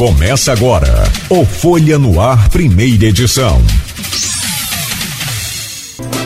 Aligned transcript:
Começa 0.00 0.50
agora 0.50 1.04
o 1.28 1.44
Folha 1.44 1.98
no 1.98 2.18
Ar, 2.18 2.48
primeira 2.48 3.04
edição. 3.04 3.60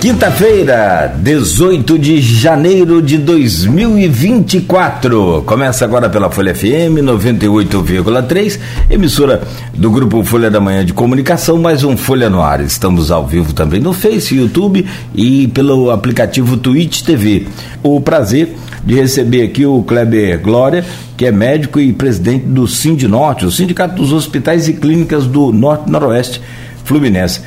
Quinta-feira, 0.00 1.12
18 1.18 1.98
de 1.98 2.20
janeiro 2.20 3.02
de 3.02 3.18
2024. 3.18 5.42
Começa 5.44 5.84
agora 5.84 6.08
pela 6.08 6.30
Folha 6.30 6.54
FM 6.54 7.02
98,3, 7.02 8.60
emissora 8.88 9.42
do 9.72 9.90
grupo 9.90 10.22
Folha 10.22 10.48
da 10.50 10.60
Manhã 10.60 10.84
de 10.84 10.92
Comunicação, 10.92 11.58
mais 11.58 11.82
um 11.82 11.96
Folha 11.96 12.30
no 12.30 12.42
Ar. 12.42 12.60
Estamos 12.60 13.10
ao 13.10 13.26
vivo 13.26 13.52
também 13.54 13.80
no 13.80 13.92
Face, 13.92 14.36
YouTube 14.36 14.86
e 15.14 15.48
pelo 15.48 15.90
aplicativo 15.90 16.56
Twitch 16.58 17.00
TV. 17.00 17.48
O 17.82 18.00
prazer 18.00 18.54
de 18.84 18.94
receber 18.94 19.42
aqui 19.42 19.64
o 19.64 19.82
Kleber 19.82 20.40
Glória, 20.40 20.84
que 21.16 21.24
é 21.24 21.32
médico 21.32 21.80
e 21.80 21.92
presidente 21.92 22.44
do 22.44 22.66
Norte, 23.08 23.46
o 23.46 23.50
Sindicato 23.50 23.94
dos 23.96 24.12
Hospitais 24.12 24.68
e 24.68 24.74
Clínicas 24.74 25.26
do 25.26 25.52
Norte 25.52 25.90
Noroeste 25.90 26.40
Fluminense. 26.84 27.40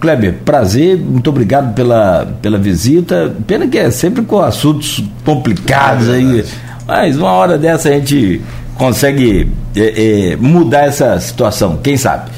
Kleber, 0.00 0.38
prazer, 0.44 0.96
muito 0.96 1.28
obrigado 1.28 1.74
pela, 1.74 2.26
pela 2.40 2.58
visita. 2.58 3.36
Pena 3.46 3.68
que 3.68 3.78
é 3.78 3.90
sempre 3.90 4.22
com 4.22 4.40
assuntos 4.40 5.04
complicados 5.24 6.08
é 6.08 6.14
aí, 6.14 6.44
mas 6.86 7.16
uma 7.16 7.30
hora 7.32 7.58
dessa 7.58 7.90
a 7.90 7.92
gente 7.92 8.40
consegue 8.76 9.46
é, 9.76 10.30
é, 10.32 10.36
mudar 10.36 10.86
essa 10.86 11.20
situação, 11.20 11.78
quem 11.82 11.98
sabe? 11.98 12.30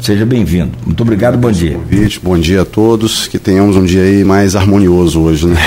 Seja 0.00 0.24
bem-vindo. 0.24 0.70
Muito 0.84 1.02
obrigado, 1.02 1.36
bom 1.36 1.50
dia. 1.50 1.72
Convite, 1.72 2.20
bom 2.22 2.38
dia 2.38 2.62
a 2.62 2.64
todos. 2.64 3.26
Que 3.26 3.36
tenhamos 3.38 3.74
um 3.74 3.84
dia 3.84 4.02
aí 4.02 4.22
mais 4.22 4.54
harmonioso 4.54 5.20
hoje, 5.22 5.48
né? 5.48 5.58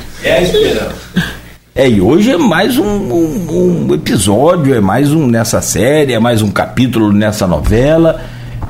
é 0.24 0.32
a 0.38 0.42
esperança. 0.42 0.94
É, 1.74 1.88
e 1.88 2.00
hoje 2.00 2.30
é 2.30 2.36
mais 2.36 2.76
um, 2.76 2.84
um, 2.84 3.86
um, 3.88 3.94
episódio, 3.94 4.74
é 4.74 4.80
mais 4.80 5.10
um 5.10 5.26
nessa 5.26 5.62
série, 5.62 6.12
é 6.12 6.18
mais 6.18 6.42
um 6.42 6.50
capítulo 6.50 7.12
nessa 7.12 7.46
novela. 7.46 8.20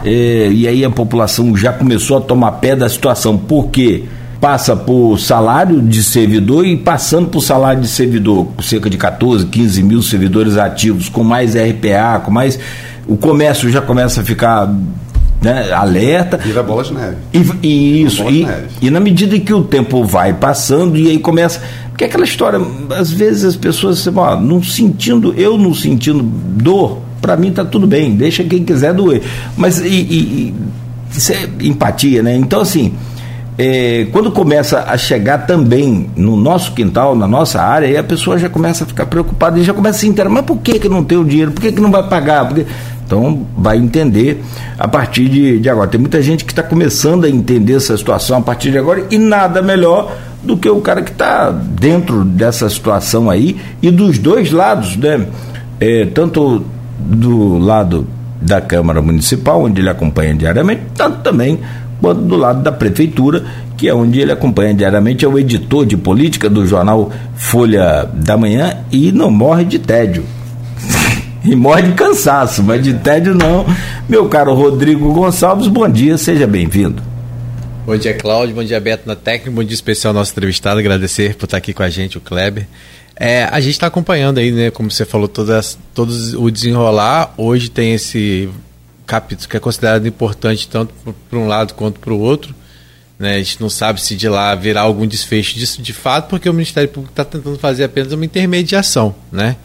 É, 0.05 0.49
e 0.53 0.69
aí 0.69 0.85
a 0.85 0.91
população 0.91 1.57
já 1.57 1.73
começou 1.73 2.19
a 2.19 2.21
tomar 2.21 2.53
pé 2.53 2.77
da 2.77 2.89
situação, 2.89 3.37
porque 3.37 4.05
passa 4.41 4.75
por 4.75 5.19
salário 5.19 5.81
de 5.83 6.03
servidor 6.03 6.67
e 6.67 6.77
passando 6.77 7.29
por 7.29 7.41
salário 7.41 7.83
de 7.83 7.89
servidor, 7.89 8.49
cerca 8.63 8.89
de 8.89 8.97
14, 8.97 9.47
15 9.47 9.83
mil 9.83 10.03
servidores 10.03 10.57
ativos, 10.57 11.09
com 11.09 11.23
mais 11.23 11.55
RPA, 11.55 12.21
com 12.25 12.31
mais 12.31 12.59
o 13.07 13.17
comércio 13.17 13.69
já 13.69 13.81
começa 13.81 14.21
a 14.21 14.25
ficar 14.25 14.73
né, 15.43 15.73
alerta. 15.73 16.37
Vira 16.37 16.63
bola 16.63 16.85
de 16.85 16.95
neve. 16.95 17.17
E, 17.33 17.67
e 17.67 18.03
isso. 18.05 18.23
E, 18.31 18.47
e, 18.81 18.91
na 18.91 19.01
medida 19.01 19.39
que 19.39 19.53
o 19.53 19.65
tempo 19.65 20.05
vai 20.05 20.33
passando, 20.33 20.97
e 20.97 21.09
aí 21.09 21.19
começa. 21.19 21.61
Porque 21.89 22.05
é 22.05 22.07
aquela 22.07 22.25
história, 22.25 22.61
às 22.97 23.11
vezes 23.11 23.45
as 23.45 23.57
pessoas, 23.57 24.07
ó, 24.07 24.41
não 24.41 24.63
sentindo, 24.63 25.35
eu 25.37 25.59
não 25.59 25.75
sentindo 25.75 26.23
dor, 26.23 27.01
para 27.21 27.37
mim 27.37 27.53
tá 27.53 27.65
tudo 27.65 27.87
bem, 27.87 28.15
deixa 28.15 28.43
quem 28.45 28.65
quiser 28.65 28.95
doer. 28.95 29.23
Mas 29.57 29.79
e, 29.81 29.89
e, 29.89 30.55
isso 31.11 31.33
é 31.33 31.49
empatia, 31.61 32.23
né? 32.23 32.35
Então, 32.37 32.61
assim. 32.61 32.95
É, 33.59 34.07
quando 34.11 34.33
começa 34.33 34.83
a 34.89 34.97
chegar 34.97 35.47
também 35.47 36.09
no 36.17 36.39
nosso 36.39 36.73
quintal, 36.73 37.15
na 37.15 37.29
nossa 37.29 37.61
área, 37.61 37.87
aí 37.87 37.99
a 37.99 38.03
pessoa 38.03 38.39
já 38.39 38.49
começa 38.49 38.83
a 38.83 38.87
ficar 38.87 39.05
preocupada 39.05 39.59
e 39.59 39.63
já 39.63 39.75
começa 39.75 39.99
a 39.99 40.01
se 40.01 40.09
interar, 40.09 40.33
mas 40.33 40.47
por 40.47 40.57
que, 40.57 40.79
que 40.79 40.89
não 40.89 41.05
tem 41.05 41.19
o 41.19 41.25
dinheiro? 41.25 41.53
Por 41.53 41.61
que, 41.61 41.71
que 41.71 41.81
não 41.81 41.91
vai 41.91 42.03
pagar? 42.09 42.49
Porque 42.49 42.65
então, 43.13 43.47
vai 43.59 43.77
entender 43.77 44.43
a 44.79 44.89
partir 44.89 45.29
de, 45.29 45.59
de 45.59 45.69
agora. 45.69 45.87
Tem 45.87 46.01
muita 46.01 46.23
gente 46.23 46.47
que 46.47 46.53
está 46.53 46.63
começando 46.63 47.27
a 47.27 47.29
entender 47.29 47.75
essa 47.75 47.95
situação 47.95 48.39
a 48.39 48.41
partir 48.41 48.71
de 48.71 48.79
agora 48.79 49.07
e 49.11 49.19
nada 49.19 49.61
melhor 49.61 50.17
do 50.43 50.57
que 50.57 50.67
o 50.67 50.81
cara 50.81 51.03
que 51.03 51.11
está 51.11 51.51
dentro 51.51 52.25
dessa 52.25 52.71
situação 52.71 53.29
aí 53.29 53.61
e 53.83 53.91
dos 53.91 54.19
dois 54.19 54.51
lados, 54.51 54.97
né? 54.97 55.27
É, 55.79 56.07
tanto 56.07 56.65
do 56.99 57.59
lado 57.59 58.07
da 58.41 58.63
Câmara 58.63 59.03
Municipal, 59.03 59.63
onde 59.63 59.83
ele 59.83 59.91
acompanha 59.91 60.35
diariamente, 60.35 60.83
tanto 60.97 61.19
também 61.19 61.61
quanto 62.01 62.23
do 62.23 62.37
lado 62.37 62.63
da 62.63 62.73
Prefeitura, 62.73 63.45
que 63.77 63.91
é 63.91 63.95
onde 63.95 64.21
ele 64.21 64.33
acompanha 64.33 64.73
diariamente, 64.73 65.23
é 65.23 65.29
o 65.29 65.39
editor 65.39 65.85
de 65.85 65.99
política 65.99 66.49
do 66.49 66.67
jornal 66.67 67.11
Folha 67.37 68.09
da 68.11 68.39
Manhã 68.39 68.79
e 68.91 69.13
não 69.13 69.31
morre 69.31 69.67
de 69.67 69.79
tédio 69.79 70.25
e 71.45 71.57
morre 71.57 71.83
de 71.83 71.93
cansaço, 71.93 72.63
mas 72.63 72.83
de 72.83 72.95
tédio 72.95 73.35
não. 73.35 73.67
Meu 74.09 74.29
caro 74.29 74.55
Rodrigo 74.55 75.13
Gonçalves, 75.13 75.67
bom 75.67 75.89
dia, 75.89 76.17
seja 76.17 76.47
bem-vindo. 76.47 77.03
Bom 77.85 77.97
dia, 77.97 78.15
Cláudio. 78.15 78.55
Bom 78.55 78.63
dia, 78.63 78.79
Beto 78.79 79.09
na 79.09 79.17
técnica. 79.17 79.51
Bom 79.51 79.65
dia 79.65 79.75
especial 79.75 80.13
ao 80.13 80.15
nosso 80.21 80.31
entrevistado. 80.31 80.79
Agradecer 80.79 81.35
por 81.35 81.47
estar 81.47 81.57
aqui 81.57 81.73
com 81.73 81.83
a 81.83 81.91
gente, 81.91 82.17
o 82.17 82.21
Kleber. 82.21 82.67
É, 83.17 83.45
a 83.45 83.59
gente 83.59 83.73
está 83.73 83.89
acompanhando 83.89 84.39
aí, 84.39 84.53
né, 84.53 84.71
como 84.71 84.89
você 84.91 85.05
falou, 85.05 85.27
todas, 85.27 85.77
todos 85.93 86.33
o 86.35 86.49
desenrolar. 86.49 87.35
Hoje 87.37 87.69
tem 87.69 87.93
esse 87.93 88.49
capítulo 89.05 89.49
que 89.49 89.57
é 89.57 89.61
considerado 89.61 90.07
importante 90.07 90.69
tanto 90.69 90.95
para 91.29 91.39
um 91.39 91.49
lado 91.49 91.75
quanto 91.75 91.99
para 91.99 92.13
o 92.13 92.21
outro. 92.21 92.55
Né? 93.19 93.35
A 93.35 93.39
gente 93.39 93.61
não 93.61 93.69
sabe 93.69 94.01
se 94.01 94.15
de 94.15 94.29
lá 94.29 94.55
virá 94.55 94.83
algum 94.83 95.07
desfecho 95.07 95.59
disso 95.59 95.83
de 95.83 95.93
fato, 95.93 96.29
porque 96.29 96.49
o 96.49 96.53
Ministério 96.53 96.89
Público 96.89 97.13
está 97.13 97.25
tentando 97.25 97.59
fazer 97.59 97.85
apenas 97.85 98.13
uma 98.13 98.25
intermediação, 98.25 99.15
né? 99.31 99.57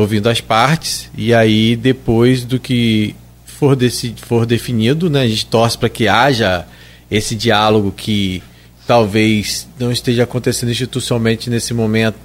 Ouvindo 0.00 0.28
as 0.28 0.40
partes, 0.40 1.10
e 1.16 1.34
aí 1.34 1.74
depois 1.74 2.44
do 2.44 2.58
que 2.58 3.14
for, 3.44 3.76
for 4.16 4.46
definido, 4.46 5.10
né, 5.10 5.22
a 5.22 5.28
gente 5.28 5.46
torce 5.46 5.76
para 5.76 5.88
que 5.88 6.06
haja 6.06 6.64
esse 7.10 7.34
diálogo 7.34 7.92
que 7.96 8.42
talvez 8.86 9.68
não 9.78 9.90
esteja 9.90 10.22
acontecendo 10.22 10.70
institucionalmente 10.70 11.50
nesse 11.50 11.74
momento, 11.74 12.16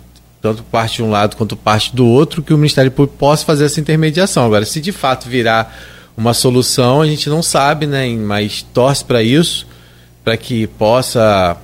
tanto 0.41 0.61
parte 0.63 0.97
de 0.97 1.03
um 1.03 1.09
lado 1.09 1.35
quanto 1.35 1.55
parte 1.55 1.95
do 1.95 2.05
outro, 2.05 2.43
que 2.43 2.53
o 2.53 2.57
Ministério 2.57 2.91
Público 2.91 3.17
possa 3.17 3.45
fazer 3.45 3.65
essa 3.65 3.79
intermediação. 3.79 4.45
Agora, 4.45 4.65
se 4.65 4.79
de 4.79 4.91
fato 4.91 5.27
virar 5.27 5.75
uma 6.15 6.33
solução, 6.33 7.01
a 7.01 7.07
gente 7.07 7.27
não 7.27 7.41
sabe, 7.41 7.87
né, 7.87 8.07
mas 8.15 8.61
torce 8.73 9.03
para 9.03 9.23
isso, 9.23 9.65
para 10.23 10.37
que 10.37 10.67
possa 10.67 11.57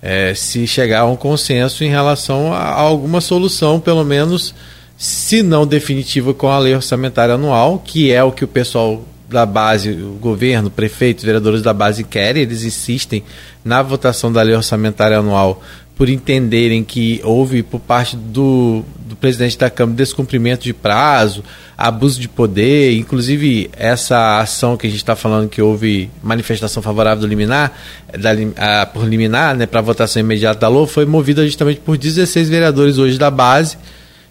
é, 0.00 0.34
se 0.34 0.66
chegar 0.66 1.00
a 1.00 1.06
um 1.06 1.16
consenso 1.16 1.84
em 1.84 1.88
relação 1.88 2.52
a 2.52 2.70
alguma 2.70 3.20
solução, 3.20 3.78
pelo 3.78 4.04
menos 4.04 4.54
se 4.96 5.42
não 5.42 5.66
definitiva, 5.66 6.32
com 6.32 6.48
a 6.48 6.58
lei 6.58 6.74
orçamentária 6.74 7.34
anual, 7.34 7.78
que 7.78 8.12
é 8.12 8.22
o 8.22 8.32
que 8.32 8.44
o 8.44 8.48
pessoal 8.48 9.04
da 9.28 9.44
base, 9.44 9.90
o 9.90 10.12
governo, 10.20 10.70
prefeitos, 10.70 11.24
vereadores 11.24 11.62
da 11.62 11.72
base 11.72 12.04
querem, 12.04 12.42
eles 12.42 12.62
insistem 12.62 13.24
na 13.64 13.82
votação 13.82 14.32
da 14.32 14.42
lei 14.42 14.54
orçamentária 14.54 15.18
anual 15.18 15.62
por 15.96 16.08
entenderem 16.08 16.82
que 16.82 17.20
houve 17.22 17.62
por 17.62 17.80
parte 17.80 18.16
do, 18.16 18.84
do 19.06 19.14
presidente 19.14 19.56
da 19.56 19.70
Câmara 19.70 19.96
descumprimento 19.96 20.64
de 20.64 20.74
prazo, 20.74 21.44
abuso 21.78 22.20
de 22.20 22.28
poder, 22.28 22.96
inclusive 22.96 23.70
essa 23.76 24.40
ação 24.40 24.76
que 24.76 24.86
a 24.86 24.90
gente 24.90 24.98
está 24.98 25.14
falando 25.14 25.48
que 25.48 25.62
houve 25.62 26.10
manifestação 26.22 26.82
favorável 26.82 27.20
do 27.20 27.26
liminar, 27.26 27.72
da, 28.18 28.30
a, 28.82 28.86
por 28.86 29.06
liminar, 29.06 29.56
né, 29.56 29.66
para 29.66 29.80
votação 29.80 30.20
imediata 30.20 30.60
da 30.60 30.68
LOA, 30.68 30.86
foi 30.86 31.04
movida 31.04 31.44
justamente 31.44 31.80
por 31.80 31.96
16 31.96 32.48
vereadores 32.48 32.98
hoje 32.98 33.16
da 33.16 33.30
base, 33.30 33.76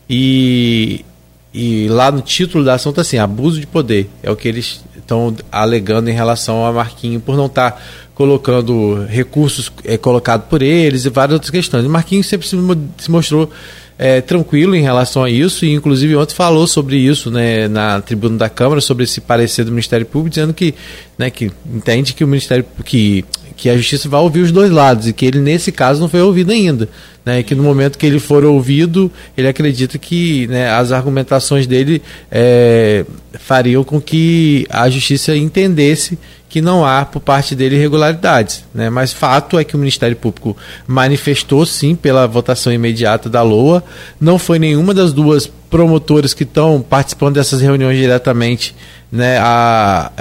e, 0.09 1.05
e 1.53 1.87
lá 1.89 2.11
no 2.11 2.21
título 2.21 2.63
da 2.63 2.75
ação 2.75 2.89
está 2.91 3.01
assim: 3.01 3.17
abuso 3.17 3.59
de 3.59 3.67
poder. 3.67 4.09
É 4.21 4.29
o 4.31 4.35
que 4.35 4.47
eles 4.47 4.83
estão 4.97 5.35
alegando 5.51 6.09
em 6.09 6.13
relação 6.13 6.65
a 6.65 6.71
Marquinho 6.71 7.19
por 7.19 7.35
não 7.35 7.47
estar 7.47 7.71
tá 7.71 7.81
colocando 8.15 9.05
recursos 9.05 9.71
é, 9.83 9.97
colocados 9.97 10.47
por 10.47 10.61
eles 10.61 11.05
e 11.05 11.09
várias 11.09 11.33
outras 11.33 11.51
questões. 11.51 11.85
O 11.85 11.89
Marquinhos 11.89 12.27
sempre 12.27 12.47
se, 12.47 12.55
se 12.97 13.11
mostrou 13.11 13.49
é, 13.97 14.21
tranquilo 14.21 14.75
em 14.75 14.81
relação 14.81 15.23
a 15.23 15.29
isso, 15.29 15.65
e 15.65 15.73
inclusive 15.73 16.15
ontem 16.15 16.33
falou 16.33 16.67
sobre 16.67 16.97
isso 16.97 17.29
né, 17.29 17.67
na 17.67 18.01
tribuna 18.01 18.37
da 18.37 18.49
Câmara, 18.49 18.81
sobre 18.81 19.03
esse 19.03 19.21
parecer 19.21 19.63
do 19.63 19.71
Ministério 19.71 20.05
Público, 20.05 20.29
dizendo 20.29 20.53
que, 20.53 20.73
né, 21.17 21.29
que 21.29 21.51
entende 21.73 22.13
que 22.13 22.23
o 22.23 22.27
Ministério 22.27 22.65
que, 22.83 23.23
que 23.55 23.69
a 23.69 23.77
justiça 23.77 24.09
vai 24.09 24.21
ouvir 24.21 24.41
os 24.41 24.51
dois 24.51 24.71
lados 24.71 25.07
e 25.07 25.13
que 25.13 25.25
ele, 25.25 25.39
nesse 25.39 25.71
caso, 25.71 26.01
não 26.01 26.09
foi 26.09 26.21
ouvido 26.21 26.51
ainda. 26.51 26.89
Né, 27.25 27.39
e 27.39 27.43
que 27.43 27.55
no 27.55 27.63
momento 27.63 27.97
que 27.97 28.05
ele 28.05 28.19
for 28.19 28.43
ouvido, 28.43 29.09
ele 29.37 29.47
acredita 29.47 29.97
que 29.97 30.45
né, 30.47 30.69
as 30.69 30.91
argumentações 30.91 31.65
dele 31.65 32.01
é, 32.29 33.05
fariam 33.39 33.81
com 33.81 34.01
que 34.01 34.67
a 34.69 34.89
justiça 34.89 35.33
entendesse 35.33 36.19
que 36.53 36.61
não 36.61 36.85
há 36.85 37.03
por 37.03 37.19
parte 37.19 37.55
dele 37.55 37.77
irregularidades. 37.77 38.63
Né? 38.75 38.87
Mas 38.87 39.11
fato 39.11 39.57
é 39.57 39.63
que 39.63 39.75
o 39.75 39.79
Ministério 39.79 40.15
Público 40.15 40.55
manifestou 40.85 41.65
sim 41.65 41.95
pela 41.95 42.27
votação 42.27 42.71
imediata 42.71 43.27
da 43.27 43.41
LOA. 43.41 43.83
Não 44.21 44.37
foi 44.37 44.59
nenhuma 44.59 44.93
das 44.93 45.13
duas 45.13 45.47
promotoras 45.47 46.31
que 46.31 46.43
estão 46.43 46.79
participando 46.87 47.35
dessas 47.35 47.59
reuniões 47.59 47.97
diretamente. 47.97 48.75
Né? 49.11 49.39
A, 49.39 50.11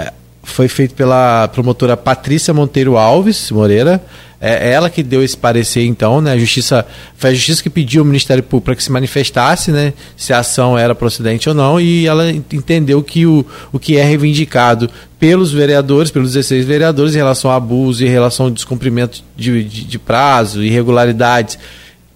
foi 0.41 0.67
feito 0.67 0.95
pela 0.95 1.47
promotora 1.49 1.95
Patrícia 1.95 2.51
Monteiro 2.51 2.97
Alves 2.97 3.51
Moreira 3.51 4.03
é 4.45 4.71
ela 4.71 4.89
que 4.89 5.01
deu 5.01 5.23
esse 5.23 5.37
parecer, 5.37 5.85
então, 5.85 6.19
né? 6.19 6.33
A 6.33 6.37
justiça 6.37 6.85
foi 7.15 7.29
a 7.29 7.33
justiça 7.33 7.63
que 7.63 7.69
pediu 7.69 8.01
ao 8.01 8.05
Ministério 8.05 8.43
Público 8.43 8.65
para 8.65 8.75
que 8.75 8.83
se 8.83 8.91
manifestasse, 8.91 9.71
né? 9.71 9.93
Se 10.17 10.33
a 10.33 10.39
ação 10.39 10.77
era 10.77 10.93
procedente 10.93 11.47
ou 11.47 11.55
não, 11.55 11.79
e 11.79 12.05
ela 12.05 12.29
entendeu 12.29 13.01
que 13.01 13.25
o, 13.25 13.45
o 13.71 13.79
que 13.79 13.95
é 13.95 14.03
reivindicado 14.03 14.89
pelos 15.17 15.53
vereadores, 15.53 16.11
pelos 16.11 16.33
16 16.33 16.65
vereadores, 16.65 17.15
em 17.15 17.17
relação 17.19 17.49
a 17.49 17.55
abuso, 17.55 18.03
em 18.03 18.09
relação 18.09 18.47
ao 18.47 18.51
descumprimento 18.51 19.23
de, 19.37 19.63
de, 19.63 19.85
de 19.85 19.99
prazo, 19.99 20.61
irregularidades 20.61 21.57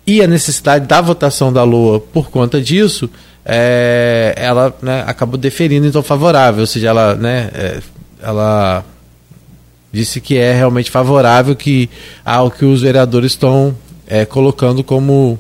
e 0.06 0.22
a 0.22 0.28
necessidade 0.28 0.86
da 0.86 1.02
votação 1.02 1.52
da 1.52 1.64
LOA 1.64 2.00
por 2.00 2.30
conta 2.30 2.62
disso, 2.62 3.10
é, 3.46 4.34
ela 4.38 4.74
né, 4.82 5.04
acabou 5.08 5.38
deferindo 5.38 5.88
então 5.88 6.04
favorável, 6.04 6.62
ou 6.62 6.68
seja, 6.68 6.90
ela, 6.90 7.16
né, 7.16 7.50
é, 7.54 7.80
ela 8.22 8.86
disse 9.98 10.22
que 10.22 10.38
é 10.38 10.54
realmente 10.54 10.90
favorável 10.92 11.56
que 11.56 11.90
ao 12.24 12.50
que 12.50 12.64
os 12.64 12.82
vereadores 12.82 13.32
estão 13.32 13.76
é, 14.08 14.26
colocando 14.26 14.84
como 14.84 15.38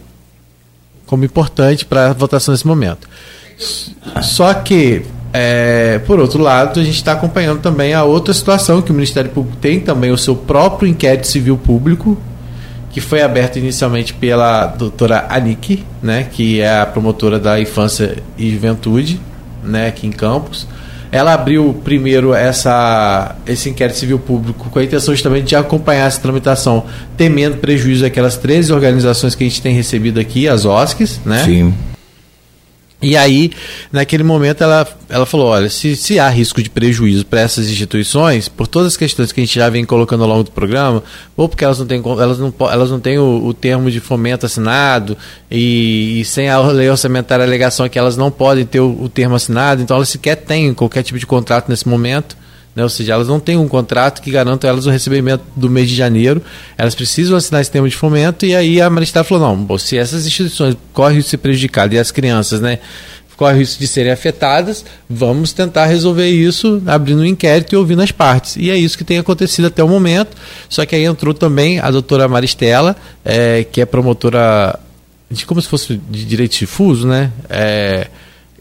como 1.05 1.23
importante 1.23 1.85
para 1.85 2.09
a 2.09 2.13
votação 2.13 2.51
nesse 2.51 2.67
momento. 2.67 3.07
Só 4.21 4.53
que 4.53 5.05
é, 5.31 5.99
por 5.99 6.19
outro 6.19 6.41
lado, 6.41 6.79
a 6.79 6.83
gente 6.83 6.95
está 6.95 7.13
acompanhando 7.13 7.61
também 7.61 7.93
a 7.93 8.03
outra 8.03 8.33
situação 8.33 8.81
que 8.81 8.91
o 8.91 8.93
Ministério 8.93 9.29
Público 9.29 9.57
tem 9.57 9.79
também 9.79 10.11
o 10.11 10.17
seu 10.17 10.35
próprio 10.35 10.89
inquérito 10.89 11.27
civil 11.27 11.57
público, 11.57 12.17
que 12.91 12.99
foi 12.99 13.21
aberto 13.21 13.57
inicialmente 13.57 14.13
pela 14.13 14.65
doutora 14.67 15.27
Aniki, 15.29 15.85
né, 16.01 16.27
que 16.31 16.59
é 16.59 16.79
a 16.79 16.85
promotora 16.85 17.39
da 17.39 17.59
infância 17.59 18.17
e 18.37 18.49
juventude, 18.51 19.19
né, 19.63 19.87
aqui 19.87 20.07
em 20.07 20.11
Campos. 20.11 20.67
Ela 21.11 21.33
abriu 21.33 21.79
primeiro 21.83 22.33
essa, 22.33 23.35
esse 23.45 23.69
inquérito 23.69 23.97
civil 23.97 24.19
público 24.19 24.69
com 24.69 24.79
a 24.79 24.83
intenção 24.83 25.13
justamente 25.13 25.47
de 25.47 25.55
acompanhar 25.55 26.07
essa 26.07 26.19
tramitação, 26.19 26.85
temendo 27.15 27.57
prejuízo 27.57 28.03
daquelas 28.03 28.37
13 28.37 28.73
organizações 28.73 29.35
que 29.35 29.43
a 29.43 29.47
gente 29.47 29.61
tem 29.61 29.73
recebido 29.73 30.19
aqui, 30.19 30.47
as 30.47 30.65
OSCs, 30.65 31.21
né? 31.25 31.43
Sim. 31.43 31.73
E 32.99 33.15
aí, 33.15 33.51
naquele 33.91 34.23
momento, 34.23 34.63
ela, 34.63 34.87
ela 35.07 35.25
falou: 35.25 35.47
olha, 35.47 35.69
se, 35.69 35.95
se 35.95 36.19
há 36.19 36.27
risco 36.29 36.63
de 36.63 36.69
prejuízo 36.69 37.25
para 37.27 37.41
essas 37.41 37.69
instituições, 37.69 38.49
por 38.49 38.65
todas 38.65 38.93
as 38.93 38.97
questões 38.97 39.31
que 39.31 39.39
a 39.39 39.45
gente 39.45 39.55
já 39.55 39.69
vem 39.69 39.85
colocando 39.85 40.23
ao 40.23 40.29
longo 40.29 40.43
do 40.43 40.51
programa, 40.51 41.03
ou 41.35 41.47
porque 41.47 41.63
elas 41.63 41.77
não 41.77 41.85
têm, 41.85 42.01
elas 42.03 42.39
não, 42.39 42.53
elas 42.71 42.89
não 42.89 42.99
têm 42.99 43.19
o, 43.19 43.45
o 43.45 43.53
termo 43.53 43.91
de 43.91 43.99
fomento 43.99 44.47
assinado, 44.47 45.15
e, 45.49 46.21
e, 46.21 46.25
sem 46.25 46.49
a 46.49 46.59
lei 46.59 46.89
orçamentária 46.89 47.45
a 47.45 47.47
alegação 47.47 47.85
é 47.85 47.89
que 47.89 47.99
elas 47.99 48.17
não 48.17 48.31
podem 48.31 48.65
ter 48.65 48.79
o, 48.79 49.03
o 49.03 49.07
termo 49.07 49.35
assinado, 49.35 49.79
então 49.79 49.95
elas 49.95 50.09
sequer 50.09 50.35
têm 50.35 50.73
qualquer 50.73 51.03
tipo 51.03 51.19
de 51.19 51.25
contrato 51.27 51.69
nesse 51.69 51.87
momento. 51.87 52.35
Né? 52.77 52.83
Ou 52.83 52.89
seja, 52.89 53.13
elas 53.13 53.27
não 53.27 53.39
têm 53.39 53.57
um 53.57 53.67
contrato 53.67 54.21
que 54.21 54.29
garanta 54.29 54.67
elas 54.67 54.85
o 54.85 54.91
recebimento 54.91 55.43
do 55.55 55.67
mês 55.67 55.89
de 55.89 55.95
janeiro, 55.95 56.39
elas 56.77 56.93
precisam 56.93 57.35
assinar 57.35 57.59
esse 57.59 57.71
termo 57.71 57.89
de 57.89 57.95
fomento, 57.95 58.45
e 58.45 58.55
aí 58.55 58.79
a 58.79 58.87
Maristar 58.87 59.23
falou: 59.23 59.55
não, 59.55 59.77
se 59.79 59.97
essas 59.97 60.27
instituições 60.27 60.77
correm 60.93 61.17
de 61.17 61.23
ser 61.23 61.37
prejudicadas 61.37 61.95
e 61.95 61.97
as 61.97 62.11
crianças, 62.11 62.61
né? 62.61 62.77
correm 63.35 63.57
risco 63.57 63.79
de 63.79 63.87
serem 63.87 64.11
afetadas, 64.11 64.85
vamos 65.09 65.53
tentar 65.53 65.87
resolver 65.87 66.27
isso 66.27 66.81
abrindo 66.85 67.21
um 67.21 67.25
inquérito 67.25 67.73
e 67.73 67.75
ouvindo 67.75 68.03
as 68.03 68.11
partes. 68.11 68.55
E 68.57 68.69
é 68.69 68.77
isso 68.77 68.95
que 68.95 69.03
tem 69.03 69.17
acontecido 69.17 69.65
até 69.65 69.83
o 69.83 69.87
momento. 69.87 70.35
Só 70.69 70.85
que 70.85 70.95
aí 70.95 71.03
entrou 71.03 71.33
também 71.33 71.79
a 71.79 71.89
doutora 71.89 72.27
Maristela, 72.27 72.95
é, 73.23 73.63
que 73.63 73.81
é 73.81 73.85
promotora 73.85 74.79
de 75.29 75.45
como 75.45 75.61
se 75.61 75.67
fosse 75.67 75.99
de 76.09 76.25
direito 76.25 76.57
difuso, 76.57 77.07
né? 77.07 77.31
É, 77.49 78.07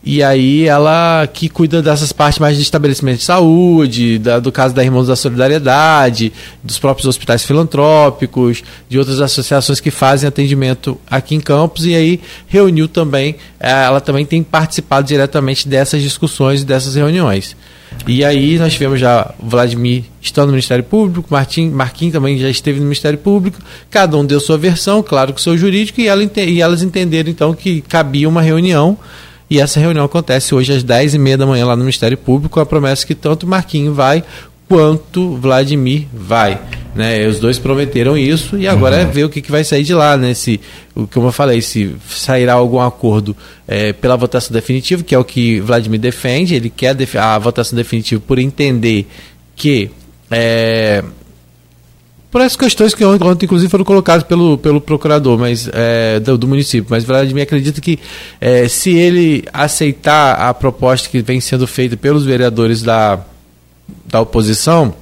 e 0.09 0.23
aí 0.23 0.69
ela 0.69 1.27
que 1.27 1.49
cuida 1.49 1.83
dessas 1.83 2.13
partes 2.13 2.39
mais 2.39 2.57
de 2.57 2.63
estabelecimento 2.63 3.19
de 3.19 3.25
saúde, 3.25 4.21
da, 4.21 4.39
do 4.39 4.53
caso 4.53 4.73
da 4.73 4.85
Irmãos 4.85 5.09
da 5.09 5.17
Solidariedade, 5.17 6.33
dos 6.63 6.79
próprios 6.79 7.09
hospitais 7.09 7.45
filantrópicos, 7.45 8.63
de 8.89 9.01
outras 9.01 9.21
associações 9.21 9.81
que 9.81 9.91
fazem 9.91 10.29
atendimento 10.29 10.97
aqui 11.11 11.35
em 11.35 11.41
Campos, 11.41 11.87
e 11.87 11.97
aí 11.97 12.21
reuniu 12.47 12.87
também, 12.87 13.35
eh, 13.59 13.69
ela 13.69 14.01
também 14.01 14.25
tem 14.25 14.45
participado 14.45 15.09
diretamente 15.09 15.69
dessas 15.69 16.01
discussões 16.01 16.63
e 16.63 16.65
dessas 16.65 16.95
reuniões. 16.95 17.57
E 18.07 18.25
aí 18.25 18.59
nós 18.61 18.75
tivemos 18.75 19.01
já 19.01 19.35
Vladimir 19.43 20.05
estando 20.23 20.47
no 20.47 20.53
Ministério 20.53 20.85
Público, 20.85 21.27
Martim, 21.33 21.69
Marquinhos 21.71 22.13
também 22.13 22.39
já 22.39 22.49
esteve 22.49 22.79
no 22.79 22.85
Ministério 22.85 23.19
Público, 23.19 23.59
cada 23.91 24.17
um 24.17 24.25
deu 24.25 24.39
sua 24.39 24.57
versão, 24.57 25.03
claro 25.03 25.33
que 25.33 25.41
o 25.41 25.43
seu 25.43 25.59
jurídico, 25.59 26.01
e, 26.01 26.07
ela, 26.07 26.23
e 26.23 26.61
elas 26.61 26.85
entenderam 26.85 27.29
então 27.29 27.53
que 27.53 27.81
cabia 27.81 28.29
uma 28.29 28.43
reunião 28.43 28.97
e 29.49 29.61
essa 29.61 29.79
reunião 29.79 30.05
acontece 30.05 30.55
hoje 30.55 30.73
às 30.73 30.85
10h30 30.85 31.37
da 31.37 31.47
manhã 31.47 31.67
lá 31.67 31.77
no 31.77 31.83
Ministério 31.83 32.19
Público, 32.19 32.55
com 32.55 32.61
a 32.61 32.67
promessa 32.67 33.07
que 33.07 33.15
tanto 33.15 33.47
Marquinho 33.47 33.95
vai 33.95 34.25
quanto 34.69 35.37
Vladimir 35.37 36.07
vai. 36.13 36.61
Né? 36.95 37.27
Os 37.27 37.39
dois 37.39 37.59
prometeram 37.59 38.17
isso 38.17 38.57
e 38.57 38.67
agora 38.67 38.97
uhum. 38.97 39.03
é 39.03 39.05
ver 39.05 39.25
o 39.25 39.29
que, 39.29 39.41
que 39.41 39.51
vai 39.51 39.63
sair 39.63 39.85
de 39.85 39.95
lá, 39.95 40.17
né? 40.17 40.35
Se, 40.35 40.61
como 41.13 41.29
eu 41.29 41.33
falei, 41.33 41.61
se 41.61 41.95
sairá 42.09 42.55
algum 42.55 42.81
acordo 42.81 43.37
é, 43.69 43.93
pela 43.93 44.17
votação 44.17 44.53
definitiva, 44.53 45.05
que 45.05 45.15
é 45.15 45.19
o 45.19 45.25
que 45.25 45.61
Vladimir 45.61 46.01
defende, 46.01 46.55
ele 46.55 46.71
quer 46.71 46.97
a 47.19 47.39
votação 47.39 47.77
definitiva 47.77 48.23
por 48.27 48.39
entender 48.39 49.07
que 49.55 49.91
é, 50.31 51.05
por 52.31 52.41
essas 52.41 52.57
questões 52.57 52.95
que 52.95 53.05
ontem, 53.05 53.47
inclusive, 53.47 53.71
foram 53.71 53.85
colocadas 53.85 54.23
pelo, 54.23 54.59
pelo 54.59 54.81
procurador 54.81 55.39
mas, 55.39 55.69
é, 55.73 56.21
do, 56.21 56.37
do, 56.37 56.47
município. 56.47 56.87
Mas 56.91 57.05
Vladimir 57.05 57.43
acredita 57.43 57.81
que 57.81 57.99
é, 58.41 58.69
se 58.69 58.91
ele 58.91 59.45
aceitar 59.53 60.35
a 60.35 60.53
proposta 60.53 61.09
que 61.09 61.23
vem 61.23 61.41
sendo 61.41 61.67
feita 61.67 61.97
pelos 61.97 62.25
vereadores 62.25 62.83
da, 62.83 63.21
da 64.05 64.21
oposição, 64.21 64.95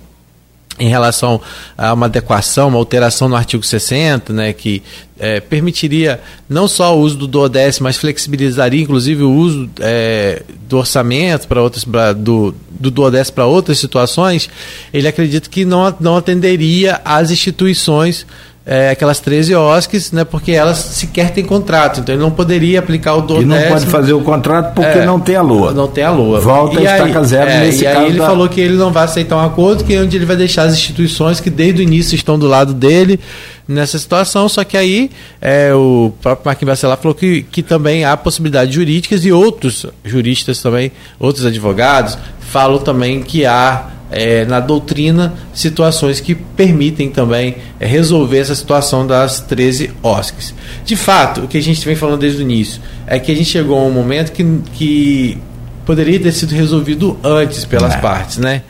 em 0.79 0.89
relação 0.89 1.41
a 1.79 1.93
uma 1.93 2.07
adequação, 2.07 2.69
uma 2.69 2.79
alteração 2.79 3.29
no 3.29 3.37
artigo 3.37 3.63
60, 3.63 4.33
né, 4.33 4.53
que 4.53 4.83
é, 5.19 5.39
permitiria 5.41 6.21
não 6.49 6.67
só 6.67 6.97
o 6.97 7.01
uso 7.01 7.17
do 7.17 7.27
DODES, 7.29 7.79
mas 7.79 7.97
flexibilizaria 7.97 8.83
inclusive 8.83 9.23
o 9.23 9.33
uso 9.33 9.71
é, 9.81 10.43
do 10.69 10.77
orçamento 10.79 11.47
para 11.47 11.63
outras 11.63 11.85
pra, 11.85 12.13
do, 12.13 12.53
do 12.69 12.91
DODES 12.91 13.31
para 13.31 13.47
outras 13.47 13.79
situações, 13.79 14.51
ele 14.93 15.07
acredita 15.07 15.49
que 15.49 15.65
não, 15.65 15.95
não 16.01 16.17
atenderia 16.17 17.01
às 17.05 17.31
instituições 17.31 18.27
é, 18.67 18.91
aquelas 18.91 19.21
13 19.21 19.55
OSCs, 19.55 20.13
né, 20.13 20.25
porque 20.25 20.53
elas 20.53 20.79
sequer 20.79 21.31
têm 21.31 21.45
contrato, 21.45 22.01
então 22.01 22.15
ele 22.15 22.23
não 22.23 22.31
poderia 22.31 22.79
aplicar 22.79 23.15
o 23.15 23.21
do 23.21 23.43
E 23.43 23.45
não 23.45 23.61
pode 23.61 23.87
fazer 23.87 24.15
o 24.15 24.23
contrato 24.23 24.75
porque 24.75 24.99
é, 24.99 25.05
não 25.05 25.21
tem 25.21 25.37
a 25.37 25.43
LOA. 25.43 25.73
Não 25.73 25.87
tem 25.87 26.03
a 26.03 26.11
LOA. 26.11 26.41
Volta 26.41 26.81
e 26.81 26.87
a 26.87 26.97
estaca 26.97 27.21
aí, 27.21 27.27
zero 27.27 27.51
é, 27.51 27.61
nesse 27.61 27.83
e 27.83 27.85
caso. 27.85 27.99
E 27.99 28.01
aí 28.01 28.09
ele 28.09 28.19
da... 28.19 28.27
falou 28.27 28.49
que 28.49 28.61
ele 28.61 28.75
não 28.75 28.91
vai 28.91 29.05
aceitar 29.05 29.37
um 29.37 29.45
acordo, 29.45 29.85
que 29.85 29.93
é 29.93 30.01
onde 30.01 30.17
ele 30.17 30.25
vai 30.25 30.37
deixar 30.37 30.63
as 30.63 30.73
instituições 30.73 31.41
que 31.41 31.51
desde 31.51 31.83
o 31.83 31.85
início 31.85 32.15
estão 32.15 32.39
do 32.39 32.47
lado 32.47 32.73
dele 32.73 33.21
nessa 33.69 33.99
situação, 33.99 34.47
só 34.47 34.63
que 34.63 34.77
aí 34.77 35.11
é, 35.41 35.73
o 35.75 36.13
próprio 36.21 36.47
Marquinhos 36.47 36.73
Bacelar 36.73 36.99
falou 36.99 37.15
que, 37.15 37.43
que 37.43 37.63
também 37.63 38.05
há 38.05 38.15
possibilidades 38.15 38.75
jurídicas 38.75 39.25
e 39.25 39.33
outros 39.33 39.87
juristas 40.05 40.61
também, 40.61 40.93
outros 41.19 41.47
advogados, 41.47 42.19
falam 42.41 42.79
também 42.79 43.23
que 43.23 43.47
há 43.47 43.94
é, 44.15 44.45
na 44.45 44.61
doutrina 44.61 45.35
situações 45.53 46.21
que 46.21 46.35
permitem 46.35 47.11
também 47.11 47.57
é, 47.81 47.87
resolver 47.87 48.39
essa 48.39 48.55
situação 48.55 49.05
das 49.05 49.41
13 49.41 49.91
OSCs. 50.03 50.55
De 50.85 50.95
fato, 50.95 51.43
o 51.43 51.49
que 51.49 51.59
a 51.59 51.63
gente 51.63 51.85
vem 51.85 51.97
falando 51.97 52.21
desde 52.21 52.41
o 52.41 52.43
início 52.43 52.81
é 53.07 53.19
que 53.19 53.33
a 53.33 53.35
gente 53.35 53.51
chegou 53.51 53.77
a 53.77 53.83
um 53.83 53.91
momento 53.91 54.31
que, 54.31 54.45
que 54.73 55.39
poderia 55.85 56.19
ter 56.21 56.33
sido 56.33 56.55
resolvido 56.55 57.19
antes 57.25 57.65
pelas 57.65 57.95
é. 57.95 57.99
partes, 57.99 58.39
né? 58.39 58.63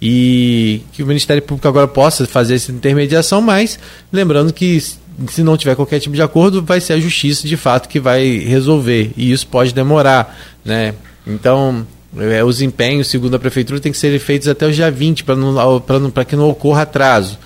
E 0.00 0.82
que 0.92 1.02
o 1.02 1.06
Ministério 1.06 1.42
Público 1.42 1.66
agora 1.66 1.88
possa 1.88 2.26
fazer 2.26 2.54
essa 2.54 2.70
intermediação, 2.72 3.40
mas 3.40 3.78
lembrando 4.12 4.52
que 4.52 4.80
se 4.80 5.42
não 5.42 5.56
tiver 5.56 5.74
qualquer 5.74 6.00
tipo 6.00 6.14
de 6.14 6.22
acordo, 6.22 6.62
vai 6.62 6.80
ser 6.80 6.94
a 6.94 7.00
justiça 7.00 7.46
de 7.46 7.56
fato 7.56 7.88
que 7.88 8.00
vai 8.00 8.38
resolver. 8.38 9.12
E 9.16 9.30
isso 9.32 9.46
pode 9.46 9.74
demorar, 9.74 10.36
né? 10.64 10.94
Então, 11.26 11.86
é, 12.18 12.44
os 12.44 12.60
empenhos, 12.60 13.08
segundo 13.08 13.34
a 13.34 13.38
prefeitura, 13.38 13.80
têm 13.80 13.92
que 13.92 13.98
ser 13.98 14.18
feitos 14.18 14.48
até 14.48 14.66
o 14.66 14.72
dia 14.72 14.90
20 14.90 15.24
para 15.24 16.24
que 16.24 16.36
não 16.36 16.48
ocorra 16.48 16.82
atraso. 16.82 17.38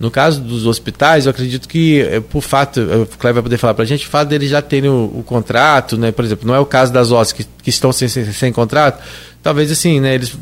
No 0.00 0.10
caso 0.10 0.40
dos 0.40 0.66
hospitais, 0.66 1.26
eu 1.26 1.30
acredito 1.30 1.68
que, 1.68 2.00
é, 2.00 2.20
por 2.20 2.40
fato, 2.40 2.80
o 2.80 3.06
Cleber 3.18 3.34
vai 3.34 3.42
poder 3.42 3.58
falar 3.58 3.74
para 3.74 3.84
a 3.84 3.86
gente, 3.86 4.06
o 4.06 4.08
fato 4.08 4.28
deles 4.28 4.48
já 4.48 4.62
terem 4.62 4.88
o, 4.88 5.12
o, 5.18 5.22
contrato, 5.22 5.98
né, 5.98 6.10
por 6.10 6.24
exemplo, 6.24 6.48
não 6.48 6.54
é 6.54 6.58
o 6.58 6.64
caso 6.64 6.90
das 6.90 7.12
OS 7.12 7.32
que, 7.32 7.44
que 7.62 7.68
estão 7.68 7.92
sem, 7.92 8.08
sem, 8.08 8.24
sem, 8.32 8.50
contrato, 8.50 9.04
talvez 9.42 9.70
assim, 9.70 10.00
né, 10.00 10.14
eles 10.14 10.32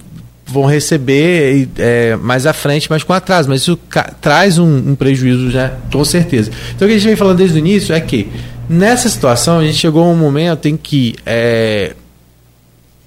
vão 0.47 0.65
receber 0.65 1.69
é, 1.77 2.15
mais 2.15 2.47
à 2.47 2.53
frente, 2.53 2.89
mas 2.89 3.03
com 3.03 3.13
atraso, 3.13 3.49
mas 3.49 3.63
isso 3.63 3.77
traz 4.21 4.59
um, 4.59 4.91
um, 4.91 4.95
prejuízo 4.95 5.51
já, 5.51 5.73
com 5.93 6.05
certeza. 6.05 6.53
Então 6.77 6.87
o 6.87 6.89
que 6.89 6.95
a 6.95 6.99
gente 6.99 7.09
vem 7.09 7.17
falando 7.17 7.39
desde 7.39 7.57
o 7.57 7.59
início 7.59 7.93
é 7.93 8.01
que, 8.01 8.31
nessa 8.69 9.09
situação, 9.09 9.59
a 9.59 9.65
gente 9.65 9.77
chegou 9.77 10.05
a 10.05 10.09
um 10.09 10.17
momento 10.17 10.67
em 10.67 10.77
que 10.77 11.17
é, 11.27 11.97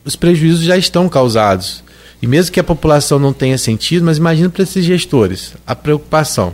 os 0.03 0.15
prejuízos 0.15 0.63
já 0.63 0.77
estão 0.77 1.07
causados. 1.07 1.83
E 2.21 2.27
mesmo 2.27 2.51
que 2.51 2.59
a 2.59 2.63
população 2.63 3.17
não 3.17 3.33
tenha 3.33 3.57
sentido, 3.57 4.05
mas 4.05 4.17
imagine 4.17 4.49
para 4.49 4.63
esses 4.63 4.85
gestores 4.85 5.53
a 5.65 5.75
preocupação. 5.75 6.53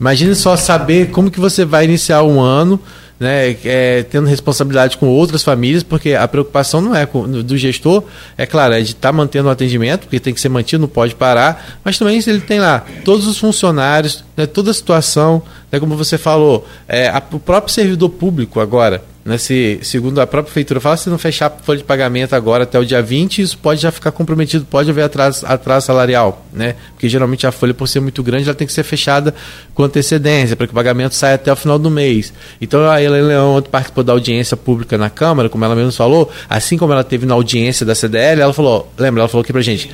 Imagine 0.00 0.34
só 0.34 0.56
saber 0.56 1.10
como 1.10 1.30
que 1.30 1.40
você 1.40 1.64
vai 1.64 1.84
iniciar 1.84 2.22
um 2.22 2.40
ano, 2.40 2.80
né, 3.18 3.56
é, 3.64 4.04
tendo 4.04 4.28
responsabilidade 4.28 4.96
com 4.96 5.08
outras 5.08 5.42
famílias, 5.42 5.82
porque 5.82 6.14
a 6.14 6.26
preocupação 6.28 6.80
não 6.80 6.94
é 6.94 7.04
com, 7.04 7.28
do 7.28 7.58
gestor, 7.58 8.04
é 8.36 8.46
claro, 8.46 8.74
é 8.74 8.80
de 8.80 8.90
estar 8.90 9.08
tá 9.08 9.12
mantendo 9.12 9.48
o 9.48 9.50
atendimento, 9.50 10.02
porque 10.02 10.20
tem 10.20 10.32
que 10.32 10.40
ser 10.40 10.48
mantido, 10.48 10.82
não 10.82 10.88
pode 10.88 11.16
parar, 11.16 11.80
mas 11.84 11.98
também 11.98 12.22
ele 12.24 12.40
tem 12.40 12.60
lá 12.60 12.84
todos 13.04 13.26
os 13.26 13.38
funcionários, 13.38 14.24
né, 14.36 14.46
toda 14.46 14.70
a 14.70 14.74
situação, 14.74 15.42
né, 15.70 15.80
como 15.80 15.96
você 15.96 16.16
falou, 16.16 16.66
é, 16.86 17.08
a, 17.08 17.20
o 17.32 17.40
próprio 17.40 17.74
servidor 17.74 18.10
público 18.10 18.60
agora, 18.60 19.02
né, 19.28 19.36
se, 19.36 19.78
segundo 19.82 20.22
a 20.22 20.26
própria 20.26 20.44
prefeitura 20.44 20.80
fala, 20.80 20.96
se 20.96 21.10
não 21.10 21.18
fechar 21.18 21.48
a 21.48 21.50
folha 21.50 21.76
de 21.76 21.84
pagamento 21.84 22.34
agora 22.34 22.62
até 22.62 22.78
o 22.78 22.84
dia 22.84 23.02
20, 23.02 23.42
isso 23.42 23.58
pode 23.58 23.82
já 23.82 23.92
ficar 23.92 24.10
comprometido, 24.10 24.64
pode 24.64 24.88
haver 24.88 25.02
atraso, 25.02 25.44
atraso 25.44 25.84
salarial, 25.84 26.46
né? 26.50 26.76
Porque 26.94 27.10
geralmente 27.10 27.46
a 27.46 27.52
folha, 27.52 27.74
por 27.74 27.86
ser 27.86 28.00
muito 28.00 28.22
grande, 28.22 28.44
ela 28.44 28.54
tem 28.54 28.66
que 28.66 28.72
ser 28.72 28.84
fechada 28.84 29.34
com 29.74 29.82
antecedência, 29.82 30.56
para 30.56 30.66
que 30.66 30.72
o 30.72 30.74
pagamento 30.74 31.14
saia 31.14 31.34
até 31.34 31.52
o 31.52 31.56
final 31.56 31.78
do 31.78 31.90
mês. 31.90 32.32
Então 32.58 32.88
a 32.88 33.02
Helena 33.02 33.28
Leão 33.28 33.56
ontem 33.56 33.68
participou 33.68 34.02
da 34.02 34.14
audiência 34.14 34.56
pública 34.56 34.96
na 34.96 35.10
Câmara, 35.10 35.50
como 35.50 35.62
ela 35.62 35.76
mesmo 35.76 35.92
falou, 35.92 36.30
assim 36.48 36.78
como 36.78 36.94
ela 36.94 37.04
teve 37.04 37.26
na 37.26 37.34
audiência 37.34 37.84
da 37.84 37.94
CDL, 37.94 38.40
ela 38.40 38.54
falou, 38.54 38.90
lembra, 38.96 39.20
ela 39.20 39.28
falou 39.28 39.42
aqui 39.42 39.52
pra 39.52 39.60
gente, 39.60 39.90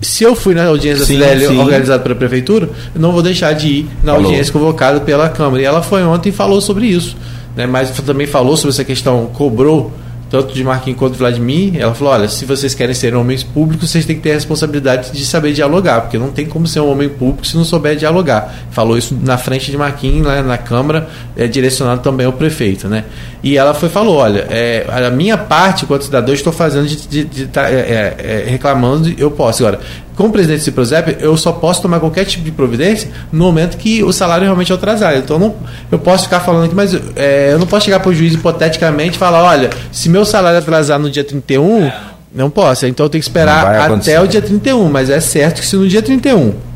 se 0.00 0.22
eu 0.22 0.36
fui 0.36 0.54
na 0.54 0.64
audiência 0.64 1.04
sim, 1.04 1.18
da 1.18 1.30
CDL 1.30 1.48
sim. 1.48 1.58
organizada 1.58 2.04
pela 2.04 2.14
prefeitura, 2.14 2.70
eu 2.94 3.00
não 3.00 3.10
vou 3.10 3.20
deixar 3.20 3.52
de 3.52 3.66
ir 3.66 3.90
na 4.04 4.12
falou. 4.12 4.28
audiência 4.28 4.52
convocada 4.52 5.00
pela 5.00 5.28
Câmara. 5.28 5.60
E 5.60 5.64
ela 5.64 5.82
foi 5.82 6.04
ontem 6.04 6.28
e 6.28 6.32
falou 6.32 6.60
sobre 6.60 6.86
isso 6.86 7.16
né, 7.56 7.66
mas 7.66 7.90
também 7.90 8.26
falou 8.26 8.56
sobre 8.56 8.70
essa 8.70 8.84
questão, 8.84 9.26
cobrou 9.32 9.90
tanto 10.28 10.52
de 10.52 10.64
Marquinhos 10.64 10.98
quanto 10.98 11.12
de 11.12 11.18
Vladimir, 11.18 11.76
ela 11.78 11.94
falou: 11.94 12.12
olha, 12.12 12.28
se 12.28 12.44
vocês 12.44 12.74
querem 12.74 12.94
ser 12.94 13.14
homens 13.14 13.42
públicos, 13.42 13.90
vocês 13.90 14.04
têm 14.04 14.16
que 14.16 14.22
ter 14.22 14.32
a 14.32 14.34
responsabilidade 14.34 15.12
de 15.12 15.24
saber 15.24 15.52
dialogar, 15.52 16.02
porque 16.02 16.18
não 16.18 16.30
tem 16.30 16.46
como 16.46 16.66
ser 16.66 16.80
um 16.80 16.90
homem 16.90 17.08
público 17.08 17.46
se 17.46 17.56
não 17.56 17.64
souber 17.64 17.96
dialogar. 17.96 18.52
Falou 18.70 18.98
isso 18.98 19.16
na 19.22 19.38
frente 19.38 19.70
de 19.70 19.76
Marquinhos, 19.76 20.26
lá 20.26 20.42
na 20.42 20.58
Câmara, 20.58 21.08
é, 21.36 21.46
direcionado 21.46 22.02
também 22.02 22.26
ao 22.26 22.32
prefeito. 22.32 22.88
Né? 22.88 23.04
E 23.42 23.56
ela 23.56 23.72
foi 23.72 23.88
falou: 23.88 24.16
olha, 24.16 24.46
é, 24.50 24.86
a 24.88 25.10
minha 25.10 25.38
parte, 25.38 25.84
enquanto 25.84 26.02
cidadão, 26.02 26.34
estou 26.34 26.52
fazendo 26.52 26.86
de, 26.86 27.46
tá, 27.46 27.70
é, 27.70 27.74
é, 27.74 28.16
é, 28.18 28.50
reclamando, 28.50 29.14
eu 29.16 29.30
posso. 29.30 29.64
Agora, 29.64 29.80
como 30.16 30.32
presidente 30.32 30.60
do 30.60 30.64
Ciprozep, 30.64 31.18
eu 31.20 31.36
só 31.36 31.52
posso 31.52 31.82
tomar 31.82 32.00
qualquer 32.00 32.24
tipo 32.24 32.42
de 32.42 32.50
providência 32.50 33.10
no 33.30 33.44
momento 33.44 33.76
que 33.76 34.02
o 34.02 34.12
salário 34.12 34.44
realmente 34.44 34.72
é 34.72 34.74
atrasado. 34.74 35.18
Então 35.18 35.38
não, 35.38 35.54
eu 35.92 35.98
posso 35.98 36.24
ficar 36.24 36.40
falando 36.40 36.64
aqui, 36.64 36.74
mas 36.74 36.98
é, 37.14 37.52
eu 37.52 37.58
não 37.58 37.66
posso 37.66 37.84
chegar 37.84 38.00
para 38.00 38.08
o 38.08 38.14
juiz 38.14 38.32
hipoteticamente 38.32 39.16
e 39.16 39.18
falar, 39.18 39.44
olha, 39.44 39.70
se 39.92 40.08
meu 40.08 40.24
salário 40.24 40.58
atrasar 40.58 40.98
no 40.98 41.10
dia 41.10 41.22
31, 41.22 41.92
não 42.34 42.48
posso. 42.48 42.86
Então 42.86 43.04
eu 43.04 43.10
tenho 43.10 43.22
que 43.22 43.28
esperar 43.28 43.92
até 43.92 44.18
o 44.18 44.26
dia 44.26 44.40
31, 44.40 44.88
mas 44.88 45.10
é 45.10 45.20
certo 45.20 45.60
que 45.60 45.66
se 45.66 45.76
no 45.76 45.86
dia 45.86 46.00
31 46.00 46.75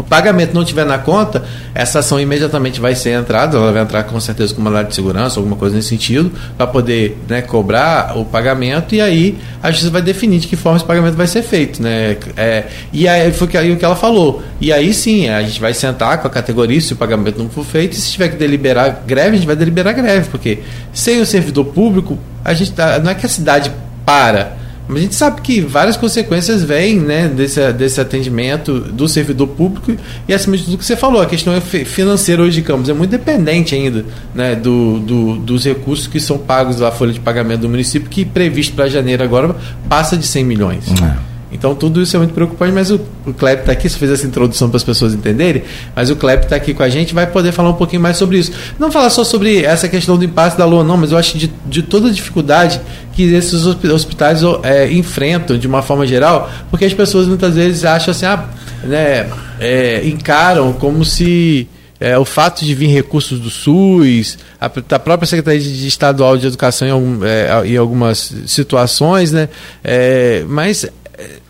o 0.00 0.02
pagamento 0.02 0.54
não 0.54 0.64
tiver 0.64 0.86
na 0.86 0.96
conta, 0.96 1.44
essa 1.74 1.98
ação 1.98 2.18
imediatamente 2.18 2.80
vai 2.80 2.94
ser 2.94 3.10
entrada, 3.10 3.58
ela 3.58 3.70
vai 3.70 3.82
entrar 3.82 4.02
com 4.04 4.18
certeza 4.18 4.54
com 4.54 4.60
uma 4.62 4.70
lei 4.70 4.84
de 4.84 4.94
segurança, 4.94 5.38
alguma 5.38 5.56
coisa 5.56 5.76
nesse 5.76 5.88
sentido, 5.88 6.32
para 6.56 6.66
poder 6.66 7.18
né, 7.28 7.42
cobrar 7.42 8.16
o 8.16 8.24
pagamento 8.24 8.94
e 8.94 9.00
aí 9.00 9.38
a 9.62 9.70
justiça 9.70 9.90
vai 9.90 10.00
definir 10.00 10.40
de 10.40 10.48
que 10.48 10.56
forma 10.56 10.78
esse 10.78 10.86
pagamento 10.86 11.16
vai 11.16 11.26
ser 11.26 11.42
feito. 11.42 11.82
Né? 11.82 12.16
É, 12.34 12.64
e 12.92 13.06
aí 13.06 13.30
foi 13.30 13.46
o 13.46 13.50
que 13.50 13.84
ela 13.84 13.94
falou. 13.94 14.42
E 14.58 14.72
aí 14.72 14.94
sim, 14.94 15.28
a 15.28 15.42
gente 15.42 15.60
vai 15.60 15.74
sentar 15.74 16.18
com 16.18 16.26
a 16.26 16.30
categoria 16.30 16.80
se 16.80 16.94
o 16.94 16.96
pagamento 16.96 17.38
não 17.38 17.50
for 17.50 17.64
feito, 17.64 17.92
e 17.92 17.96
se 17.96 18.12
tiver 18.12 18.28
que 18.28 18.36
deliberar 18.36 19.02
greve, 19.06 19.28
a 19.28 19.34
gente 19.34 19.46
vai 19.46 19.56
deliberar 19.56 19.92
greve, 19.92 20.30
porque 20.30 20.60
sem 20.94 21.20
o 21.20 21.26
servidor 21.26 21.66
público, 21.66 22.18
a 22.42 22.54
gente 22.54 22.72
tá, 22.72 22.98
não 22.98 23.10
é 23.10 23.14
que 23.14 23.26
a 23.26 23.28
cidade 23.28 23.70
para 24.06 24.59
mas 24.90 24.98
a 24.98 25.02
gente 25.02 25.14
sabe 25.14 25.40
que 25.40 25.60
várias 25.60 25.96
consequências 25.96 26.62
vêm 26.62 26.98
né, 26.98 27.28
desse, 27.28 27.72
desse 27.72 28.00
atendimento 28.00 28.80
do 28.80 29.08
servidor 29.08 29.48
público 29.48 29.96
e, 30.28 30.34
acima 30.34 30.56
de 30.56 30.64
tudo, 30.64 30.78
que 30.78 30.84
você 30.84 30.96
falou, 30.96 31.22
a 31.22 31.26
questão 31.26 31.54
é 31.54 31.60
financeira 31.60 32.42
hoje 32.42 32.56
de 32.56 32.62
Campos 32.62 32.88
é 32.88 32.92
muito 32.92 33.10
dependente 33.10 33.74
ainda 33.74 34.04
né, 34.34 34.54
do, 34.54 34.98
do, 35.00 35.36
dos 35.36 35.64
recursos 35.64 36.06
que 36.06 36.18
são 36.18 36.38
pagos 36.38 36.76
da 36.76 36.90
folha 36.90 37.12
de 37.12 37.20
pagamento 37.20 37.60
do 37.60 37.68
município, 37.68 38.10
que 38.10 38.24
previsto 38.24 38.74
para 38.74 38.88
janeiro 38.88 39.22
agora 39.22 39.54
passa 39.88 40.16
de 40.16 40.26
100 40.26 40.44
milhões. 40.44 40.84
É. 41.02 41.29
Então 41.52 41.74
tudo 41.74 42.00
isso 42.00 42.14
é 42.16 42.18
muito 42.18 42.32
preocupante, 42.32 42.72
mas 42.72 42.90
o, 42.90 43.00
o 43.26 43.30
está 43.30 43.72
aqui, 43.72 43.88
você 43.88 43.98
fez 43.98 44.10
essa 44.12 44.26
introdução 44.26 44.68
para 44.68 44.76
as 44.76 44.84
pessoas 44.84 45.14
entenderem, 45.14 45.62
mas 45.94 46.10
o 46.10 46.16
Kleber 46.16 46.44
está 46.44 46.56
aqui 46.56 46.72
com 46.72 46.82
a 46.82 46.88
gente 46.88 47.12
vai 47.12 47.26
poder 47.26 47.52
falar 47.52 47.70
um 47.70 47.74
pouquinho 47.74 48.00
mais 48.00 48.16
sobre 48.16 48.38
isso. 48.38 48.52
Não 48.78 48.90
falar 48.90 49.10
só 49.10 49.24
sobre 49.24 49.64
essa 49.64 49.88
questão 49.88 50.16
do 50.16 50.24
impasse 50.24 50.56
da 50.56 50.64
lua, 50.64 50.84
não, 50.84 50.96
mas 50.96 51.12
eu 51.12 51.18
acho 51.18 51.36
de, 51.36 51.52
de 51.66 51.82
toda 51.82 52.08
a 52.08 52.12
dificuldade 52.12 52.80
que 53.12 53.24
esses 53.34 53.66
hospitais 53.66 54.40
é, 54.62 54.90
enfrentam 54.92 55.58
de 55.58 55.66
uma 55.66 55.82
forma 55.82 56.06
geral, 56.06 56.50
porque 56.70 56.84
as 56.84 56.94
pessoas 56.94 57.26
muitas 57.26 57.54
vezes 57.54 57.84
acham 57.84 58.12
assim, 58.12 58.26
ah, 58.26 58.48
né, 58.84 59.28
é, 59.58 60.06
encaram 60.06 60.72
como 60.72 61.04
se 61.04 61.68
é, 62.00 62.16
o 62.16 62.24
fato 62.24 62.64
de 62.64 62.74
vir 62.74 62.86
recursos 62.86 63.38
do 63.38 63.50
SUS, 63.50 64.38
a, 64.58 64.68
da 64.88 64.98
própria 64.98 65.26
Secretaria 65.26 65.60
de 65.60 65.86
Estadual 65.86 66.38
de 66.38 66.46
Educação 66.46 66.88
em, 66.88 66.90
algum, 66.90 67.24
é, 67.24 67.66
em 67.66 67.76
algumas 67.76 68.34
situações, 68.46 69.30
né? 69.30 69.50
É, 69.84 70.42
mas 70.48 70.86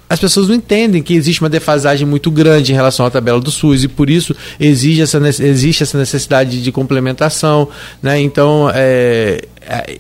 as 0.09 0.19
pessoas 0.19 0.49
não 0.49 0.57
entendem 0.57 1.03
que 1.03 1.15
existe 1.15 1.41
uma 1.41 1.49
defasagem 1.49 2.07
muito 2.07 2.31
grande 2.33 2.73
em 2.73 2.75
relação 2.75 3.07
à 3.07 3.11
tabela 3.11 3.41
do 3.41 3.51
SUS 3.51 3.85
e 3.85 3.89
por 3.89 4.11
isso 4.11 4.35
exige 4.59 5.03
essa, 5.03 5.19
existe 5.41 5.85
essa 5.85 5.97
necessidade 5.97 6.61
de 6.61 6.73
complementação. 6.73 7.69
Né? 8.03 8.21
Então, 8.21 8.69
é, 8.75 9.41
é, 9.61 9.99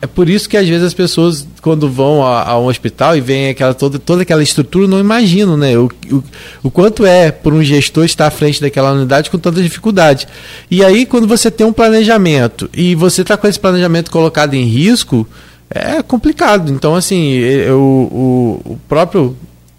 é, 0.00 0.06
por 0.08 0.28
isso 0.28 0.48
que 0.48 0.56
às 0.56 0.68
vezes 0.68 0.84
as 0.84 0.92
pessoas, 0.92 1.46
quando 1.60 1.88
vão 1.88 2.26
a, 2.26 2.42
a, 2.42 2.58
um 2.58 2.66
hospital 2.66 3.16
e 3.16 3.20
veem 3.20 3.50
aquela, 3.50 3.72
toda, 3.72 4.00
toda 4.00 4.22
aquela 4.22 4.42
estrutura, 4.42 4.88
não 4.88 4.98
imaginam 4.98 5.56
né? 5.56 5.78
o, 5.78 5.88
o, 6.10 6.24
o 6.64 6.70
quanto 6.70 7.06
é 7.06 7.30
por 7.30 7.54
um 7.54 7.62
gestor 7.62 8.04
estar 8.04 8.26
à 8.26 8.30
frente 8.32 8.60
daquela 8.60 8.90
unidade 8.90 9.30
com 9.30 9.38
tanta 9.38 9.62
dificuldade. 9.62 10.26
E 10.68 10.84
aí, 10.84 11.06
quando 11.06 11.28
você 11.28 11.52
tem 11.52 11.64
um 11.64 11.72
planejamento 11.72 12.68
e 12.74 12.96
você 12.96 13.22
está 13.22 13.36
com 13.36 13.46
esse 13.46 13.60
planejamento 13.60 14.10
colocado 14.10 14.54
em 14.54 14.64
risco, 14.64 15.24
é 15.74 16.02
complicado. 16.02 16.72
Então, 16.72 16.94
assim, 16.94 17.32
eu, 17.32 17.80
o, 17.80 18.60
o 18.64 18.80
próprio 18.88 19.36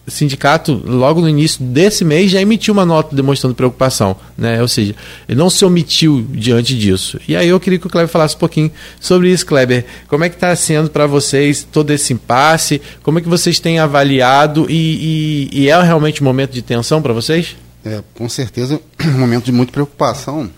sindicato, 0.07 0.81
logo 0.85 1.21
no 1.21 1.29
início 1.29 1.63
desse 1.63 2.03
mês, 2.03 2.29
já 2.29 2.41
emitiu 2.41 2.73
uma 2.73 2.85
nota 2.85 3.15
demonstrando 3.15 3.55
preocupação, 3.55 4.15
né? 4.37 4.61
Ou 4.61 4.67
seja, 4.67 4.95
ele 5.27 5.37
não 5.37 5.49
se 5.49 5.63
omitiu 5.63 6.25
diante 6.29 6.77
disso. 6.77 7.19
E 7.27 7.35
aí 7.35 7.47
eu 7.47 7.59
queria 7.59 7.79
que 7.79 7.87
o 7.87 7.89
Kleber 7.89 8.09
falasse 8.09 8.35
um 8.35 8.39
pouquinho 8.39 8.71
sobre 8.99 9.31
isso, 9.31 9.45
Kleber. 9.45 9.85
Como 10.07 10.23
é 10.23 10.29
que 10.29 10.35
está 10.35 10.53
sendo 10.55 10.89
para 10.89 11.07
vocês 11.07 11.65
todo 11.71 11.91
esse 11.91 12.11
impasse? 12.11 12.81
Como 13.01 13.19
é 13.19 13.21
que 13.21 13.29
vocês 13.29 13.59
têm 13.59 13.79
avaliado 13.79 14.65
e, 14.69 15.49
e, 15.53 15.61
e 15.61 15.69
é 15.69 15.81
realmente 15.81 16.21
um 16.21 16.25
momento 16.25 16.51
de 16.51 16.61
tensão 16.61 17.01
para 17.01 17.13
vocês? 17.13 17.55
É, 17.85 18.01
com 18.13 18.27
certeza, 18.27 18.81
um 19.05 19.19
momento 19.19 19.45
de 19.45 19.51
muita 19.51 19.71
preocupação, 19.71 20.49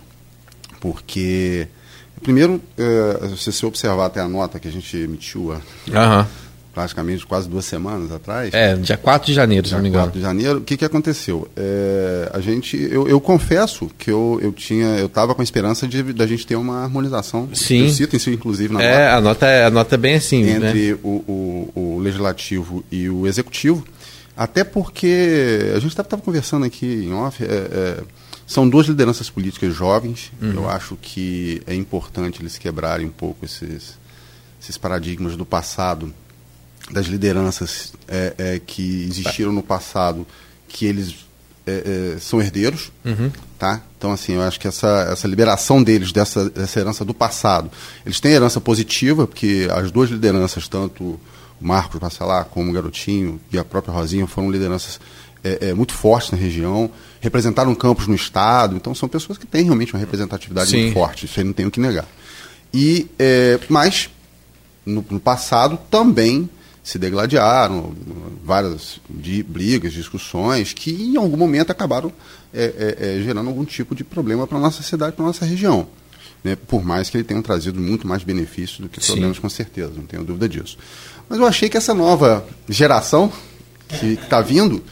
porque 0.80 1.68
primeiro, 2.22 2.62
é, 2.78 3.36
se 3.36 3.52
você 3.52 3.66
observar 3.66 4.06
até 4.06 4.22
a 4.22 4.28
nota 4.28 4.60
que 4.60 4.68
a 4.68 4.72
gente 4.72 4.96
emitiu, 4.98 5.52
Uhum 5.88 6.26
praticamente 6.76 7.26
quase 7.26 7.48
duas 7.48 7.64
semanas 7.64 8.12
atrás. 8.12 8.54
É, 8.54 8.76
dia 8.76 8.98
4 8.98 9.26
de 9.28 9.34
janeiro, 9.34 9.66
se 9.66 9.74
não 9.74 9.82
me 9.82 9.88
engano. 9.88 10.04
4 10.04 10.20
de 10.20 10.26
janeiro, 10.26 10.58
o 10.60 10.62
que, 10.62 10.76
que 10.76 10.84
aconteceu? 10.84 11.48
É, 11.56 12.30
a 12.34 12.42
gente, 12.42 12.78
eu, 12.78 13.08
eu, 13.08 13.22
confesso 13.22 13.90
que 13.98 14.12
eu, 14.12 14.38
eu 14.44 14.52
tinha, 14.52 14.88
eu 14.98 15.06
estava 15.06 15.34
com 15.34 15.42
a 15.42 15.44
esperança 15.44 15.88
de 15.88 16.04
da 16.12 16.28
gente 16.28 16.46
ter 16.46 16.58
uma 16.58 16.84
harmonização. 16.84 17.48
Sim. 17.54 17.86
Eu 17.86 17.90
cito 17.90 18.16
isso, 18.18 18.30
inclusive, 18.30 18.74
na 18.74 18.84
é, 18.84 18.92
nota. 18.92 19.16
A 19.16 19.22
nota, 19.22 19.46
é, 19.48 19.66
a 19.66 19.72
nota 19.72 19.96
é 19.96 19.98
bem 19.98 20.16
assim, 20.16 20.44
né? 20.44 20.52
Entre 20.52 20.92
né? 20.92 21.00
o, 21.02 21.10
o, 21.10 21.72
o 21.96 22.00
legislativo 22.00 22.84
e 22.92 23.10
o 23.10 23.26
executivo. 23.26 23.86
Até 24.36 24.66
porque 24.66 25.72
a 25.74 25.80
gente 25.80 25.92
estava 25.92 26.22
conversando 26.22 26.66
aqui 26.66 26.86
em 26.86 27.14
off, 27.14 27.42
é, 27.42 27.48
é, 27.48 27.98
são 28.48 28.68
duas 28.70 28.88
lideranças 28.88 29.30
políticas 29.30 29.74
jovens. 29.74 30.32
Uhum. 30.42 30.54
Eu 30.54 30.70
acho 30.70 30.96
que 31.02 31.62
é 31.66 31.74
importante 31.74 32.42
eles 32.42 32.58
quebrarem 32.58 33.08
um 33.08 33.12
pouco 33.12 33.46
esses, 33.46 33.98
esses 34.62 34.78
paradigmas 34.78 35.36
do 35.36 35.46
passado 35.46 36.14
das 36.92 37.08
lideranças 37.08 37.94
é, 38.08 38.34
é, 38.38 38.62
que 38.66 39.06
existiram 39.10 39.52
no 39.52 39.64
passado, 39.64 40.26
que 40.68 40.86
eles 40.86 41.26
é, 41.66 42.14
é, 42.16 42.20
são 42.20 42.40
herdeiros, 42.40 42.92
uhum. 43.04 43.32
tá? 43.58 43.82
Então, 43.98 44.12
assim, 44.12 44.34
eu 44.34 44.42
acho 44.44 44.60
que 44.60 44.68
essa, 44.68 45.10
essa 45.12 45.28
liberação 45.28 45.82
deles 45.82 46.12
dessa, 46.12 46.48
dessa 46.48 46.80
herança 46.80 47.04
do 47.04 47.14
passado, 47.14 47.72
eles 48.06 48.20
têm 48.20 48.34
herança 48.34 48.62
positiva, 48.62 49.26
porque 49.26 49.68
as 49.72 49.92
duas 49.92 50.12
lideranças, 50.12 50.68
tanto 50.68 51.04
o 51.04 51.20
Marcos 51.60 52.00
Passalar 52.00 52.46
como 52.46 52.70
o 52.70 52.74
Garotinho 52.74 53.42
e 53.52 53.58
a 53.58 53.64
própria 53.64 53.94
Rosinha, 53.94 54.28
foram 54.28 54.52
lideranças 54.52 55.00
é, 55.44 55.70
é, 55.70 55.74
muito 55.74 55.94
fortes 55.94 56.32
na 56.32 56.38
região, 56.38 56.92
representaram 57.26 57.76
campos 57.76 58.08
no 58.08 58.16
Estado, 58.16 58.76
então 58.76 58.96
são 58.96 59.10
pessoas 59.10 59.38
que 59.38 59.46
têm 59.46 59.64
realmente 59.64 59.94
uma 59.94 60.00
representatividade 60.00 60.70
Sim. 60.70 60.82
muito 60.84 60.94
forte, 60.94 61.26
isso 61.26 61.40
aí 61.40 61.46
não 61.46 61.54
tenho 61.54 61.70
que 61.70 61.80
negar. 61.80 62.08
E, 62.74 63.08
mas, 63.70 64.10
no, 64.86 65.06
no 65.10 65.20
passado, 65.20 65.78
também 65.90 66.50
se 66.86 67.00
degladiaram, 67.00 67.96
várias 68.44 69.02
de 69.10 69.42
brigas, 69.42 69.92
discussões, 69.92 70.72
que 70.72 70.92
em 70.92 71.18
algum 71.18 71.36
momento 71.36 71.72
acabaram 71.72 72.14
é, 72.54 72.64
é, 72.64 73.18
é, 73.18 73.24
gerando 73.24 73.48
algum 73.48 73.66
tipo 73.66 73.96
de 73.96 74.04
problema 74.04 74.46
para 74.46 74.60
a 74.60 74.62
nossa 74.62 74.84
cidade, 74.84 75.16
para 75.16 75.26
a 75.26 75.28
nossa 75.28 75.44
região. 75.46 75.88
Né? 76.44 76.56
Por 76.56 76.86
mais 76.86 77.10
que 77.10 77.18
ele 77.18 77.24
tenha 77.24 77.42
trazido 77.42 77.82
muito 77.82 78.08
mais 78.08 78.24
benefícios 78.24 78.82
do 78.82 78.88
que 78.88 79.04
problemas, 79.04 79.38
Sim. 79.38 79.42
com 79.42 79.50
certeza, 79.50 79.94
não 79.96 80.06
tenho 80.06 80.24
dúvida 80.24 80.48
disso. 80.48 80.78
Mas 81.28 81.40
eu 81.40 81.48
achei 81.48 81.70
que 81.70 81.76
essa 81.76 81.94
nova 81.94 82.46
geração 82.70 83.34
que 83.88 84.14
está 84.14 84.40
vindo 84.40 84.84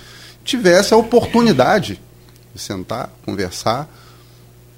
tivesse 0.44 0.96
a 0.96 0.98
oportunidade 0.98 2.02
de 2.54 2.62
sentar, 2.62 3.12
conversar, 3.26 3.90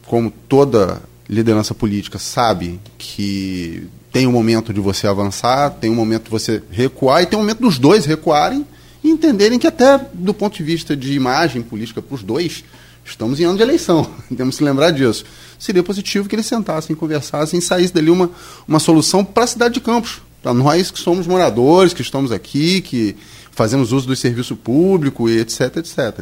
como 0.05 0.31
toda 0.31 1.01
liderança 1.27 1.73
política 1.73 2.19
sabe 2.19 2.79
que 2.97 3.87
tem 4.11 4.27
um 4.27 4.31
momento 4.31 4.73
de 4.73 4.79
você 4.79 5.07
avançar, 5.07 5.71
tem 5.71 5.89
um 5.89 5.95
momento 5.95 6.25
de 6.25 6.29
você 6.29 6.63
recuar 6.71 7.23
e 7.23 7.25
tem 7.25 7.37
um 7.37 7.41
momento 7.41 7.61
dos 7.61 7.77
dois 7.79 8.05
recuarem 8.05 8.65
e 9.03 9.09
entenderem 9.09 9.59
que 9.59 9.67
até 9.67 9.97
do 10.13 10.33
ponto 10.33 10.55
de 10.55 10.63
vista 10.63 10.95
de 10.95 11.13
imagem 11.13 11.61
política 11.61 12.01
para 12.01 12.15
os 12.15 12.23
dois 12.23 12.63
Estamos 13.05 13.39
em 13.39 13.43
ano 13.43 13.55
de 13.55 13.61
eleição, 13.61 14.09
temos 14.35 14.57
que 14.57 14.63
lembrar 14.63 14.89
disso. 14.89 15.23
Seria 15.59 15.83
positivo 15.83 16.27
que 16.27 16.35
eles 16.35 16.47
sentassem, 16.47 16.95
conversassem 16.95 17.59
e 17.59 17.61
saísse 17.61 17.93
dali 17.93 18.09
uma, 18.09 18.31
uma 18.67 18.79
solução 18.79 19.23
para 19.23 19.43
a 19.43 19.47
cidade 19.47 19.75
de 19.75 19.79
Campos. 19.79 20.21
Para 20.41 20.53
nós 20.53 20.89
que 20.89 20.99
somos 20.99 21.27
moradores, 21.27 21.93
que 21.93 22.01
estamos 22.01 22.31
aqui, 22.31 22.81
que 22.81 23.15
fazemos 23.51 23.91
uso 23.91 24.07
do 24.07 24.15
serviço 24.15 24.55
público 24.55 25.29
e 25.29 25.39
etc, 25.39 25.77
etc. 25.77 26.21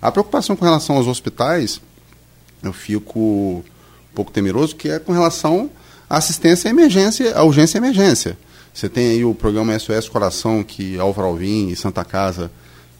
A 0.00 0.10
preocupação 0.10 0.56
com 0.56 0.64
relação 0.64 0.96
aos 0.96 1.06
hospitais, 1.06 1.80
eu 2.62 2.72
fico 2.72 3.20
um 3.20 4.14
pouco 4.14 4.32
temeroso, 4.32 4.74
que 4.74 4.88
é 4.88 4.98
com 4.98 5.12
relação 5.12 5.70
à 6.08 6.16
assistência 6.16 6.68
à 6.68 6.70
emergência, 6.70 7.36
à 7.36 7.42
urgência 7.42 7.76
e 7.76 7.80
emergência. 7.80 8.38
Você 8.72 8.88
tem 8.88 9.10
aí 9.10 9.24
o 9.24 9.34
programa 9.34 9.78
SOS 9.78 10.08
Coração, 10.08 10.62
que 10.62 10.98
Álvaro 10.98 11.28
Alvim 11.28 11.68
e 11.68 11.76
Santa 11.76 12.04
Casa 12.04 12.50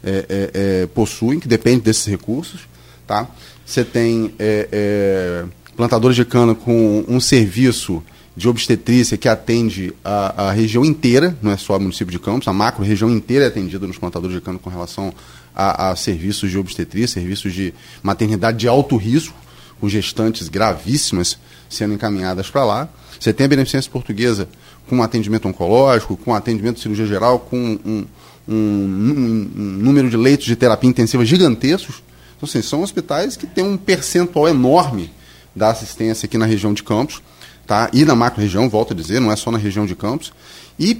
é, 0.03 0.25
é, 0.29 0.51
é, 0.53 0.87
possuem, 0.87 1.39
que 1.39 1.47
depende 1.47 1.81
desses 1.81 2.05
recursos. 2.05 2.61
Tá? 3.07 3.27
Você 3.65 3.83
tem 3.83 4.33
é, 4.37 4.67
é, 4.71 5.45
plantadores 5.75 6.15
de 6.15 6.25
cana 6.25 6.53
com 6.53 7.03
um 7.07 7.19
serviço 7.19 8.03
de 8.35 8.47
obstetrícia 8.47 9.17
que 9.17 9.27
atende 9.27 9.93
a, 10.03 10.47
a, 10.47 10.51
região 10.51 10.85
inteira, 10.85 11.37
não 11.41 11.51
é 11.51 11.57
só 11.57 11.75
o 11.75 11.79
município 11.79 12.11
de 12.11 12.19
Campos, 12.19 12.47
a 12.47 12.53
macro 12.53 12.83
região 12.83 13.09
inteira 13.09 13.45
é 13.45 13.47
atendida 13.47 13.85
nos 13.85 13.97
plantadores 13.97 14.35
de 14.35 14.41
cana 14.41 14.57
com 14.57 14.69
relação 14.69 15.13
a, 15.55 15.89
a 15.89 15.95
serviços 15.95 16.49
de 16.49 16.57
obstetrícia, 16.57 17.21
serviços 17.21 17.53
de 17.53 17.73
maternidade 18.01 18.57
de 18.57 18.67
alto 18.67 18.95
risco, 18.97 19.35
com 19.79 19.89
gestantes 19.89 20.47
gravíssimas 20.47 21.37
sendo 21.69 21.93
encaminhadas 21.93 22.49
para 22.49 22.63
lá. 22.63 22.89
Você 23.19 23.33
tem 23.33 23.45
a 23.45 23.49
Beneficência 23.49 23.91
Portuguesa 23.91 24.47
com 24.87 25.01
atendimento 25.01 25.47
oncológico, 25.47 26.17
com 26.17 26.33
atendimento 26.33 26.75
de 26.75 26.81
cirurgia 26.81 27.05
geral, 27.05 27.39
com 27.39 27.57
um, 27.57 28.05
um, 28.47 28.53
um, 28.53 29.51
um 29.55 29.63
número 29.79 30.09
de 30.09 30.17
leitos 30.17 30.45
de 30.45 30.55
terapia 30.55 30.89
intensiva 30.89 31.23
gigantescos. 31.23 32.03
Então, 32.35 32.47
assim, 32.49 32.61
são 32.61 32.81
hospitais 32.81 33.37
que 33.37 33.47
têm 33.47 33.63
um 33.63 33.77
percentual 33.77 34.47
enorme 34.47 35.11
da 35.55 35.69
assistência 35.69 36.25
aqui 36.25 36.37
na 36.37 36.45
região 36.45 36.73
de 36.73 36.83
Campos, 36.83 37.21
tá? 37.67 37.89
e 37.93 38.03
na 38.03 38.15
macro-região, 38.15 38.69
volto 38.69 38.93
a 38.93 38.95
dizer, 38.95 39.19
não 39.19 39.31
é 39.31 39.35
só 39.35 39.51
na 39.51 39.57
região 39.57 39.85
de 39.85 39.95
Campos. 39.95 40.33
E, 40.79 40.99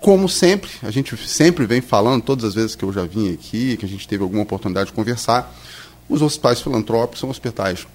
como 0.00 0.28
sempre, 0.28 0.70
a 0.82 0.90
gente 0.90 1.16
sempre 1.26 1.66
vem 1.66 1.80
falando, 1.80 2.22
todas 2.22 2.44
as 2.44 2.54
vezes 2.54 2.76
que 2.76 2.84
eu 2.84 2.92
já 2.92 3.04
vim 3.04 3.32
aqui, 3.32 3.76
que 3.76 3.84
a 3.84 3.88
gente 3.88 4.06
teve 4.06 4.22
alguma 4.22 4.42
oportunidade 4.42 4.90
de 4.90 4.92
conversar, 4.92 5.54
os 6.08 6.22
hospitais 6.22 6.60
filantrópicos 6.60 7.20
são 7.20 7.30
hospitais 7.30 7.86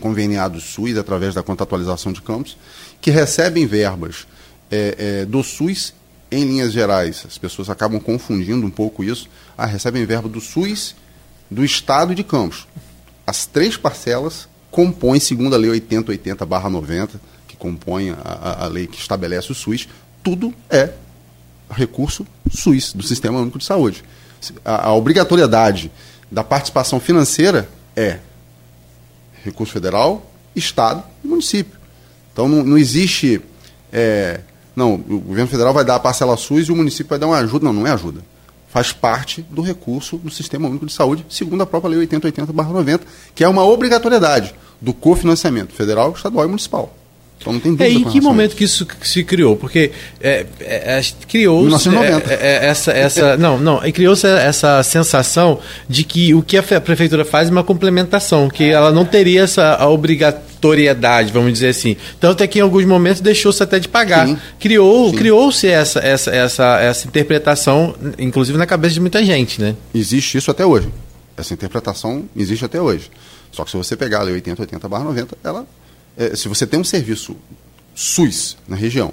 conveniados 0.00 0.64
SUS 0.64 0.96
através 0.96 1.34
da 1.34 1.42
contratualização 1.42 2.12
de 2.12 2.20
campos, 2.20 2.56
que 3.00 3.10
recebem 3.10 3.66
verbas 3.66 4.26
é, 4.70 5.20
é, 5.20 5.24
do 5.24 5.42
SUS 5.42 5.94
em 6.30 6.44
linhas 6.44 6.72
gerais. 6.72 7.24
As 7.26 7.38
pessoas 7.38 7.68
acabam 7.68 8.00
confundindo 8.00 8.66
um 8.66 8.70
pouco 8.70 9.04
isso. 9.04 9.28
Ah, 9.56 9.66
recebem 9.66 10.04
verba 10.06 10.28
do 10.28 10.40
SUS, 10.40 10.94
do 11.50 11.64
Estado 11.64 12.12
e 12.12 12.14
de 12.14 12.24
Campos. 12.24 12.66
As 13.26 13.46
três 13.46 13.76
parcelas 13.76 14.48
compõem, 14.70 15.20
segundo 15.20 15.54
a 15.54 15.58
Lei 15.58 15.70
8080-90, 15.80 17.10
que 17.48 17.56
compõe 17.56 18.10
a, 18.10 18.64
a, 18.64 18.68
lei 18.68 18.86
que 18.86 18.98
estabelece 18.98 19.50
o 19.50 19.54
SUS, 19.54 19.88
tudo 20.22 20.54
é 20.68 20.92
recurso 21.70 22.26
SUS, 22.50 22.92
do 22.92 23.02
Sistema 23.02 23.38
Único 23.38 23.58
de 23.58 23.64
Saúde. 23.64 24.02
A, 24.64 24.88
a 24.88 24.94
obrigatoriedade 24.94 25.90
da 26.30 26.44
participação 26.44 27.00
financeira 27.00 27.68
é 27.96 28.18
recurso 29.44 29.72
federal, 29.72 30.30
Estado 30.54 31.02
e 31.24 31.28
município. 31.28 31.78
Então 32.32 32.48
não, 32.48 32.64
não 32.64 32.78
existe. 32.78 33.40
É, 33.92 34.40
não, 34.74 34.94
o 34.94 35.20
governo 35.20 35.48
federal 35.48 35.72
vai 35.72 35.84
dar 35.84 35.96
a 35.96 36.00
parcela 36.00 36.36
SUS 36.36 36.68
e 36.68 36.72
o 36.72 36.76
município 36.76 37.08
vai 37.08 37.18
dar 37.18 37.26
uma 37.26 37.38
ajuda. 37.38 37.64
Não, 37.64 37.72
não 37.72 37.86
é 37.86 37.90
ajuda. 37.90 38.20
Faz 38.68 38.92
parte 38.92 39.42
do 39.50 39.62
recurso 39.62 40.16
do 40.16 40.30
Sistema 40.30 40.68
Único 40.68 40.86
de 40.86 40.92
Saúde, 40.92 41.26
segundo 41.28 41.62
a 41.62 41.66
própria 41.66 41.96
Lei 41.96 42.06
8080-90, 42.06 43.00
que 43.34 43.42
é 43.42 43.48
uma 43.48 43.64
obrigatoriedade 43.64 44.54
do 44.80 44.92
cofinanciamento 44.92 45.74
federal, 45.74 46.12
estadual 46.12 46.44
e 46.44 46.48
municipal. 46.48 46.94
Então 47.40 47.54
não 47.54 47.60
tem 47.60 47.72
dúvida. 47.72 47.88
É, 47.88 47.92
em 47.92 48.04
que 48.04 48.20
momento 48.20 48.54
que 48.54 48.64
isso 48.64 48.86
se 49.02 49.24
criou? 49.24 49.56
Porque 49.56 49.90
é, 50.20 50.44
é, 50.60 50.98
é 50.98 51.02
criou 51.26 51.66
é, 51.66 52.34
é, 52.34 52.66
essa, 52.66 52.92
essa 52.92 53.36
não, 53.38 53.58
não, 53.58 53.80
criou 53.92 54.14
essa 54.14 54.82
sensação 54.82 55.58
de 55.88 56.04
que 56.04 56.34
o 56.34 56.42
que 56.42 56.58
a 56.58 56.62
prefeitura 56.62 57.24
faz 57.24 57.48
é 57.48 57.50
uma 57.50 57.64
complementação, 57.64 58.50
que 58.50 58.64
ela 58.64 58.92
não 58.92 59.06
teria 59.06 59.42
essa 59.42 59.86
obrigatoriedade, 59.88 61.32
vamos 61.32 61.54
dizer 61.54 61.68
assim. 61.68 61.96
Tanto 62.20 62.42
é 62.42 62.46
que 62.46 62.58
em 62.58 62.62
alguns 62.62 62.84
momentos 62.84 63.22
deixou-se 63.22 63.62
até 63.62 63.78
de 63.78 63.88
pagar. 63.88 64.26
Sim. 64.26 64.38
Criou, 64.58 65.10
criou-se 65.14 65.66
essa, 65.66 65.98
essa, 66.00 66.30
essa, 66.30 66.78
essa 66.78 67.08
interpretação, 67.08 67.94
inclusive 68.18 68.58
na 68.58 68.66
cabeça 68.66 68.94
de 68.94 69.00
muita 69.00 69.24
gente, 69.24 69.62
né? 69.62 69.74
Existe 69.94 70.36
isso 70.36 70.50
até 70.50 70.66
hoje. 70.66 70.90
Essa 71.38 71.54
interpretação 71.54 72.24
existe 72.36 72.66
até 72.66 72.78
hoje. 72.78 73.10
Só 73.50 73.64
que 73.64 73.70
se 73.70 73.78
você 73.78 73.96
pegar 73.96 74.20
a 74.20 74.22
Lei 74.24 74.40
8080/90, 74.42 75.28
ela 75.42 75.66
é, 76.16 76.34
se 76.36 76.48
você 76.48 76.66
tem 76.66 76.78
um 76.78 76.84
serviço 76.84 77.36
SUS 77.94 78.56
na 78.68 78.76
região, 78.76 79.12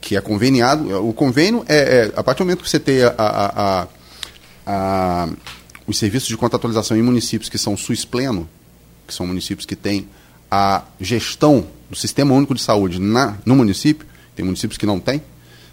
que 0.00 0.16
é 0.16 0.20
conveniado, 0.20 1.06
o 1.06 1.12
convênio 1.12 1.64
é, 1.68 1.76
é 1.76 2.12
a 2.16 2.22
partir 2.22 2.38
do 2.38 2.46
momento 2.46 2.62
que 2.62 2.70
você 2.70 2.78
tem 2.78 3.02
a, 3.02 3.14
a, 3.18 3.88
a, 4.66 5.28
os 5.86 5.98
serviços 5.98 6.28
de 6.28 6.36
contratualização 6.36 6.96
em 6.96 7.02
municípios 7.02 7.48
que 7.48 7.58
são 7.58 7.76
SUS 7.76 8.04
pleno, 8.04 8.48
que 9.06 9.14
são 9.14 9.26
municípios 9.26 9.66
que 9.66 9.76
têm 9.76 10.08
a 10.50 10.82
gestão 11.00 11.66
do 11.90 11.96
Sistema 11.96 12.34
Único 12.34 12.54
de 12.54 12.62
Saúde 12.62 13.00
na, 13.00 13.36
no 13.44 13.56
município, 13.56 14.06
tem 14.34 14.44
municípios 14.44 14.78
que 14.78 14.86
não 14.86 15.00
têm, 15.00 15.22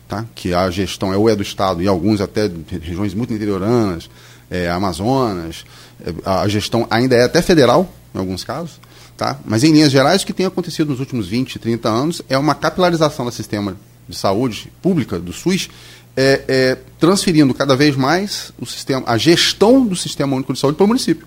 tá? 0.08 0.26
que 0.36 0.54
a 0.54 0.70
gestão 0.70 1.14
é 1.14 1.18
ou 1.18 1.30
é 1.30 1.36
do 1.36 1.44
Estado, 1.44 1.82
e 1.82 1.88
alguns 1.88 2.22
até 2.22 2.50
regiões 2.70 3.14
muito 3.14 3.34
interioranas, 3.34 4.10
é, 4.50 4.70
Amazonas, 4.70 5.66
é, 6.06 6.14
a 6.26 6.48
gestão 6.48 6.88
ainda 6.90 7.16
é 7.16 7.24
até 7.24 7.42
federal, 7.42 7.92
em 8.14 8.20
alguns 8.20 8.44
casos. 8.44 8.80
Tá? 9.24 9.40
Mas, 9.46 9.64
em 9.64 9.72
linhas 9.72 9.90
gerais, 9.90 10.22
o 10.22 10.26
que 10.26 10.34
tem 10.34 10.46
acontecido 10.46 10.90
nos 10.90 11.00
últimos 11.00 11.30
20, 11.30 11.58
30 11.58 11.88
anos 11.88 12.22
é 12.28 12.38
uma 12.38 12.54
capilarização 12.54 13.24
do 13.24 13.32
sistema 13.32 13.78
de 14.06 14.18
saúde 14.18 14.70
pública, 14.82 15.18
do 15.18 15.32
SUS, 15.32 15.70
é, 16.14 16.44
é, 16.46 16.78
transferindo 17.00 17.54
cada 17.54 17.74
vez 17.74 17.96
mais 17.96 18.52
o 18.60 18.66
sistema, 18.66 19.02
a 19.08 19.18
gestão 19.18 19.86
do 19.86 19.96
Sistema 19.96 20.36
Único 20.36 20.52
de 20.52 20.60
Saúde 20.60 20.76
para 20.76 20.84
o 20.84 20.88
município. 20.90 21.26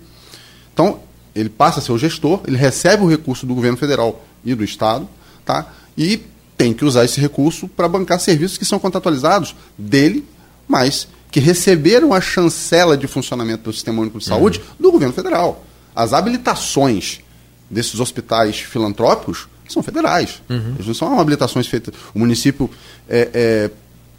Então, 0.74 1.00
ele 1.34 1.48
passa 1.48 1.80
a 1.80 1.82
ser 1.82 1.90
o 1.90 1.96
gestor, 1.96 2.42
ele 2.46 2.58
recebe 2.58 3.02
o 3.02 3.08
recurso 3.08 3.46
do 3.46 3.54
governo 3.54 3.78
federal 3.78 4.22
e 4.44 4.54
do 4.54 4.62
Estado, 4.62 5.08
tá? 5.42 5.72
e 5.96 6.20
tem 6.54 6.74
que 6.74 6.84
usar 6.84 7.02
esse 7.02 7.18
recurso 7.18 7.66
para 7.66 7.88
bancar 7.88 8.20
serviços 8.20 8.58
que 8.58 8.66
são 8.66 8.78
contratualizados 8.78 9.56
dele, 9.78 10.22
mas 10.68 11.08
que 11.30 11.40
receberam 11.40 12.12
a 12.12 12.20
chancela 12.20 12.94
de 12.94 13.06
funcionamento 13.06 13.62
do 13.64 13.72
Sistema 13.72 14.02
Único 14.02 14.18
de 14.18 14.26
Saúde 14.26 14.58
uhum. 14.58 14.64
do 14.80 14.92
governo 14.92 15.14
federal. 15.14 15.64
As 15.94 16.12
habilitações 16.12 17.24
desses 17.70 17.98
hospitais 18.00 18.60
filantrópicos 18.60 19.48
são 19.68 19.82
federais. 19.82 20.42
Uhum. 20.48 20.74
Eles 20.76 20.86
não 20.86 20.94
são 20.94 21.18
habilitações 21.18 21.66
feitas. 21.66 21.94
O 22.14 22.18
município 22.18 22.70
é, 23.08 23.28
é, 23.34 23.70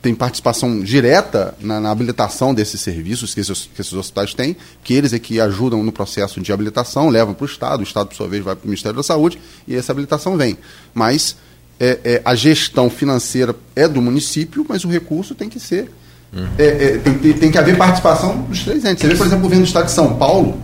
tem 0.02 0.14
participação 0.14 0.80
direta 0.82 1.56
na, 1.60 1.80
na, 1.80 1.92
habilitação 1.92 2.54
desses 2.54 2.82
serviços 2.82 3.34
que 3.34 3.40
esses, 3.40 3.70
que 3.74 3.82
esses, 3.82 3.94
hospitais 3.94 4.34
têm, 4.34 4.56
que 4.84 4.94
eles 4.94 5.14
é 5.14 5.20
que 5.20 5.40
ajudam 5.40 5.84
no 5.84 5.92
processo 5.92 6.40
de 6.40 6.52
habilitação, 6.52 7.10
levam 7.10 7.34
para 7.34 7.44
o 7.44 7.48
Estado, 7.48 7.80
o 7.80 7.84
Estado, 7.84 8.08
por 8.08 8.16
sua 8.16 8.28
vez, 8.28 8.44
vai 8.44 8.56
para 8.56 8.66
o 8.66 8.68
Ministério 8.68 8.96
da 8.96 9.04
Saúde 9.04 9.40
e 9.68 9.76
essa 9.76 9.92
habilitação 9.92 10.38
vem. 10.38 10.58
Mas 10.94 11.38
é, 11.80 12.00
é 12.04 12.22
a 12.24 12.36
gestão 12.36 12.90
financeira 12.90 13.56
é 13.76 13.88
do 13.88 14.02
município, 14.02 14.66
mas 14.68 14.84
o 14.84 14.88
recurso 14.88 15.34
tem 15.34 15.50
que 15.50 15.60
ser. 15.60 15.92
Uhum. 16.34 16.48
É, 16.58 16.66
é, 16.66 16.98
tem, 16.98 17.34
tem, 17.34 17.52
que 17.52 17.58
haver 17.58 17.78
participação 17.78 18.42
dos 18.44 18.64
três 18.64 18.84
entes. 18.84 19.02
Você 19.02 19.08
vê, 19.08 19.16
por 19.16 19.26
exemplo, 19.26 19.40
o 19.40 19.44
governo 19.44 19.64
do 19.64 19.68
Estado 19.68 19.86
de 19.86 19.92
São 19.92 20.16
Paulo. 20.18 20.60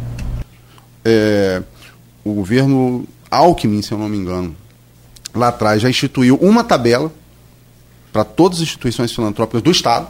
O 2.23 2.33
governo 2.33 3.05
Alckmin, 3.29 3.81
se 3.81 3.91
eu 3.91 3.97
não 3.97 4.07
me 4.07 4.17
engano, 4.17 4.55
lá 5.33 5.49
atrás 5.49 5.81
já 5.81 5.89
instituiu 5.89 6.35
uma 6.35 6.63
tabela 6.63 7.11
para 8.11 8.23
todas 8.23 8.59
as 8.59 8.63
instituições 8.63 9.11
filantrópicas 9.11 9.61
do 9.61 9.71
Estado. 9.71 10.07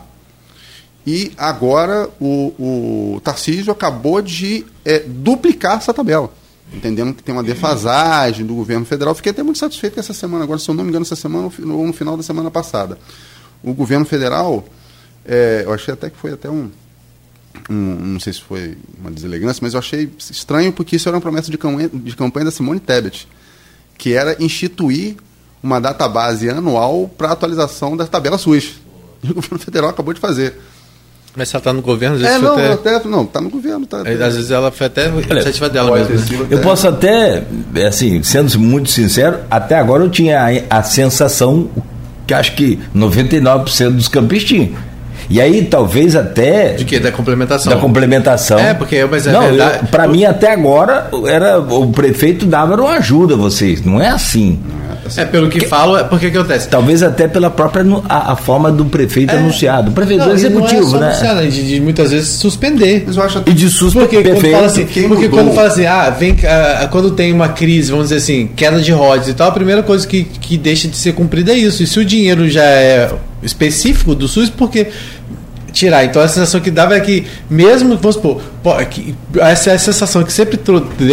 E 1.05 1.33
agora 1.37 2.09
o, 2.19 3.15
o 3.15 3.21
Tarcísio 3.21 3.71
acabou 3.71 4.21
de 4.21 4.65
é, 4.85 4.99
duplicar 4.99 5.77
essa 5.77 5.93
tabela, 5.93 6.31
entendendo 6.73 7.13
que 7.13 7.23
tem 7.23 7.33
uma 7.33 7.43
defasagem 7.43 8.45
do 8.45 8.55
governo 8.55 8.85
federal. 8.85 9.13
Fiquei 9.13 9.31
até 9.31 9.43
muito 9.43 9.59
satisfeito 9.59 9.99
essa 9.99 10.13
semana, 10.13 10.43
agora, 10.43 10.59
se 10.59 10.69
eu 10.69 10.75
não 10.75 10.83
me 10.83 10.89
engano, 10.89 11.03
essa 11.03 11.15
semana 11.15 11.49
ou 11.59 11.87
no 11.87 11.93
final 11.93 12.15
da 12.15 12.23
semana 12.23 12.49
passada. 12.49 12.97
O 13.61 13.73
governo 13.73 14.05
federal, 14.05 14.63
é, 15.25 15.63
eu 15.65 15.73
achei 15.73 15.93
até 15.93 16.09
que 16.09 16.17
foi 16.17 16.33
até 16.33 16.49
um, 16.49 16.69
um, 17.69 17.95
não 18.13 18.19
sei 18.19 18.33
se 18.33 18.41
foi 18.41 18.77
uma 18.99 19.11
deselegância, 19.11 19.59
mas 19.61 19.73
eu 19.73 19.79
achei 19.79 20.09
estranho 20.17 20.71
porque 20.73 20.95
isso 20.95 21.07
era 21.07 21.15
uma 21.15 21.21
promessa 21.21 21.49
de 21.49 21.57
campanha, 21.57 21.89
de 21.91 22.15
campanha 22.15 22.45
da 22.45 22.51
Simone 22.51 22.79
Tebet, 22.79 23.27
que 23.97 24.13
era 24.13 24.35
instituir 24.43 25.15
uma 25.61 25.79
database 25.79 26.49
anual 26.49 27.09
para 27.17 27.31
atualização 27.31 27.95
da 27.95 28.05
tabela 28.05 28.37
SUS. 28.37 28.81
E 29.23 29.31
o 29.31 29.35
governo 29.35 29.57
federal 29.57 29.89
acabou 29.89 30.13
de 30.13 30.19
fazer. 30.19 30.53
Mas 31.35 31.47
se 31.47 31.55
ela 31.55 31.61
está 31.61 31.73
no 31.73 31.81
governo, 31.81 32.15
às 32.15 32.21
vezes 32.21 32.35
é, 32.35 32.39
não, 32.39 32.53
até... 32.53 32.95
até... 32.95 33.07
não, 33.07 33.23
está 33.23 33.39
no 33.39 33.49
governo. 33.49 33.87
Tá, 33.87 34.01
às 34.01 34.35
vezes 34.35 34.51
ela 34.51 34.69
foi 34.69 34.87
até 34.87 35.07
iniciativa 35.07 35.69
dela 35.69 35.97
mesmo. 35.97 36.45
Eu 36.49 36.59
posso 36.59 36.87
até, 36.87 37.43
assim, 37.87 38.21
sendo 38.21 38.59
muito 38.59 38.89
sincero, 38.89 39.39
até 39.49 39.75
agora 39.75 40.03
eu 40.03 40.09
tinha 40.09 40.41
a, 40.69 40.79
a 40.79 40.83
sensação 40.83 41.69
que 42.27 42.33
acho 42.33 42.55
que 42.55 42.77
99% 42.95 43.91
dos 43.91 44.07
campistas 44.07 44.49
tinham 44.49 44.92
E 45.29 45.39
aí 45.41 45.65
talvez 45.65 46.15
até. 46.15 46.73
De 46.73 46.85
quê? 46.85 46.99
Da 46.99 47.11
complementação. 47.11 47.73
Da 47.73 47.79
complementação. 47.79 48.59
É, 48.59 48.73
porque 48.73 49.05
mas 49.05 49.27
é 49.27 49.31
não, 49.31 49.41
verdade. 49.41 49.87
Para 49.87 50.07
mim, 50.07 50.25
até 50.25 50.51
agora, 50.51 51.09
era, 51.27 51.59
o 51.59 51.91
prefeito 51.91 52.45
dava 52.45 52.75
uma 52.75 52.93
ajuda 52.93 53.33
a 53.35 53.37
vocês. 53.37 53.83
Não 53.83 54.01
é 54.01 54.09
assim. 54.09 54.59
É, 55.17 55.25
pelo 55.25 55.49
que, 55.49 55.59
que 55.59 55.67
falo, 55.67 55.97
é 55.97 56.03
porque 56.03 56.31
que 56.31 56.37
acontece? 56.37 56.67
Talvez 56.67 57.03
até 57.03 57.27
pela 57.27 57.49
própria 57.49 57.83
a, 58.07 58.33
a 58.33 58.35
forma 58.35 58.71
do 58.71 58.85
prefeito 58.85 59.33
é, 59.33 59.37
anunciado. 59.37 59.91
O 59.91 59.93
prefeito 59.93 60.25
não, 60.25 60.33
executivo, 60.33 60.91
não 60.91 60.97
é 60.97 61.01
né? 61.01 61.07
Anunciado, 61.07 61.47
de, 61.47 61.67
de, 61.67 61.81
muitas 61.81 62.11
vezes 62.11 62.29
suspender. 62.29 63.03
Mas 63.05 63.17
eu 63.17 63.23
acho 63.23 63.43
e 63.45 63.53
de 63.53 63.69
suspender. 63.69 64.07
Porque, 64.07 64.23
quando 64.23 64.51
fala 64.51 64.65
assim, 64.65 64.85
porque 65.07 65.29
quando 65.29 65.53
fala 65.53 65.67
assim, 65.67 65.85
ah, 65.85 66.09
vem, 66.09 66.35
ah, 66.45 66.87
quando 66.89 67.11
tem 67.11 67.33
uma 67.33 67.49
crise, 67.49 67.91
vamos 67.91 68.07
dizer 68.07 68.17
assim, 68.17 68.49
queda 68.55 68.79
de 68.79 68.91
rodas 68.91 69.27
e 69.27 69.33
tal, 69.33 69.49
a 69.49 69.51
primeira 69.51 69.83
coisa 69.83 70.07
que, 70.07 70.23
que 70.23 70.57
deixa 70.57 70.87
de 70.87 70.95
ser 70.95 71.13
cumprida 71.13 71.51
é 71.51 71.55
isso. 71.55 71.83
E 71.83 71.87
se 71.87 71.99
o 71.99 72.05
dinheiro 72.05 72.49
já 72.49 72.63
é 72.63 73.11
específico 73.41 74.15
do 74.15 74.27
SUS, 74.27 74.49
porque 74.49 74.87
tirar. 75.73 76.05
Então 76.05 76.21
a 76.21 76.27
sensação 76.27 76.61
que 76.61 76.71
dava 76.71 76.95
é 76.95 76.99
que, 76.99 77.25
mesmo, 77.49 77.97
vamos 77.97 78.15
supor, 78.15 78.41
que, 78.89 79.13
essa 79.39 79.71
é 79.71 79.73
a 79.73 79.79
sensação 79.79 80.23
que 80.23 80.31
sempre 80.31 80.57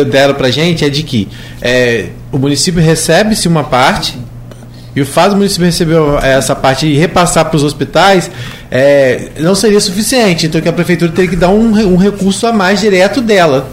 deram 0.09 0.35
pra 0.35 0.51
gente 0.51 0.85
é 0.85 0.89
de 0.89 1.03
que 1.03 1.27
é, 1.61 2.11
o 2.33 2.39
município 2.39 2.81
recebe-se 2.81 3.49
uma 3.49 3.65
parte. 3.65 4.19
E 4.95 5.01
o 5.01 5.07
fato 5.07 5.31
do 5.31 5.37
município 5.37 5.65
receber 5.65 5.97
essa 6.23 6.55
parte 6.55 6.87
e 6.87 6.97
repassar 6.97 7.45
para 7.45 7.57
os 7.57 7.63
hospitais 7.63 8.29
é, 8.71 9.29
não 9.39 9.55
seria 9.55 9.81
suficiente. 9.81 10.47
Então 10.47 10.61
que 10.61 10.69
a 10.69 10.73
prefeitura 10.73 11.13
teria 11.13 11.31
que 11.31 11.37
dar 11.37 11.51
um, 11.51 11.71
um 11.93 11.97
recurso 11.97 12.47
a 12.47 12.53
mais 12.53 12.81
direto 12.81 13.21
dela. 13.21 13.71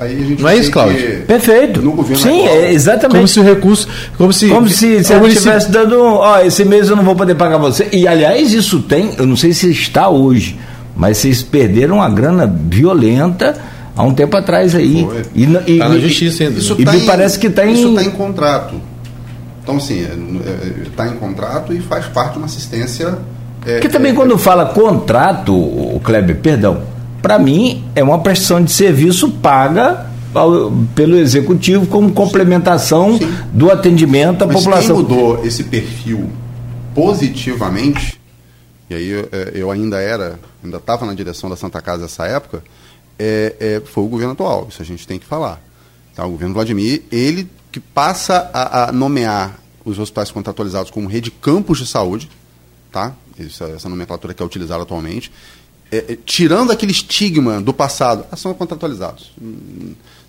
Aí 0.00 0.36
não 0.38 0.48
é 0.48 0.56
isso, 0.56 0.70
Cláudio? 0.70 1.22
Perfeito. 1.26 1.82
No 1.82 1.92
governo 1.92 2.22
Sim, 2.22 2.44
atual, 2.44 2.56
é 2.56 2.72
exatamente. 2.72 3.16
Como 3.16 3.28
se 3.28 3.40
o 3.40 3.42
recurso. 3.42 3.88
Como 4.16 4.32
se, 4.32 4.48
como 4.48 4.68
se, 4.68 5.02
se 5.02 5.12
ela 5.12 5.26
estivesse 5.26 5.70
dando. 5.70 5.98
Ó, 6.00 6.40
esse 6.40 6.64
mês 6.64 6.88
eu 6.88 6.94
não 6.94 7.02
vou 7.02 7.16
poder 7.16 7.34
pagar 7.34 7.56
você. 7.56 7.88
E 7.90 8.06
aliás, 8.06 8.52
isso 8.52 8.80
tem, 8.80 9.12
eu 9.18 9.26
não 9.26 9.36
sei 9.36 9.52
se 9.52 9.68
está 9.70 10.08
hoje, 10.08 10.56
mas 10.94 11.18
vocês 11.18 11.42
perderam 11.42 11.96
uma 11.96 12.08
grana 12.08 12.46
violenta 12.46 13.56
há 13.96 14.02
um 14.02 14.14
tempo 14.14 14.36
atrás 14.36 14.74
aí. 14.74 15.04
Foi. 15.04 15.22
E, 15.34 15.44
e, 15.44 15.78
tá 15.78 15.88
na 15.88 15.98
justiça 15.98 16.44
ainda. 16.44 16.58
Isso 16.58 16.76
e 16.78 16.84
tá 16.84 16.92
me 16.92 16.98
em, 16.98 17.06
parece 17.06 17.38
que 17.38 17.46
está 17.46 17.66
em. 17.66 17.72
Isso 17.72 17.88
está 17.88 18.04
em 18.04 18.10
contrato. 18.10 18.80
Então, 19.62 19.78
assim, 19.78 20.06
está 20.86 21.04
é, 21.04 21.08
é, 21.08 21.10
em 21.10 21.16
contrato 21.16 21.72
e 21.72 21.80
faz 21.80 22.06
parte 22.06 22.32
de 22.32 22.38
uma 22.38 22.46
assistência. 22.46 23.18
É, 23.64 23.72
Porque 23.72 23.88
também, 23.88 24.12
é, 24.12 24.14
quando 24.14 24.38
fala 24.38 24.66
contrato, 24.66 25.52
o 25.52 26.00
Kleber, 26.04 26.36
perdão 26.36 26.96
para 27.26 27.40
mim, 27.40 27.84
é 27.96 28.04
uma 28.04 28.20
prestação 28.20 28.62
de 28.62 28.70
serviço 28.70 29.28
paga 29.28 30.06
ao, 30.32 30.70
pelo 30.94 31.16
executivo 31.16 31.84
como 31.86 32.12
complementação 32.12 33.18
Sim. 33.18 33.28
do 33.52 33.68
atendimento 33.68 34.44
à 34.44 34.46
Mas 34.46 34.56
população. 34.56 34.94
Quem 34.94 35.16
mudou 35.16 35.44
esse 35.44 35.64
perfil 35.64 36.30
positivamente, 36.94 38.20
e 38.88 38.94
aí 38.94 39.08
eu, 39.08 39.28
é, 39.32 39.50
eu 39.54 39.72
ainda 39.72 40.00
era, 40.00 40.38
ainda 40.62 40.76
estava 40.76 41.04
na 41.04 41.14
direção 41.14 41.50
da 41.50 41.56
Santa 41.56 41.82
Casa 41.82 42.02
nessa 42.02 42.26
época, 42.26 42.62
é, 43.18 43.56
é, 43.58 43.82
foi 43.84 44.04
o 44.04 44.08
governo 44.08 44.32
atual, 44.32 44.66
isso 44.68 44.82
a 44.82 44.84
gente 44.84 45.06
tem 45.06 45.18
que 45.18 45.26
falar. 45.26 45.60
Tá? 46.14 46.24
O 46.24 46.30
governo 46.30 46.54
Vladimir, 46.54 47.02
ele 47.10 47.48
que 47.70 47.80
passa 47.80 48.50
a, 48.52 48.88
a 48.88 48.92
nomear 48.92 49.58
os 49.84 49.98
hospitais 49.98 50.30
contratualizados 50.30 50.90
como 50.90 51.08
rede 51.08 51.30
campos 51.30 51.78
de 51.78 51.86
saúde, 51.86 52.28
tá? 52.90 53.14
Essa, 53.38 53.66
essa 53.66 53.88
nomenclatura 53.88 54.32
que 54.32 54.42
é 54.42 54.46
utilizada 54.46 54.82
atualmente, 54.82 55.30
é, 55.92 55.98
é, 55.98 56.18
tirando 56.24 56.72
aquele 56.72 56.90
estigma 56.90 57.60
do 57.60 57.72
passado, 57.72 58.24
ah, 58.32 58.36
são 58.36 58.52
contratualizados. 58.54 59.32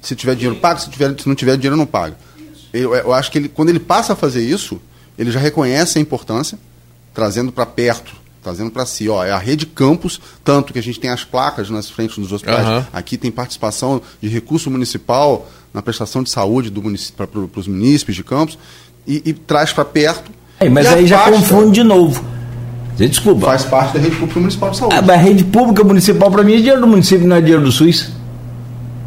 Se 0.02 0.16
tiver 0.16 0.36
dinheiro, 0.36 0.60
paga, 0.60 0.80
se, 0.80 0.90
tiver, 0.90 1.20
se 1.20 1.28
não 1.28 1.36
tiver 1.36 1.56
dinheiro, 1.56 1.76
não 1.76 1.86
paga. 1.86 2.18
Eu, 2.74 2.94
eu 2.94 3.14
acho 3.14 3.32
que 3.32 3.38
ele, 3.40 3.50
quando 3.50 3.70
ele 3.70 3.80
passa 3.80 4.14
a 4.14 4.16
fazer 4.16 4.44
isso, 4.44 4.80
ele 5.18 5.32
já 5.32 5.40
reconhece 5.40 5.98
a 5.98 6.02
importância, 6.02 6.60
trazendo 7.14 7.52
para 7.52 7.66
perto, 7.66 8.14
trazendo 8.48 8.72
para 8.72 8.86
si. 8.86 9.10
Ó, 9.10 9.24
é 9.24 9.32
a 9.32 9.38
rede 9.38 9.66
campus, 9.66 10.20
tanto 10.44 10.74
que 10.74 10.80
a 10.80 10.84
gente 10.84 11.00
tem 11.00 11.10
as 11.10 11.24
placas 11.24 11.70
nas 11.70 11.90
frentes 11.90 12.18
dos 12.18 12.32
hospitais. 12.32 12.68
Uhum. 12.68 12.84
Aqui 12.94 13.18
tem 13.18 13.30
participação 13.30 14.02
de 14.22 14.30
recurso 14.30 14.72
municipal 14.72 15.50
na 15.74 15.82
prestação 15.82 16.24
de 16.24 16.30
saúde 16.30 16.70
do 16.70 16.82
para 17.16 17.28
os 17.60 17.68
munícipes 17.68 18.16
de 18.16 18.24
campos, 18.24 18.58
e, 19.06 19.22
e 19.26 19.34
traz 19.34 19.74
para 19.74 19.86
perto. 19.86 20.32
É, 20.60 20.70
mas 20.70 20.88
aí 20.88 21.06
já 21.06 21.30
confunde 21.30 21.82
de 21.82 21.84
novo 21.84 22.38
Desculpa. 23.06 23.46
Faz 23.46 23.64
parte 23.64 23.94
da 23.94 24.00
rede 24.00 24.16
pública 24.16 24.40
municipal 24.40 24.72
de 24.72 24.78
saúde. 24.78 24.96
Ah, 24.96 25.02
mas 25.02 25.12
a 25.12 25.22
rede 25.22 25.44
pública 25.44 25.84
municipal, 25.84 26.32
para 26.32 26.44
mim, 26.44 26.54
é 26.54 26.58
dinheiro 26.58 26.82
do 26.82 26.88
município, 26.88 27.28
não 27.28 27.36
é 27.36 27.42
dinheiro 27.42 27.64
do 27.64 27.72
SUS. 27.72 28.10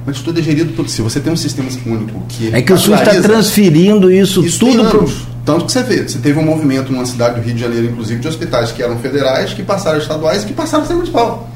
Mas 0.06 0.20
tudo 0.20 0.38
é 0.38 0.42
gerido 0.42 0.72
por. 0.74 0.88
Se 0.88 1.02
você 1.02 1.18
tem 1.18 1.32
um 1.32 1.36
sistema 1.36 1.68
único 1.86 2.22
que. 2.28 2.54
É 2.54 2.62
que 2.62 2.72
o 2.72 2.78
SUS 2.78 2.98
está 3.00 3.20
transferindo 3.20 4.10
isso, 4.10 4.44
isso 4.44 4.60
tudo 4.60 4.84
para. 4.88 5.00
Tanto 5.50 5.64
que 5.64 5.72
você 5.72 5.82
vê, 5.82 6.08
você 6.08 6.18
teve 6.18 6.38
um 6.38 6.44
movimento 6.44 6.92
numa 6.92 7.04
cidade 7.04 7.40
do 7.40 7.44
Rio 7.44 7.54
de 7.54 7.60
Janeiro, 7.60 7.86
inclusive, 7.86 8.20
de 8.20 8.28
hospitais 8.28 8.70
que 8.70 8.80
eram 8.80 8.98
federais, 8.98 9.52
que 9.52 9.64
passaram 9.64 9.98
estaduais 9.98 10.44
e 10.44 10.46
que 10.46 10.52
passaram 10.52 10.84
a 10.84 10.86
ser 10.86 10.94
municipal. 10.94 11.50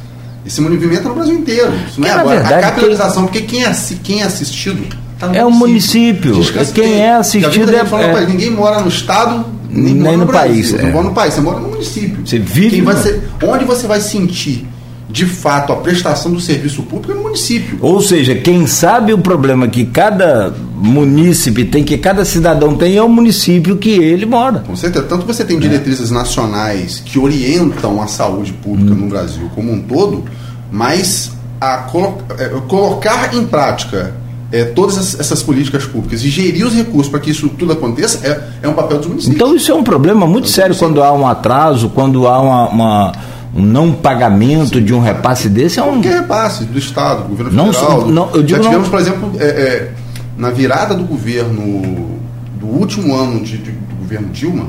Esse 0.44 0.60
movimento 0.60 1.00
é 1.00 1.08
no 1.08 1.14
Brasil 1.14 1.34
inteiro. 1.34 1.72
Isso 1.88 2.00
não 2.00 2.08
é, 2.08 2.10
é 2.10 2.14
agora. 2.14 2.40
Verdade, 2.40 2.54
a 2.54 2.68
capitalização, 2.70 3.22
porque 3.24 3.42
quem 3.42 3.64
é, 3.64 3.72
quem 4.02 4.20
é 4.22 4.24
assistido 4.24 4.84
tá 5.18 5.30
é 5.32 5.44
o 5.44 5.50
município. 5.50 6.40
Quem 6.74 7.02
é 7.02 7.14
assistido 7.14 7.70
é, 7.72 7.78
é... 7.78 8.26
Ninguém 8.26 8.50
mora 8.50 8.80
no 8.80 8.88
estado 8.88 9.46
nem, 9.70 9.94
nem 9.94 10.16
no, 10.16 10.26
no 10.26 10.32
país. 10.32 10.74
É. 10.74 10.82
Não 10.82 10.90
mora 10.90 11.08
no 11.08 11.14
país, 11.14 11.34
você 11.34 11.40
mora 11.40 11.60
no 11.60 11.68
município. 11.68 12.26
Você 12.26 12.38
vive. 12.38 12.82
No... 12.82 12.96
Ser, 12.96 13.22
onde 13.42 13.64
você 13.64 13.86
vai 13.86 14.00
sentir 14.00 14.66
de 15.08 15.26
fato 15.26 15.72
a 15.72 15.76
prestação 15.76 16.32
do 16.32 16.40
serviço 16.40 16.82
público 16.82 17.12
é 17.12 17.14
no 17.14 17.22
município. 17.22 17.78
Ou 17.80 18.00
seja, 18.00 18.34
quem 18.34 18.66
sabe 18.66 19.12
o 19.12 19.18
problema 19.18 19.68
que 19.68 19.84
cada 19.84 20.52
munícipe 20.74 21.64
tem, 21.64 21.84
que 21.84 21.98
cada 21.98 22.24
cidadão 22.24 22.74
tem, 22.74 22.96
é 22.96 23.02
o 23.02 23.08
município 23.08 23.76
que 23.76 23.90
ele 23.90 24.26
mora. 24.26 24.60
Com 24.60 24.76
certeza. 24.76 25.04
Tanto 25.04 25.26
você 25.26 25.44
tem 25.44 25.58
diretrizes 25.58 26.10
nacionais 26.10 27.02
que 27.04 27.18
orientam 27.18 28.00
a 28.00 28.06
saúde 28.06 28.52
pública 28.52 28.92
hum. 28.92 28.96
no 28.96 29.08
Brasil 29.08 29.50
como 29.54 29.72
um 29.72 29.82
todo, 29.82 30.24
mas 30.70 31.32
a 31.60 31.78
colo 31.78 32.18
é, 32.38 32.48
colocar 32.66 33.34
em 33.34 33.46
prática 33.46 34.14
é, 34.50 34.64
todas 34.64 35.18
essas 35.18 35.42
políticas 35.42 35.84
públicas 35.84 36.22
e 36.22 36.28
gerir 36.28 36.66
os 36.66 36.72
recursos 36.74 37.08
para 37.10 37.20
que 37.20 37.30
isso 37.30 37.48
tudo 37.48 37.72
aconteça 37.72 38.26
é, 38.26 38.66
é 38.66 38.68
um 38.68 38.74
papel 38.74 38.98
dos 38.98 39.06
municípios. 39.06 39.34
Então 39.34 39.54
isso 39.54 39.70
é 39.70 39.74
um 39.74 39.82
problema 39.82 40.26
muito 40.26 40.48
é 40.48 40.50
sério 40.50 40.76
quando 40.76 41.02
há 41.02 41.12
um 41.12 41.26
atraso, 41.26 41.88
quando 41.88 42.26
há 42.28 42.40
uma, 42.40 42.68
uma 42.68 43.12
um 43.54 43.62
não 43.62 43.92
pagamento 43.92 44.78
Sim. 44.78 44.84
de 44.84 44.92
um 44.92 45.00
repasse 45.00 45.48
desse. 45.48 45.78
É 45.78 45.82
um... 45.82 45.92
Qualquer 45.92 46.20
repasse 46.22 46.64
do 46.64 46.78
Estado, 46.78 47.22
do 47.22 47.28
governo 47.28 47.52
não, 47.52 47.72
federal. 47.72 48.06
Não, 48.06 48.30
eu 48.34 48.42
digo 48.42 48.62
Já 48.62 48.68
tivemos, 48.68 48.84
não... 48.84 48.90
por 48.90 49.00
exemplo, 49.00 49.32
é, 49.38 49.44
é, 49.44 49.92
na 50.36 50.50
virada 50.50 50.94
do 50.94 51.04
governo, 51.04 52.18
do 52.58 52.66
último 52.66 53.14
ano 53.14 53.44
de, 53.44 53.58
de, 53.58 53.70
do 53.70 53.94
governo 53.96 54.28
Dilma, 54.30 54.68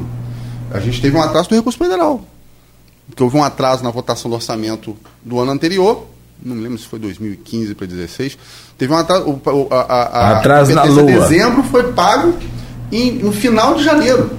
a 0.72 0.80
gente 0.80 1.02
teve 1.02 1.18
um 1.18 1.22
atraso 1.22 1.50
do 1.50 1.56
recurso 1.56 1.78
federal. 1.78 2.22
Porque 3.08 3.24
houve 3.24 3.38
um 3.38 3.44
atraso 3.44 3.84
na 3.84 3.90
votação 3.90 4.30
do 4.30 4.36
orçamento 4.36 4.96
do 5.24 5.40
ano 5.40 5.52
anterior, 5.52 6.06
não 6.44 6.56
me 6.56 6.64
lembro 6.64 6.78
se 6.78 6.86
foi 6.86 7.00
2015 7.00 7.76
para 7.76 7.88
2016, 7.88 8.38
teve 8.78 8.94
um 8.94 8.98
atraso. 8.98 9.42
A, 9.72 9.76
a, 9.76 10.04
a, 10.04 10.38
atraso 10.38 10.74
na 10.74 10.84
lua. 10.84 11.04
dezembro 11.04 11.64
foi 11.64 11.94
pago 11.94 12.34
em, 12.92 13.14
no 13.14 13.32
final 13.32 13.76
de 13.76 13.84
janeiro, 13.84 14.32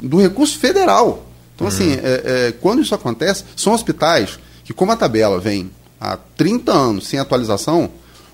do 0.00 0.20
recurso 0.20 0.58
federal. 0.58 1.26
Então, 1.54 1.66
assim, 1.66 1.92
uhum. 1.92 2.00
é, 2.02 2.22
é, 2.24 2.54
quando 2.60 2.82
isso 2.82 2.94
acontece, 2.94 3.44
são 3.56 3.72
hospitais 3.72 4.38
que, 4.64 4.72
como 4.72 4.92
a 4.92 4.96
tabela 4.96 5.38
vem 5.38 5.70
há 6.00 6.16
30 6.36 6.72
anos 6.72 7.06
sem 7.06 7.18
atualização, 7.18 7.90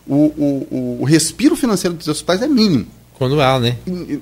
o, 0.07 0.15
o, 0.15 0.99
o 1.01 1.05
respiro 1.05 1.55
financeiro 1.55 1.95
dos 1.95 2.09
hospitais 2.09 2.43
é 2.43 2.49
mínimo. 2.49 2.87
Quando 3.19 3.41
há, 3.41 3.59
né? 3.59 3.77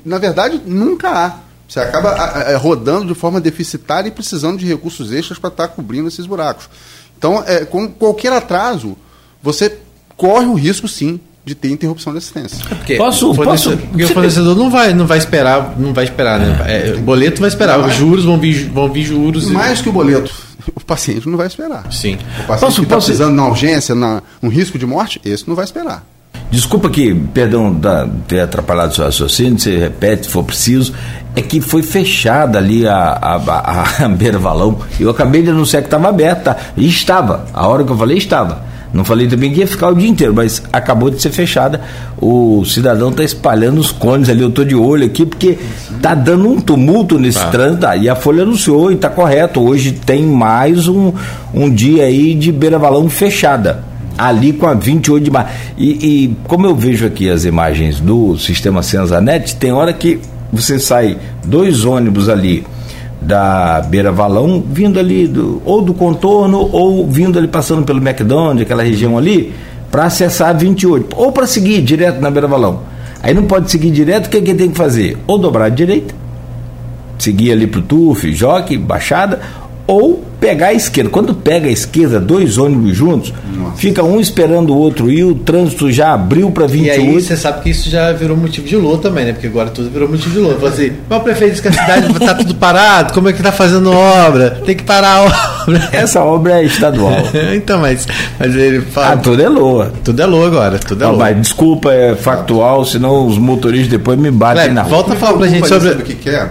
Na 0.04 0.18
verdade, 0.18 0.60
nunca 0.64 1.10
há. 1.10 1.38
Você 1.68 1.80
acaba 1.80 2.56
rodando 2.56 3.12
de 3.12 3.14
forma 3.14 3.40
deficitária 3.40 4.08
e 4.08 4.12
precisando 4.12 4.58
de 4.58 4.66
recursos 4.66 5.12
extras 5.12 5.38
para 5.38 5.48
estar 5.48 5.68
tá 5.68 5.74
cobrindo 5.74 6.08
esses 6.08 6.24
buracos. 6.24 6.68
Então, 7.18 7.42
é, 7.46 7.64
com 7.64 7.88
qualquer 7.88 8.32
atraso, 8.32 8.96
você 9.42 9.78
corre 10.16 10.46
o 10.46 10.54
risco, 10.54 10.86
sim, 10.86 11.20
de 11.46 11.54
ter 11.54 11.70
interrupção 11.70 12.12
de 12.12 12.18
assistência. 12.18 12.60
É 12.68 12.74
porque 12.74 12.96
posso, 12.96 13.30
o 13.30 13.34
fornecedor, 13.34 13.76
posso, 13.76 13.88
porque 13.88 14.04
o 14.04 14.08
fornecedor 14.08 14.56
não 14.56 14.68
vai, 14.68 14.92
não 14.92 15.06
vai 15.06 15.16
esperar, 15.16 15.76
não 15.78 15.94
vai 15.94 16.02
esperar, 16.02 16.40
né? 16.40 16.58
É, 16.66 16.94
o 16.98 17.02
boleto 17.02 17.40
vai 17.40 17.48
esperar, 17.48 17.78
os 17.78 17.94
juros 17.94 18.24
vão 18.24 18.36
vir, 18.36 18.68
vão 18.68 18.92
vir 18.92 19.04
juros. 19.04 19.48
Mais 19.48 19.78
e... 19.78 19.84
que 19.84 19.88
o 19.88 19.92
boleto, 19.92 20.34
o 20.74 20.84
paciente 20.84 21.28
não 21.28 21.38
vai 21.38 21.46
esperar. 21.46 21.84
Sim. 21.92 22.14
O 22.14 22.46
paciente 22.48 22.60
posso, 22.60 22.80
que 22.80 22.86
está 22.86 22.96
precisando 22.96 23.36
na 23.36 23.46
urgência, 23.46 23.94
na, 23.94 24.20
um 24.42 24.48
risco 24.48 24.76
de 24.76 24.84
morte, 24.84 25.20
esse 25.24 25.46
não 25.46 25.54
vai 25.54 25.64
esperar. 25.64 26.04
Desculpa 26.50 26.90
que, 26.90 27.14
perdão 27.14 27.72
da, 27.72 28.08
ter 28.26 28.40
atrapalhado 28.40 28.90
o 28.90 28.94
seu 28.96 29.04
raciocínio, 29.04 29.56
você 29.56 29.76
repete 29.76 30.26
se 30.26 30.32
for 30.32 30.42
preciso, 30.42 30.94
é 31.36 31.42
que 31.42 31.60
foi 31.60 31.84
fechada 31.84 32.58
ali 32.58 32.88
a, 32.88 32.96
a, 32.96 33.36
a, 33.36 34.02
a 34.04 34.08
Beira 34.08 34.38
Valão. 34.38 34.80
Eu 34.98 35.10
acabei 35.10 35.42
de 35.42 35.50
anunciar 35.50 35.80
que 35.80 35.86
estava 35.86 36.08
aberta. 36.08 36.56
E 36.76 36.88
estava. 36.88 37.46
A 37.54 37.68
hora 37.68 37.84
que 37.84 37.92
eu 37.92 37.96
falei, 37.96 38.18
estava. 38.18 38.64
Não 38.92 39.04
falei 39.04 39.26
também 39.26 39.52
que 39.52 39.60
ia 39.60 39.66
ficar 39.66 39.88
o 39.88 39.94
dia 39.94 40.08
inteiro, 40.08 40.32
mas 40.34 40.62
acabou 40.72 41.10
de 41.10 41.20
ser 41.20 41.30
fechada. 41.30 41.80
O 42.20 42.64
cidadão 42.64 43.10
está 43.10 43.22
espalhando 43.22 43.78
os 43.78 43.92
cones 43.92 44.28
ali. 44.28 44.42
Eu 44.42 44.48
estou 44.48 44.64
de 44.64 44.74
olho 44.74 45.04
aqui 45.06 45.26
porque 45.26 45.58
está 45.94 46.14
dando 46.14 46.48
um 46.48 46.60
tumulto 46.60 47.18
nesse 47.18 47.38
tá. 47.38 47.50
trânsito. 47.50 47.86
E 48.00 48.08
a 48.08 48.14
Folha 48.14 48.42
anunciou 48.42 48.90
e 48.90 48.94
está 48.94 49.10
correto. 49.10 49.60
Hoje 49.60 49.92
tem 49.92 50.24
mais 50.24 50.88
um, 50.88 51.12
um 51.52 51.70
dia 51.70 52.04
aí 52.04 52.34
de 52.34 52.50
Beira 52.52 52.78
Valão 52.78 53.08
fechada 53.08 53.84
ali 54.16 54.52
com 54.52 54.66
a 54.66 54.74
28 54.74 55.24
de 55.24 55.30
março. 55.30 55.52
E, 55.76 55.90
e, 56.24 56.36
como 56.44 56.66
eu 56.66 56.74
vejo 56.74 57.06
aqui 57.06 57.28
as 57.28 57.44
imagens 57.44 58.00
do 58.00 58.36
sistema 58.38 58.82
Senzanet, 58.82 59.56
tem 59.56 59.72
hora 59.72 59.92
que 59.92 60.20
você 60.52 60.78
sai 60.78 61.18
dois 61.44 61.84
ônibus 61.84 62.28
ali 62.28 62.64
da 63.26 63.82
Beira 63.82 64.12
Valão, 64.12 64.62
vindo 64.64 65.00
ali 65.00 65.26
do, 65.26 65.60
ou 65.64 65.82
do 65.82 65.92
contorno 65.92 66.68
ou 66.72 67.06
vindo 67.06 67.38
ali 67.38 67.48
passando 67.48 67.84
pelo 67.84 67.98
McDonald's, 67.98 68.62
aquela 68.62 68.84
região 68.84 69.18
ali, 69.18 69.52
para 69.90 70.04
acessar 70.04 70.50
a 70.50 70.52
28, 70.52 71.16
ou 71.16 71.32
para 71.32 71.46
seguir 71.46 71.82
direto 71.82 72.20
na 72.20 72.30
Beira 72.30 72.46
Valão. 72.46 72.82
Aí 73.22 73.34
não 73.34 73.44
pode 73.44 73.70
seguir 73.70 73.90
direto, 73.90 74.26
o 74.26 74.30
que, 74.30 74.36
é 74.36 74.40
que 74.40 74.54
tem 74.54 74.70
que 74.70 74.76
fazer? 74.76 75.18
Ou 75.26 75.38
dobrar 75.38 75.64
à 75.64 75.68
direita, 75.68 76.14
seguir 77.18 77.50
ali 77.50 77.66
para 77.66 77.80
o 77.80 77.82
TUF, 77.82 78.32
Joque, 78.32 78.78
Baixada, 78.78 79.40
ou 79.86 80.22
pegar 80.40 80.68
a 80.68 80.74
esquerda. 80.74 81.10
Quando 81.10 81.34
pega 81.34 81.68
a 81.68 81.70
esquerda, 81.70 82.20
dois 82.20 82.58
ônibus 82.58 82.96
juntos, 82.96 83.32
Nossa. 83.54 83.76
fica 83.76 84.02
um 84.02 84.20
esperando 84.20 84.70
o 84.70 84.76
outro 84.76 85.10
e 85.10 85.24
o 85.24 85.34
trânsito 85.34 85.90
já 85.90 86.12
abriu 86.12 86.50
para 86.50 86.66
28. 86.66 87.00
E 87.00 87.08
aí 87.08 87.22
você 87.22 87.36
sabe 87.36 87.62
que 87.62 87.70
isso 87.70 87.88
já 87.88 88.12
virou 88.12 88.36
motivo 88.36 88.66
de 88.66 88.76
luta 88.76 89.08
também, 89.08 89.24
né? 89.24 89.32
Porque 89.32 89.46
agora 89.46 89.70
tudo 89.70 89.90
virou 89.90 90.08
motivo 90.08 90.30
de 90.30 90.38
luta. 90.38 90.66
Assim, 90.68 90.92
mas 91.08 91.20
o 91.20 91.22
prefeito 91.22 91.50
disse 91.52 91.62
que 91.62 91.68
a 91.68 91.72
cidade 91.72 92.12
está 92.12 92.34
tudo 92.34 92.54
parado, 92.54 93.12
como 93.12 93.28
é 93.28 93.32
que 93.32 93.38
está 93.38 93.52
fazendo 93.52 93.92
obra? 93.92 94.62
Tem 94.64 94.76
que 94.76 94.84
parar 94.84 95.16
a 95.16 95.22
obra. 95.22 95.88
Essa 95.92 96.22
obra 96.22 96.60
é 96.60 96.64
estadual. 96.64 97.12
então, 97.54 97.80
mas, 97.80 98.06
mas 98.38 98.54
ele 98.54 98.80
fala. 98.82 99.12
Ah, 99.12 99.16
tudo 99.16 99.42
é 99.42 99.48
loa. 99.48 99.92
Tudo 100.04 100.22
é 100.22 100.26
loa 100.26 100.46
agora. 100.46 100.78
Tudo 100.78 101.04
é 101.04 101.06
loa. 101.06 101.34
desculpa, 101.34 101.92
é 101.92 102.14
factual, 102.14 102.84
senão 102.84 103.26
os 103.26 103.38
motoristas 103.38 103.88
depois 103.88 104.18
me 104.18 104.30
batem 104.30 104.62
Leve, 104.62 104.74
na 104.74 104.82
rua. 104.82 104.90
Volta 104.90 105.12
a 105.14 105.16
falar 105.16 105.38
pra 105.38 105.46
gente 105.48 105.68
sobre. 105.68 105.90
o 105.90 106.02
que 106.02 106.14
quer? 106.14 106.50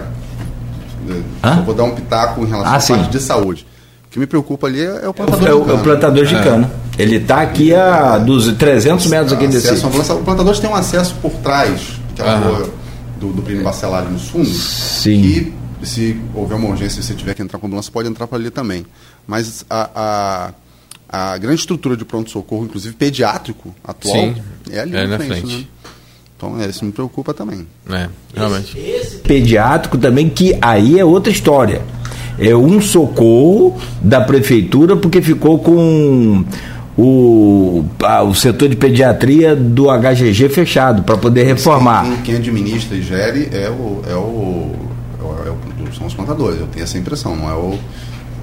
Hã? 1.42 1.62
vou 1.62 1.74
dar 1.74 1.84
um 1.84 1.92
pitaco 1.92 2.42
em 2.42 2.48
relação 2.48 2.72
ah, 2.72 2.76
à 2.76 2.80
sim. 2.80 2.94
parte 2.94 3.10
de 3.10 3.20
saúde. 3.20 3.66
O 4.16 4.18
que 4.18 4.20
me 4.20 4.26
preocupa 4.26 4.66
ali 4.66 4.82
é, 4.82 5.06
o 5.06 5.12
plantador 5.12 5.46
é 5.46 5.52
o, 5.52 5.60
de 5.60 5.66
cana. 5.66 5.72
É 5.72 5.80
o 5.80 5.84
plantador 5.84 6.24
de 6.24 6.34
é. 6.34 6.42
cana. 6.42 6.70
Ele 6.98 7.16
está 7.16 7.42
aqui 7.42 7.74
a 7.74 8.16
dos 8.16 8.50
300 8.54 9.06
metros 9.08 9.32
aqui 9.34 9.46
desse. 9.46 9.84
O 9.84 10.22
plantador 10.24 10.58
tem 10.58 10.70
um 10.70 10.74
acesso 10.74 11.14
por 11.20 11.32
trás, 11.32 12.00
que 12.14 12.22
é 12.22 12.24
a 12.26 12.38
rua 12.38 12.70
do, 13.20 13.32
do 13.34 13.42
Primo 13.42 13.62
Bacelar 13.62 14.10
nos 14.10 14.28
fundos. 14.28 14.56
Sim. 14.56 15.20
E 15.20 15.52
se 15.86 16.18
houver 16.34 16.56
uma 16.56 16.70
urgência, 16.70 17.02
se 17.02 17.08
você 17.08 17.14
tiver 17.14 17.34
que 17.34 17.42
entrar 17.42 17.58
com 17.58 17.66
ambulância, 17.66 17.92
pode 17.92 18.08
entrar 18.08 18.26
para 18.26 18.38
ali 18.38 18.48
também. 18.48 18.86
Mas 19.26 19.66
a, 19.68 20.54
a, 21.10 21.32
a 21.34 21.36
grande 21.36 21.60
estrutura 21.60 21.94
de 21.94 22.06
pronto-socorro, 22.06 22.64
inclusive 22.64 22.94
pediátrico 22.94 23.74
atual, 23.84 24.14
Sim, 24.14 24.36
é 24.70 24.80
ali 24.80 24.96
é 24.96 25.06
na 25.06 25.18
frente. 25.18 25.40
frente. 25.40 25.56
Né? 25.58 25.66
Então, 26.38 26.58
é, 26.58 26.68
isso 26.68 26.84
me 26.84 26.92
preocupa 26.92 27.34
também. 27.34 27.66
É, 27.90 28.08
realmente. 28.34 28.78
Esse, 28.78 28.90
esse 28.90 29.16
pediátrico 29.18 29.98
também, 29.98 30.28
que 30.30 30.56
aí 30.62 30.98
é 30.98 31.04
outra 31.04 31.30
história. 31.30 31.82
É 32.38 32.54
um 32.54 32.80
socorro 32.80 33.76
da 34.00 34.20
prefeitura, 34.20 34.96
porque 34.96 35.22
ficou 35.22 35.58
com 35.58 36.44
o, 36.96 37.84
ah, 38.02 38.22
o 38.22 38.34
setor 38.34 38.68
de 38.68 38.76
pediatria 38.76 39.54
do 39.54 39.86
HGG 39.86 40.48
fechado, 40.48 41.02
para 41.02 41.16
poder 41.16 41.44
reformar. 41.44 42.04
Quem, 42.04 42.16
quem, 42.22 42.36
administra 42.36 42.96
e 42.96 43.02
gere 43.02 43.48
é 43.52 43.68
o, 43.68 44.02
é 44.08 44.14
o, 44.14 44.70
é 45.46 45.50
o, 45.50 45.94
são 45.96 46.06
os 46.06 46.14
plantadores, 46.14 46.60
eu 46.60 46.66
tenho 46.66 46.84
essa 46.84 46.98
impressão, 46.98 47.36
não 47.36 47.50
é 47.50 47.54
o 47.54 47.78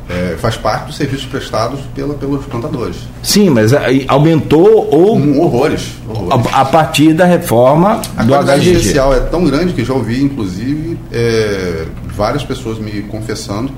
é, 0.09 0.35
faz 0.37 0.57
parte 0.57 0.87
dos 0.87 0.97
serviços 0.97 1.25
prestados 1.25 1.79
pela, 1.95 2.13
pelos 2.13 2.45
contadores. 2.45 2.97
Sim, 3.21 3.49
mas 3.49 3.71
aumentou 4.07 4.89
ou 4.91 5.17
um, 5.17 5.39
horrores, 5.39 5.93
horrores. 6.07 6.47
A, 6.51 6.61
a, 6.61 6.65
partir 6.65 7.13
da 7.13 7.25
reforma 7.25 8.01
a 8.17 8.23
do 8.23 8.33
HGG. 8.33 8.75
social 8.75 9.13
é 9.13 9.21
tão 9.21 9.45
grande 9.45 9.73
que 9.73 9.83
já 9.83 9.93
ouvi, 9.93 10.21
inclusive, 10.21 10.97
é, 11.11 11.85
várias 12.15 12.43
pessoas 12.43 12.79
me 12.79 13.03
confessando 13.03 13.71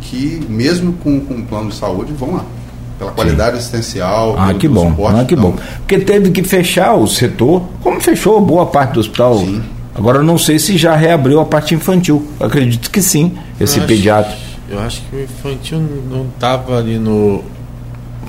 que 0.00 0.44
mesmo 0.48 0.92
com, 0.94 1.20
com 1.20 1.42
plano 1.42 1.70
de 1.70 1.76
saúde 1.76 2.12
vão 2.12 2.34
lá 2.34 2.44
pela 2.98 3.10
qualidade 3.10 3.52
Sim. 3.52 3.58
assistencial. 3.58 4.36
Ah, 4.38 4.54
que 4.54 4.68
bom. 4.68 4.90
Suporte, 4.90 5.20
ah, 5.20 5.24
que 5.24 5.36
bom. 5.36 5.56
Porque 5.78 5.98
teve 5.98 6.30
que 6.30 6.42
fechar 6.42 6.94
o 6.94 7.06
setor, 7.06 7.62
como 7.82 8.00
fechou 8.00 8.40
boa 8.40 8.66
parte 8.66 8.92
do 8.92 9.00
hospital. 9.00 9.38
Sim. 9.38 9.62
Agora 9.94 10.18
eu 10.18 10.24
não 10.24 10.36
sei 10.36 10.58
se 10.58 10.76
já 10.76 10.96
reabriu 10.96 11.40
a 11.40 11.44
parte 11.44 11.74
infantil. 11.74 12.26
acredito 12.40 12.90
que 12.90 13.00
sim, 13.00 13.36
esse 13.60 13.80
pediatra. 13.80 14.36
Eu 14.68 14.80
acho 14.80 15.02
que 15.02 15.16
o 15.16 15.22
infantil 15.22 15.80
não 16.10 16.26
estava 16.34 16.78
ali 16.78 16.98
no. 16.98 17.44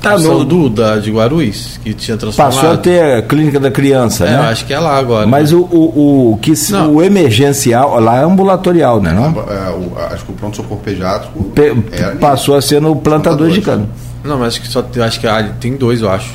Tá 0.06 0.20
no 0.20 0.46
do 0.46 0.70
da 0.70 0.98
de 0.98 1.12
Guarulhos, 1.12 1.80
que 1.84 1.94
tinha 1.94 2.16
transformado. 2.16 2.54
Passou 2.54 2.72
a 2.72 2.78
ter 2.78 3.02
a 3.02 3.22
clínica 3.24 3.60
da 3.60 3.72
criança, 3.72 4.26
é, 4.26 4.32
né? 4.32 4.38
Eu 4.38 4.42
acho 4.44 4.66
que 4.66 4.74
é 4.74 4.80
lá 4.80 4.98
agora. 4.98 5.26
Mas 5.26 5.52
né? 5.52 5.58
o, 5.58 5.62
o, 5.62 6.34
o, 6.34 6.38
que 6.38 6.54
o 6.92 7.02
emergencial 7.02 8.00
lá 8.00 8.18
é 8.20 8.24
ambulatorial, 8.24 9.02
né? 9.02 9.12
Não? 9.12 9.26
É, 9.26 9.70
o, 9.72 9.94
acho 10.14 10.26
que 10.26 10.32
o 10.32 10.36
pronto-socorro 10.36 10.82
pediátrico 10.82 11.44
Pe 11.46 11.76
é 11.92 12.12
passou 12.20 12.56
a 12.56 12.62
ser 12.62 12.80
no 12.80 12.96
plantador 12.96 13.50
de 13.50 13.62
cano. 13.62 13.90
Não, 14.24 14.38
mas 14.38 14.50
acho 14.50 14.62
que 14.62 14.68
só 14.68 14.86
acho 15.04 15.20
que 15.20 15.28
ah, 15.28 15.52
tem 15.60 15.76
dois, 15.76 16.02
eu 16.02 16.10
acho. 16.10 16.32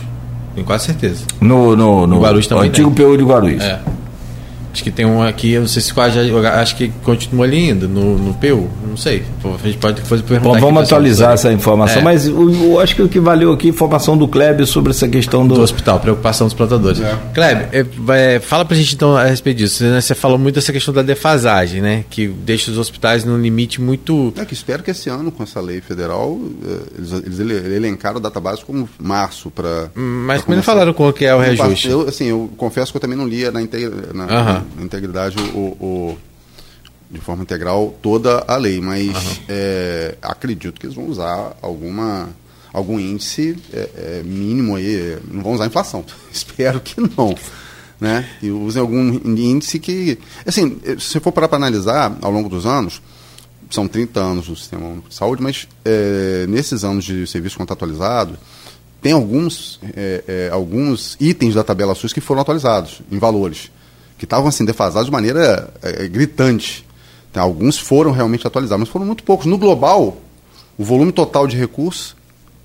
Tenho 0.54 0.66
quase 0.66 0.87
certeza. 0.87 1.24
No, 1.40 1.76
no, 1.76 1.76
no, 1.76 2.06
no 2.06 2.20
Guarulhos 2.20 2.46
também. 2.46 2.68
Antigo 2.68 2.90
PU 2.90 3.16
de 3.16 3.24
Guarulhos. 3.24 3.62
É. 3.62 3.78
Acho 4.72 4.85
que 4.85 4.90
tem 4.90 5.04
um 5.04 5.22
aqui, 5.22 5.52
eu 5.52 5.62
não 5.62 5.68
sei 5.68 5.83
se 5.83 5.92
quase, 5.92 6.18
acho 6.18 6.76
que 6.76 6.88
continua 7.02 7.44
ali 7.44 7.70
ainda, 7.70 7.88
no, 7.88 8.16
no 8.16 8.35
PU, 8.35 8.68
não 8.87 8.96
sei. 8.96 9.24
A 9.44 9.66
gente 9.66 9.78
pode 9.78 10.00
fazer 10.02 10.22
perguntar. 10.22 10.54
Bom, 10.54 10.61
vamos 10.61 10.85
atualizar 10.85 11.33
essa 11.33 11.52
informação, 11.52 12.00
é. 12.00 12.04
mas 12.04 12.26
eu, 12.26 12.78
acho 12.78 12.94
que 12.94 13.02
o 13.02 13.09
que 13.09 13.18
valeu 13.18 13.52
aqui 13.52 13.68
informação 13.68 14.16
do 14.16 14.28
Kleber 14.28 14.66
sobre 14.66 14.90
essa 14.90 15.09
questão 15.09 15.46
do, 15.46 15.54
do 15.54 15.61
hospital, 15.61 15.98
preocupação 15.98 16.46
dos 16.46 16.54
plantadores. 16.54 17.00
É. 17.00 17.18
Kleber, 17.35 17.68
é, 17.72 18.35
é, 18.35 18.40
fala 18.40 18.64
pra 18.64 18.76
gente 18.76 18.94
então 18.94 19.16
a 19.16 19.24
respeito 19.24 19.59
disso. 19.59 19.83
Né? 19.83 20.00
Você 20.00 20.14
falou 20.14 20.38
muito 20.38 20.54
dessa 20.54 20.72
questão 20.72 20.94
da 20.94 21.02
defasagem, 21.02 21.80
né? 21.80 22.04
Que 22.09 22.28
deixa 22.28 22.70
os 22.70 22.78
hospitais 22.78 23.24
num 23.24 23.38
limite 23.38 23.80
muito. 23.80 24.33
É 24.37 24.44
que 24.44 24.54
espero 24.54 24.83
que 24.83 24.90
esse 24.92 25.11
ano, 25.11 25.33
com 25.33 25.42
essa 25.42 25.61
lei 25.61 25.80
federal, 25.80 26.38
é, 26.64 26.98
eles, 26.98 27.12
eles 27.12 27.40
elencaram 27.74 28.18
a 28.18 28.20
database 28.20 28.64
como 28.64 28.88
março 29.00 29.50
para. 29.50 29.90
Mas 29.94 30.42
como 30.42 30.56
não 30.56 30.62
falaram 30.62 30.92
qual 30.92 31.12
que 31.12 31.24
é 31.24 31.35
o 31.35 31.40
reajuste? 31.40 31.88
Eu, 31.88 32.02
assim, 32.02 32.26
eu 32.26 32.50
confesso 32.56 32.92
que 32.92 32.96
eu 32.96 33.00
também 33.00 33.18
não 33.18 33.26
lia 33.26 33.50
na, 33.50 33.61
inteira, 33.61 33.94
na, 34.14 34.24
uhum 34.24 34.60
na 34.77 34.83
integridade 34.83 35.37
o, 35.55 35.59
o, 35.59 36.18
de 37.11 37.20
forma 37.20 37.42
integral 37.42 37.94
toda 38.01 38.44
a 38.46 38.57
lei, 38.57 38.81
mas 38.81 39.09
uhum. 39.09 39.44
é, 39.49 40.14
acredito 40.23 40.79
que 40.79 40.87
eles 40.87 40.96
vão 40.96 41.07
usar 41.07 41.57
alguma 41.61 42.29
algum 42.73 43.01
índice 43.01 43.57
é, 43.73 43.90
é, 43.96 44.23
mínimo 44.25 44.77
aí, 44.77 45.18
não 45.29 45.42
vão 45.42 45.53
usar 45.55 45.66
inflação, 45.66 46.05
espero 46.33 46.81
que 46.81 47.01
não, 47.01 47.35
né? 48.01 48.29
E 48.40 48.51
usem 48.51 48.81
algum 48.81 49.12
índice 49.25 49.79
que, 49.79 50.18
assim, 50.46 50.79
se 50.99 51.18
for 51.18 51.33
parar 51.33 51.49
para 51.49 51.57
analisar 51.57 52.16
ao 52.23 52.31
longo 52.31 52.49
dos 52.49 52.66
anos, 52.66 53.03
são 53.68 53.87
30 53.87 54.20
anos 54.20 54.46
do 54.46 54.57
sistema 54.57 55.03
de 55.09 55.14
saúde, 55.14 55.42
mas 55.42 55.68
é, 55.85 56.46
nesses 56.49 56.85
anos 56.85 57.05
de 57.05 57.27
serviço 57.27 57.59
contratualizado, 57.59 58.37
tem 59.01 59.12
alguns, 59.12 59.81
é, 59.96 60.25
é, 60.27 60.51
alguns 60.53 61.16
itens 61.20 61.55
da 61.55 61.64
tabela 61.64 61.94
SUS 61.94 62.12
que 62.12 62.20
foram 62.20 62.42
atualizados 62.42 63.01
em 63.11 63.18
valores 63.18 63.70
que 64.20 64.26
estavam 64.26 64.48
assim 64.48 64.66
defasados 64.66 65.06
de 65.06 65.11
maneira 65.11 65.72
é, 65.80 66.06
gritante. 66.06 66.87
Então, 67.30 67.42
alguns 67.42 67.78
foram 67.78 68.11
realmente 68.11 68.46
atualizados, 68.46 68.80
mas 68.80 68.92
foram 68.92 69.06
muito 69.06 69.24
poucos. 69.24 69.46
No 69.46 69.56
global, 69.56 70.20
o 70.76 70.85
volume 70.85 71.11
total 71.11 71.46
de 71.46 71.56
recursos 71.56 72.14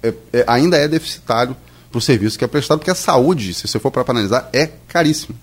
é, 0.04 0.14
é, 0.34 0.44
ainda 0.48 0.76
é 0.76 0.86
deficitário 0.86 1.56
para 1.90 1.98
o 1.98 2.02
serviço 2.02 2.38
que 2.38 2.44
é 2.44 2.48
prestado, 2.48 2.80
porque 2.80 2.92
a 2.92 2.96
saúde, 2.96 3.54
se 3.54 3.70
você 3.70 3.80
for 3.80 3.90
para 3.90 4.04
analisar, 4.06 4.50
é 4.52 4.70
caríssima. 4.90 5.38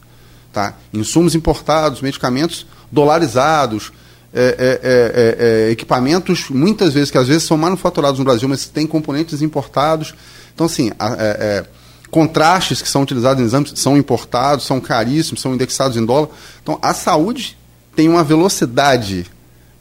Tá? 0.53 0.75
Insumos 0.93 1.35
importados, 1.35 2.03
medicamentos 2.03 2.67
dolarizados, 2.91 3.91
é, 4.35 5.71
equipamentos, 5.71 6.51
muitas 6.51 6.93
vezes, 6.93 7.11
que 7.11 7.17
às 7.17 7.27
vezes 7.27 7.45
são 7.45 7.57
manufaturados 7.57 8.19
no 8.19 8.25
Brasil, 8.27 8.47
mas 8.51 8.67
têm 8.67 8.87
componentes 8.87 9.41
importados. 9.41 10.15
Então, 10.55 10.67
assim, 10.67 10.91
a, 10.99 11.65
contrastes 12.13 12.83
que 12.83 12.89
são 12.89 13.03
utilizados 13.03 13.43
em 13.43 13.47
exames 13.47 13.73
são 13.75 13.97
importados, 13.97 14.67
são 14.67 14.79
caríssimos, 14.79 15.41
são 15.41 15.55
indexados 15.55 15.97
em 15.97 16.05
dólar. 16.05 16.29
Então, 16.63 16.79
a 16.83 16.93
saúde 16.93 17.57
tem 17.97 18.07
uma 18.07 18.23
velocidade 18.23 19.25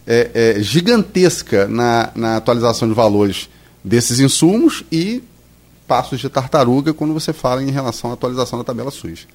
é, 0.08 0.32
é, 0.34 0.64
gigantesca 0.64 1.68
na, 1.68 2.10
na 2.16 2.38
atualização 2.38 2.88
de 2.88 2.94
valores 2.94 3.50
desses 3.84 4.22
insumos 4.22 4.82
e 4.90 5.22
passos 5.86 6.22
de 6.22 6.30
tartaruga 6.30 6.94
quando 6.94 7.14
você 7.14 7.34
fala 7.34 7.62
em 7.62 7.70
relação 7.70 8.10
à 8.10 8.14
atualização 8.14 8.58
da 8.58 8.64
tabela 8.64 8.92
SUS. 8.92 9.28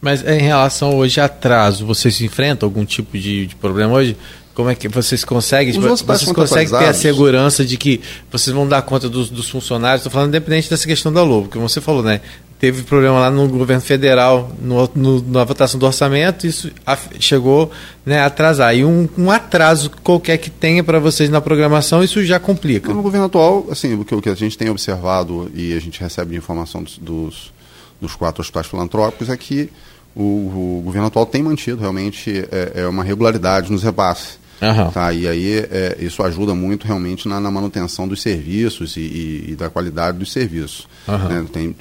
Mas 0.00 0.26
em 0.26 0.40
relação 0.40 0.96
hoje 0.96 1.20
a 1.20 1.26
atraso, 1.26 1.84
vocês 1.84 2.22
enfrentam 2.22 2.66
algum 2.66 2.86
tipo 2.86 3.18
de, 3.18 3.48
de 3.48 3.54
problema 3.54 3.92
hoje? 3.92 4.16
Como 4.54 4.68
é 4.68 4.74
que 4.74 4.88
vocês 4.88 5.24
conseguem? 5.24 5.72
vocês 5.72 6.32
conseguem 6.32 6.68
ter 6.68 6.86
a 6.86 6.94
segurança 6.94 7.64
de 7.64 7.76
que 7.76 8.00
vocês 8.30 8.54
vão 8.54 8.66
dar 8.66 8.82
conta 8.82 9.08
dos, 9.08 9.30
dos 9.30 9.48
funcionários? 9.48 10.00
Estou 10.00 10.12
falando 10.12 10.28
independente 10.28 10.68
dessa 10.68 10.86
questão 10.86 11.12
da 11.12 11.22
Lobo, 11.22 11.48
como 11.48 11.68
você 11.68 11.80
falou, 11.80 12.02
né? 12.02 12.20
Teve 12.58 12.82
problema 12.82 13.18
lá 13.18 13.30
no 13.30 13.48
governo 13.48 13.80
federal, 13.80 14.52
no, 14.60 14.90
no, 14.94 15.22
na 15.22 15.44
votação 15.44 15.80
do 15.80 15.86
orçamento, 15.86 16.46
isso 16.46 16.70
chegou 17.18 17.70
né, 18.04 18.20
a 18.20 18.26
atrasar. 18.26 18.76
E 18.76 18.84
um, 18.84 19.08
um 19.16 19.30
atraso 19.30 19.90
qualquer 20.02 20.36
que 20.36 20.50
tenha 20.50 20.84
para 20.84 20.98
vocês 20.98 21.30
na 21.30 21.40
programação, 21.40 22.04
isso 22.04 22.22
já 22.22 22.38
complica. 22.38 22.92
No 22.92 23.00
governo 23.00 23.26
atual, 23.28 23.66
assim, 23.70 23.94
o 23.94 24.04
que, 24.04 24.14
o 24.14 24.20
que 24.20 24.28
a 24.28 24.34
gente 24.34 24.58
tem 24.58 24.68
observado 24.68 25.50
e 25.54 25.72
a 25.72 25.80
gente 25.80 25.98
recebe 25.98 26.32
de 26.32 26.36
informação 26.36 26.82
dos, 26.82 26.98
dos, 26.98 27.52
dos 27.98 28.14
quatro 28.14 28.42
hospitais 28.42 28.66
filantrópicos 28.66 29.30
é 29.30 29.36
que 29.38 29.70
o, 30.14 30.22
o, 30.22 30.82
governo 30.84 31.06
atual 31.06 31.24
tem 31.24 31.42
mantido 31.42 31.80
realmente 31.80 32.44
é, 32.50 32.82
é 32.82 32.86
uma 32.86 33.04
regularidade 33.04 33.70
nos 33.70 33.82
repasses. 33.82 34.39
Uhum. 34.60 34.90
Tá? 34.90 35.12
E 35.12 35.26
aí 35.26 35.58
é, 35.58 35.96
isso 36.00 36.22
ajuda 36.22 36.54
muito 36.54 36.86
realmente 36.86 37.26
na, 37.28 37.40
na 37.40 37.50
manutenção 37.50 38.06
dos 38.06 38.20
serviços 38.20 38.96
e, 38.96 39.00
e, 39.00 39.44
e, 39.48 39.56
da 39.56 39.70
qualidade 39.70 40.18
dos 40.18 40.30
serviços. 40.30 40.86
Uhum. 41.08 41.28
Né? 41.28 41.46
Tem, 41.52 41.76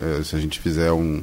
é, 0.00 0.24
se 0.24 0.34
a 0.34 0.40
gente 0.40 0.58
fizer 0.58 0.90
um 0.92 1.22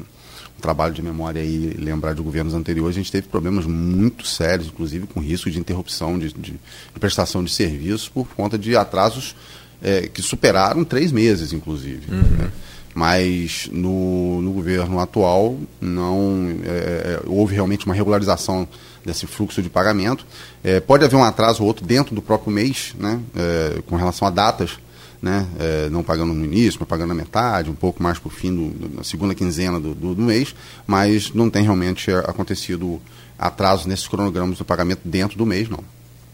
trabalho 0.62 0.94
de 0.94 1.02
memória 1.02 1.40
e 1.44 1.76
lembrar 1.78 2.14
de 2.14 2.22
governos 2.22 2.54
anteriores, 2.54 2.96
a 2.96 3.00
gente 3.00 3.12
teve 3.12 3.28
problemas 3.28 3.66
muito 3.66 4.28
sérios, 4.28 4.68
inclusive 4.68 5.08
com 5.08 5.20
risco 5.20 5.50
de 5.50 5.60
interrupção 5.60 6.20
de, 6.20 6.32
de, 6.32 6.52
de 6.52 7.00
prestação 7.00 7.44
de 7.44 7.52
serviços 7.52 8.08
por 8.08 8.28
conta 8.28 8.58
de 8.58 8.76
atrasos 8.76 9.36
é, 9.82 10.08
que 10.08 10.22
superaram 10.22 10.84
três 10.84 11.12
meses, 11.12 11.52
inclusive. 11.52 12.12
Uhum. 12.12 12.22
Né? 12.22 12.52
Mas 12.94 13.70
no, 13.72 14.42
no, 14.42 14.52
governo 14.52 15.00
atual 15.00 15.58
não 15.80 16.56
é, 16.64 16.70
é, 16.70 17.22
houve 17.26 17.56
realmente 17.56 17.86
uma 17.86 17.96
regularização 17.96 18.68
desse 19.06 19.28
fluxo 19.28 19.62
de 19.62 19.70
pagamento. 19.70 20.26
É, 20.64 20.80
pode 20.80 21.04
haver 21.04 21.16
um 21.16 21.24
atraso 21.24 21.62
ou 21.62 21.68
outro 21.68 21.86
dentro 21.86 22.14
do 22.14 22.22
próprio 22.22 22.52
mês, 22.52 22.94
né, 22.98 23.20
é, 23.36 23.82
com 23.88 23.96
relação 23.96 24.28
a 24.28 24.32
datas, 24.32 24.80
né, 25.22 25.46
é, 25.60 25.90
não 25.90 26.04
pagando 26.04 26.34
no 26.34 26.44
início, 26.44 26.80
mas 26.80 26.90
pagando 26.90 27.10
na 27.10 27.16
metade, 27.16 27.70
um 27.70 27.76
pouco 27.76 28.02
mais 28.02 28.18
para 28.18 28.28
o 28.28 28.32
fim, 28.32 28.54
do, 28.54 28.96
na 28.96 29.04
segunda 29.04 29.36
quinzena 29.36 29.80
do, 29.80 29.94
do, 29.94 30.16
do, 30.16 30.22
mês, 30.22 30.56
mas 30.88 31.32
não 31.34 31.50
tem 31.50 31.64
realmente 31.64 32.12
acontecido 32.12 33.00
atraso 33.38 33.88
nesses 33.88 34.08
cronogramas 34.08 34.58
do 34.58 34.66
pagamento 34.66 35.02
dentro 35.06 35.38
do 35.38 35.46
mês, 35.46 35.70
não. 35.70 35.84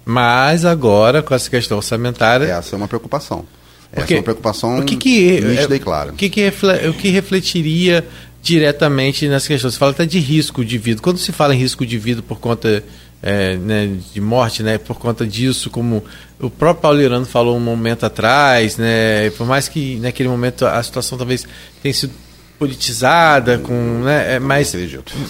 Mas 0.06 0.64
agora, 0.64 1.22
com 1.22 1.36
essa 1.36 1.50
questão 1.50 1.78
orçamentária. 1.78 2.46
Essa 2.46 2.76
é 2.76 2.78
uma 2.78 2.88
preocupação. 2.88 3.46
Porque, 3.92 4.02
essa 4.02 4.14
é 4.14 4.18
uma 4.18 4.24
preocupação 4.24 4.80
o 4.80 4.86
que 4.86 4.96
que, 4.96 5.42
nítida 5.42 5.76
e 5.76 5.80
clara. 5.80 6.12
O 6.12 6.16
que, 6.16 6.30
que, 6.30 6.48
o 6.90 6.94
que 6.94 7.10
refletiria 7.10 8.08
diretamente 8.48 9.28
nessa 9.28 9.46
questão? 9.46 9.70
Você 9.70 9.78
fala 9.78 9.92
até 9.92 10.06
de 10.06 10.20
risco 10.20 10.64
de 10.64 10.78
vida. 10.78 11.02
Quando 11.02 11.18
se 11.18 11.34
fala 11.34 11.54
em 11.54 11.58
risco 11.58 11.86
de 11.86 11.98
vida 11.98 12.22
por 12.22 12.40
conta 12.40 12.82
é, 13.22 13.58
né, 13.58 13.98
de 14.14 14.22
morte, 14.22 14.64
né, 14.64 14.78
por 14.78 14.98
conta 14.98 15.28
disso, 15.28 15.70
como 15.70 16.02
o 16.40 16.50
próprio 16.50 16.82
Paulo 16.82 17.02
Irano 17.02 17.26
falou 17.26 17.58
um 17.58 17.60
momento 17.60 18.06
atrás, 18.06 18.78
né, 18.78 19.32
por 19.32 19.46
mais 19.46 19.68
que 19.68 19.98
naquele 19.98 20.30
momento 20.30 20.66
a 20.66 20.82
situação 20.82 21.18
talvez 21.18 21.46
tenha 21.84 21.94
sido 21.94 22.14
politizada, 22.58 23.58
com, 23.58 23.74
né, 24.04 24.36
é, 24.36 24.40
mas, 24.40 24.74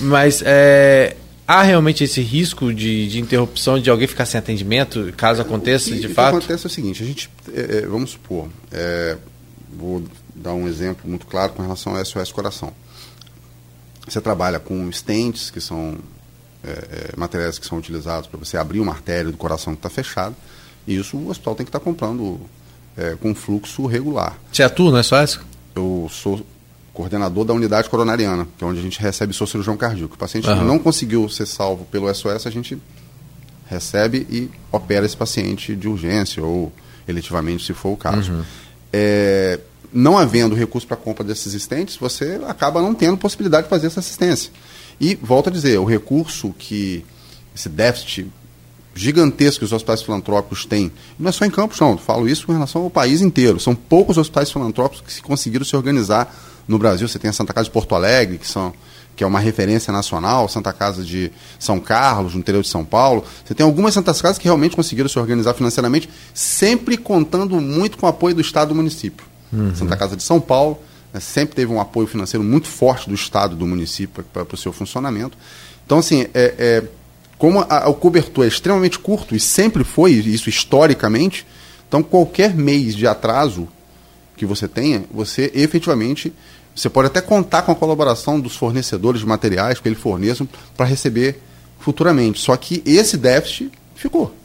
mas 0.01 0.43
é, 0.45 1.15
há 1.47 1.63
realmente 1.63 2.03
esse 2.03 2.21
risco 2.21 2.71
de, 2.71 3.07
de, 3.07 3.19
interrupção 3.19 3.79
de 3.79 3.89
alguém 3.89 4.07
ficar 4.07 4.27
sem 4.27 4.37
atendimento, 4.37 5.11
caso 5.17 5.41
aconteça 5.41 5.95
de 5.95 6.05
o 6.05 6.13
fato? 6.13 6.35
O 6.35 6.39
que 6.39 6.45
acontece 6.45 6.67
é 6.67 6.67
o 6.67 6.71
seguinte, 6.71 7.01
a 7.01 7.05
gente, 7.05 7.29
é, 7.51 7.77
é, 7.77 7.81
vamos 7.87 8.11
supor, 8.11 8.47
é, 8.71 9.17
vou 9.75 10.03
dar 10.35 10.53
um 10.53 10.67
exemplo 10.67 11.09
muito 11.09 11.25
claro 11.25 11.53
com 11.53 11.63
relação 11.63 11.95
ao 11.95 12.05
SOS 12.05 12.31
Coração. 12.31 12.71
Você 14.07 14.21
trabalha 14.21 14.59
com 14.59 14.89
stents, 14.91 15.49
que 15.49 15.59
são 15.59 15.97
é, 16.63 16.69
é, 16.69 17.13
materiais 17.17 17.59
que 17.59 17.65
são 17.65 17.77
utilizados 17.77 18.27
para 18.27 18.39
você 18.39 18.57
abrir 18.57 18.79
uma 18.79 18.93
artéria 18.93 19.31
do 19.31 19.37
coração 19.37 19.73
que 19.73 19.79
está 19.79 19.89
fechado, 19.89 20.35
e 20.87 20.95
isso 20.95 21.17
o 21.17 21.29
hospital 21.29 21.55
tem 21.55 21.65
que 21.65 21.69
estar 21.69 21.79
tá 21.79 21.85
comprando 21.85 22.39
com 23.21 23.35
fluxo 23.35 23.85
regular. 23.85 24.35
Você 24.51 24.63
atua 24.63 24.89
no 24.89 25.03
SOS? 25.03 25.39
Eu 25.75 26.09
sou 26.09 26.43
coordenador 26.97 27.45
da 27.45 27.53
unidade 27.53 27.87
coronariana, 27.91 28.47
que 28.57 28.63
é 28.63 28.67
onde 28.67 28.79
a 28.79 28.81
gente 28.81 28.99
recebe 28.99 29.31
o 29.31 29.45
cirurgião 29.45 29.77
cardíaco. 29.77 30.15
O 30.15 30.17
paciente 30.17 30.49
uhum. 30.49 30.63
não 30.63 30.79
conseguiu 30.79 31.29
ser 31.29 31.45
salvo 31.45 31.85
pelo 31.85 32.11
SOS, 32.11 32.47
a 32.47 32.49
gente 32.49 32.81
recebe 33.67 34.25
e 34.31 34.49
opera 34.71 35.05
esse 35.05 35.15
paciente 35.15 35.75
de 35.75 35.87
urgência 35.87 36.43
ou 36.43 36.73
eletivamente, 37.07 37.63
se 37.63 37.73
for 37.73 37.89
o 37.89 37.97
caso. 37.97 38.31
Uhum. 38.31 38.43
É, 38.91 39.59
não 39.91 40.17
havendo 40.17 40.55
recurso 40.55 40.87
para 40.87 40.97
compra 40.97 41.23
desses 41.23 41.47
assistentes, 41.47 41.95
você 41.95 42.39
acaba 42.47 42.81
não 42.81 42.93
tendo 42.93 43.17
possibilidade 43.17 43.63
de 43.63 43.69
fazer 43.69 43.87
essa 43.87 43.99
assistência. 43.99 44.51
E, 44.99 45.15
volto 45.15 45.49
a 45.49 45.51
dizer, 45.51 45.79
o 45.79 45.85
recurso 45.85 46.53
que 46.57 47.05
esse 47.55 47.69
déficit 47.69 48.27
gigantesco 48.97 49.59
que 49.59 49.65
os 49.65 49.71
hospitais 49.71 50.01
filantrópicos 50.01 50.65
têm, 50.65 50.91
não 51.19 51.29
é 51.29 51.31
só 51.31 51.45
em 51.45 51.51
Campos, 51.51 51.79
não, 51.79 51.97
falo 51.97 52.27
isso 52.27 52.47
com 52.47 52.53
relação 52.53 52.83
ao 52.83 52.89
país 52.89 53.21
inteiro. 53.21 53.59
São 53.59 53.75
poucos 53.75 54.17
hospitais 54.17 54.51
filantrópicos 54.51 55.15
que 55.15 55.21
conseguiram 55.21 55.63
se 55.63 55.75
organizar 55.75 56.35
no 56.67 56.77
Brasil, 56.77 57.07
você 57.07 57.17
tem 57.17 57.29
a 57.29 57.33
Santa 57.33 57.53
Casa 57.53 57.65
de 57.65 57.71
Porto 57.71 57.95
Alegre, 57.95 58.37
que, 58.37 58.47
são, 58.47 58.73
que 59.15 59.23
é 59.23 59.27
uma 59.27 59.39
referência 59.39 59.93
nacional, 59.93 60.49
Santa 60.49 60.73
Casa 60.73 61.03
de 61.03 61.31
São 61.57 61.79
Carlos, 61.79 62.33
no 62.33 62.39
interior 62.39 62.61
de 62.61 62.67
São 62.67 62.83
Paulo. 62.83 63.23
Você 63.45 63.53
tem 63.53 63.65
algumas 63.65 63.93
Santas 63.93 64.21
Casas 64.21 64.37
que 64.37 64.45
realmente 64.45 64.75
conseguiram 64.75 65.07
se 65.07 65.17
organizar 65.17 65.53
financeiramente, 65.53 66.09
sempre 66.33 66.97
contando 66.97 67.61
muito 67.61 67.97
com 67.97 68.05
o 68.05 68.09
apoio 68.09 68.35
do 68.35 68.41
Estado 68.41 68.69
e 68.69 68.73
do 68.73 68.75
município. 68.75 69.25
Uhum. 69.51 69.75
Santa 69.75 69.95
Casa 69.95 70.15
de 70.15 70.23
São 70.23 70.39
Paulo 70.39 70.79
né, 71.13 71.19
sempre 71.19 71.55
teve 71.55 71.71
um 71.71 71.79
apoio 71.79 72.07
financeiro 72.07 72.43
muito 72.43 72.67
forte 72.67 73.07
do 73.07 73.15
Estado 73.15 73.55
do 73.55 73.65
município 73.65 74.23
para 74.33 74.45
o 74.53 74.57
seu 74.57 74.73
funcionamento. 74.73 75.37
Então, 75.85 75.99
assim, 75.99 76.27
é, 76.33 76.55
é 76.57 76.83
como 77.37 77.65
a, 77.69 77.87
o 77.87 77.93
cobertor 77.93 78.45
é 78.45 78.47
extremamente 78.47 78.97
curto, 78.99 79.35
e 79.35 79.39
sempre 79.39 79.83
foi 79.83 80.11
isso 80.11 80.49
historicamente, 80.49 81.45
então 81.87 82.01
qualquer 82.01 82.55
mês 82.55 82.95
de 82.95 83.07
atraso 83.07 83.67
que 84.35 84.45
você 84.45 84.67
tenha, 84.67 85.03
você 85.11 85.51
efetivamente 85.53 86.33
você 86.75 86.89
pode 86.89 87.07
até 87.07 87.21
contar 87.21 87.63
com 87.63 87.71
a 87.71 87.75
colaboração 87.75 88.39
dos 88.39 88.55
fornecedores 88.55 89.21
de 89.21 89.25
materiais 89.25 89.79
que 89.79 89.87
eles 89.87 89.99
forneçam 89.99 90.47
para 90.75 90.85
receber 90.85 91.39
futuramente. 91.79 92.39
Só 92.39 92.55
que 92.55 92.83
esse 92.85 93.17
déficit 93.17 93.71
ficou. 93.95 94.35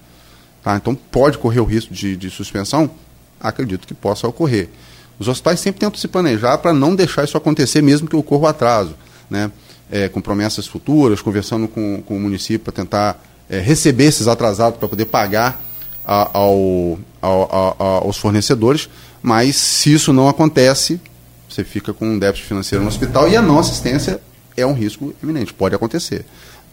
Tá? 0.63 0.75
Então 0.77 0.95
pode 0.95 1.37
correr 1.37 1.61
o 1.61 1.65
risco 1.65 1.93
de, 1.93 2.17
de 2.17 2.31
suspensão? 2.31 2.91
Acredito 3.39 3.87
que 3.87 3.93
possa 3.93 4.27
ocorrer. 4.27 4.71
Os 5.23 5.29
hospitais 5.29 5.61
sempre 5.61 5.81
tentam 5.81 5.99
se 5.99 6.09
planejar 6.09 6.59
para 6.59 6.73
não 6.73 6.95
deixar 6.95 7.25
isso 7.25 7.37
acontecer, 7.37 7.81
mesmo 7.81 8.09
que 8.09 8.17
ocorra 8.17 8.43
o 8.43 8.47
atraso. 8.49 8.95
Né? 9.31 9.51
É, 9.91 10.09
com 10.09 10.21
promessas 10.21 10.67
futuras, 10.67 11.23
conversando 11.23 11.69
com, 11.69 12.03
com 12.03 12.17
o 12.17 12.21
município 12.21 12.61
para 12.61 12.73
tentar 12.73 13.23
é, 13.49 13.61
receber 13.61 14.05
esses 14.05 14.27
atrasados 14.27 14.79
para 14.79 14.89
poder 14.89 15.05
pagar 15.05 15.63
a, 16.05 16.39
ao, 16.39 16.99
ao, 17.21 17.77
a, 17.79 17.85
aos 18.05 18.17
fornecedores. 18.17 18.89
Mas 19.23 19.55
se 19.55 19.93
isso 19.93 20.13
não 20.13 20.29
acontece, 20.29 21.01
você 21.49 21.63
fica 21.63 21.93
com 21.93 22.07
um 22.07 22.19
déficit 22.19 22.49
financeiro 22.49 22.83
no 22.83 22.89
hospital 22.89 23.29
e 23.29 23.37
a 23.37 23.43
não 23.43 23.59
assistência 23.59 24.21
é 24.57 24.67
um 24.67 24.73
risco 24.73 25.15
iminente, 25.23 25.53
pode 25.55 25.75
acontecer. 25.75 26.25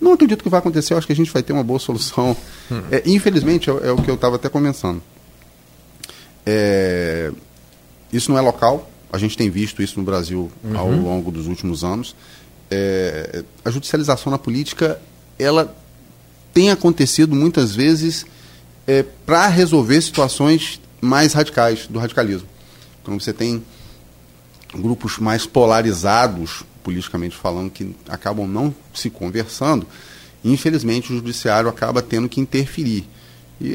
Não 0.01 0.13
acredito 0.13 0.41
que 0.41 0.49
vai 0.49 0.59
acontecer, 0.59 0.93
eu 0.93 0.97
acho 0.97 1.05
que 1.05 1.13
a 1.13 1.15
gente 1.15 1.31
vai 1.31 1.43
ter 1.43 1.53
uma 1.53 1.63
boa 1.63 1.79
solução. 1.79 2.35
Hum. 2.71 2.81
É, 2.89 3.03
infelizmente, 3.05 3.69
é, 3.69 3.73
é, 3.73 3.91
o 3.91 3.97
que 3.97 4.09
eu 4.09 4.15
estava 4.15 4.37
até 4.37 4.47
começando. 4.47 5.01
É, 6.45 7.31
isso 8.11 8.31
não 8.31 8.37
é 8.37 8.41
local, 8.41 8.89
a 9.11 9.17
gente 9.17 9.37
tem 9.37 9.49
visto 9.49 9.81
isso 9.81 9.99
no 9.99 10.05
Brasil 10.05 10.51
uhum. 10.63 10.77
ao 10.77 10.91
longo 10.91 11.31
dos 11.31 11.47
últimos 11.47 11.83
anos. 11.83 12.15
É, 12.69 13.43
a 13.65 13.71
judicialização 13.71 14.31
na 14.31 14.37
política, 14.37 15.01
ela 15.37 15.75
tem 16.53 16.69
acontecido 16.69 17.35
muitas 17.35 17.75
vezes 17.75 18.25
é, 18.85 19.03
para 19.25 19.47
resolver 19.47 20.01
situações 20.01 20.79
mais 21.01 21.33
radicais 21.33 21.87
do 21.87 21.99
radicalismo. 21.99 22.47
Então 23.01 23.19
você 23.19 23.33
tem 23.33 23.63
grupos 24.73 25.17
mais 25.17 25.45
polarizados, 25.45 26.63
politicamente 26.83 27.35
falando, 27.35 27.71
que 27.71 27.95
acabam 28.07 28.47
não 28.47 28.73
se 28.93 29.09
conversando, 29.09 29.87
infelizmente 30.43 31.11
o 31.11 31.15
judiciário 31.15 31.69
acaba 31.69 32.01
tendo 32.01 32.29
que 32.29 32.39
interferir. 32.39 33.07
E 33.59 33.73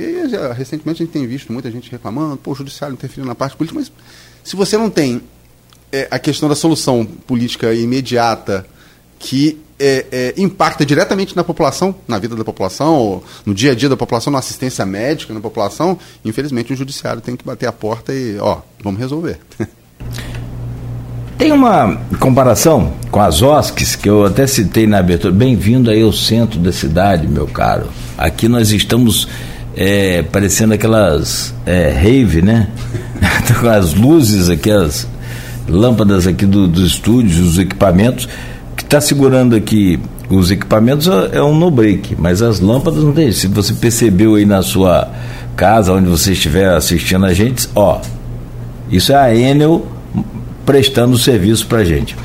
recentemente 0.56 1.02
a 1.02 1.06
gente 1.06 1.12
tem 1.12 1.26
visto 1.26 1.52
muita 1.52 1.70
gente 1.70 1.90
reclamando, 1.90 2.36
pô, 2.36 2.52
o 2.52 2.54
judiciário 2.54 2.94
interferindo 2.94 3.28
na 3.28 3.34
parte 3.34 3.56
política, 3.56 3.78
mas 3.78 3.92
se 4.44 4.54
você 4.54 4.76
não 4.76 4.90
tem 4.90 5.22
é, 5.90 6.06
a 6.10 6.18
questão 6.18 6.48
da 6.48 6.54
solução 6.54 7.04
política 7.04 7.72
imediata 7.72 8.66
que 9.18 9.58
é, 9.80 10.06
é, 10.12 10.34
impacta 10.36 10.84
diretamente 10.84 11.34
na 11.34 11.42
população, 11.42 11.94
na 12.06 12.18
vida 12.18 12.36
da 12.36 12.44
população, 12.44 13.22
no 13.44 13.54
dia 13.54 13.72
a 13.72 13.74
dia 13.74 13.88
da 13.88 13.96
população, 13.96 14.32
na 14.32 14.38
assistência 14.38 14.84
médica 14.84 15.32
na 15.32 15.40
população, 15.40 15.98
infelizmente 16.24 16.72
o 16.72 16.76
judiciário 16.76 17.22
tem 17.22 17.34
que 17.34 17.44
bater 17.44 17.66
a 17.66 17.72
porta 17.72 18.12
e, 18.12 18.38
ó, 18.38 18.58
vamos 18.82 19.00
resolver. 19.00 19.40
Tem 21.36 21.50
uma 21.50 22.00
comparação 22.20 22.94
com 23.10 23.20
as 23.20 23.42
OSCs, 23.42 23.96
que 23.96 24.08
eu 24.08 24.24
até 24.24 24.46
citei 24.46 24.86
na 24.86 24.98
abertura. 24.98 25.32
Bem-vindo 25.32 25.90
aí 25.90 26.00
ao 26.00 26.12
centro 26.12 26.60
da 26.60 26.70
cidade, 26.70 27.26
meu 27.26 27.46
caro. 27.46 27.88
Aqui 28.16 28.46
nós 28.46 28.70
estamos 28.70 29.26
é, 29.76 30.22
parecendo 30.22 30.74
aquelas 30.74 31.54
é, 31.66 31.90
rave, 31.90 32.42
né? 32.42 32.68
com 33.60 33.68
as 33.68 33.94
luzes 33.94 34.48
aqui, 34.48 34.70
as 34.70 35.06
lâmpadas 35.68 36.26
aqui 36.26 36.46
do, 36.46 36.66
dos 36.66 36.92
estúdios, 36.92 37.38
os 37.38 37.58
equipamentos 37.58 38.28
que 38.76 38.82
está 38.82 39.00
segurando 39.00 39.54
aqui 39.54 39.98
os 40.28 40.50
equipamentos 40.50 41.06
é 41.32 41.42
um 41.42 41.54
no-break, 41.54 42.16
mas 42.18 42.42
as 42.42 42.60
lâmpadas 42.60 43.04
não 43.04 43.12
tem. 43.12 43.30
Se 43.30 43.46
você 43.46 43.74
percebeu 43.74 44.36
aí 44.36 44.46
na 44.46 44.62
sua 44.62 45.08
casa, 45.54 45.92
onde 45.92 46.08
você 46.08 46.32
estiver 46.32 46.68
assistindo 46.68 47.26
a 47.26 47.34
gente, 47.34 47.68
ó, 47.74 48.00
isso 48.90 49.12
é 49.12 49.16
a 49.16 49.34
Enel 49.34 49.86
prestando 50.64 51.18
serviço 51.18 51.66
para 51.66 51.84
gente. 51.84 52.16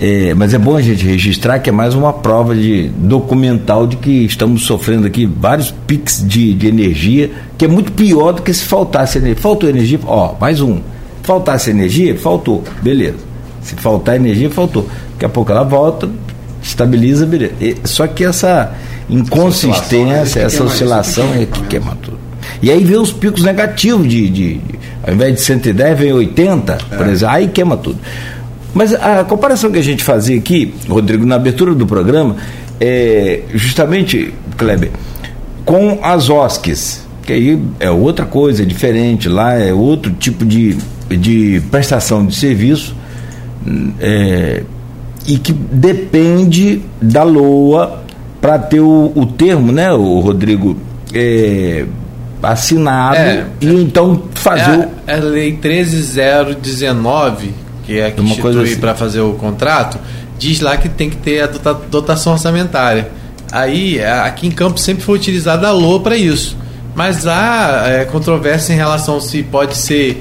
É, 0.00 0.34
mas 0.34 0.52
é 0.52 0.58
bom 0.58 0.76
a 0.76 0.82
gente 0.82 1.06
registrar 1.06 1.58
que 1.60 1.70
é 1.70 1.72
mais 1.72 1.94
uma 1.94 2.12
prova 2.12 2.54
de 2.54 2.88
documental 2.96 3.86
de 3.86 3.96
que 3.96 4.24
estamos 4.24 4.64
sofrendo 4.64 5.06
aqui 5.06 5.24
vários 5.24 5.70
pics 5.70 6.22
de, 6.26 6.52
de 6.54 6.66
energia, 6.66 7.30
que 7.56 7.64
é 7.64 7.68
muito 7.68 7.92
pior 7.92 8.32
do 8.32 8.42
que 8.42 8.52
se 8.52 8.64
faltasse 8.64 9.18
energia. 9.18 9.40
Faltou 9.40 9.68
energia, 9.68 10.00
ó, 10.04 10.34
mais 10.40 10.60
um. 10.60 10.80
Faltasse 11.22 11.70
energia, 11.70 12.16
faltou, 12.18 12.64
beleza. 12.82 13.18
Se 13.62 13.74
faltar 13.76 14.16
energia, 14.16 14.50
faltou. 14.50 14.88
Daqui 15.12 15.24
a 15.24 15.28
pouco 15.28 15.52
ela 15.52 15.62
volta, 15.62 16.08
estabiliza, 16.62 17.24
beleza. 17.24 17.54
E, 17.60 17.76
só 17.84 18.06
que 18.06 18.24
essa 18.24 18.74
inconsistência, 19.08 20.40
essa 20.40 20.64
oscilação 20.64 21.32
é 21.34 21.46
que 21.46 21.62
queima 21.64 21.96
tudo. 22.02 22.18
E 22.62 22.70
aí 22.70 22.82
vem 22.84 22.98
os 22.98 23.12
picos 23.12 23.42
negativos 23.42 24.08
de, 24.08 24.28
de, 24.28 24.54
de 24.58 24.78
ao 25.06 25.14
invés 25.14 25.34
de 25.34 25.40
110 25.42 25.98
vem 25.98 26.12
80, 26.12 26.72
é. 26.72 26.96
por 26.96 27.06
exemplo, 27.06 27.34
aí 27.34 27.48
queima 27.48 27.76
tudo. 27.76 27.98
Mas 28.74 28.92
a 28.92 29.24
comparação 29.24 29.70
que 29.70 29.78
a 29.78 29.82
gente 29.82 30.02
fazia 30.02 30.36
aqui, 30.36 30.74
Rodrigo, 30.88 31.24
na 31.24 31.36
abertura 31.36 31.74
do 31.74 31.86
programa, 31.86 32.36
é 32.80 33.42
justamente, 33.54 34.34
Kleber, 34.56 34.90
com 35.64 36.00
as 36.02 36.28
OSCs, 36.28 37.06
que 37.24 37.32
aí 37.32 37.62
é 37.78 37.90
outra 37.90 38.26
coisa, 38.26 38.62
é 38.62 38.66
diferente, 38.66 39.28
lá 39.28 39.54
é 39.54 39.72
outro 39.72 40.12
tipo 40.12 40.44
de, 40.44 40.76
de 41.08 41.62
prestação 41.70 42.26
de 42.26 42.34
serviço, 42.34 42.96
é, 44.00 44.62
e 45.26 45.38
que 45.38 45.52
depende 45.52 46.82
da 47.00 47.22
LOA 47.22 48.02
para 48.40 48.58
ter 48.58 48.80
o, 48.80 49.12
o, 49.14 49.24
termo, 49.24 49.72
né, 49.72 49.90
o 49.92 50.20
Rodrigo, 50.20 50.76
é, 51.14 51.86
assinado 52.42 53.16
é, 53.16 53.46
e 53.60 53.68
então 53.68 54.24
fazer 54.34 54.88
é, 55.06 55.14
o... 55.14 55.16
a 55.16 55.24
lei 55.24 55.56
13019 55.56 57.63
que 57.84 57.98
é 57.98 58.10
que 58.10 58.20
Uma 58.20 58.30
institui 58.30 58.64
assim. 58.64 58.80
para 58.80 58.94
fazer 58.94 59.20
o 59.20 59.34
contrato, 59.34 59.98
diz 60.38 60.60
lá 60.60 60.76
que 60.76 60.88
tem 60.88 61.10
que 61.10 61.16
ter 61.16 61.42
a 61.42 61.46
dotação 61.46 62.32
orçamentária. 62.32 63.10
Aí, 63.52 64.02
aqui 64.02 64.46
em 64.46 64.50
Campos 64.50 64.82
sempre 64.82 65.04
foi 65.04 65.16
utilizada 65.16 65.68
a 65.68 65.72
LOA 65.72 66.00
para 66.00 66.16
isso. 66.16 66.56
Mas 66.94 67.26
há 67.26 67.84
é, 67.86 68.04
controvérsia 68.04 68.72
em 68.72 68.76
relação 68.76 69.20
se 69.20 69.42
pode 69.42 69.76
ser 69.76 70.18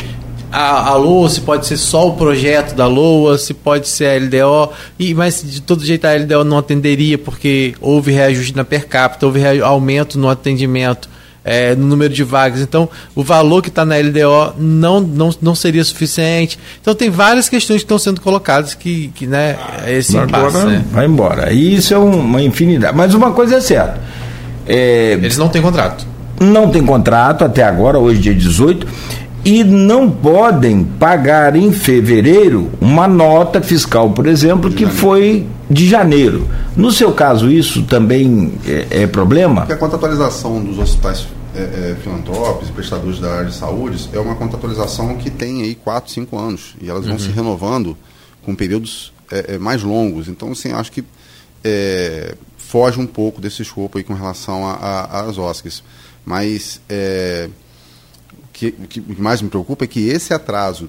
a, 0.51 0.89
a 0.89 0.95
LOA, 0.95 1.30
se 1.30 1.41
pode 1.41 1.66
ser 1.66 1.78
só 1.78 2.07
o 2.07 2.14
projeto 2.14 2.76
da 2.76 2.86
LOA, 2.86 3.38
se 3.39 3.53
pode 3.53 3.88
ser 3.88 4.05
a 4.05 4.24
LDO, 4.24 4.72
e, 4.99 5.14
mas 5.16 5.43
de 5.43 5.61
todo 5.61 5.84
jeito 5.84 6.05
a 6.05 6.16
LDO 6.16 6.43
não 6.43 6.59
atenderia 6.59 7.18
porque 7.18 7.74
houve 7.82 8.11
reajuste 8.11 8.55
na 8.55 8.64
per 8.64 8.88
capita, 8.88 9.26
houve 9.26 9.61
aumento 9.61 10.20
no 10.20 10.30
atendimento 10.30 11.09
é, 11.44 11.76
no 11.76 11.86
número 11.86 12.14
de 12.14 12.24
vagas. 12.24 12.62
Então, 12.62 12.89
o 13.16 13.24
valor 13.24 13.62
que 13.62 13.70
está 13.70 13.86
na 13.86 13.96
LDO 13.98 14.56
não, 14.58 15.02
não, 15.02 15.34
não 15.41 15.56
seria 15.56 15.84
suficiente. 15.84 16.58
Então, 16.82 16.96
tem 16.96 17.10
várias 17.10 17.50
questões 17.50 17.78
que 17.78 17.86
estão 17.86 18.00
sendo 18.00 18.22
colocadas 18.22 18.74
que, 18.74 19.10
que 19.16 19.28
né, 19.28 19.58
é 19.86 19.98
esse 19.98 20.18
Agora, 20.18 20.48
impasse. 20.48 20.66
Né? 20.66 20.86
Vai 20.91 21.06
embora. 21.06 21.52
E 21.52 21.76
isso 21.76 21.94
é 21.94 21.98
uma 21.98 22.41
infinidade. 22.41 22.96
Mas 22.96 23.14
uma 23.14 23.32
coisa 23.32 23.58
é 23.58 23.62
certa. 23.62 24.02
É, 24.68 25.14
Eles 25.14 25.38
não 25.38 25.50
têm 25.50 25.62
contrato. 25.62 26.06
Não 26.39 26.70
tem 26.70 26.84
contrato 26.84 27.46
até 27.46 27.64
agora, 27.64 28.00
hoje 28.00 28.20
dia 28.20 28.34
18 28.34 28.88
e 29.46 29.64
não 29.64 30.10
podem 30.10 30.84
pagar 30.84 31.56
em 31.56 31.72
fevereiro 31.72 32.72
uma 32.80 33.08
nota 33.08 33.62
fiscal, 33.62 34.12
por 34.12 34.26
exemplo, 34.26 34.72
que 34.72 34.86
foi 34.86 35.46
de 35.70 35.88
janeiro. 35.88 36.48
No 36.76 36.91
seu 36.91 37.12
caso, 37.12 37.52
isso 37.52 37.84
também 37.84 38.54
é, 38.66 39.04
é 39.04 39.08
problema? 39.08 39.62
Porque 39.62 39.74
a 39.74 39.78
contratualização 39.78 40.64
dos 40.64 40.80
hospitais 40.80 41.28
é, 41.56 41.62
é, 41.62 41.98
filantrópicos 42.02 42.70
prestadores 42.72 43.20
da 43.20 43.32
área 43.32 43.50
de 43.50 43.56
saúde 43.56 44.10
é 44.14 44.20
uma 44.20 44.36
contratualização 44.36 45.16
que 45.18 45.30
tem 45.30 45.62
aí 45.62 45.76
4, 45.76 46.12
5 46.12 46.38
anos 46.38 46.76
e 46.82 46.89
elas 46.89 47.06
vão 47.06 47.14
uhum. 47.14 47.20
se 47.20 47.30
renovando 47.30 47.98
com 48.44 48.56
períodos 48.56 49.14
é, 49.32 49.56
é, 49.56 49.58
mais 49.58 49.84
longos. 49.84 50.28
Então, 50.28 50.52
assim, 50.52 50.72
acho 50.72 50.91
que 50.91 51.04
é, 51.64 52.36
foge 52.58 53.00
um 53.00 53.06
pouco 53.06 53.39
desse 53.39 53.62
escopo 53.62 53.98
aí 53.98 54.04
com 54.04 54.14
relação 54.14 54.64
às 55.12 55.38
OSCs. 55.38 55.84
Mas 56.26 56.82
que, 58.54 58.68
o 58.78 58.88
que 58.88 59.22
mais 59.22 59.41
me 59.41 59.49
preocupa 59.49 59.84
é 59.84 59.88
que 59.88 60.08
esse 60.08 60.34
atraso 60.34 60.88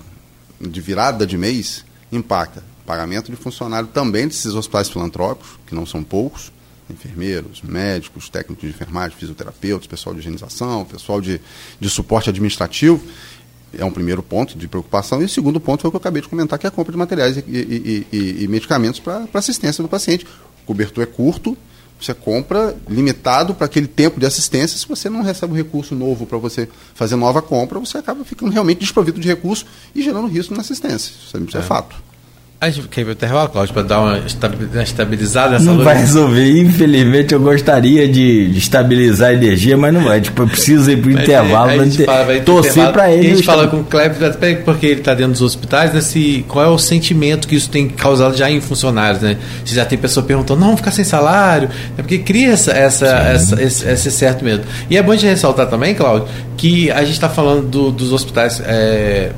de 0.60 0.80
virada 0.80 1.26
de 1.26 1.36
mês 1.36 1.84
impacta 2.12 2.62
pagamento 2.86 3.30
de 3.30 3.36
funcionário 3.36 3.88
também 3.88 4.28
desses 4.28 4.54
hospitais 4.54 4.88
filantrópicos, 4.88 5.58
que 5.66 5.74
não 5.74 5.86
são 5.86 6.04
poucos, 6.04 6.52
enfermeiros, 6.88 7.62
médicos, 7.62 8.28
técnicos 8.28 8.62
de 8.62 8.68
enfermagem, 8.68 9.16
fisioterapeutas, 9.16 9.86
pessoal 9.86 10.14
de 10.14 10.20
higienização, 10.20 10.84
pessoal 10.84 11.20
de, 11.20 11.40
de 11.80 11.88
suporte 11.88 12.28
administrativo. 12.28 13.02
É 13.76 13.84
um 13.84 13.90
primeiro 13.90 14.22
ponto 14.22 14.56
de 14.56 14.68
preocupação. 14.68 15.20
E 15.20 15.24
o 15.24 15.28
segundo 15.28 15.58
ponto 15.58 15.80
foi 15.80 15.88
o 15.88 15.90
que 15.90 15.96
eu 15.96 16.00
acabei 16.00 16.22
de 16.22 16.28
comentar, 16.28 16.58
que 16.58 16.66
é 16.66 16.68
a 16.68 16.70
compra 16.70 16.92
de 16.92 16.98
materiais 16.98 17.38
e, 17.38 17.42
e, 17.48 18.06
e, 18.12 18.44
e 18.44 18.48
medicamentos 18.48 19.00
para 19.00 19.26
assistência 19.32 19.82
do 19.82 19.88
paciente. 19.88 20.26
O 20.62 20.66
cobertor 20.66 21.02
é 21.02 21.06
curto, 21.06 21.56
você 22.04 22.14
compra 22.14 22.76
limitado 22.88 23.54
para 23.54 23.66
aquele 23.66 23.86
tempo 23.86 24.20
de 24.20 24.26
assistência. 24.26 24.78
Se 24.78 24.86
você 24.86 25.08
não 25.08 25.22
recebe 25.22 25.52
um 25.52 25.56
recurso 25.56 25.94
novo 25.94 26.26
para 26.26 26.38
você 26.38 26.68
fazer 26.94 27.16
nova 27.16 27.40
compra, 27.40 27.78
você 27.78 27.98
acaba 27.98 28.24
ficando 28.24 28.52
realmente 28.52 28.80
desprovido 28.80 29.20
de 29.20 29.28
recurso 29.28 29.66
e 29.94 30.02
gerando 30.02 30.26
risco 30.28 30.54
na 30.54 30.60
assistência. 30.60 31.12
Isso 31.12 31.36
é, 31.36 31.40
é. 31.40 31.60
é 31.60 31.62
fato. 31.62 31.96
A 32.64 32.70
gente 32.70 32.88
quer 32.88 33.02
intervalo, 33.02 33.50
Cláudio, 33.50 33.74
para 33.74 33.82
dar 33.82 34.00
uma 34.00 34.22
estabilizada 34.82 35.50
nessa 35.50 35.66
Não 35.66 35.74
luz. 35.74 35.84
vai 35.84 35.98
resolver. 35.98 36.62
Infelizmente, 36.62 37.34
eu 37.34 37.40
gostaria 37.40 38.08
de 38.08 38.56
estabilizar 38.56 39.28
a 39.28 39.32
energia, 39.34 39.76
mas 39.76 39.92
não 39.92 40.02
vai. 40.02 40.22
Tipo, 40.22 40.44
eu 40.44 40.46
preciso 40.46 40.90
ir 40.90 40.96
para 40.96 41.08
o 41.08 41.12
intervalo. 41.12 41.70
A 41.72 41.84
gente 41.84 42.06
fala, 42.06 42.24
vai 42.24 42.40
torcer 42.40 42.90
para 42.90 43.12
ele. 43.12 43.32
A 43.32 43.34
gente 43.34 43.44
fala 43.44 43.68
com 43.68 43.80
o 43.80 43.84
Kleber, 43.84 44.30
até 44.30 44.54
porque 44.54 44.86
ele 44.86 45.00
está 45.00 45.12
dentro 45.12 45.32
dos 45.32 45.42
hospitais, 45.42 45.92
né, 45.92 46.00
se, 46.00 46.42
qual 46.48 46.64
é 46.64 46.68
o 46.68 46.78
sentimento 46.78 47.46
que 47.46 47.54
isso 47.54 47.68
tem 47.68 47.86
causado 47.86 48.34
já 48.34 48.50
em 48.50 48.62
funcionários. 48.62 49.20
Né? 49.20 49.36
Se 49.62 49.74
já 49.74 49.84
tem 49.84 49.98
pessoa 49.98 50.24
perguntando, 50.24 50.60
não, 50.60 50.74
ficar 50.74 50.90
sem 50.90 51.04
salário. 51.04 51.68
É 51.98 52.00
porque 52.00 52.16
cria 52.16 52.52
essa, 52.52 52.72
essa, 52.72 53.06
essa 53.06 53.62
esse, 53.62 53.86
esse, 53.86 54.10
certo 54.10 54.42
medo. 54.42 54.64
E 54.88 54.96
é 54.96 55.02
bom 55.02 55.14
de 55.14 55.26
ressaltar 55.26 55.66
também, 55.66 55.94
Cláudio, 55.94 56.28
que 56.56 56.90
a 56.90 57.04
gente 57.04 57.12
está 57.12 57.28
falando 57.28 57.68
do, 57.68 57.92
dos 57.92 58.10
hospitais. 58.10 58.62
É, 58.64 59.32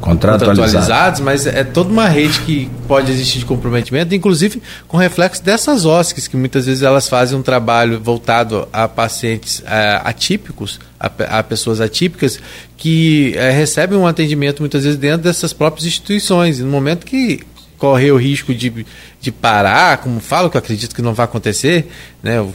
contratualizados, 0.00 1.20
mas 1.20 1.46
é 1.46 1.62
toda 1.62 1.90
uma 1.90 2.08
rede 2.08 2.40
que 2.40 2.70
pode 2.88 3.10
existir 3.12 3.38
de 3.40 3.44
comprometimento, 3.44 4.14
inclusive 4.14 4.62
com 4.88 4.96
reflexo 4.96 5.42
dessas 5.42 5.84
OSCs, 5.84 6.26
que 6.26 6.36
muitas 6.36 6.66
vezes 6.66 6.82
elas 6.82 7.08
fazem 7.08 7.38
um 7.38 7.42
trabalho 7.42 8.00
voltado 8.00 8.66
a 8.72 8.88
pacientes 8.88 9.62
é, 9.66 10.00
atípicos, 10.04 10.80
a, 10.98 11.10
a, 11.38 11.42
pessoas 11.42 11.80
atípicas, 11.80 12.40
que 12.76 13.34
é, 13.36 13.50
recebem 13.50 13.98
um 13.98 14.06
atendimento 14.06 14.60
muitas 14.60 14.84
vezes 14.84 14.98
dentro 14.98 15.22
dessas 15.22 15.52
próprias 15.52 15.86
instituições. 15.86 16.58
E 16.58 16.62
no 16.62 16.70
momento 16.70 17.04
que 17.04 17.40
correr 17.80 18.12
o 18.12 18.18
risco 18.18 18.54
de, 18.54 18.84
de 19.18 19.32
parar, 19.32 19.96
como 19.98 20.20
falo, 20.20 20.50
que 20.50 20.56
eu 20.56 20.58
acredito 20.58 20.94
que 20.94 21.00
não 21.00 21.14
vai 21.14 21.24
acontecer, 21.24 21.88
né? 22.22 22.36
Eu 22.36 22.52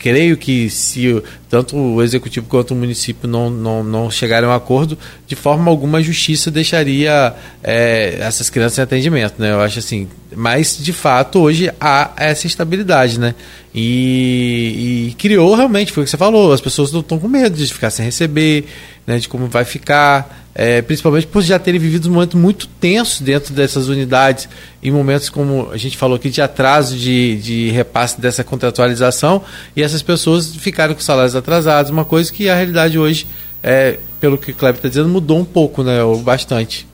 creio 0.00 0.36
que 0.36 0.68
se 0.68 1.22
tanto 1.48 1.76
o 1.76 2.02
executivo 2.02 2.48
quanto 2.48 2.72
o 2.72 2.76
município 2.76 3.28
não, 3.28 3.48
não, 3.48 3.84
não 3.84 4.10
chegarem 4.10 4.48
a 4.48 4.52
um 4.52 4.54
acordo, 4.54 4.98
de 5.28 5.36
forma 5.36 5.70
alguma 5.70 5.98
a 5.98 6.02
justiça 6.02 6.50
deixaria 6.50 7.32
é, 7.62 8.16
essas 8.18 8.50
crianças 8.50 8.78
em 8.78 8.82
atendimento, 8.82 9.34
né? 9.38 9.52
Eu 9.52 9.60
acho 9.60 9.78
assim, 9.78 10.08
mas 10.34 10.76
de 10.76 10.92
fato 10.92 11.38
hoje 11.38 11.70
há 11.80 12.10
essa 12.16 12.48
estabilidade, 12.48 13.20
né? 13.20 13.36
E, 13.72 15.10
e 15.10 15.14
criou 15.14 15.54
realmente, 15.54 15.92
foi 15.92 16.02
o 16.02 16.04
que 16.04 16.10
você 16.10 16.16
falou, 16.16 16.52
as 16.52 16.60
pessoas 16.60 16.90
não 16.90 17.00
estão 17.00 17.20
com 17.20 17.28
medo 17.28 17.56
de 17.56 17.72
ficar 17.72 17.90
sem 17.90 18.04
receber, 18.04 18.66
né? 19.06 19.18
De 19.18 19.28
como 19.28 19.46
vai 19.48 19.64
ficar 19.64 20.44
é, 20.54 20.80
principalmente 20.80 21.26
por 21.26 21.42
já 21.42 21.58
terem 21.58 21.80
vivido 21.80 22.08
um 22.08 22.12
momento 22.12 22.36
muito 22.36 22.68
tenso 22.68 23.24
dentro 23.24 23.52
dessas 23.52 23.88
unidades, 23.88 24.48
em 24.82 24.90
momentos 24.90 25.28
como 25.28 25.68
a 25.72 25.76
gente 25.76 25.96
falou 25.96 26.16
aqui, 26.16 26.30
de 26.30 26.40
atraso 26.40 26.96
de, 26.96 27.36
de 27.36 27.70
repasse 27.70 28.20
dessa 28.20 28.44
contratualização, 28.44 29.42
e 29.74 29.82
essas 29.82 30.02
pessoas 30.02 30.54
ficaram 30.54 30.94
com 30.94 31.00
salários 31.00 31.34
atrasados, 31.34 31.90
uma 31.90 32.04
coisa 32.04 32.32
que 32.32 32.48
a 32.48 32.54
realidade 32.54 32.98
hoje, 32.98 33.26
é, 33.62 33.98
pelo 34.20 34.38
que 34.38 34.52
o 34.52 34.54
Kleber 34.54 34.76
está 34.76 34.88
dizendo, 34.88 35.08
mudou 35.08 35.38
um 35.38 35.44
pouco, 35.44 35.82
né, 35.82 36.02
ou 36.04 36.18
bastante. 36.18 36.86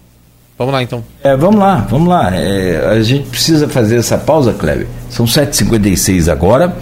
Vamos 0.57 0.75
lá 0.75 0.83
então. 0.83 1.03
É, 1.23 1.35
vamos 1.37 1.59
lá, 1.59 1.87
vamos 1.89 2.07
lá. 2.07 2.35
É, 2.35 2.87
a 2.91 3.01
gente 3.01 3.31
precisa 3.31 3.67
fazer 3.67 3.97
essa 3.97 4.19
pausa, 4.19 4.53
Kleber. 4.53 4.87
São 5.09 5.25
7h56 5.25 6.31
agora 6.31 6.77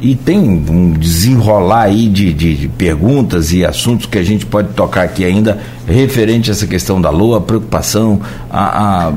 e 0.00 0.14
tem 0.14 0.38
um 0.38 0.92
desenrolar 0.92 1.82
aí 1.82 2.08
de, 2.08 2.32
de, 2.32 2.56
de, 2.56 2.68
perguntas 2.68 3.52
e 3.52 3.64
assuntos 3.64 4.06
que 4.06 4.18
a 4.18 4.22
gente 4.22 4.46
pode 4.46 4.68
tocar 4.74 5.02
aqui 5.02 5.24
ainda 5.24 5.58
referente 5.86 6.50
a 6.50 6.52
essa 6.52 6.66
questão 6.66 7.00
da 7.00 7.10
LOA, 7.10 7.38
a 7.38 7.40
preocupação, 7.40 8.20
a, 8.50 9.08
a 9.08 9.12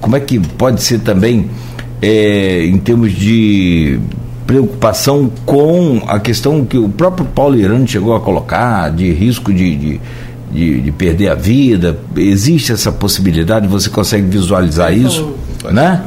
como 0.00 0.16
é 0.16 0.20
que 0.20 0.38
pode 0.38 0.82
ser 0.82 1.00
também 1.00 1.50
é, 2.02 2.64
em 2.66 2.78
termos 2.78 3.12
de 3.12 3.98
preocupação 4.46 5.30
com 5.46 6.02
a 6.06 6.18
questão 6.18 6.64
que 6.64 6.76
o 6.76 6.88
próprio 6.88 7.26
Paulo 7.26 7.56
Irano 7.56 7.86
chegou 7.86 8.14
a 8.14 8.20
colocar 8.20 8.90
de 8.90 9.12
risco 9.12 9.52
de, 9.52 9.76
de 9.76 10.00
de, 10.52 10.80
de, 10.80 10.90
perder 10.90 11.28
a 11.28 11.34
vida? 11.36 11.96
Existe 12.16 12.72
essa 12.72 12.90
possibilidade? 12.90 13.68
Você 13.68 13.88
consegue 13.88 14.26
visualizar 14.26 14.92
isso? 14.92 15.36
Né? 15.70 16.02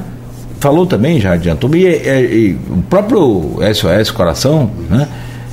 Falou 0.64 0.86
também, 0.86 1.20
já 1.20 1.34
adiantou, 1.34 1.70
e, 1.76 1.84
e, 1.86 1.88
e, 1.88 2.58
o 2.72 2.82
próprio 2.90 3.60
SOS 3.74 4.10
Coração, 4.12 4.72
né? 4.90 5.10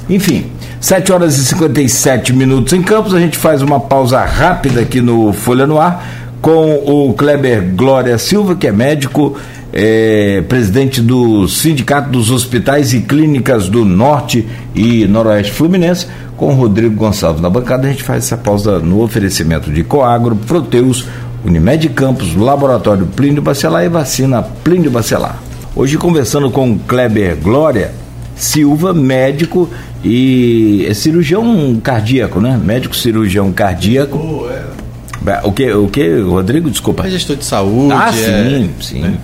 Enfim, 0.08 0.46
7 0.80 1.12
horas 1.12 1.36
e 1.36 1.44
57 1.46 2.32
minutos 2.32 2.72
em 2.72 2.80
Campos, 2.80 3.12
a 3.12 3.18
gente 3.18 3.36
faz 3.36 3.60
uma 3.60 3.80
pausa 3.80 4.24
rápida 4.24 4.80
aqui 4.80 5.00
no 5.00 5.32
Folha 5.32 5.66
no 5.66 5.80
Ar 5.80 6.20
com 6.40 6.74
o 6.74 7.12
Kleber 7.12 7.74
Glória 7.74 8.16
Silva, 8.18 8.54
que 8.54 8.68
é 8.68 8.72
médico, 8.72 9.36
é, 9.72 10.42
presidente 10.48 11.00
do 11.00 11.48
Sindicato 11.48 12.08
dos 12.08 12.30
Hospitais 12.30 12.94
e 12.94 13.00
Clínicas 13.00 13.68
do 13.68 13.84
Norte 13.84 14.46
e 14.74 15.06
Noroeste 15.06 15.52
Fluminense, 15.52 16.06
com 16.36 16.54
Rodrigo 16.54 16.94
Gonçalves 16.94 17.42
na 17.42 17.50
bancada. 17.50 17.88
A 17.88 17.90
gente 17.90 18.04
faz 18.04 18.24
essa 18.24 18.36
pausa 18.36 18.78
no 18.78 19.02
oferecimento 19.02 19.70
de 19.70 19.82
Coagro, 19.82 20.36
Proteus, 20.36 21.06
Unimed 21.44 21.88
Campos, 21.90 22.34
Laboratório 22.34 23.06
Plínio 23.06 23.42
Bacelar 23.42 23.84
e 23.84 23.88
Vacina 23.88 24.42
Plínio 24.42 24.90
Bacelar. 24.90 25.38
Hoje 25.74 25.96
conversando 25.96 26.50
com 26.50 26.78
Kleber 26.78 27.36
Glória 27.36 27.92
Silva, 28.36 28.94
médico 28.94 29.68
e 30.02 30.86
é 30.88 30.94
cirurgião 30.94 31.78
cardíaco, 31.82 32.40
né? 32.40 32.58
Médico 32.62 32.96
cirurgião 32.96 33.52
cardíaco. 33.52 34.16
Oh, 34.16 34.50
é. 34.50 35.40
O 35.44 35.52
que, 35.52 35.70
o 35.70 35.88
que, 35.88 36.20
Rodrigo? 36.20 36.70
Desculpa. 36.70 37.06
É 37.06 37.10
gestor 37.10 37.36
de 37.36 37.44
saúde. 37.44 37.92
Ah, 37.92 38.10
sim, 38.10 38.24
é, 38.24 38.82
sim. 38.82 39.00
Né? 39.00 39.18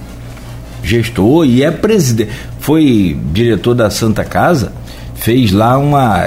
Gestor 0.82 1.46
e 1.46 1.62
é 1.62 1.70
presidente. 1.70 2.30
Foi 2.60 3.18
diretor 3.32 3.74
da 3.74 3.88
Santa 3.88 4.22
Casa, 4.22 4.72
fez 5.14 5.50
lá 5.50 5.78
uma. 5.78 6.24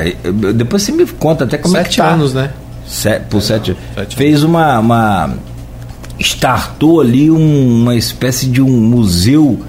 Depois 0.56 0.82
você 0.82 0.92
me 0.92 1.06
conta 1.06 1.44
até 1.44 1.58
como 1.58 1.76
sete 1.76 1.86
é 1.86 1.90
que 1.90 1.98
tá. 1.98 2.10
anos, 2.10 2.34
né? 2.34 2.52
Sete, 2.88 3.26
por 3.30 3.42
sete, 3.42 3.78
sete 3.94 4.16
Fez 4.16 4.42
uma, 4.44 4.80
uma. 4.80 5.36
Startou 6.20 7.02
ali 7.02 7.32
um, 7.32 7.82
uma 7.82 7.96
espécie 7.96 8.48
de 8.48 8.62
um 8.62 8.70
museu 8.70 9.60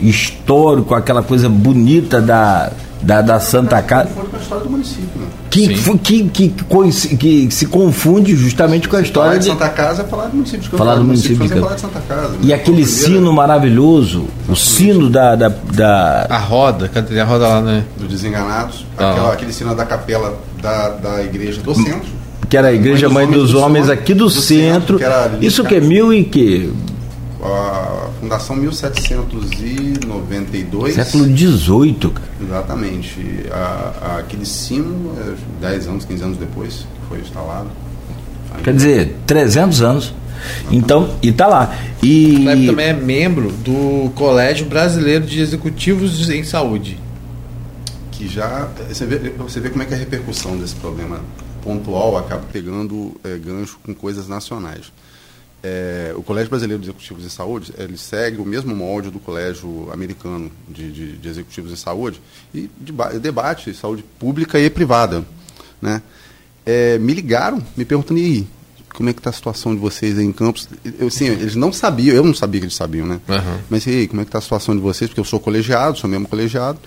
histórico, 0.00 0.94
aquela 0.94 1.22
coisa 1.22 1.48
bonita 1.48 2.20
da, 2.20 2.72
da, 3.02 3.22
da 3.22 3.40
Santa 3.40 3.80
Casa. 3.82 4.10
com 4.10 4.36
a 4.36 4.40
história 4.40 4.64
do 4.64 4.70
município, 4.70 5.20
né? 5.20 5.26
Que, 5.50 5.68
que, 5.98 6.28
que, 6.28 7.16
que, 7.16 7.50
se 7.50 7.66
confunde 7.66 8.36
justamente 8.36 8.88
com 8.88 8.96
a 8.96 9.00
história 9.00 9.36
de 9.38 9.46
Santa 9.46 9.68
Casa 9.68 10.02
é 10.02 10.04
falar 10.06 10.26
do 10.26 10.36
município 10.36 10.60
de 10.60 10.68
falar 10.68 10.94
do 10.94 11.04
município, 11.04 11.38
município 11.38 11.56
de 11.56 11.62
falar 11.62 11.74
de 11.74 11.80
Santa 11.80 12.00
Casa. 12.00 12.36
E 12.40 12.46
né? 12.46 12.54
aquele 12.54 12.86
sino 12.86 13.32
maravilhoso, 13.32 14.26
o 14.48 14.54
sino 14.54 15.10
da, 15.10 15.34
da, 15.34 15.48
da, 15.48 16.26
A 16.30 16.38
roda, 16.38 16.88
cadê 16.88 17.18
a 17.18 17.24
roda 17.24 17.48
lá, 17.48 17.60
né? 17.60 17.84
Do 17.96 18.06
Desenganados, 18.06 18.86
ah. 18.96 19.10
aquela, 19.10 19.32
aquele 19.32 19.52
sino 19.52 19.74
da 19.74 19.84
capela 19.84 20.38
da, 20.62 20.90
da 20.90 21.22
igreja 21.22 21.60
do 21.62 21.74
centro. 21.74 22.19
Que 22.50 22.56
era 22.56 22.68
a 22.68 22.72
Igreja 22.72 23.08
Mãe 23.08 23.26
dos, 23.26 23.36
Mãe 23.36 23.42
dos 23.42 23.54
Homens, 23.54 23.84
Homens 23.84 23.88
aqui 23.88 24.12
do, 24.12 24.24
do 24.24 24.30
centro. 24.30 24.98
centro 24.98 25.38
que 25.38 25.46
Isso 25.46 25.64
que 25.64 25.76
é 25.76 25.80
mil 25.80 26.12
e 26.12 26.24
que? 26.24 26.72
A 27.40 28.08
fundação 28.20 28.56
1792. 28.56 30.96
Século 30.96 31.24
XVIII, 31.24 32.10
cara. 32.12 32.28
Exatamente. 32.42 33.46
A, 33.52 33.92
a, 34.02 34.18
aquele 34.18 34.44
sino, 34.44 35.14
10 35.60 35.86
é, 35.86 35.90
anos, 35.90 36.04
15 36.04 36.24
anos 36.24 36.38
depois 36.38 36.78
que 36.78 36.86
foi 37.08 37.20
instalado. 37.20 37.68
Aí 38.52 38.64
Quer 38.64 38.74
dizer, 38.74 39.16
300 39.28 39.82
anos. 39.82 40.12
Então, 40.72 41.14
e 41.22 41.30
tá 41.30 41.46
lá. 41.46 41.72
E 42.02 42.34
o 42.34 42.42
Kleber 42.42 42.66
também 42.66 42.86
é 42.86 42.92
membro 42.92 43.52
do 43.52 44.10
Colégio 44.16 44.66
Brasileiro 44.66 45.24
de 45.24 45.40
Executivos 45.40 46.28
em 46.28 46.42
Saúde. 46.42 46.98
Que 48.10 48.26
já. 48.26 48.66
Você 48.88 49.06
vê, 49.06 49.32
você 49.38 49.60
vê 49.60 49.70
como 49.70 49.84
é 49.84 49.86
que 49.86 49.94
é 49.94 49.96
a 49.96 50.00
repercussão 50.00 50.56
desse 50.56 50.74
problema 50.74 51.20
pontual 51.62 52.16
acaba 52.16 52.44
pegando 52.52 53.18
é, 53.24 53.36
gancho 53.36 53.78
com 53.84 53.94
coisas 53.94 54.28
nacionais. 54.28 54.92
É, 55.62 56.14
o 56.16 56.22
Colégio 56.22 56.48
Brasileiro 56.48 56.82
de 56.82 56.88
Executivos 56.88 57.22
em 57.22 57.28
Saúde 57.28 57.74
ele 57.76 57.98
segue 57.98 58.40
o 58.40 58.46
mesmo 58.46 58.74
molde 58.74 59.10
do 59.10 59.18
Colégio 59.18 59.90
Americano 59.92 60.50
de, 60.66 60.90
de, 60.90 61.16
de 61.18 61.28
Executivos 61.28 61.70
em 61.70 61.76
Saúde 61.76 62.20
e 62.54 62.70
debate 63.20 63.74
saúde 63.74 64.02
pública 64.18 64.58
e 64.58 64.70
privada. 64.70 65.22
Né? 65.80 66.00
É, 66.64 66.98
me 66.98 67.12
ligaram, 67.12 67.62
me 67.76 67.84
perguntando, 67.84 68.20
e 68.20 68.24
aí, 68.24 68.46
como 68.94 69.10
é 69.10 69.12
que 69.12 69.20
está 69.20 69.30
a 69.30 69.34
situação 69.34 69.74
de 69.74 69.80
vocês 69.80 70.18
aí 70.18 70.24
em 70.24 70.32
Campos? 70.32 70.66
Eu, 70.98 71.10
sim, 71.10 71.26
eles 71.26 71.54
não 71.54 71.72
sabiam, 71.72 72.16
eu 72.16 72.24
não 72.24 72.34
sabia 72.34 72.60
que 72.60 72.66
eles 72.66 72.76
sabiam, 72.76 73.06
né? 73.06 73.20
Uhum. 73.28 73.58
Mas 73.68 73.86
e 73.86 73.90
aí, 73.90 74.08
como 74.08 74.20
é 74.20 74.24
que 74.24 74.28
está 74.28 74.38
a 74.38 74.42
situação 74.42 74.74
de 74.74 74.80
vocês? 74.80 75.08
Porque 75.08 75.20
eu 75.20 75.24
sou 75.24 75.40
colegiado, 75.40 75.98
sou 75.98 76.08
mesmo 76.08 76.26
colegiado 76.26 76.78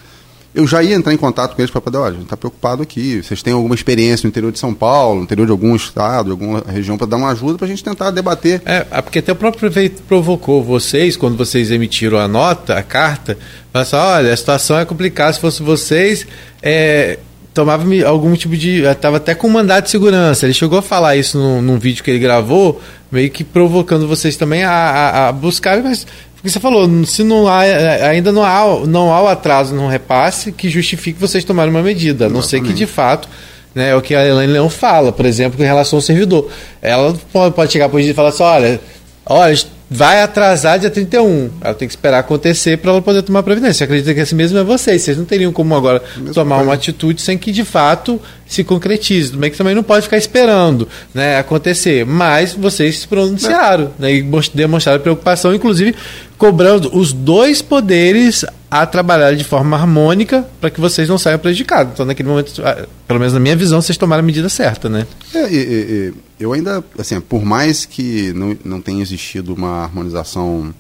eu 0.54 0.68
já 0.68 0.84
ia 0.84 0.96
entrar 0.96 1.14
em 1.14 1.18
contato 1.18 1.56
com 1.56 1.62
eles 1.62 1.72
para 1.72 1.82
poder, 1.82 1.98
olha, 1.98 2.10
a 2.10 2.14
gente 2.14 2.24
está 2.24 2.38
preocupado 2.38 2.84
aqui, 2.84 3.24
vocês 3.24 3.42
têm 3.42 3.54
alguma 3.54 3.74
experiência 3.74 4.28
no 4.28 4.30
interior 4.30 4.52
de 4.52 4.60
São 4.60 4.74
Paulo, 4.74 5.18
no 5.18 5.24
interior 5.24 5.46
de 5.46 5.52
algum 5.52 5.76
estado, 5.76 6.32
alguma 6.32 6.64
região, 6.68 6.98
para 6.98 7.08
dar 7.08 7.18
uma 7.18 7.32
ajuda 7.32 7.58
para 7.58 7.66
a 7.66 7.70
gente 7.70 7.84
tentar 7.84 8.12
debater. 8.12 8.62
É, 8.66 8.86
é, 8.92 9.02
porque 9.02 9.20
até 9.20 9.32
o 9.32 9.36
próprio 9.36 9.60
prefeito 9.60 10.04
provocou 10.04 10.64
vocês, 10.64 11.18
quando 11.18 11.36
vocês 11.36 11.72
emitiram 11.72 12.20
a 12.20 12.28
nota, 12.28 12.78
a 12.78 12.84
carta, 12.84 13.38
falou 13.72 13.84
assim, 13.84 13.96
olha, 13.96 14.34
a 14.34 14.38
situação 14.38 14.78
é 14.78 14.86
complicada, 14.86 15.34
se 15.34 15.40
fosse 15.40 15.64
vocês, 15.64 16.28
é, 16.62 17.18
tomava 17.54 17.84
algum 18.06 18.34
tipo 18.36 18.58
de. 18.58 18.84
Estava 18.84 19.18
até 19.18 19.36
com 19.36 19.48
mandado 19.48 19.84
de 19.84 19.92
segurança. 19.92 20.46
Ele 20.46 20.54
chegou 20.54 20.80
a 20.80 20.82
falar 20.82 21.16
isso 21.16 21.38
num, 21.38 21.62
num, 21.62 21.78
vídeo 21.78 22.04
que 22.04 22.10
ele 22.10 22.20
gravou, 22.20 22.82
meio 23.12 23.30
que 23.30 23.44
provocando 23.44 24.08
vocês 24.08 24.36
também 24.36 24.64
a, 24.64 24.72
a, 24.72 25.28
a 25.30 25.32
buscar, 25.32 25.82
mas 25.82 26.06
porque 26.44 26.52
você 26.52 26.60
falou, 26.60 27.06
se 27.06 27.24
não 27.24 27.48
há, 27.48 27.62
ainda 28.10 28.30
não 28.30 28.44
há, 28.44 28.86
não 28.86 29.14
há 29.14 29.22
o 29.22 29.28
atraso 29.30 29.74
no 29.74 29.88
repasse 29.88 30.52
que 30.52 30.68
justifique 30.68 31.18
vocês 31.18 31.46
tomarem 31.46 31.72
uma 31.72 31.82
medida, 31.82 32.26
a 32.26 32.30
não 32.30 32.42
ser 32.42 32.62
que 32.62 32.74
de 32.74 32.86
fato 32.86 33.30
né, 33.74 33.92
é 33.92 33.96
o 33.96 34.02
que 34.02 34.14
a 34.14 34.28
Elaine 34.28 34.52
Leão 34.52 34.70
fala, 34.70 35.14
por 35.14 35.26
exemplo, 35.26 35.64
em 35.64 35.66
relação 35.66 36.00
ao 36.00 36.02
servidor. 36.02 36.52
Ela 36.82 37.16
pode, 37.32 37.72
chegar 37.72 37.88
para 37.88 37.96
o 37.96 38.00
e 38.02 38.14
falar 38.14 38.28
assim: 38.28 38.44
olha, 38.44 38.82
olha, 39.26 39.58
vai 39.90 40.22
atrasar 40.22 40.80
dia 40.80 40.90
31. 40.90 41.52
Ela 41.62 41.74
tem 41.76 41.88
que 41.88 41.94
esperar 41.94 42.20
acontecer 42.20 42.78
para 42.78 42.92
ela 42.92 43.02
poder 43.02 43.22
tomar 43.22 43.44
providência. 43.44 43.84
Acredita 43.84 44.14
que 44.14 44.20
assim 44.20 44.36
mesmo 44.36 44.58
é 44.58 44.64
vocês. 44.64 45.02
Vocês 45.04 45.18
não 45.18 45.26
teriam 45.26 45.52
como 45.52 45.76
agora 45.76 46.02
tomar 46.34 46.56
coisa. 46.56 46.70
uma 46.70 46.74
atitude 46.74 47.22
sem 47.22 47.38
que 47.38 47.52
de 47.52 47.64
fato 47.64 48.20
se 48.46 48.64
concretize. 48.64 49.30
Tudo 49.30 49.40
bem 49.40 49.52
que 49.52 49.58
também 49.58 49.76
não 49.76 49.84
pode 49.84 50.04
ficar 50.04 50.18
esperando 50.18 50.88
né, 51.14 51.38
acontecer. 51.38 52.06
Mas 52.06 52.54
vocês 52.54 53.00
se 53.00 53.08
pronunciaram 53.08 53.92
né, 54.00 54.14
e 54.14 54.26
demonstraram 54.54 55.00
preocupação, 55.00 55.54
inclusive 55.54 55.96
cobrando 56.44 56.94
os 56.94 57.14
dois 57.14 57.62
poderes 57.62 58.44
a 58.70 58.86
trabalhar 58.86 59.34
de 59.34 59.46
forma 59.46 59.78
harmônica 59.78 60.46
para 60.60 60.70
que 60.70 60.82
vocês 60.82 61.08
não 61.08 61.18
saiam 61.18 61.40
prejudicados. 61.40 61.94
Então, 61.94 62.06
naquele 62.06 62.28
momento, 62.28 62.62
ah, 62.66 62.86
pelo 63.08 63.18
menos 63.18 63.34
na 63.34 63.40
minha 63.40 63.56
visão, 63.56 63.82
vocês 63.82 63.98
tomaram 63.98 64.20
a 64.20 64.26
medida 64.26 64.50
certa, 64.50 64.90
né? 64.90 65.08
É, 65.34 65.50
e, 65.50 65.56
e, 65.56 66.14
eu 66.38 66.52
ainda, 66.52 66.84
assim, 67.00 67.22
por 67.22 67.46
mais 67.46 67.86
que 67.86 68.34
não, 68.34 68.58
não 68.66 68.82
tenha 68.82 69.02
existido 69.02 69.54
uma 69.54 69.84
harmonização 69.84 70.76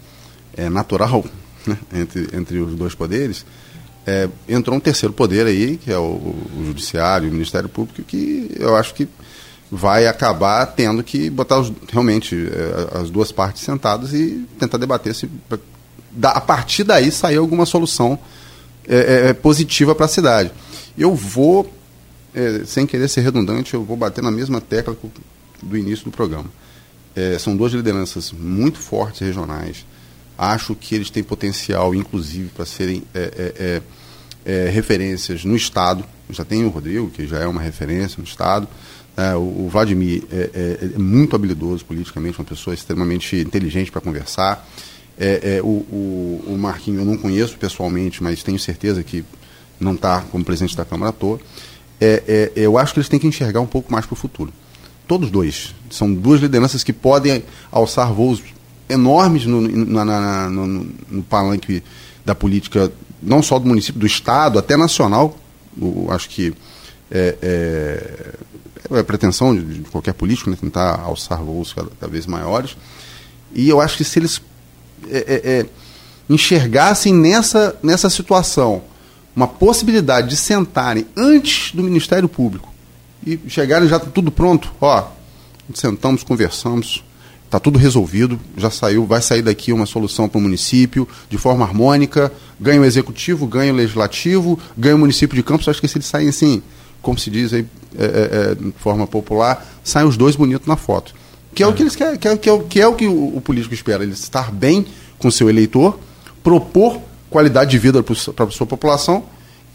é, 0.57 0.67
natural 0.67 1.23
né, 1.65 1.77
entre, 1.93 2.27
entre 2.33 2.57
os 2.57 2.75
dois 2.75 2.93
poderes, 2.93 3.45
é, 4.05 4.27
entrou 4.49 4.75
um 4.75 4.81
terceiro 4.81 5.13
poder 5.13 5.47
aí, 5.47 5.77
que 5.77 5.89
é 5.89 5.97
o, 5.97 6.35
o 6.59 6.65
Judiciário, 6.65 7.29
o 7.29 7.31
Ministério 7.31 7.69
Público, 7.69 8.03
que 8.03 8.51
eu 8.59 8.75
acho 8.75 8.93
que 8.93 9.07
vai 9.75 10.05
acabar 10.05 10.67
tendo 10.67 11.03
que 11.03 11.31
botar 11.31 11.59
os, 11.59 11.73
realmente 11.91 12.35
é, 12.35 12.99
as 12.99 13.09
duas 13.09 13.31
partes 13.31 13.63
sentadas 13.63 14.13
e 14.13 14.47
tentar 14.59 14.77
debater 14.77 15.15
se 15.15 15.27
a 16.21 16.39
partir 16.39 16.83
daí 16.83 17.11
sair 17.11 17.37
alguma 17.37 17.65
solução 17.65 18.19
é, 18.87 18.95
é, 18.95 19.29
é 19.29 19.33
positiva 19.33 19.95
para 19.95 20.05
a 20.05 20.09
cidade. 20.09 20.51
Eu 20.95 21.15
vou, 21.15 21.73
é, 22.35 22.61
sem 22.65 22.85
querer 22.85 23.07
ser 23.07 23.21
redundante, 23.21 23.73
eu 23.73 23.83
vou 23.83 23.97
bater 23.97 24.23
na 24.23 24.29
mesma 24.29 24.61
tecla 24.61 24.95
do 25.61 25.75
início 25.75 26.05
do 26.05 26.11
programa. 26.11 26.49
É, 27.15 27.39
são 27.39 27.57
duas 27.57 27.73
lideranças 27.73 28.31
muito 28.31 28.77
fortes 28.77 29.21
regionais. 29.21 29.87
Acho 30.37 30.75
que 30.75 30.93
eles 30.93 31.09
têm 31.09 31.23
potencial, 31.23 31.95
inclusive, 31.95 32.49
para 32.49 32.65
serem 32.65 33.03
referências 34.71 35.45
no 35.45 35.55
Estado. 35.55 36.03
Já 36.29 36.43
tem 36.43 36.63
o 36.65 36.69
Rodrigo, 36.69 37.09
que 37.09 37.25
já 37.27 37.39
é 37.39 37.47
uma 37.47 37.61
referência 37.61 38.17
no 38.17 38.23
Estado. 38.23 38.67
É, 39.15 39.35
o, 39.35 39.67
Vladimir 39.69 40.23
é, 40.31 40.49
é, 40.53 40.85
é, 40.95 40.97
muito 40.97 41.35
habilidoso 41.35 41.85
politicamente, 41.85 42.39
uma 42.39 42.45
pessoa 42.45 42.73
extremamente 42.73 43.35
inteligente 43.35 43.91
para 43.91 44.01
conversar. 44.01 44.67
É, 45.17 45.57
é, 45.57 45.61
o, 45.61 45.67
o, 45.67 46.43
o, 46.47 46.57
Marquinho 46.57 47.01
eu 47.01 47.05
não 47.05 47.15
conheço 47.17 47.55
pessoalmente, 47.57 48.23
mas 48.23 48.41
tenho 48.41 48.57
certeza 48.57 49.03
que 49.03 49.23
não 49.79 49.93
está 49.93 50.21
como 50.21 50.43
presidente 50.43 50.75
da 50.75 50.83
Câmara 50.83 51.11
à 51.11 51.13
toa. 51.13 51.39
eu 52.55 52.77
acho 52.77 52.93
que 52.93 52.99
eles 52.99 53.09
têm 53.09 53.19
que 53.19 53.27
enxergar 53.27 53.61
um 53.61 53.67
pouco 53.67 53.91
mais 53.91 54.05
para 54.05 54.13
o 54.13 54.17
futuro. 54.17 54.51
Todos 55.07 55.29
dois. 55.29 55.75
São 55.91 56.11
duas 56.11 56.41
lideranças 56.41 56.83
que 56.83 56.93
podem 56.93 57.43
alçar 57.71 58.11
voos 58.11 58.41
enormes 58.89 59.45
no, 59.45 59.61
na, 59.61 60.03
na, 60.03 60.49
no, 60.49 60.87
no 61.09 61.23
palanque 61.23 61.83
da 62.25 62.33
política, 62.33 62.91
não 63.21 63.43
só 63.43 63.59
do 63.59 63.67
município, 63.67 63.99
do 63.99 64.07
Estado, 64.07 64.57
até 64.57 64.75
nacional. 64.75 65.37
acho 66.09 66.29
que 66.29 66.53
é, 68.91 68.99
a 68.99 69.03
pretensão 69.03 69.55
de, 69.55 69.79
de 69.79 69.89
qualquer 69.89 70.13
político, 70.13 70.49
né, 70.49 70.57
tentar 70.59 70.99
alçar 70.99 71.41
voos 71.43 71.73
cada, 71.73 71.89
cada, 71.99 72.11
vez 72.11 72.25
maiores. 72.25 72.75
E 73.53 73.69
eu 73.69 73.79
acho 73.79 73.97
que 73.97 74.03
se 74.03 74.19
eles 74.19 74.41
é, 75.09 75.17
é, 75.17 75.51
é, 75.59 75.65
enxergassem 76.29 77.13
nessa, 77.13 77.77
nessa 77.83 78.09
situação 78.09 78.83
uma 79.35 79.47
possibilidade 79.47 80.29
de 80.29 80.35
sentarem 80.35 81.07
antes 81.15 81.73
do 81.73 81.83
Ministério 81.83 82.29
Público 82.29 82.71
e 83.25 83.39
chegarem 83.47 83.87
já 83.87 83.99
tudo 83.99 84.31
pronto, 84.31 84.71
ó, 84.79 85.07
sentamos, 85.73 86.23
conversamos, 86.23 87.03
está 87.45 87.59
tudo 87.59 87.79
resolvido, 87.79 88.39
já 88.57 88.69
saiu, 88.69 89.05
vai 89.05 89.21
sair 89.21 89.41
daqui 89.41 89.71
uma 89.71 89.85
solução 89.85 90.27
para 90.27 90.39
o 90.39 90.41
município 90.41 91.07
de 91.29 91.37
forma 91.37 91.63
harmônica, 91.63 92.31
ganha 92.59 92.81
o 92.81 92.85
executivo, 92.85 93.47
ganha 93.47 93.71
o 93.71 93.75
legislativo, 93.75 94.59
ganha 94.77 94.95
o 94.95 94.99
município 94.99 95.35
de 95.35 95.43
Campos, 95.43 95.67
acho 95.67 95.79
que 95.79 95.87
se 95.87 95.97
eles 95.97 96.07
saem 96.07 96.29
assim, 96.29 96.61
como 97.03 97.19
se 97.19 97.29
diz 97.29 97.53
aí, 97.53 97.67
é, 97.95 98.03
é, 98.03 98.51
é, 98.51 98.55
de 98.55 98.71
forma 98.79 99.05
popular, 99.05 99.63
saem 99.83 100.07
os 100.07 100.17
dois 100.17 100.35
bonitos 100.35 100.65
na 100.65 100.75
foto. 100.75 101.13
Que 101.53 101.61
é, 101.61 101.67
o 101.67 101.73
que 101.73 101.83
eles 101.83 101.95
querem, 101.95 102.17
que 102.17 102.27
é, 102.27 102.35
que 102.35 102.49
é, 102.49 102.59
que 102.67 102.81
é 102.81 102.87
o 102.87 102.95
que 102.95 103.05
o, 103.05 103.37
o, 103.37 103.41
político 103.41 103.75
espera, 103.75 104.01
ele 104.01 104.13
estar 104.13 104.51
bem 104.51 104.87
com 105.19 105.27
o 105.27 105.31
seu 105.31 105.47
eleitor, 105.49 105.99
propor 106.43 106.99
qualidade 107.29 107.69
de 107.69 107.77
vida 107.77 108.01
para 108.01 108.45
a 108.45 108.49
sua 108.49 108.65
população 108.65 109.23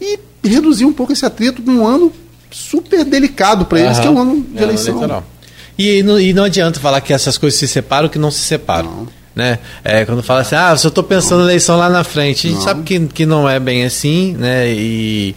e 0.01 0.19
reduzir 0.43 0.85
um 0.85 0.91
pouco 0.91 1.13
esse 1.13 1.25
atrito 1.25 1.61
num 1.61 1.85
ano 1.87 2.11
super 2.51 3.05
delicado 3.05 3.65
para 3.65 3.79
eles, 3.79 3.99
que 3.99 4.07
é 4.07 4.09
o 4.09 4.17
ano 4.17 4.41
de 4.41 4.59
é 4.59 4.63
eleição. 4.63 5.23
E 5.77 6.03
não, 6.03 6.19
e 6.19 6.33
não 6.33 6.43
adianta 6.43 6.79
falar 6.79 6.99
que 6.99 7.13
essas 7.13 7.37
coisas 7.37 7.57
se 7.57 7.67
separam 7.67 8.09
que 8.09 8.19
não 8.19 8.31
se 8.31 8.39
separam. 8.39 8.89
Não. 8.91 9.19
Né? 9.35 9.59
É, 9.83 10.03
quando 10.03 10.21
fala 10.21 10.41
assim, 10.41 10.55
ah, 10.55 10.71
eu 10.71 10.77
só 10.77 10.89
estou 10.89 11.03
pensando 11.03 11.39
na 11.39 11.45
eleição 11.45 11.77
lá 11.77 11.89
na 11.89 12.03
frente. 12.03 12.47
A 12.47 12.49
gente 12.49 12.59
não. 12.59 12.65
sabe 12.65 12.83
que, 12.83 12.99
que 13.07 13.25
não 13.25 13.47
é 13.47 13.59
bem 13.59 13.85
assim, 13.85 14.33
né? 14.33 14.69
E 14.69 15.33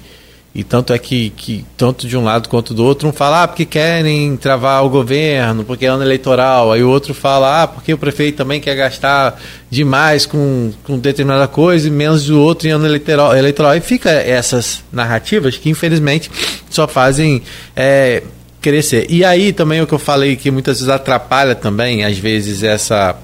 E 0.54 0.62
tanto 0.62 0.92
é 0.92 0.98
que, 0.98 1.30
que, 1.30 1.64
tanto 1.78 2.06
de 2.06 2.14
um 2.14 2.22
lado 2.22 2.46
quanto 2.46 2.74
do 2.74 2.84
outro, 2.84 3.08
um 3.08 3.12
fala, 3.12 3.44
ah, 3.44 3.48
porque 3.48 3.64
querem 3.64 4.36
travar 4.36 4.84
o 4.84 4.90
governo, 4.90 5.64
porque 5.64 5.86
é 5.86 5.88
ano 5.88 6.02
eleitoral. 6.02 6.72
Aí 6.72 6.82
o 6.82 6.90
outro 6.90 7.14
fala, 7.14 7.62
ah, 7.62 7.66
porque 7.66 7.94
o 7.94 7.96
prefeito 7.96 8.36
também 8.36 8.60
quer 8.60 8.74
gastar 8.74 9.40
demais 9.70 10.26
com, 10.26 10.70
com 10.84 10.98
determinada 10.98 11.48
coisa 11.48 11.88
e 11.88 11.90
menos 11.90 12.26
do 12.26 12.38
outro 12.38 12.68
em 12.68 12.70
ano 12.70 12.84
eleitoral. 12.84 13.34
eleitoral. 13.34 13.74
E 13.74 13.80
fica 13.80 14.10
essas 14.10 14.84
narrativas 14.92 15.56
que, 15.56 15.70
infelizmente, 15.70 16.30
só 16.68 16.86
fazem 16.86 17.42
é, 17.74 18.22
crescer. 18.60 19.06
E 19.08 19.24
aí 19.24 19.54
também 19.54 19.80
o 19.80 19.86
que 19.86 19.94
eu 19.94 19.98
falei 19.98 20.36
que 20.36 20.50
muitas 20.50 20.80
vezes 20.80 20.90
atrapalha 20.90 21.54
também, 21.54 22.04
às 22.04 22.18
vezes, 22.18 22.62
essa. 22.62 23.16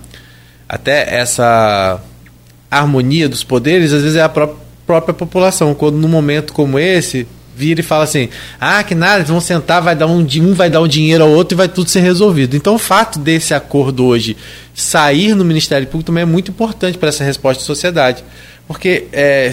Até 0.67 1.15
essa 1.15 2.01
harmonia 2.71 3.29
dos 3.29 3.43
poderes, 3.43 3.93
às 3.93 4.03
vezes 4.03 4.17
é 4.17 4.23
a 4.23 4.29
própria 4.29 4.68
própria 4.89 5.13
população. 5.13 5.75
Quando 5.75 5.97
num 5.99 6.09
momento 6.09 6.55
como 6.55 6.79
esse, 6.79 7.27
vira 7.55 7.81
e 7.81 7.83
fala 7.83 8.05
assim: 8.05 8.31
ah, 8.59 8.83
que 8.83 8.95
nada, 8.95 9.19
eles 9.19 9.29
vão 9.29 9.41
sentar, 9.41 9.83
vai 9.83 9.95
dar 9.95 10.07
um, 10.07 10.21
um 10.21 10.55
vai 10.55 10.71
dar 10.71 10.81
um 10.81 10.89
dinheiro 10.89 11.23
ao 11.23 11.31
outro 11.31 11.55
e 11.55 11.59
vai 11.59 11.69
tudo 11.69 11.91
ser 11.91 12.01
resolvido. 12.01 12.57
Então, 12.57 12.75
o 12.75 12.79
fato 12.79 13.19
desse 13.19 13.53
acordo 13.53 14.07
hoje 14.07 14.35
sair 14.75 15.35
no 15.35 15.45
Ministério 15.45 15.87
Público 15.87 16.07
também 16.07 16.23
é 16.23 16.27
muito 16.27 16.51
importante 16.51 16.97
para 16.97 17.11
essa 17.11 17.23
resposta 17.23 17.63
da 17.63 17.67
sociedade. 17.67 18.25
Porque 18.67 19.07
é, 19.13 19.51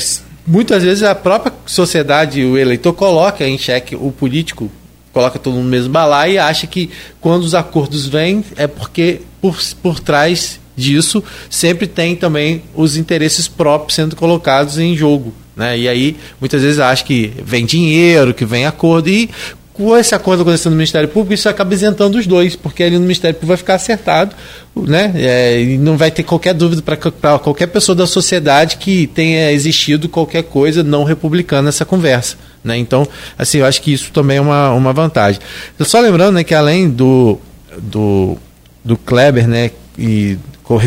muitas 0.48 0.84
vezes 0.84 1.04
a 1.04 1.14
própria 1.14 1.54
sociedade, 1.66 2.44
o 2.46 2.58
eleitor, 2.58 2.94
coloca 2.94 3.46
em 3.46 3.58
xeque 3.58 3.96
o 3.96 4.12
político, 4.12 4.72
coloca 5.12 5.38
todo 5.38 5.54
mundo 5.54 5.64
no 5.66 5.70
mesmo 5.70 5.90
balaio 5.90 6.34
e 6.34 6.38
acha 6.38 6.66
que 6.66 6.90
quando 7.20 7.44
os 7.44 7.54
acordos 7.54 8.08
vêm 8.08 8.44
é 8.56 8.68
porque 8.68 9.22
por, 9.42 9.58
por 9.82 10.00
trás 10.00 10.60
disso, 10.76 11.24
sempre 11.50 11.88
tem 11.88 12.16
também 12.16 12.64
os 12.76 12.98
interesses 12.98 13.48
próprios 13.48 13.96
sendo 13.96 14.16
colocados 14.16 14.78
em 14.78 14.96
jogo. 14.96 15.34
Né? 15.56 15.80
E 15.80 15.88
aí, 15.88 16.18
muitas 16.40 16.62
vezes, 16.62 16.80
acha 16.80 17.04
que 17.04 17.32
vem 17.44 17.66
dinheiro, 17.66 18.34
que 18.34 18.46
vem 18.46 18.66
acordo, 18.66 19.10
e 19.10 19.30
com 19.76 19.96
esse 19.98 20.16
acordo 20.16 20.42
acontecendo 20.42 20.72
no 20.72 20.78
Ministério 20.78 21.10
Público, 21.10 21.34
isso 21.34 21.50
acaba 21.50 21.74
isentando 21.74 22.18
os 22.18 22.26
dois, 22.26 22.56
porque 22.56 22.82
ali 22.82 22.96
no 22.96 23.02
Ministério 23.02 23.36
Público 23.36 23.48
vai 23.48 23.58
ficar 23.58 23.76
acertado, 23.76 24.34
né? 24.74 25.12
É, 25.16 25.62
e 25.62 25.78
não 25.78 25.98
vai 25.98 26.10
ter 26.10 26.24
qualquer 26.24 26.54
dúvida 26.54 26.82
para 26.82 27.38
qualquer 27.38 27.68
pessoa 27.68 27.94
da 27.94 28.08
sociedade 28.08 28.78
que 28.78 29.06
tenha 29.08 29.52
existido 29.52 30.08
qualquer 30.08 30.44
coisa 30.44 30.82
não 30.82 31.04
republicana 31.04 31.64
nessa 31.64 31.84
conversa. 31.84 32.38
Né? 32.64 32.78
Então, 32.78 33.06
assim, 33.38 33.58
eu 33.58 33.66
acho 33.66 33.82
que 33.82 33.92
isso 33.92 34.12
também 34.14 34.38
é 34.38 34.42
uma, 34.42 34.72
uma 34.72 34.94
vantagem. 34.94 35.42
Só 35.82 36.00
lembrando 36.00 36.36
né, 36.36 36.44
que 36.46 36.56
além 36.56 36.90
do, 36.90 37.38
do, 37.78 38.38
do 38.84 38.96
Kleber, 38.96 39.46
né, 39.46 39.72
e 40.00 40.38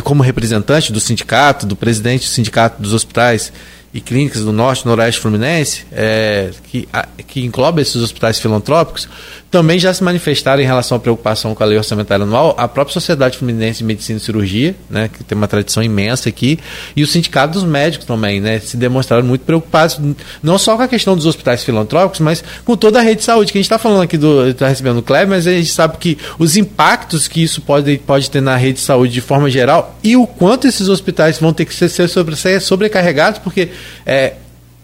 como 0.03 0.23
representante 0.23 0.93
do 0.93 1.01
sindicato, 1.01 1.65
do 1.65 1.77
presidente 1.77 2.27
do 2.27 2.31
sindicato 2.31 2.83
dos 2.83 2.93
hospitais 2.93 3.53
e 3.93 4.01
clínicas 4.01 4.45
do 4.45 4.53
Norte, 4.53 4.85
Noroeste 4.85 5.21
Fluminense, 5.21 5.87
é, 5.93 6.51
que, 6.65 6.89
a, 6.93 7.07
que 7.27 7.45
engloba 7.45 7.81
esses 7.81 7.97
hospitais 7.97 8.39
filantrópicos, 8.39 9.09
também 9.51 9.79
já 9.79 9.93
se 9.95 10.05
manifestaram 10.05 10.63
em 10.63 10.67
relação 10.67 10.97
à 10.97 11.01
preocupação 11.01 11.55
com 11.55 11.63
a 11.63 11.67
lei 11.67 11.79
orçamentária 11.79 12.25
anual, 12.25 12.55
a 12.59 12.69
própria 12.69 12.93
Sociedade 12.93 13.39
Fluminense 13.39 13.79
de 13.79 13.85
Medicina 13.85 14.19
e 14.19 14.21
Cirurgia, 14.21 14.75
né, 14.91 15.09
que 15.09 15.25
tem 15.25 15.37
uma 15.37 15.49
tradição 15.49 15.83
imensa 15.83 16.29
aqui, 16.29 16.59
e 16.95 17.03
o 17.03 17.07
Sindicato 17.07 17.55
dos 17.55 17.65
Médicos 17.65 18.07
também, 18.07 18.41
né, 18.41 18.59
se 18.59 18.77
demonstraram 18.77 19.25
muito 19.25 19.43
preocupados, 19.43 19.99
não 20.43 20.59
só 20.59 20.77
com 20.77 20.83
a 20.83 20.89
questão 20.89 21.17
dos 21.17 21.25
hospitais 21.25 21.65
filantrópicos, 21.65 22.21
mas 22.21 22.45
com 22.65 22.77
toda 22.77 22.99
a 22.99 23.03
rede 23.03 23.21
de 23.21 23.25
saúde, 23.25 23.53
que 23.53 23.59
a 23.59 23.61
gente 23.61 23.67
está 23.67 23.79
falando 23.79 24.03
aqui 24.03 24.19
está 24.49 24.69
recebendo 24.69 24.99
o 24.99 25.03
Kleber, 25.03 25.29
mas 25.29 25.47
a 25.47 25.53
gente 25.53 25.71
sabe 25.71 25.97
que 25.99 26.19
os 26.39 26.57
impactos 26.57 27.27
que 27.27 27.43
isso 27.43 27.63
pode, 27.63 27.99
pode 27.99 28.31
ter 28.31 28.43
na 28.43 28.57
rede 28.57 28.75
de 28.75 28.81
saúde 28.81 29.13
de 29.13 29.21
forma 29.21 29.49
geral 29.49 29.97
e 30.03 30.17
o 30.17 30.27
quanto 30.27 30.67
esses 30.67 30.89
hospitais 30.89 31.39
vão 31.39 31.53
ter 31.53 31.65
que 31.65 31.75
ser, 31.75 31.89
ser 31.89 32.61
sobrecarregados, 32.61 33.39
porque 33.39 33.71
é, 34.05 34.35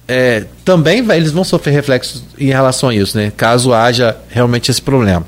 é, 0.06 0.44
também 0.64 1.02
vai, 1.02 1.16
eles 1.16 1.32
vão 1.32 1.44
sofrer 1.44 1.72
reflexos 1.72 2.22
em 2.38 2.48
relação 2.48 2.90
a 2.90 2.94
isso, 2.94 3.16
né? 3.16 3.32
Caso 3.36 3.72
haja 3.72 4.16
realmente 4.28 4.70
esse 4.70 4.82
problema. 4.82 5.26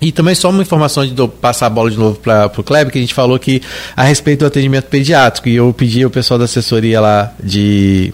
E 0.00 0.10
também 0.10 0.34
só 0.34 0.50
uma 0.50 0.62
informação 0.62 1.06
de 1.06 1.28
passar 1.40 1.66
a 1.66 1.70
bola 1.70 1.88
de 1.88 1.96
novo 1.96 2.18
para 2.18 2.50
o 2.58 2.62
Kleber, 2.62 2.92
que 2.92 2.98
a 2.98 3.00
gente 3.00 3.14
falou 3.14 3.38
que 3.38 3.62
a 3.96 4.02
respeito 4.02 4.40
do 4.40 4.46
atendimento 4.46 4.86
pediátrico, 4.86 5.48
e 5.48 5.54
eu 5.54 5.72
pedi 5.72 6.02
ao 6.02 6.10
pessoal 6.10 6.38
da 6.38 6.46
assessoria 6.46 7.00
lá 7.00 7.32
de 7.40 8.12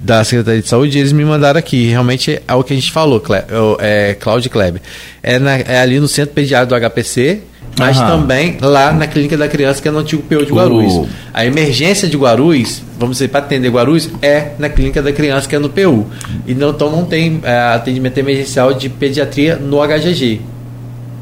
da 0.00 0.24
Secretaria 0.24 0.62
de 0.62 0.68
Saúde, 0.68 0.98
eles 0.98 1.12
me 1.12 1.24
mandaram 1.24 1.58
aqui. 1.58 1.88
Realmente 1.88 2.40
é 2.46 2.54
o 2.54 2.64
que 2.64 2.72
a 2.72 2.76
gente 2.76 2.90
falou, 2.90 3.20
Cle, 3.20 3.36
é, 3.78 4.16
Cláudio 4.18 4.50
Kleber. 4.50 4.80
É, 5.22 5.38
na, 5.38 5.56
é 5.58 5.80
ali 5.80 6.00
no 6.00 6.08
Centro 6.08 6.34
Pediátrico 6.34 6.80
do 6.80 6.90
HPC, 6.90 7.42
mas 7.78 7.98
Aham. 7.98 8.18
também 8.18 8.56
lá 8.60 8.92
na 8.92 9.06
Clínica 9.06 9.36
da 9.36 9.46
Criança, 9.46 9.80
que 9.80 9.88
é 9.88 9.90
no 9.90 9.98
antigo 9.98 10.22
PU 10.22 10.44
de 10.44 10.52
Guarulhos. 10.52 10.94
Uh. 10.94 11.08
A 11.34 11.44
emergência 11.44 12.08
de 12.08 12.16
Guarulhos, 12.16 12.82
vamos 12.98 13.16
dizer, 13.16 13.28
para 13.28 13.40
atender 13.40 13.70
Guarulhos, 13.70 14.08
é 14.22 14.52
na 14.58 14.68
Clínica 14.68 15.02
da 15.02 15.12
Criança, 15.12 15.46
que 15.46 15.54
é 15.54 15.58
no 15.58 15.68
PU. 15.68 16.06
E 16.46 16.54
não, 16.54 16.70
então 16.70 16.90
não 16.90 17.04
tem 17.04 17.40
é, 17.42 17.74
atendimento 17.74 18.16
emergencial 18.18 18.72
de 18.72 18.88
pediatria 18.88 19.56
no 19.56 19.78
HGG 19.86 20.40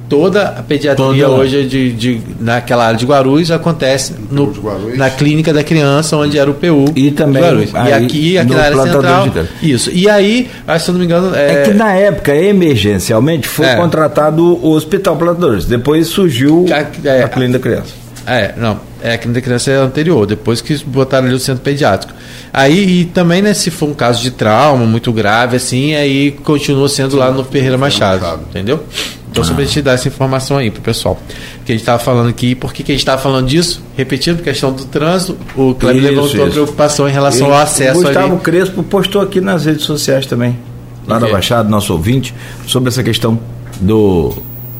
toda 0.08 0.48
a 0.48 0.62
pediatria 0.62 1.26
toda. 1.26 1.40
hoje 1.40 1.64
de, 1.64 1.92
de, 1.92 2.20
naquela 2.40 2.86
área 2.86 2.98
de 2.98 3.04
Guarulhos 3.04 3.50
acontece 3.50 4.14
no, 4.30 4.46
Guarulhos. 4.50 4.96
na 4.96 5.10
clínica 5.10 5.52
da 5.52 5.62
criança, 5.62 6.16
onde 6.16 6.38
era 6.38 6.50
o 6.50 6.54
PU. 6.54 6.86
E 6.96 7.10
também. 7.10 7.42
e 7.42 7.92
aqui, 7.92 8.38
aqui 8.38 8.54
na 8.54 8.62
área 8.62 8.82
central. 8.82 9.28
Isso. 9.62 9.90
E 9.92 10.08
aí, 10.08 10.48
se 10.80 10.88
eu 10.88 10.92
não 10.92 11.00
me 11.00 11.04
engano. 11.04 11.34
É, 11.34 11.52
é 11.52 11.62
que 11.62 11.74
na 11.74 11.92
época, 11.92 12.34
emergencialmente, 12.34 13.46
foi 13.46 13.66
é. 13.66 13.76
contratado 13.76 14.42
o 14.44 14.70
Hospital 14.72 15.16
Plantadores. 15.16 15.66
Depois 15.66 16.06
surgiu 16.08 16.66
a, 16.70 17.08
é, 17.08 17.22
a 17.22 17.28
clínica 17.28 17.58
da 17.58 17.62
criança. 17.62 17.94
É, 18.26 18.54
não. 18.56 18.78
É, 19.02 19.14
a 19.14 19.18
clínica 19.18 19.40
da 19.40 19.44
criança 19.44 19.70
é 19.70 19.76
anterior, 19.76 20.26
depois 20.26 20.60
que 20.60 20.76
botaram 20.84 21.26
ali 21.26 21.34
o 21.34 21.38
centro 21.38 21.62
pediátrico. 21.62 22.12
Aí, 22.52 23.00
e 23.00 23.04
também, 23.06 23.40
né, 23.40 23.54
se 23.54 23.70
for 23.70 23.88
um 23.88 23.94
caso 23.94 24.22
de 24.22 24.30
trauma 24.30 24.84
muito 24.84 25.12
grave, 25.12 25.56
assim, 25.56 25.94
aí 25.94 26.32
continua 26.32 26.88
sendo 26.88 27.16
lá 27.16 27.30
no 27.30 27.44
Ferreira 27.44 27.78
Machado, 27.78 28.22
Machado. 28.22 28.42
entendeu? 28.50 28.82
Então, 29.30 29.44
sobre 29.44 29.62
a 29.62 29.66
gente 29.66 29.82
dar 29.82 29.92
essa 29.92 30.08
informação 30.08 30.56
aí 30.56 30.70
pro 30.70 30.80
pessoal. 30.80 31.20
Que 31.64 31.72
a 31.72 31.74
gente 31.74 31.82
estava 31.82 31.98
falando 31.98 32.28
aqui, 32.28 32.54
por 32.54 32.72
que, 32.72 32.82
que 32.82 32.92
a 32.92 32.94
gente 32.94 33.02
estava 33.02 33.20
falando 33.20 33.46
disso? 33.46 33.82
Repetindo, 33.96 34.42
questão 34.42 34.72
do 34.72 34.84
trânsito, 34.86 35.36
o 35.54 35.74
Cleber 35.74 36.02
levantou 36.02 36.26
isso. 36.26 36.42
a 36.42 36.50
preocupação 36.50 37.08
em 37.08 37.12
relação 37.12 37.48
e 37.48 37.50
ao 37.50 37.58
acesso. 37.58 38.00
O 38.00 38.02
Gustavo 38.02 38.34
ali. 38.34 38.42
Crespo 38.42 38.82
postou 38.82 39.20
aqui 39.20 39.40
nas 39.40 39.64
redes 39.66 39.84
sociais 39.84 40.26
também, 40.26 40.58
lá 41.06 41.20
na 41.20 41.28
Baixada, 41.28 41.68
nosso 41.68 41.92
ouvinte, 41.92 42.34
sobre 42.66 42.88
essa 42.88 43.02
questão 43.02 43.38
do 43.80 44.34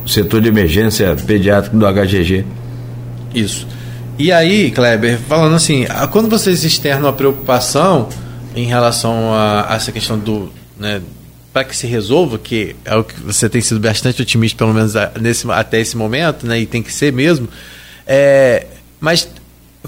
setor 0.07 0.41
de 0.41 0.49
emergência 0.49 1.15
pediátrico 1.15 1.77
do 1.77 1.87
HGG. 1.87 2.45
Isso. 3.35 3.67
E 4.19 4.33
aí, 4.33 4.71
Kleber, 4.71 5.19
falando 5.29 5.55
assim, 5.55 5.87
quando 6.11 6.29
vocês 6.29 6.65
externam 6.65 7.09
a 7.09 7.13
preocupação 7.13 8.09
em 8.57 8.67
relação 8.67 9.33
a, 9.33 9.73
a 9.73 9.77
essa 9.77 9.93
questão 9.93 10.19
do, 10.19 10.51
né, 10.79 11.01
para 11.59 11.65
que 11.65 11.77
se 11.77 11.89
resolva, 11.89 12.39
que 12.39 12.77
é 12.85 12.95
o 12.95 13.03
que 13.03 13.21
você 13.21 13.49
tem 13.49 13.61
sido 13.61 13.81
bastante 13.81 14.23
otimista, 14.23 14.59
pelo 14.59 14.73
menos 14.73 14.93
nesse, 15.21 15.51
até 15.51 15.81
esse 15.81 15.97
momento, 15.97 16.47
né, 16.47 16.61
e 16.61 16.67
tem 16.67 16.85
que 16.85 16.93
ser 16.93 17.13
mesmo. 17.13 17.49
É, 18.07 18.65
mas, 19.01 19.29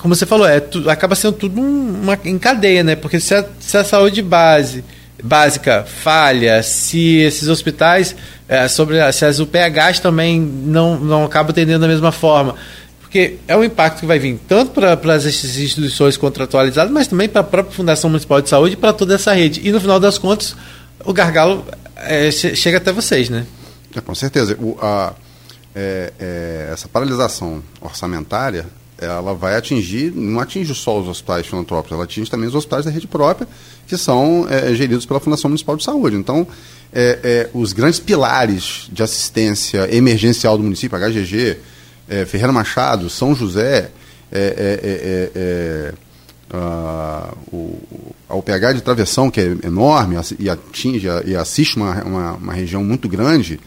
como 0.00 0.12
você 0.12 0.26
falou, 0.26 0.48
é, 0.48 0.58
tu, 0.58 0.90
acaba 0.90 1.14
sendo 1.14 1.34
tudo 1.34 1.60
uma, 1.60 2.18
em 2.24 2.38
cadeia, 2.40 2.82
né? 2.82 2.96
Porque 2.96 3.20
se 3.20 3.36
a, 3.36 3.44
se 3.60 3.76
a 3.76 3.84
saúde 3.84 4.20
base, 4.20 4.82
básica 5.22 5.84
falha, 5.84 6.60
se 6.60 7.18
esses 7.18 7.46
hospitais, 7.46 8.16
é, 8.48 8.66
sobre, 8.66 9.12
se 9.12 9.24
as 9.24 9.38
UPHs 9.38 10.00
também 10.00 10.40
não, 10.40 10.98
não 10.98 11.24
acabam 11.24 11.50
atendendo 11.50 11.78
da 11.78 11.88
mesma 11.88 12.10
forma. 12.10 12.56
Porque 13.00 13.36
é 13.46 13.56
um 13.56 13.62
impacto 13.62 14.00
que 14.00 14.06
vai 14.06 14.18
vir 14.18 14.40
tanto 14.48 14.72
para 14.72 15.14
as 15.14 15.24
instituições 15.24 16.16
contratualizadas, 16.16 16.92
mas 16.92 17.06
também 17.06 17.28
para 17.28 17.42
a 17.42 17.44
própria 17.44 17.76
Fundação 17.76 18.10
Municipal 18.10 18.40
de 18.40 18.48
Saúde 18.48 18.74
e 18.74 18.76
para 18.76 18.92
toda 18.92 19.14
essa 19.14 19.32
rede. 19.32 19.60
E 19.64 19.70
no 19.70 19.80
final 19.80 20.00
das 20.00 20.18
contas, 20.18 20.56
o 21.04 21.12
gargalo 21.12 21.64
é, 21.96 22.30
chega 22.30 22.78
até 22.78 22.92
vocês, 22.92 23.28
né? 23.28 23.46
É, 23.94 24.00
com 24.00 24.14
certeza. 24.14 24.56
O, 24.60 24.76
a, 24.80 25.14
é, 25.74 26.12
é, 26.18 26.70
essa 26.72 26.88
paralisação 26.88 27.62
orçamentária 27.80 28.66
ela 29.00 29.32
vai 29.32 29.56
atingir, 29.56 30.12
não 30.14 30.40
atinge 30.40 30.74
só 30.74 31.00
os 31.00 31.08
hospitais 31.08 31.46
filantrópicos, 31.46 31.92
ela 31.94 32.04
atinge 32.04 32.30
também 32.30 32.46
os 32.46 32.54
hospitais 32.54 32.84
da 32.84 32.90
rede 32.90 33.06
própria, 33.06 33.48
que 33.86 33.96
são 33.96 34.46
é, 34.48 34.74
geridos 34.74 35.06
pela 35.06 35.18
Fundação 35.18 35.48
Municipal 35.48 35.74
de 35.74 35.84
Saúde. 35.84 36.16
Então, 36.16 36.46
é, 36.92 37.18
é, 37.22 37.50
os 37.54 37.72
grandes 37.72 37.98
pilares 37.98 38.88
de 38.92 39.02
assistência 39.02 39.88
emergencial 39.94 40.58
do 40.58 40.62
município, 40.62 40.98
HGG, 40.98 41.56
é, 42.10 42.26
Ferreira 42.26 42.52
Machado, 42.52 43.08
São 43.08 43.34
José, 43.34 43.90
Uh, 46.52 47.36
o, 47.52 47.78
a 48.28 48.34
UPH 48.34 48.74
de 48.74 48.80
travessão, 48.80 49.30
que 49.30 49.40
é 49.40 49.56
enorme 49.64 50.16
e 50.38 50.50
atinge 50.50 51.06
e 51.24 51.36
assiste 51.36 51.76
uma, 51.76 52.02
uma, 52.02 52.32
uma 52.32 52.52
região 52.52 52.82
muito 52.82 53.08
grande, 53.08 53.60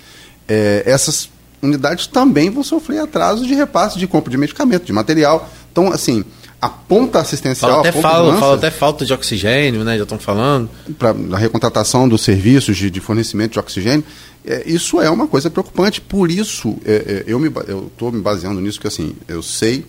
é, 0.47 0.83
essas 0.85 1.29
unidades 1.61 2.07
também 2.07 2.49
vão 2.49 2.63
sofrer 2.63 2.99
atraso 2.99 3.47
de 3.47 3.53
repasse 3.53 3.97
de 3.97 4.05
compra 4.05 4.29
de 4.29 4.37
medicamento, 4.37 4.85
de 4.85 4.91
material. 4.91 5.49
Então, 5.71 5.91
assim, 5.91 6.25
a 6.61 6.69
ponta 6.69 7.19
assistencial. 7.19 7.71
Fala 7.71 7.89
até, 7.89 8.01
fala, 8.01 8.37
fala 8.37 8.55
até 8.55 8.71
falta 8.71 9.05
de 9.05 9.13
oxigênio, 9.13 9.83
né? 9.83 9.97
Já 9.97 10.03
estão 10.03 10.19
falando. 10.19 10.69
Para 10.97 11.15
a 11.33 11.37
recontratação 11.37 12.07
dos 12.07 12.21
serviços 12.21 12.77
de, 12.77 12.89
de 12.89 12.99
fornecimento 12.99 13.53
de 13.53 13.59
oxigênio. 13.59 14.05
É, 14.45 14.63
isso 14.65 15.01
é 15.01 15.09
uma 15.09 15.27
coisa 15.27 15.49
preocupante. 15.49 15.99
Por 15.99 16.29
isso, 16.29 16.77
é, 16.85 16.93
é 16.93 17.23
eu 17.27 17.45
estou 17.87 18.11
me, 18.11 18.17
me 18.17 18.23
baseando 18.23 18.61
nisso, 18.61 18.79
que 18.79 18.87
assim, 18.87 19.15
eu 19.27 19.41
sei 19.41 19.85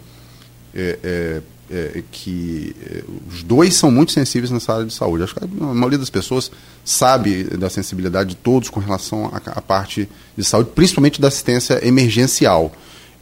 é, 0.75 0.99
é, 1.03 1.43
é, 1.71 2.03
que 2.11 2.75
é, 2.85 3.03
os 3.33 3.43
dois 3.43 3.75
são 3.75 3.91
muito 3.91 4.13
sensíveis 4.13 4.51
nessa 4.51 4.73
área 4.75 4.87
de 4.87 4.93
saúde. 4.93 5.25
Acho 5.25 5.35
que 5.35 5.45
a 5.45 5.47
maioria 5.47 5.99
das 5.99 6.11
pessoas 6.11 6.51
sabe 6.85 7.45
da 7.45 7.71
sensibilidade 7.71 8.31
de 8.31 8.37
todos 8.37 8.69
com 8.69 8.81
relação 8.81 9.31
à 9.33 9.61
parte 9.61 10.09
de 10.37 10.45
saúde, 10.45 10.71
principalmente 10.75 11.21
da 11.21 11.29
assistência 11.29 11.87
emergencial. 11.87 12.73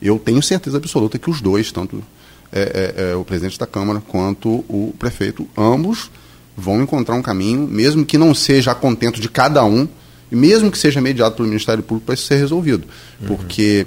Eu 0.00 0.18
tenho 0.18 0.42
certeza 0.42 0.78
absoluta 0.78 1.18
que 1.18 1.30
os 1.30 1.40
dois, 1.40 1.70
tanto 1.70 2.02
é, 2.50 2.60
é, 2.96 3.10
é, 3.12 3.14
o 3.14 3.24
presidente 3.24 3.58
da 3.58 3.66
Câmara 3.66 4.02
quanto 4.06 4.48
o 4.68 4.92
prefeito, 4.98 5.48
ambos 5.56 6.10
vão 6.56 6.82
encontrar 6.82 7.14
um 7.14 7.22
caminho, 7.22 7.66
mesmo 7.66 8.04
que 8.04 8.18
não 8.18 8.34
seja 8.34 8.72
a 8.72 8.74
contento 8.74 9.20
de 9.20 9.28
cada 9.28 9.64
um, 9.64 9.88
e 10.30 10.36
mesmo 10.36 10.70
que 10.70 10.76
seja 10.76 11.00
mediado 11.00 11.36
pelo 11.36 11.48
Ministério 11.48 11.82
Público 11.82 12.06
para 12.06 12.14
isso 12.14 12.26
ser 12.26 12.36
resolvido. 12.36 12.86
Uhum. 13.20 13.28
Porque 13.28 13.86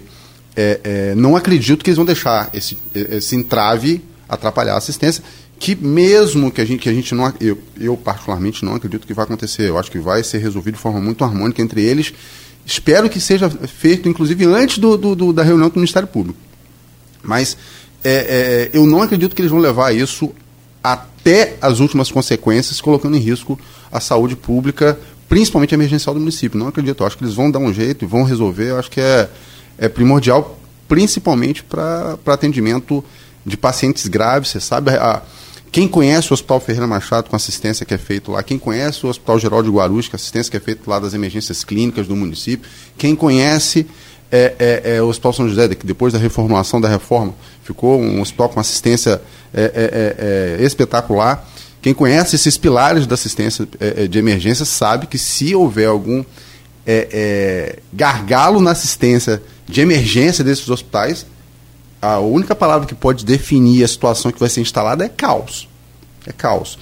não 1.17 1.35
acredito 1.35 1.83
que 1.83 1.89
eles 1.89 1.97
vão 1.97 2.05
deixar 2.05 2.49
esse, 2.53 2.77
esse 2.93 3.35
entrave 3.35 4.01
atrapalhar 4.27 4.73
a 4.73 4.77
assistência, 4.77 5.23
que 5.59 5.75
mesmo 5.75 6.51
que 6.51 6.61
a 6.61 6.65
gente, 6.65 6.81
que 6.81 6.89
a 6.89 6.93
gente 6.93 7.13
não. 7.15 7.33
Eu, 7.39 7.57
eu, 7.79 7.95
particularmente, 7.95 8.65
não 8.65 8.75
acredito 8.75 9.07
que 9.07 9.13
vai 9.13 9.25
acontecer. 9.25 9.69
Eu 9.69 9.77
acho 9.77 9.89
que 9.89 9.99
vai 9.99 10.23
ser 10.23 10.39
resolvido 10.39 10.75
de 10.75 10.81
forma 10.81 10.99
muito 10.99 11.23
harmônica 11.23 11.61
entre 11.61 11.81
eles. 11.81 12.13
Espero 12.65 13.09
que 13.09 13.19
seja 13.19 13.49
feito, 13.49 14.09
inclusive, 14.09 14.45
antes 14.45 14.79
do, 14.79 14.97
do, 14.97 15.15
do 15.15 15.33
da 15.33 15.43
reunião 15.43 15.69
do 15.69 15.75
Ministério 15.75 16.07
Público. 16.07 16.39
Mas 17.23 17.55
é, 18.03 18.69
é, 18.73 18.77
eu 18.77 18.85
não 18.85 19.01
acredito 19.01 19.35
que 19.35 19.41
eles 19.41 19.51
vão 19.51 19.59
levar 19.59 19.95
isso 19.95 20.31
até 20.83 21.57
as 21.61 21.79
últimas 21.79 22.11
consequências, 22.11 22.81
colocando 22.81 23.17
em 23.17 23.19
risco 23.19 23.59
a 23.91 23.99
saúde 23.99 24.35
pública, 24.35 24.99
principalmente 25.29 25.73
emergencial 25.73 26.13
do 26.13 26.19
município. 26.19 26.59
Não 26.59 26.67
acredito. 26.67 27.01
Eu 27.01 27.07
acho 27.07 27.17
que 27.17 27.23
eles 27.23 27.33
vão 27.33 27.49
dar 27.49 27.59
um 27.59 27.73
jeito 27.73 28.05
e 28.05 28.07
vão 28.07 28.23
resolver. 28.23 28.69
Eu 28.69 28.79
acho 28.79 28.91
que 28.91 29.01
é, 29.01 29.29
é 29.77 29.87
primordial, 29.87 30.59
principalmente 30.87 31.63
para 31.63 32.17
atendimento 32.27 33.03
de 33.45 33.55
pacientes 33.55 34.07
graves. 34.07 34.49
Você 34.49 34.59
sabe, 34.59 34.91
a, 34.91 35.21
quem 35.71 35.87
conhece 35.87 36.31
o 36.31 36.33
Hospital 36.33 36.59
Ferreira 36.59 36.87
Machado 36.87 37.29
com 37.29 37.35
assistência 37.35 37.85
que 37.85 37.93
é 37.93 37.97
feito 37.97 38.31
lá, 38.31 38.41
quem 38.41 38.57
conhece 38.57 39.05
o 39.05 39.09
Hospital 39.09 39.37
Geral 39.37 39.61
de 39.61 39.69
Guarulhos 39.69 40.07
com 40.07 40.15
assistência 40.15 40.49
que 40.49 40.57
é 40.57 40.59
feito 40.59 40.89
lá 40.89 40.99
das 40.99 41.13
emergências 41.13 41.63
clínicas 41.63 42.07
do 42.07 42.15
município, 42.15 42.69
quem 42.97 43.15
conhece 43.15 43.85
é, 44.31 44.55
é, 44.57 44.95
é, 44.95 45.01
o 45.01 45.07
Hospital 45.07 45.33
São 45.33 45.47
José, 45.47 45.67
que 45.75 45.85
depois 45.85 46.11
da 46.11 46.19
reformulação 46.19 46.81
da 46.81 46.89
reforma 46.89 47.33
ficou 47.63 47.99
um 48.01 48.21
hospital 48.21 48.49
com 48.49 48.59
assistência 48.59 49.21
é, 49.53 49.63
é, 49.63 50.59
é, 50.59 50.63
espetacular. 50.65 51.47
Quem 51.81 51.93
conhece 51.93 52.35
esses 52.35 52.57
pilares 52.57 53.05
da 53.05 53.13
assistência 53.13 53.67
de 54.09 54.17
emergência 54.17 54.65
sabe 54.65 55.05
que 55.05 55.19
se 55.19 55.53
houver 55.53 55.87
algum 55.87 56.25
gargalo 57.93 58.59
na 58.59 58.71
assistência 58.71 59.41
de 59.67 59.81
emergência 59.81 60.43
desses 60.43 60.67
hospitais, 60.67 61.27
a 62.05 62.19
única 62.19 62.55
palavra 62.55 62.87
que 62.87 62.93
pode 62.93 63.25
definir 63.25 63.83
a 63.83 63.87
situação 63.87 64.31
que 64.31 64.39
vai 64.39 64.49
ser 64.49 64.61
instalada 64.61 65.03
é 65.03 65.09
caos. 65.09 65.67
É 66.27 66.31
caos. 66.31 66.77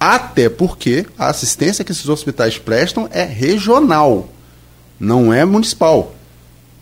Até 0.00 0.48
porque 0.48 1.06
a 1.16 1.28
assistência 1.28 1.84
que 1.84 1.92
esses 1.92 2.08
hospitais 2.08 2.58
prestam 2.58 3.08
é 3.12 3.22
regional, 3.22 4.28
não 4.98 5.32
é 5.32 5.44
municipal. 5.44 6.14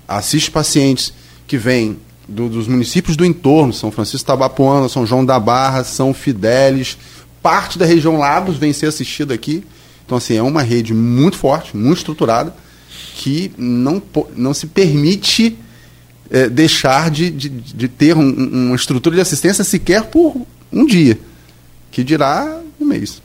Assiste 0.08 0.50
pacientes 0.50 1.12
que 1.46 1.58
vêm 1.58 1.98
do, 2.26 2.48
dos 2.48 2.66
municípios 2.66 3.14
do 3.14 3.26
entorno, 3.26 3.74
São 3.74 3.90
Francisco 3.90 4.26
Tabapuana, 4.26 4.88
São 4.88 5.06
João 5.06 5.24
da 5.24 5.38
Barra, 5.38 5.84
São 5.84 6.14
Fidélis, 6.14 6.96
parte 7.42 7.78
da 7.78 7.84
região 7.84 8.16
Lagos 8.16 8.56
vem 8.56 8.72
ser 8.72 8.86
assistida 8.86 9.34
aqui. 9.34 9.62
Então, 10.06 10.16
assim, 10.16 10.36
é 10.36 10.42
uma 10.42 10.62
rede 10.62 10.94
muito 10.94 11.36
forte, 11.36 11.76
muito 11.76 11.98
estruturada, 11.98 12.54
que 13.16 13.52
não, 13.58 14.02
não 14.34 14.54
se 14.54 14.66
permite 14.66 15.58
é, 16.32 16.48
deixar 16.48 17.10
de, 17.10 17.30
de, 17.30 17.48
de 17.50 17.88
ter 17.88 18.16
um, 18.16 18.30
uma 18.30 18.74
estrutura 18.74 19.14
de 19.14 19.20
assistência 19.20 19.62
sequer 19.62 20.04
por 20.04 20.34
um 20.72 20.86
dia, 20.86 21.18
que 21.90 22.02
dirá 22.02 22.58
um 22.80 22.86
mês. 22.86 23.20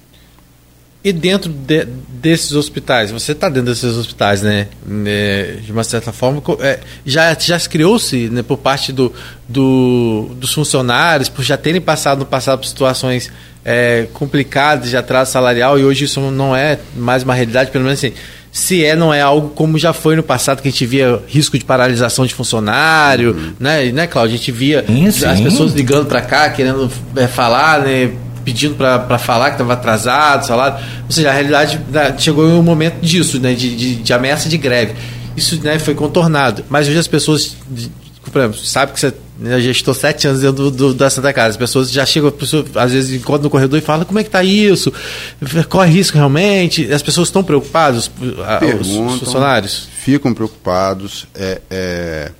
E 1.02 1.14
dentro 1.14 1.50
de, 1.50 1.86
desses 1.86 2.52
hospitais, 2.52 3.12
você 3.12 3.32
está 3.32 3.48
dentro 3.48 3.70
desses 3.70 3.96
hospitais, 3.96 4.42
né? 4.42 4.68
É, 5.06 5.60
de 5.64 5.72
uma 5.72 5.86
certa 5.86 6.12
forma, 6.12 6.44
é, 6.60 6.82
já, 7.06 7.34
já 7.34 7.58
criou-se 7.62 8.28
né, 8.28 8.44
por 8.44 8.58
parte 8.58 8.92
do, 8.92 9.14
do, 9.48 10.32
dos 10.36 10.54
funcionários, 10.54 11.30
por 11.30 11.46
já 11.46 11.56
terem 11.56 11.80
passado 11.80 12.20
no 12.20 12.26
passado 12.26 12.60
por 12.60 12.68
situações 12.68 13.32
é, 13.64 14.08
complicadas 14.12 14.90
de 14.90 14.98
atraso 14.98 15.32
salarial, 15.32 15.80
e 15.80 15.86
hoje 15.86 16.06
isso 16.06 16.20
não 16.20 16.54
é 16.54 16.78
mais 16.94 17.24
uma 17.24 17.34
realidade, 17.34 17.72
pelo 17.72 17.86
menos 17.86 18.00
assim, 18.00 18.14
se 18.58 18.84
é, 18.84 18.96
não 18.96 19.14
é 19.14 19.22
algo 19.22 19.50
como 19.50 19.78
já 19.78 19.94
foi 19.94 20.16
no 20.16 20.24
passado, 20.24 20.64
que 20.64 20.68
a 20.68 20.72
gente 20.72 20.84
via 20.84 21.22
risco 21.28 21.60
de 21.60 21.64
paralisação 21.64 22.26
de 22.26 22.34
funcionário, 22.34 23.34
uhum. 23.34 23.54
né, 23.60 23.92
né, 23.92 24.08
Cláudio? 24.08 24.34
A 24.34 24.38
gente 24.38 24.52
via 24.52 24.84
sim, 24.88 25.12
sim. 25.12 25.26
as 25.28 25.40
pessoas 25.40 25.74
ligando 25.74 26.08
para 26.08 26.22
cá, 26.22 26.50
querendo 26.50 26.92
é, 27.16 27.28
falar, 27.28 27.82
né, 27.82 28.12
pedindo 28.44 28.74
para 28.74 29.20
falar 29.20 29.50
que 29.50 29.52
estava 29.52 29.74
atrasado, 29.74 30.48
salário. 30.48 30.84
Ou 31.06 31.12
seja, 31.12 31.30
a 31.30 31.34
realidade 31.34 31.80
né, 31.92 32.16
chegou 32.18 32.48
um 32.48 32.64
momento 32.64 33.00
disso, 33.00 33.40
né, 33.40 33.54
de, 33.54 33.76
de, 33.76 33.96
de, 33.98 34.14
ameaça 34.14 34.50
de 34.50 34.58
greve. 34.58 34.96
Isso 35.36 35.62
né, 35.64 35.78
foi 35.78 35.94
contornado. 35.94 36.66
Mas 36.68 36.88
hoje 36.88 36.98
as 36.98 37.08
pessoas, 37.08 37.56
por 38.32 38.40
exemplo, 38.40 38.58
sabe 38.60 38.94
que 38.94 39.00
você 39.00 39.14
já 39.40 39.72
estou 39.72 39.94
sete 39.94 40.28
anos 40.28 40.42
dentro 40.42 40.70
do, 40.70 40.72
do, 40.72 40.94
da 40.94 41.10
Santa 41.10 41.32
Casa. 41.32 41.50
As 41.50 41.58
pessoas 41.58 41.92
já 41.92 42.06
chegam, 42.06 42.34
às 42.76 42.92
vezes 42.92 43.20
encontram 43.20 43.44
no 43.44 43.50
corredor 43.50 43.78
e 43.78 43.82
falam 43.82 44.06
como 44.06 44.20
é 44.20 44.24
que 44.24 44.30
está 44.30 44.44
isso? 44.44 44.92
Corre 45.70 45.92
risco 45.92 46.18
realmente? 46.18 46.92
As 46.92 47.02
pessoas 47.02 47.28
estão 47.28 47.44
preocupadas, 47.44 48.10
os, 48.80 48.88
os 48.88 49.20
funcionários? 49.20 49.88
Ficam 50.00 50.34
preocupados. 50.34 51.28
É, 51.36 51.62
é, 51.70 52.32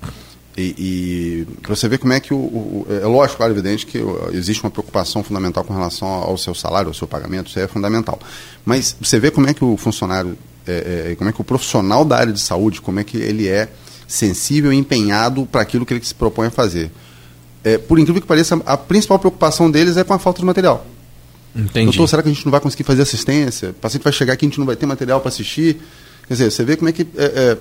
e, 0.56 0.74
e 0.76 1.46
para 1.62 1.76
você 1.76 1.88
ver 1.88 1.98
como 1.98 2.12
é 2.12 2.18
que 2.18 2.34
o, 2.34 2.36
o, 2.36 2.86
É 2.90 3.06
lógico, 3.06 3.36
claro, 3.36 3.52
evidente 3.52 3.86
que 3.86 3.98
existe 4.32 4.62
uma 4.64 4.70
preocupação 4.70 5.22
fundamental 5.22 5.62
com 5.62 5.72
relação 5.72 6.08
ao 6.08 6.36
seu 6.36 6.54
salário, 6.54 6.88
ao 6.88 6.94
seu 6.94 7.06
pagamento, 7.06 7.48
isso 7.48 7.60
é 7.60 7.68
fundamental. 7.68 8.18
Mas 8.64 8.96
você 9.00 9.20
vê 9.20 9.30
como 9.30 9.48
é 9.48 9.54
que 9.54 9.64
o 9.64 9.76
funcionário, 9.76 10.36
é, 10.66 11.10
é, 11.12 11.14
como 11.14 11.30
é 11.30 11.32
que 11.32 11.40
o 11.40 11.44
profissional 11.44 12.04
da 12.04 12.16
área 12.16 12.32
de 12.32 12.40
saúde, 12.40 12.80
como 12.80 12.98
é 12.98 13.04
que 13.04 13.16
ele 13.16 13.46
é 13.46 13.68
sensível 14.08 14.72
e 14.72 14.76
empenhado 14.76 15.46
para 15.46 15.60
aquilo 15.60 15.84
que 15.84 15.92
ele 15.92 16.02
se 16.02 16.14
propõe 16.14 16.46
a 16.48 16.50
fazer. 16.50 16.90
É, 17.62 17.76
por 17.76 17.98
incrível 17.98 18.22
que 18.22 18.26
pareça, 18.26 18.60
a 18.64 18.76
principal 18.76 19.18
preocupação 19.18 19.70
deles 19.70 19.98
é 19.98 20.02
com 20.02 20.14
a 20.14 20.18
falta 20.18 20.40
de 20.40 20.46
material. 20.46 20.86
Entendi. 21.54 21.86
Doutor, 21.86 22.08
será 22.08 22.22
que 22.22 22.28
a 22.28 22.32
gente 22.32 22.44
não 22.44 22.50
vai 22.50 22.60
conseguir 22.60 22.84
fazer 22.84 23.02
assistência? 23.02 23.70
O 23.70 23.74
paciente 23.74 24.02
vai 24.02 24.12
chegar 24.12 24.32
aqui 24.32 24.46
e 24.46 24.46
a 24.46 24.48
gente 24.48 24.58
não 24.58 24.66
vai 24.66 24.76
ter 24.76 24.86
material 24.86 25.20
para 25.20 25.28
assistir? 25.28 25.80
Quer 26.26 26.34
dizer, 26.34 26.50
você 26.50 26.64
vê 26.64 26.76
como 26.76 26.88
é 26.88 26.92
que. 26.92 27.06
É, 27.16 27.24
é, 27.24 27.58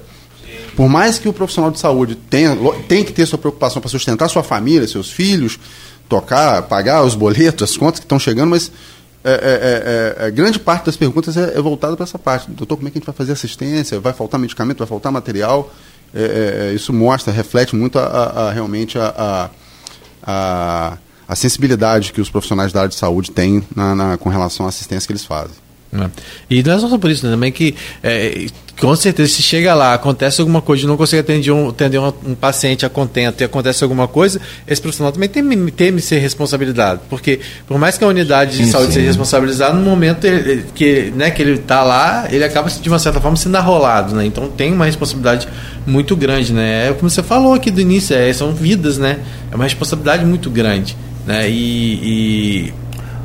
por 0.76 0.88
mais 0.88 1.20
que 1.20 1.28
o 1.28 1.34
profissional 1.34 1.72
de 1.72 1.80
saúde 1.80 2.16
tenha, 2.16 2.56
tem 2.88 3.04
que 3.04 3.12
ter 3.12 3.26
sua 3.26 3.38
preocupação 3.38 3.82
para 3.82 3.90
sustentar 3.90 4.30
sua 4.30 4.44
família, 4.44 4.88
seus 4.88 5.12
filhos, 5.12 5.60
tocar, 6.08 6.62
pagar 6.64 7.04
os 7.04 7.16
boletos, 7.16 7.72
as 7.72 7.76
contas 7.76 8.00
que 8.00 8.06
estão 8.06 8.20
chegando, 8.20 8.52
mas 8.52 8.72
é, 9.24 10.16
é, 10.20 10.24
é, 10.24 10.28
é 10.28 10.32
grande 10.32 10.60
parte 10.60 10.86
das 10.86 10.96
perguntas 10.96 11.36
é, 11.36 11.58
é 11.58 11.62
voltada 11.62 11.96
para 11.96 12.04
essa 12.04 12.20
parte. 12.20 12.50
Doutor, 12.52 12.78
como 12.78 12.88
é 12.88 12.92
que 12.92 12.98
a 12.98 13.00
gente 13.00 13.06
vai 13.06 13.16
fazer 13.16 13.34
assistência? 13.34 14.00
Vai 14.00 14.14
faltar 14.14 14.40
medicamento? 14.40 14.78
Vai 14.78 14.88
faltar 14.88 15.12
material? 15.12 15.74
É, 16.14 16.22
é, 16.22 16.68
é, 16.70 16.74
isso 16.74 16.94
mostra, 16.94 17.34
reflete 17.34 17.76
muito 17.76 18.00
a, 18.00 18.04
a, 18.04 18.48
a 18.48 18.52
realmente 18.52 18.98
a, 18.98 19.50
a, 20.24 21.36
sensibilidade 21.36 22.14
que 22.14 22.22
os 22.22 22.30
profissionais 22.30 22.72
da 22.72 22.82
área 22.82 22.90
de 22.90 22.96
saúde 22.96 23.32
têm 23.32 23.64
na, 23.76 23.94
na, 23.94 24.18
com 24.18 24.30
relação 24.30 24.66
à 24.66 24.70
assistência 24.70 25.06
que 25.06 25.14
eles 25.14 25.26
fazem. 25.26 25.56
É. 25.94 26.10
E 26.50 26.64
não 26.64 26.74
é 26.74 26.80
só 26.80 26.98
por 26.98 27.10
isso, 27.10 27.26
né? 27.26 27.32
também 27.32 27.52
que 27.52 27.74
é, 28.04 28.48
com 28.80 28.96
certeza 28.96 29.34
se 29.34 29.42
chega 29.42 29.74
lá, 29.74 29.94
acontece 29.94 30.40
alguma 30.40 30.62
coisa, 30.62 30.86
não 30.88 30.98
consegue 30.98 31.22
atender 31.22 31.52
um, 31.52 31.70
atender 31.70 31.98
um, 31.98 32.14
um 32.26 32.36
paciente 32.36 32.86
a 32.86 32.90
contento 32.90 33.42
e 33.42 33.44
acontece 33.44 33.84
alguma 33.84 34.08
coisa, 34.08 34.40
esse 34.68 34.82
profissional 34.82 35.12
também 35.12 35.28
teme, 35.28 35.72
teme 35.72 36.02
ser 36.02 36.20
responsabilizado. 36.20 37.02
Porque 37.10 37.40
por 37.68 37.80
mais 37.80 37.98
que 37.98 38.04
a 38.04 38.08
unidade 38.08 38.58
de 38.58 38.66
sim, 38.66 38.72
saúde 38.72 38.88
sim. 38.88 38.94
seja 38.96 39.08
responsabilizada, 39.08 39.74
no 39.74 39.82
momento 39.82 40.26
ele, 40.26 40.66
que, 40.76 41.12
né, 41.16 41.32
que 41.32 41.42
ele 41.42 41.54
está 41.54 41.84
lá, 41.84 42.28
ele 42.30 42.44
acaba 42.44 42.70
de 42.70 42.90
uma 42.90 43.00
certa 43.00 43.20
forma 43.20 43.38
sendo 43.38 43.56
arrolado. 43.56 44.14
Né? 44.16 44.26
Então 44.26 44.48
tem 44.50 44.72
uma 44.72 44.86
responsabilidade 44.86 45.48
muito 45.86 46.16
grande. 46.16 46.54
Né? 46.54 46.90
É 46.90 46.94
como 46.94 47.10
você 47.10 47.24
falou 47.24 47.54
aqui 47.54 47.72
do 47.72 47.82
início, 47.82 48.16
é, 48.16 48.32
são 48.32 48.54
vidas, 48.54 48.98
né? 48.98 49.20
É 49.52 49.56
uma 49.56 49.64
responsabilidade 49.64 50.26
muito 50.26 50.50
grande. 50.50 50.96
Né? 51.26 51.50
e, 51.50 52.70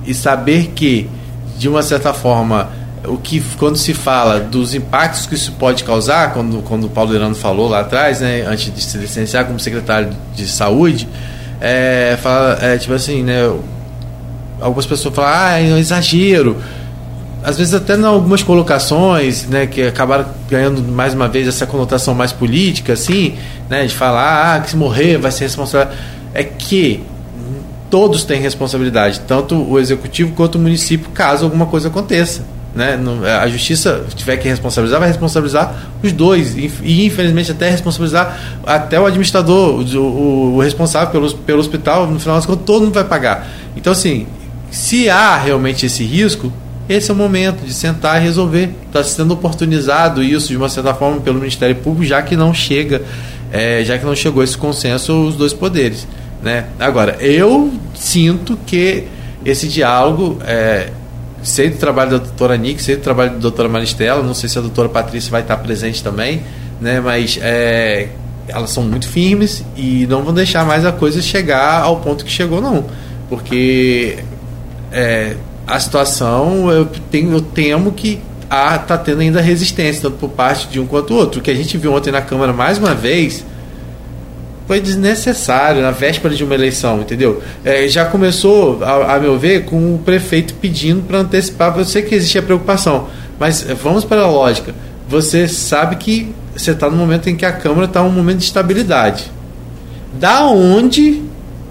e, 0.07 0.11
e 0.11 0.15
saber 0.15 0.73
que 0.75 1.09
de 1.57 1.69
uma 1.69 1.83
certa 1.83 2.13
forma, 2.13 2.69
o 3.05 3.17
que 3.17 3.43
quando 3.59 3.77
se 3.77 3.95
fala 3.95 4.41
dos 4.41 4.75
impactos 4.75 5.27
que 5.27 5.35
isso 5.35 5.53
pode 5.53 5.85
causar, 5.85 6.33
quando, 6.33 6.63
quando 6.63 6.85
o 6.85 6.89
Paulo 6.89 7.15
Irano 7.15 7.35
falou 7.35 7.69
lá 7.69 7.81
atrás, 7.81 8.21
né, 8.21 8.43
antes 8.47 8.73
de 8.73 8.81
se 8.81 8.97
licenciar 8.99 9.45
como 9.45 9.59
secretário 9.59 10.11
de 10.35 10.47
saúde, 10.47 11.09
é, 11.61 12.17
fala, 12.21 12.59
é, 12.61 12.79
tipo 12.79 12.93
assim, 12.93 13.23
né, 13.23 13.53
algumas 14.61 14.87
pessoas 14.87 15.15
falam, 15.15 15.31
ah, 15.33 15.59
é 15.59 15.73
um 15.73 15.79
exagero. 15.79 16.57
Às 17.45 17.59
vezes 17.59 17.75
até 17.75 17.97
em 17.97 18.05
algumas 18.05 18.43
colocações, 18.43 19.47
né, 19.47 19.67
que 19.67 19.83
acabaram 19.83 20.27
ganhando 20.49 20.81
mais 20.83 21.13
uma 21.13 21.29
vez 21.29 21.49
essa 21.49 21.67
conotação 21.67 22.15
mais 22.15 22.33
política, 22.33 22.93
assim, 22.93 23.35
né, 23.69 23.85
de 23.85 23.95
falar, 23.95 24.57
ah, 24.57 24.61
que 24.61 24.71
se 24.71 24.77
morrer 24.77 25.19
vai 25.19 25.33
ser 25.33 25.45
responsável. 25.45 25.93
É 26.33 26.45
que 26.45 27.05
todos 27.93 28.25
têm 28.25 28.41
responsabilidade, 28.41 29.21
tanto 29.29 29.55
o 29.55 29.79
executivo 29.79 30.33
quanto 30.33 30.55
o 30.55 30.59
município, 30.59 31.11
caso 31.11 31.45
alguma 31.45 31.67
coisa 31.67 31.89
aconteça. 31.89 32.43
Né? 32.75 32.99
A 33.39 33.47
justiça 33.49 34.07
tiver 34.15 34.39
que 34.39 34.49
responsabilizar, 34.49 34.99
vai 34.99 35.11
responsabilizar 35.11 35.91
os 36.03 36.11
dois. 36.11 36.57
E 36.57 37.05
infelizmente 37.05 37.53
até 37.53 37.69
responsabilizar 37.69 38.61
até 38.65 38.99
o 38.99 39.05
administrador, 39.05 39.75
o, 39.75 39.99
o, 39.99 40.55
o 40.55 40.61
responsável 40.63 41.11
pelo, 41.11 41.35
pelo 41.35 41.61
hospital, 41.61 42.07
no 42.07 42.19
final 42.19 42.37
das 42.37 42.47
contas, 42.47 42.65
todo 42.65 42.85
mundo 42.85 42.95
vai 42.95 43.05
pagar. 43.05 43.47
Então, 43.77 43.93
assim, 43.93 44.27
se 44.71 45.11
há 45.11 45.37
realmente 45.37 45.85
esse 45.85 46.03
risco, 46.03 46.51
esse 46.89 47.11
é 47.11 47.13
o 47.13 47.17
momento 47.17 47.63
de 47.63 47.75
sentar 47.75 48.23
e 48.23 48.25
resolver. 48.25 48.71
Está 48.87 49.05
sendo 49.05 49.35
oportunizado 49.35 50.23
isso 50.23 50.49
de 50.49 50.57
uma 50.57 50.71
certa 50.71 50.95
forma 50.95 51.21
pelo 51.21 51.39
Ministério 51.39 51.77
Público, 51.77 52.07
já 52.07 52.23
que 52.23 52.37
não 52.37 52.55
chega, 52.55 53.03
é, 53.53 53.85
já 53.85 53.99
que 53.99 54.07
não 54.07 54.17
chegou 54.17 54.43
esse 54.43 54.57
consenso 54.57 55.27
os 55.27 55.37
dois 55.37 55.53
poderes. 55.53 56.07
Né? 56.43 56.67
Agora, 56.79 57.17
eu 57.21 57.73
sinto 57.95 58.59
que 58.67 59.05
esse 59.45 59.69
diálogo, 59.69 60.39
é, 60.45 60.91
sei 61.43 61.71
do 61.71 61.77
trabalho 61.77 62.13
da 62.13 62.19
doutora 62.19 62.57
Nick, 62.57 62.83
sei 62.83 62.97
do 62.97 63.03
trabalho 63.03 63.31
da 63.33 63.39
doutora 63.39 63.69
Maristela, 63.69 64.23
não 64.23 64.35
sei 64.35 64.49
se 64.49 64.59
a 64.59 64.61
doutora 64.61 64.89
Patrícia 64.89 65.31
vai 65.31 65.43
estar 65.43 65.57
presente 65.59 66.03
também, 66.03 66.43
né? 66.81 67.01
mas 67.01 67.39
é, 67.41 68.09
elas 68.49 68.71
são 68.71 68.83
muito 68.83 69.09
firmes 69.09 69.65
e 69.77 70.07
não 70.09 70.23
vão 70.23 70.35
deixar 70.35 70.65
mais 70.65 70.85
a 70.85 70.93
coisa 70.93 71.23
chegar 71.23 71.83
ao 71.83 72.01
ponto 72.01 72.25
que 72.25 72.31
chegou, 72.31 72.61
não. 72.61 72.85
Porque 73.29 74.19
é, 74.91 75.37
a 75.67 75.79
situação, 75.79 76.71
eu, 76.71 76.87
tenho, 77.11 77.33
eu 77.33 77.41
temo 77.41 77.93
que 77.93 78.21
está 78.45 78.99
tendo 78.99 79.21
ainda 79.21 79.41
resistência, 79.41 80.03
tanto 80.03 80.19
por 80.19 80.31
parte 80.31 80.69
de 80.69 80.79
um 80.79 80.87
quanto 80.87 81.09
do 81.09 81.17
outro. 81.17 81.41
O 81.41 81.43
que 81.43 81.51
a 81.51 81.55
gente 81.55 81.79
viu 81.79 81.95
ontem 81.95 82.11
na 82.11 82.21
Câmara, 82.21 82.53
mais 82.53 82.79
uma 82.79 82.95
vez, 82.95 83.45
foi 84.67 84.81
desnecessário, 84.81 85.83
na 85.83 85.91
véspera 85.91 86.35
de 86.35 86.45
uma 86.45 86.55
eleição, 86.55 87.01
entendeu? 87.01 87.43
É, 87.65 87.87
já 87.89 88.05
começou, 88.05 88.83
a, 88.83 89.17
a, 89.17 89.21
meu 89.21 89.39
ver, 89.39 89.65
com 89.65 89.95
o 89.95 89.99
prefeito 89.99 90.55
pedindo 90.55 91.03
para 91.03 91.19
antecipar. 91.19 91.77
Eu 91.77 91.85
sei 91.85 92.03
que 92.03 92.15
existe 92.15 92.39
a 92.39 92.43
preocupação, 92.43 93.09
mas 93.39 93.63
vamos 93.83 94.05
para 94.05 94.23
a 94.23 94.27
lógica. 94.27 94.75
Você 95.09 95.49
sabe 95.49 95.97
que 95.97 96.35
você 96.57 96.71
está 96.71 96.89
no 96.89 96.97
momento 96.97 97.29
em 97.29 97.37
que 97.37 97.45
a 97.45 97.53
Câmara 97.53 97.87
está 97.87 98.03
um 98.03 98.11
momento 98.11 98.39
de 98.39 98.45
estabilidade. 98.45 99.31
Da 100.19 100.47
onde 100.47 101.23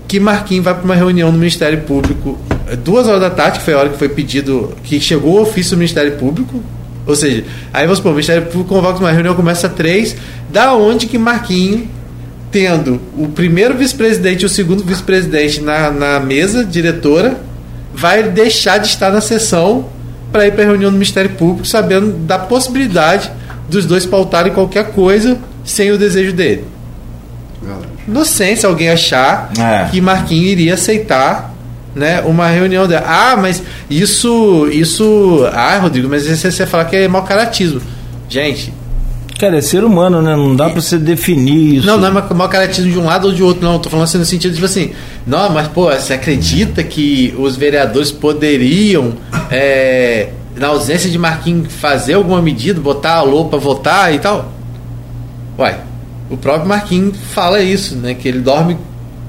que 0.07 0.19
Marquinhos 0.19 0.65
vai 0.65 0.73
para 0.73 0.83
uma 0.83 0.95
reunião 0.95 1.31
no 1.31 1.37
Ministério 1.37 1.81
Público 1.81 2.37
duas 2.77 3.07
horas 3.07 3.21
da 3.21 3.29
tarde, 3.29 3.59
que 3.59 3.65
foi 3.65 3.73
a 3.73 3.79
hora 3.79 3.89
que 3.89 3.97
foi 3.97 4.09
pedido, 4.09 4.73
que 4.83 4.99
chegou 4.99 5.39
o 5.39 5.41
ofício 5.41 5.75
do 5.75 5.79
Ministério 5.79 6.13
Público. 6.13 6.61
Ou 7.05 7.15
seja, 7.15 7.43
aí 7.73 7.83
vamos 7.83 7.97
supor, 7.97 8.11
o 8.11 8.15
Ministério 8.15 8.43
Público 8.43 8.69
convoca 8.69 8.99
uma 8.99 9.11
reunião, 9.11 9.35
começa 9.35 9.67
às 9.67 9.73
três. 9.73 10.15
Da 10.51 10.73
onde 10.73 11.07
que 11.07 11.17
Marquinhos, 11.17 11.87
tendo 12.51 12.99
o 13.17 13.29
primeiro 13.29 13.75
vice-presidente 13.77 14.43
e 14.43 14.45
o 14.45 14.49
segundo 14.49 14.83
vice-presidente 14.83 15.61
na, 15.61 15.89
na 15.89 16.19
mesa 16.19 16.65
diretora, 16.65 17.37
vai 17.93 18.23
deixar 18.23 18.77
de 18.77 18.87
estar 18.87 19.11
na 19.11 19.21
sessão 19.21 19.85
para 20.31 20.47
ir 20.47 20.51
para 20.51 20.63
a 20.63 20.67
reunião 20.67 20.91
do 20.91 20.95
Ministério 20.95 21.31
Público, 21.31 21.67
sabendo 21.67 22.11
da 22.25 22.37
possibilidade 22.37 23.31
dos 23.69 23.85
dois 23.85 24.05
pautarem 24.05 24.53
qualquer 24.53 24.91
coisa 24.91 25.37
sem 25.63 25.91
o 25.91 25.97
desejo 25.97 26.33
dele. 26.33 26.65
Inocência 28.07 28.67
alguém 28.67 28.89
achar 28.89 29.51
é. 29.57 29.89
que 29.89 30.01
Marquinhos 30.01 30.51
iria 30.51 30.73
aceitar 30.73 31.53
né, 31.95 32.21
uma 32.21 32.47
reunião 32.47 32.87
dela. 32.87 33.05
Ah, 33.07 33.37
mas 33.37 33.61
isso. 33.89 34.67
isso. 34.71 35.47
Ah, 35.53 35.77
Rodrigo, 35.77 36.09
mas 36.09 36.25
você, 36.25 36.51
você 36.51 36.65
fala 36.65 36.85
que 36.85 36.95
é 36.95 37.07
mau 37.07 37.23
caratismo. 37.23 37.81
Gente. 38.27 38.73
Cara, 39.41 39.57
é 39.57 39.61
ser 39.61 39.83
humano, 39.83 40.21
né? 40.21 40.35
Não 40.35 40.55
dá 40.55 40.69
pra 40.69 40.79
você 40.79 40.99
definir 40.99 41.77
isso. 41.77 41.87
Não, 41.87 41.97
não 41.97 42.07
é 42.09 42.33
mau 42.35 42.47
caratismo 42.47 42.91
de 42.91 42.99
um 42.99 43.05
lado 43.05 43.25
ou 43.25 43.33
de 43.33 43.41
outro, 43.41 43.63
não. 43.63 43.79
Tô 43.79 43.89
falando 43.89 44.03
assim 44.03 44.19
no 44.19 44.25
sentido, 44.25 44.53
tipo 44.53 44.67
assim, 44.67 44.91
não, 45.25 45.49
mas, 45.49 45.67
pô, 45.67 45.91
você 45.91 46.13
acredita 46.13 46.83
que 46.83 47.33
os 47.35 47.55
vereadores 47.55 48.11
poderiam, 48.11 49.13
é, 49.49 50.29
na 50.55 50.67
ausência 50.67 51.09
de 51.09 51.17
Marquinhos, 51.17 51.73
fazer 51.73 52.13
alguma 52.13 52.39
medida, 52.39 52.79
botar 52.79 53.17
a 53.17 53.43
pra 53.45 53.57
votar 53.57 54.13
e 54.13 54.19
tal? 54.19 54.51
Uai, 55.57 55.75
o 56.29 56.37
próprio 56.37 56.69
Marquinhos 56.69 57.17
fala 57.33 57.63
isso, 57.63 57.95
né? 57.95 58.13
Que 58.13 58.27
ele 58.27 58.41
dorme 58.41 58.77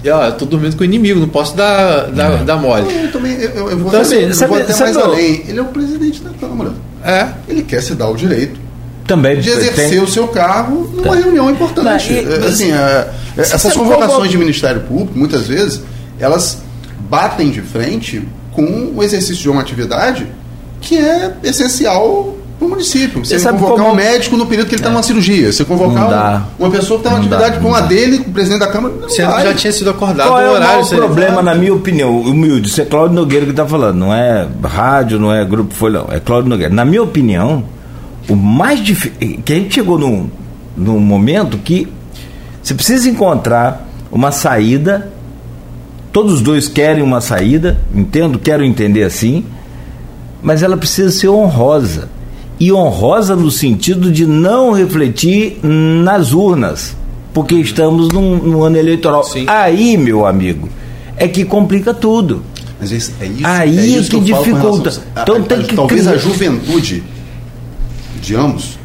ó, 0.06 0.26
eu 0.26 0.32
tô 0.32 0.44
dormindo 0.44 0.76
com 0.76 0.82
o 0.82 0.84
inimigo, 0.84 1.20
não 1.20 1.28
posso 1.28 1.56
dar, 1.56 2.10
dar, 2.10 2.32
é. 2.32 2.44
dar 2.44 2.58
mole. 2.58 2.84
Eu, 3.04 3.10
também, 3.10 3.32
eu, 3.32 3.70
eu 3.70 3.78
vou, 3.78 3.88
então, 3.88 4.02
assim, 4.02 4.16
eu 4.16 4.34
sabe, 4.34 4.52
vou 4.52 4.60
até 4.60 4.78
mais 4.78 4.94
além. 4.94 5.42
Ele 5.48 5.58
é 5.58 5.62
o 5.62 5.68
presidente 5.68 6.20
da 6.20 6.30
Câmara. 6.38 6.72
É. 7.02 7.28
Ele 7.48 7.62
quer 7.62 7.80
se 7.80 7.94
dar 7.94 8.10
o 8.10 8.14
direito 8.14 8.60
também 9.12 9.40
de 9.40 9.50
exercer 9.50 9.90
tem... 9.90 10.00
o 10.00 10.08
seu 10.08 10.26
cargo 10.28 10.90
numa 10.94 11.14
tá. 11.14 11.22
reunião 11.22 11.50
importante. 11.50 12.12
Não, 12.12 12.32
e, 12.32 12.46
assim, 12.46 12.72
é, 12.72 13.08
é 13.36 13.40
essas 13.40 13.74
convocações 13.74 14.30
de 14.30 14.38
Ministério 14.38 14.80
Público, 14.82 15.12
muitas 15.18 15.46
vezes, 15.46 15.82
elas 16.18 16.62
batem 17.10 17.50
de 17.50 17.60
frente 17.60 18.26
com 18.52 18.92
o 18.96 19.02
exercício 19.02 19.42
de 19.42 19.50
uma 19.50 19.60
atividade 19.60 20.26
que 20.80 20.98
é 20.98 21.34
essencial 21.44 22.36
para 22.58 22.66
o 22.66 22.70
município. 22.70 23.22
Você, 23.24 23.38
convocar 23.38 23.76
como... 23.76 23.90
um 23.90 23.94
médico 23.94 24.36
no 24.36 24.46
período 24.46 24.68
que 24.68 24.74
ele 24.74 24.80
está 24.80 24.88
é. 24.88 24.92
numa 24.92 25.02
cirurgia. 25.02 25.52
Você 25.52 25.64
convocar 25.64 26.48
um, 26.58 26.64
uma 26.64 26.70
pessoa 26.70 26.98
que 26.98 27.06
está 27.06 27.10
numa 27.10 27.18
atividade 27.18 27.60
com 27.60 27.74
a 27.74 27.80
dele, 27.82 28.18
com 28.18 28.30
o 28.30 28.32
presidente 28.32 28.60
da 28.60 28.68
Câmara. 28.68 28.94
Não 28.94 29.08
que 29.08 29.16
já 29.16 29.54
tinha 29.54 29.72
sido 29.72 29.90
acordado 29.90 30.28
Qual 30.28 30.40
é 30.40 30.48
o 30.48 30.52
horário. 30.54 30.84
O 30.84 30.88
problema, 30.88 31.42
na 31.42 31.54
minha 31.54 31.74
opinião, 31.74 32.18
humilde, 32.18 32.68
isso 32.68 32.80
é 32.80 32.84
Cláudio 32.86 33.14
Nogueira 33.14 33.44
que 33.44 33.52
está 33.52 33.66
falando. 33.66 33.98
Não 33.98 34.14
é 34.14 34.48
rádio, 34.64 35.18
não 35.18 35.32
é 35.32 35.44
Grupo 35.44 35.74
Folhão, 35.74 36.08
é 36.10 36.18
Cláudio 36.18 36.48
Nogueira. 36.48 36.72
Na 36.72 36.84
minha 36.84 37.02
opinião, 37.02 37.64
o 38.28 38.36
mais 38.36 38.80
difícil. 38.80 39.40
que 39.44 39.52
a 39.52 39.56
gente 39.56 39.74
chegou 39.74 39.98
num, 39.98 40.28
num 40.76 41.00
momento 41.00 41.58
que 41.58 41.88
você 42.62 42.74
precisa 42.74 43.08
encontrar 43.08 43.88
uma 44.10 44.30
saída. 44.30 45.10
Todos 46.12 46.34
os 46.34 46.40
dois 46.42 46.68
querem 46.68 47.02
uma 47.02 47.20
saída, 47.20 47.80
entendo, 47.94 48.38
quero 48.38 48.62
entender 48.62 49.02
assim, 49.02 49.44
mas 50.42 50.62
ela 50.62 50.76
precisa 50.76 51.10
ser 51.10 51.28
honrosa 51.28 52.10
e 52.60 52.70
honrosa 52.70 53.34
no 53.34 53.50
sentido 53.50 54.12
de 54.12 54.26
não 54.26 54.72
refletir 54.72 55.58
nas 55.62 56.32
urnas, 56.32 56.94
porque 57.32 57.54
estamos 57.54 58.08
num, 58.08 58.36
num 58.36 58.62
ano 58.62 58.76
eleitoral. 58.76 59.24
Sim. 59.24 59.46
Aí, 59.48 59.96
meu 59.96 60.26
amigo, 60.26 60.68
é 61.16 61.26
que 61.26 61.44
complica 61.44 61.94
tudo. 61.94 62.42
Mas 62.78 62.92
é 62.92 62.96
isso, 62.96 63.12
Aí 63.44 63.78
é, 63.78 63.86
isso 63.98 64.10
que, 64.10 64.18
que 64.18 64.24
dificulta. 64.24 64.92
então, 65.22 65.36
a, 65.36 65.40
tem 65.40 65.62
que 65.62 65.74
talvez 65.74 66.02
criar... 66.02 66.14
a 66.14 66.16
juventude 66.18 67.02
de 68.22 68.36
ambos 68.36 68.78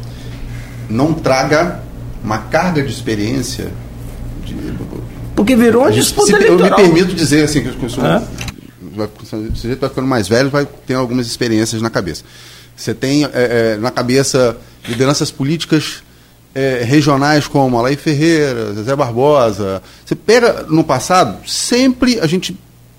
não 0.90 1.14
traga 1.14 1.80
uma 2.22 2.38
carga 2.38 2.82
de 2.82 2.92
experiência. 2.92 3.70
De... 4.44 4.54
Porque 5.34 5.54
virou 5.54 5.82
uma 5.82 5.92
disputa 5.92 6.26
se, 6.26 6.34
eleitoral. 6.34 6.80
Eu 6.80 6.86
me 6.86 6.92
permito 6.92 7.14
dizer 7.14 7.44
assim 7.44 7.62
que 7.62 7.86
o 7.86 7.90
senhor, 7.90 8.22
vai, 8.94 9.06
o 9.06 9.56
sujeito 9.56 9.80
vai 9.80 9.88
ficando 9.88 10.08
mais 10.08 10.28
velho, 10.28 10.50
vai 10.50 10.66
ter 10.86 10.94
algumas 10.94 11.26
experiências 11.26 11.80
na 11.80 11.88
cabeça. 11.88 12.24
Você 12.76 12.92
tem 12.92 13.24
é, 13.24 13.30
é, 13.32 13.76
na 13.76 13.90
cabeça 13.90 14.56
lideranças 14.86 15.30
políticas 15.30 16.02
é, 16.54 16.82
regionais 16.82 17.46
como 17.46 17.78
Alain 17.78 17.96
Ferreira, 17.96 18.72
Zé 18.74 18.96
Barbosa. 18.96 19.82
Você 20.04 20.16
pega 20.16 20.64
no 20.68 20.82
passado, 20.82 21.48
sempre 21.48 22.18
a 22.20 22.26
gente 22.26 22.58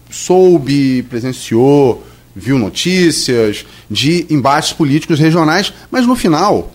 soube, 0.10 1.04
presenciou, 1.04 2.04
viu 2.36 2.58
notícias 2.58 3.66
de 3.90 4.26
embates 4.30 4.74
políticos 4.74 5.20
regionais, 5.20 5.74
mas 5.92 6.06
no 6.06 6.16
final, 6.16 6.72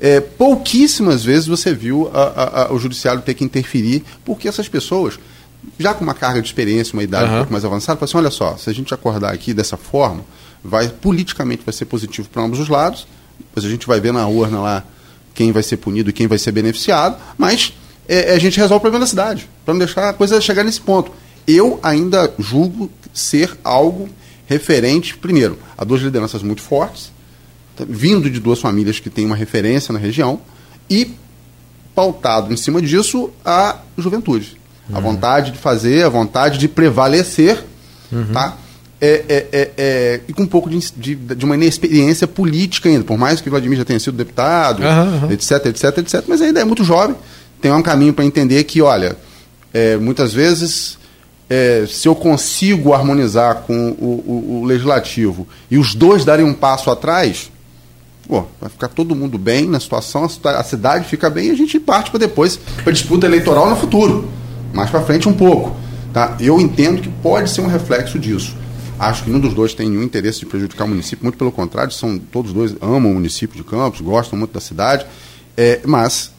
é, 0.00 0.20
pouquíssimas 0.20 1.24
vezes 1.24 1.46
você 1.46 1.72
viu 1.72 2.10
a, 2.12 2.22
a, 2.22 2.62
a, 2.64 2.72
o 2.72 2.78
judiciário 2.78 3.22
ter 3.22 3.34
que 3.34 3.44
interferir, 3.44 4.04
porque 4.24 4.48
essas 4.48 4.68
pessoas, 4.68 5.18
já 5.78 5.94
com 5.94 6.02
uma 6.02 6.14
carga 6.14 6.40
de 6.40 6.48
experiência, 6.48 6.92
uma 6.94 7.02
idade 7.02 7.26
uhum. 7.26 7.34
um 7.34 7.36
pouco 7.38 7.52
mais 7.52 7.64
avançada, 7.64 7.98
falam 7.98 8.04
assim, 8.08 8.16
olha 8.18 8.30
só, 8.30 8.56
se 8.56 8.68
a 8.68 8.72
gente 8.72 8.92
acordar 8.92 9.32
aqui 9.32 9.54
dessa 9.54 9.76
forma, 9.76 10.24
vai 10.62 10.88
politicamente 10.88 11.62
vai 11.64 11.72
ser 11.72 11.86
positivo 11.86 12.28
para 12.28 12.42
ambos 12.42 12.60
os 12.60 12.68
lados. 12.68 13.06
Depois 13.38 13.66
a 13.66 13.68
gente 13.68 13.86
vai 13.86 14.00
ver 14.00 14.12
na 14.12 14.26
urna 14.26 14.60
lá 14.60 14.84
quem 15.34 15.50
vai 15.50 15.62
ser 15.62 15.78
punido 15.78 16.10
e 16.10 16.12
quem 16.12 16.26
vai 16.26 16.38
ser 16.38 16.52
beneficiado, 16.52 17.16
mas 17.38 17.72
é, 18.08 18.34
a 18.34 18.38
gente 18.38 18.58
resolve 18.58 18.76
o 18.76 18.80
problema 18.80 19.04
da 19.04 19.08
cidade, 19.08 19.48
para 19.64 19.74
não 19.74 19.78
deixar 19.78 20.08
a 20.08 20.12
coisa 20.12 20.40
chegar 20.40 20.64
nesse 20.64 20.80
ponto. 20.80 21.10
Eu 21.46 21.80
ainda 21.82 22.32
julgo 22.38 22.90
ser 23.12 23.56
algo 23.64 24.08
referente, 24.46 25.16
primeiro, 25.16 25.58
a 25.76 25.84
duas 25.84 26.02
lideranças 26.02 26.42
muito 26.42 26.62
fortes, 26.62 27.12
tá, 27.76 27.84
vindo 27.88 28.30
de 28.30 28.40
duas 28.40 28.60
famílias 28.60 29.00
que 29.00 29.10
têm 29.10 29.26
uma 29.26 29.36
referência 29.36 29.92
na 29.92 29.98
região, 29.98 30.40
e 30.88 31.14
pautado 31.94 32.52
em 32.52 32.56
cima 32.56 32.80
disso 32.80 33.30
a 33.44 33.78
juventude. 33.96 34.56
Uhum. 34.88 34.96
A 34.96 35.00
vontade 35.00 35.52
de 35.52 35.58
fazer, 35.58 36.04
a 36.04 36.08
vontade 36.08 36.58
de 36.58 36.68
prevalecer, 36.68 37.64
uhum. 38.10 38.26
tá? 38.32 38.56
é, 39.02 39.24
é, 39.28 39.48
é, 39.52 39.70
é, 39.76 40.20
e 40.28 40.32
com 40.32 40.44
um 40.44 40.46
pouco 40.46 40.70
de, 40.70 40.78
de, 40.96 41.16
de, 41.16 41.44
uma 41.44 41.56
inexperiência 41.56 42.28
política 42.28 42.88
ainda, 42.88 43.02
por 43.02 43.18
mais 43.18 43.40
que 43.40 43.50
Vladimir 43.50 43.76
já 43.76 43.84
tenha 43.84 43.98
sido 43.98 44.16
deputado, 44.16 44.80
uhum, 44.80 45.32
etc, 45.32 45.66
etc, 45.66 45.98
etc, 45.98 46.24
mas 46.28 46.40
ainda 46.40 46.60
é 46.60 46.64
muito 46.64 46.84
jovem, 46.84 47.16
tem 47.60 47.72
um 47.72 47.82
caminho 47.82 48.12
para 48.12 48.24
entender 48.24 48.62
que, 48.62 48.80
olha, 48.80 49.16
é, 49.74 49.96
muitas 49.96 50.32
vezes, 50.32 50.96
é, 51.54 51.84
se 51.86 52.08
eu 52.08 52.14
consigo 52.14 52.94
harmonizar 52.94 53.56
com 53.66 53.90
o, 53.90 54.22
o, 54.26 54.60
o, 54.60 54.64
legislativo 54.64 55.46
e 55.70 55.76
os 55.76 55.94
dois 55.94 56.24
darem 56.24 56.46
um 56.46 56.54
passo 56.54 56.90
atrás, 56.90 57.52
pô, 58.26 58.44
vai 58.58 58.70
ficar 58.70 58.88
todo 58.88 59.14
mundo 59.14 59.36
bem 59.36 59.68
na 59.68 59.78
situação, 59.78 60.24
a 60.24 60.64
cidade 60.64 61.06
fica 61.06 61.28
bem 61.28 61.48
e 61.48 61.50
a 61.50 61.54
gente 61.54 61.78
parte 61.78 62.10
para 62.10 62.20
depois, 62.20 62.56
para 62.56 62.90
disputa 62.90 63.26
eleitoral 63.26 63.68
no 63.68 63.76
futuro, 63.76 64.30
mais 64.72 64.88
para 64.88 65.02
frente 65.02 65.28
um 65.28 65.34
pouco. 65.34 65.76
Tá? 66.10 66.38
Eu 66.40 66.58
entendo 66.58 67.02
que 67.02 67.10
pode 67.10 67.50
ser 67.50 67.60
um 67.60 67.66
reflexo 67.66 68.18
disso. 68.18 68.56
Acho 68.98 69.22
que 69.22 69.28
nenhum 69.28 69.42
dos 69.42 69.52
dois 69.52 69.74
tem 69.74 69.90
nenhum 69.90 70.04
interesse 70.04 70.38
de 70.38 70.46
prejudicar 70.46 70.84
o 70.84 70.88
município, 70.88 71.22
muito 71.22 71.36
pelo 71.36 71.52
contrário, 71.52 71.92
são 71.92 72.18
todos 72.18 72.54
dois 72.54 72.74
amam 72.80 73.10
o 73.10 73.14
município 73.14 73.58
de 73.58 73.62
Campos, 73.62 74.00
gostam 74.00 74.38
muito 74.38 74.54
da 74.54 74.60
cidade, 74.60 75.04
é, 75.54 75.82
mas 75.84 76.32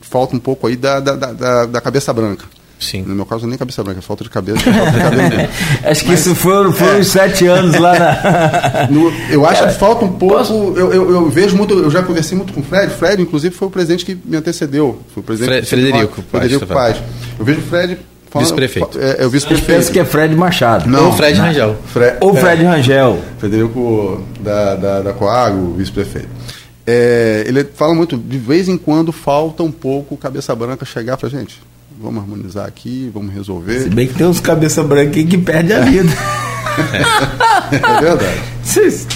falta 0.00 0.36
um 0.36 0.38
pouco 0.38 0.68
aí 0.68 0.76
da, 0.76 1.00
da, 1.00 1.16
da, 1.16 1.66
da 1.66 1.80
cabeça 1.80 2.12
branca. 2.12 2.57
Sim. 2.78 3.02
No 3.02 3.14
meu 3.14 3.26
caso, 3.26 3.46
nem 3.46 3.58
cabeça 3.58 3.82
branca, 3.82 3.98
é 3.98 4.02
falta 4.02 4.24
de 4.24 4.30
cabeça. 4.30 4.58
Falta 4.60 4.90
de 4.90 4.98
cabelo 4.98 5.48
acho 5.84 6.02
que 6.02 6.10
Mas, 6.10 6.20
isso 6.20 6.34
foram, 6.34 6.72
foram 6.72 6.98
é, 6.98 7.02
sete 7.02 7.46
anos 7.46 7.76
lá 7.76 7.98
na. 7.98 8.88
no, 8.90 9.12
eu 9.30 9.44
acho 9.44 9.60
Cara, 9.60 9.72
que 9.72 9.78
falta 9.78 10.04
um 10.04 10.12
pouco. 10.12 10.36
Eu, 10.76 10.92
eu, 10.92 11.10
eu, 11.10 11.30
vejo 11.30 11.56
muito, 11.56 11.74
eu 11.74 11.90
já 11.90 12.02
conversei 12.02 12.36
muito 12.36 12.52
com 12.52 12.60
o 12.60 12.62
Fred. 12.62 12.92
Fred, 12.94 13.22
inclusive, 13.22 13.54
foi 13.54 13.68
o 13.68 13.70
presidente 13.70 14.04
que 14.04 14.16
me 14.24 14.36
antecedeu. 14.36 15.02
Foi 15.12 15.22
o 15.22 15.26
presidente 15.26 15.66
Fred, 15.66 15.66
Frederico. 15.66 16.24
Frederico 16.30 16.66
Paz. 16.66 16.96
Eu 17.38 17.44
vejo 17.44 17.60
o 17.60 17.62
Fred 17.62 17.98
Vice-prefeito. 18.36 18.98
É, 19.00 19.22
é, 19.22 19.26
o 19.26 19.30
vice-prefeito. 19.30 19.72
Penso 19.72 19.92
que 19.92 19.98
é 19.98 20.04
Fred 20.04 20.34
Machado. 20.36 20.88
Não, 20.88 21.06
Ou 21.06 21.12
Fred 21.12 21.38
Rangel. 21.38 21.76
Fre 21.86 22.14
Ou 22.20 22.34
Fred 22.34 22.62
é, 22.62 22.66
Rangel. 22.66 23.18
Frederico 23.38 24.22
da, 24.40 24.76
da, 24.76 25.00
da 25.00 25.12
Coago, 25.14 25.74
vice-prefeito. 25.74 26.28
É, 26.86 27.44
ele 27.46 27.64
fala 27.64 27.94
muito, 27.94 28.16
de 28.16 28.38
vez 28.38 28.68
em 28.68 28.76
quando 28.76 29.12
falta 29.12 29.62
um 29.62 29.72
pouco 29.72 30.16
cabeça 30.16 30.54
branca 30.54 30.84
chegar 30.84 31.16
para 31.16 31.28
gente. 31.28 31.60
Vamos 32.00 32.22
harmonizar 32.22 32.66
aqui, 32.66 33.10
vamos 33.12 33.34
resolver. 33.34 33.80
Se 33.80 33.90
bem 33.90 34.06
que 34.06 34.14
tem 34.14 34.26
uns 34.26 34.40
cabeça 34.40 34.82
branca 34.82 35.22
que 35.22 35.38
perde 35.38 35.72
a 35.72 35.80
vida. 35.80 36.10
é 37.72 38.00
verdade. 38.00 38.40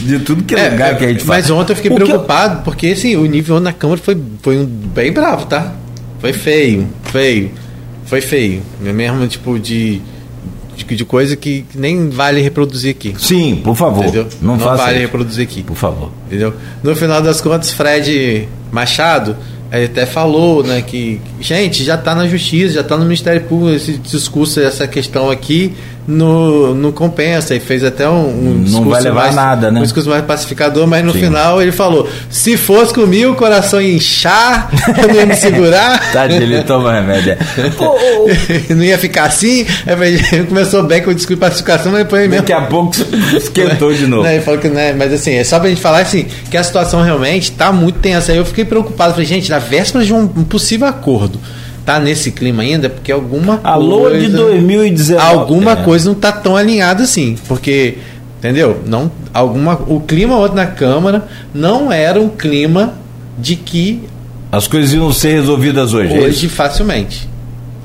De 0.01 0.19
tudo 0.21 0.43
que 0.43 0.55
é, 0.55 0.71
lugar 0.71 0.99
que 0.99 1.05
a 1.05 1.09
gente 1.09 1.25
faz. 1.25 1.45
Mas 1.45 1.51
ontem 1.51 1.73
eu 1.73 1.77
fiquei 1.77 1.91
o 1.91 1.95
preocupado, 1.95 2.59
eu... 2.59 2.63
porque 2.63 2.89
assim, 2.89 3.17
o 3.17 3.25
nível 3.25 3.61
na 3.61 3.73
Câmara 3.73 4.01
foi, 4.01 4.21
foi 4.41 4.59
um, 4.59 4.65
bem 4.67 5.13
bravo, 5.13 5.47
tá? 5.47 5.73
Foi 6.21 6.33
feio, 6.33 6.89
feio 7.05 7.53
foi 8.13 8.21
feio. 8.21 8.63
É 8.85 8.93
mesmo 8.93 9.27
tipo 9.27 9.59
de, 9.59 10.03
de, 10.77 10.85
de 10.85 11.05
coisa 11.07 11.35
que, 11.35 11.65
nem 11.75 12.11
vale 12.11 12.43
reproduzir 12.43 12.91
aqui. 12.91 13.15
Sim, 13.19 13.63
por 13.65 13.75
favor. 13.75 14.05
Entendeu? 14.05 14.29
Não, 14.43 14.59
não 14.59 14.77
vale 14.77 14.93
isso. 14.93 15.01
reproduzir 15.01 15.45
aqui. 15.45 15.63
Por 15.63 15.77
favor. 15.77 16.11
Entendeu? 16.27 16.53
No 16.83 16.95
final 16.95 17.23
das 17.23 17.41
contas, 17.41 17.73
Fred 17.73 18.47
Machado 18.71 19.35
ele 19.79 19.87
até 19.87 20.05
falou, 20.05 20.63
né, 20.63 20.83
que 20.83 21.21
gente 21.41 21.83
já 21.83 21.95
está 21.95 22.15
na 22.15 22.27
justiça, 22.27 22.75
já 22.75 22.81
está 22.83 22.97
no 22.97 23.05
Ministério 23.05 23.41
Público 23.43 23.75
esse 23.75 23.97
discurso, 23.97 24.61
essa 24.61 24.87
questão 24.87 25.31
aqui 25.31 25.75
no, 26.07 26.75
no 26.75 26.93
compensa 26.93 27.55
e 27.55 27.61
fez 27.61 27.85
até 27.85 28.09
um, 28.09 28.29
um 28.29 28.55
não 28.55 28.65
discurso 28.65 28.91
vai 28.91 29.03
levar 29.03 29.23
mais, 29.23 29.35
nada, 29.35 29.71
né? 29.71 29.81
Um 29.81 29.83
discurso 29.83 30.09
mais 30.09 30.25
pacificador, 30.25 30.87
mas 30.87 31.05
no 31.05 31.13
Sim. 31.13 31.21
final 31.21 31.63
ele 31.63 31.73
falou: 31.73 32.09
se 32.29 32.57
fosse 32.57 32.93
comigo, 32.93 33.33
o 33.33 33.37
coração 33.37 33.81
ia 33.81 33.95
inchar, 33.95 34.71
eu 34.99 35.09
não 35.09 35.15
ia 35.15 35.27
me 35.27 35.37
segurar. 35.37 36.01
Tadinho, 36.13 36.43
ele 36.43 36.63
toma 36.63 36.93
remédio. 36.93 37.37
não 38.71 38.83
ia 38.83 38.99
ficar 38.99 39.25
assim. 39.25 39.65
Começou 40.49 40.83
bem 40.83 41.03
com 41.03 41.11
o 41.11 41.15
discurso 41.15 41.37
de 41.37 41.41
pacificação, 41.41 41.93
mas 41.93 42.03
depois 42.03 42.29
mesmo. 42.29 42.47
Daqui 42.47 42.53
a 42.53 42.63
pouco 42.63 42.97
esquentou 43.37 43.93
de 43.93 44.07
novo. 44.07 44.25
Né, 44.25 44.35
ele 44.37 44.45
falou 44.45 44.59
que, 44.59 44.69
né, 44.69 44.93
mas 44.93 45.13
assim, 45.13 45.35
é 45.35 45.45
só 45.45 45.61
pra 45.61 45.69
gente 45.69 45.81
falar 45.81 46.01
assim, 46.01 46.27
que 46.51 46.57
a 46.57 46.63
situação 46.63 47.03
realmente 47.03 47.53
tá 47.53 47.73
muito 47.73 48.01
tensa. 48.01 48.33
Aí 48.33 48.39
eu 48.39 48.45
fiquei 48.45 48.65
preocupado, 48.65 49.13
falei, 49.13 49.27
gente, 49.27 49.51
na 49.51 49.59
véspera 49.59 50.05
de 50.05 50.13
um 50.13 50.27
possível 50.27 50.89
acordo 50.89 51.39
tá 51.85 51.99
nesse 51.99 52.31
clima 52.33 52.63
ainda, 52.63 52.89
porque 52.89 53.13
alguma 53.13 53.61
Alô 53.63 54.03
coisa. 54.03 54.21
de 54.21 54.29
2019. 54.29 55.23
Alguma 55.23 55.73
é. 55.73 55.77
coisa 55.77 56.09
não 56.09 56.15
tá 56.15 56.33
tão 56.33 56.57
alinhada 56.57 57.03
assim. 57.03 57.37
Porque, 57.49 57.99
entendeu? 58.39 58.81
Não, 58.87 59.11
alguma, 59.33 59.81
o 59.87 60.01
clima 60.01 60.37
ontem 60.37 60.57
na 60.57 60.67
Câmara 60.67 61.29
não 61.55 61.93
era 61.93 62.21
um 62.21 62.29
clima 62.29 62.95
de 63.39 63.57
que. 63.57 64.03
As 64.51 64.67
coisas 64.67 64.93
iam 64.93 65.13
ser 65.13 65.35
resolvidas 65.35 65.95
hoje. 65.95 66.15
É 66.15 66.21
hoje, 66.21 66.49
facilmente. 66.49 67.29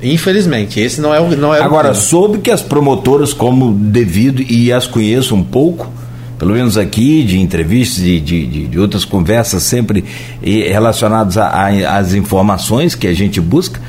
Infelizmente, 0.01 0.79
esse 0.79 1.01
não 1.01 1.13
é 1.13 1.19
o. 1.19 1.35
Não 1.35 1.53
é 1.55 1.61
Agora, 1.61 1.93
soube 1.93 2.37
que 2.39 2.51
as 2.51 2.61
promotoras, 2.61 3.33
como 3.33 3.73
devido, 3.73 4.41
e 4.41 4.71
as 4.71 4.85
conheço 4.85 5.33
um 5.33 5.43
pouco, 5.43 5.91
pelo 6.38 6.53
menos 6.53 6.77
aqui, 6.77 7.23
de 7.23 7.39
entrevistas 7.39 8.03
de, 8.03 8.19
de, 8.19 8.67
de, 8.67 8.79
outras 8.79 9.03
conversas 9.03 9.63
sempre 9.63 10.03
relacionadas 10.41 11.38
às 11.38 12.13
informações 12.13 12.93
que 12.93 13.07
a 13.07 13.13
gente 13.13 13.41
busca, 13.41 13.79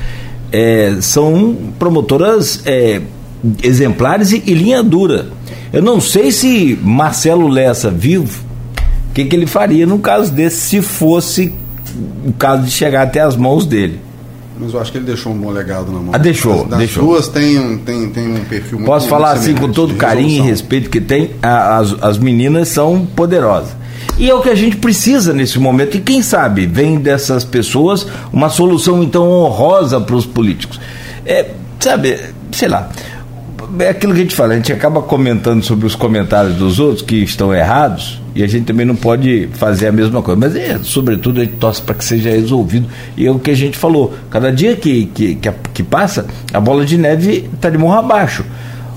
é, 0.51 0.97
são 0.99 1.55
promotoras 1.77 2.63
é, 2.65 3.01
exemplares 3.61 4.31
e, 4.31 4.43
e, 4.45 4.53
linha 4.53 4.81
dura. 4.81 5.27
Eu 5.71 5.83
não 5.83 6.01
sei 6.01 6.31
se 6.31 6.77
Marcelo 6.81 7.47
Lessa 7.47 7.91
vivo, 7.91 8.43
o 9.09 9.13
que, 9.13 9.25
que 9.25 9.35
ele 9.35 9.45
faria 9.45 9.85
no 9.85 9.99
caso 9.99 10.31
desse, 10.31 10.61
se 10.61 10.81
fosse 10.81 11.53
o 12.25 12.33
caso 12.33 12.63
de 12.63 12.71
chegar 12.71 13.03
até 13.03 13.21
as 13.21 13.35
mãos 13.35 13.65
dele. 13.65 13.99
Mas 14.59 14.73
eu 14.73 14.81
acho 14.81 14.91
que 14.91 14.97
ele 14.97 15.05
deixou 15.05 15.31
um 15.31 15.37
bom 15.37 15.51
legado 15.51 15.89
na 15.89 15.99
mão. 15.99 16.09
Ah, 16.13 16.17
deixou, 16.17 16.65
das, 16.65 16.79
deixou. 16.79 17.03
duas 17.05 17.29
tem 17.29 17.57
um, 17.57 17.77
tem, 17.77 18.09
tem 18.09 18.27
um 18.27 18.43
perfil 18.43 18.77
muito 18.77 18.87
Posso 18.87 19.07
falar 19.07 19.31
assim 19.31 19.55
com 19.55 19.71
todo 19.71 19.95
carinho 19.95 20.43
e 20.43 20.47
respeito 20.47 20.89
que 20.89 20.99
tem, 20.99 21.31
as, 21.41 21.95
as 22.01 22.17
meninas 22.17 22.67
são 22.67 23.05
poderosas. 23.05 23.79
E 24.17 24.29
é 24.29 24.35
o 24.35 24.41
que 24.41 24.49
a 24.49 24.55
gente 24.55 24.75
precisa 24.75 25.33
nesse 25.33 25.57
momento. 25.57 25.95
E 25.95 26.01
quem 26.01 26.21
sabe 26.21 26.65
vem 26.65 26.99
dessas 26.99 27.45
pessoas 27.45 28.05
uma 28.33 28.49
solução 28.49 29.01
então 29.01 29.29
honrosa 29.29 30.01
para 30.01 30.15
os 30.15 30.25
políticos. 30.25 30.77
É, 31.25 31.51
sabe, 31.79 32.19
sei 32.51 32.67
lá. 32.67 32.89
É 33.79 33.89
aquilo 33.89 34.13
que 34.13 34.19
a 34.19 34.23
gente 34.23 34.35
fala, 34.35 34.53
a 34.53 34.55
gente 34.55 34.71
acaba 34.73 35.01
comentando 35.01 35.63
sobre 35.63 35.85
os 35.85 35.95
comentários 35.95 36.55
dos 36.55 36.79
outros 36.79 37.01
que 37.01 37.17
estão 37.17 37.53
errados, 37.53 38.19
e 38.33 38.43
a 38.43 38.47
gente 38.47 38.65
também 38.65 38.85
não 38.85 38.95
pode 38.95 39.49
fazer 39.53 39.87
a 39.87 39.91
mesma 39.91 40.21
coisa. 40.21 40.39
Mas, 40.39 40.55
é, 40.55 40.79
sobretudo, 40.81 41.41
a 41.41 41.43
gente 41.43 41.57
torce 41.57 41.81
para 41.81 41.95
que 41.95 42.03
seja 42.03 42.29
resolvido. 42.29 42.87
E 43.17 43.27
é 43.27 43.31
o 43.31 43.37
que 43.37 43.51
a 43.51 43.55
gente 43.55 43.77
falou: 43.77 44.13
cada 44.29 44.51
dia 44.51 44.75
que, 44.75 45.05
que, 45.07 45.35
que, 45.35 45.51
que 45.73 45.83
passa, 45.83 46.25
a 46.53 46.59
bola 46.59 46.85
de 46.85 46.97
neve 46.97 47.49
está 47.53 47.69
de 47.69 47.77
morro 47.77 47.99
abaixo. 47.99 48.43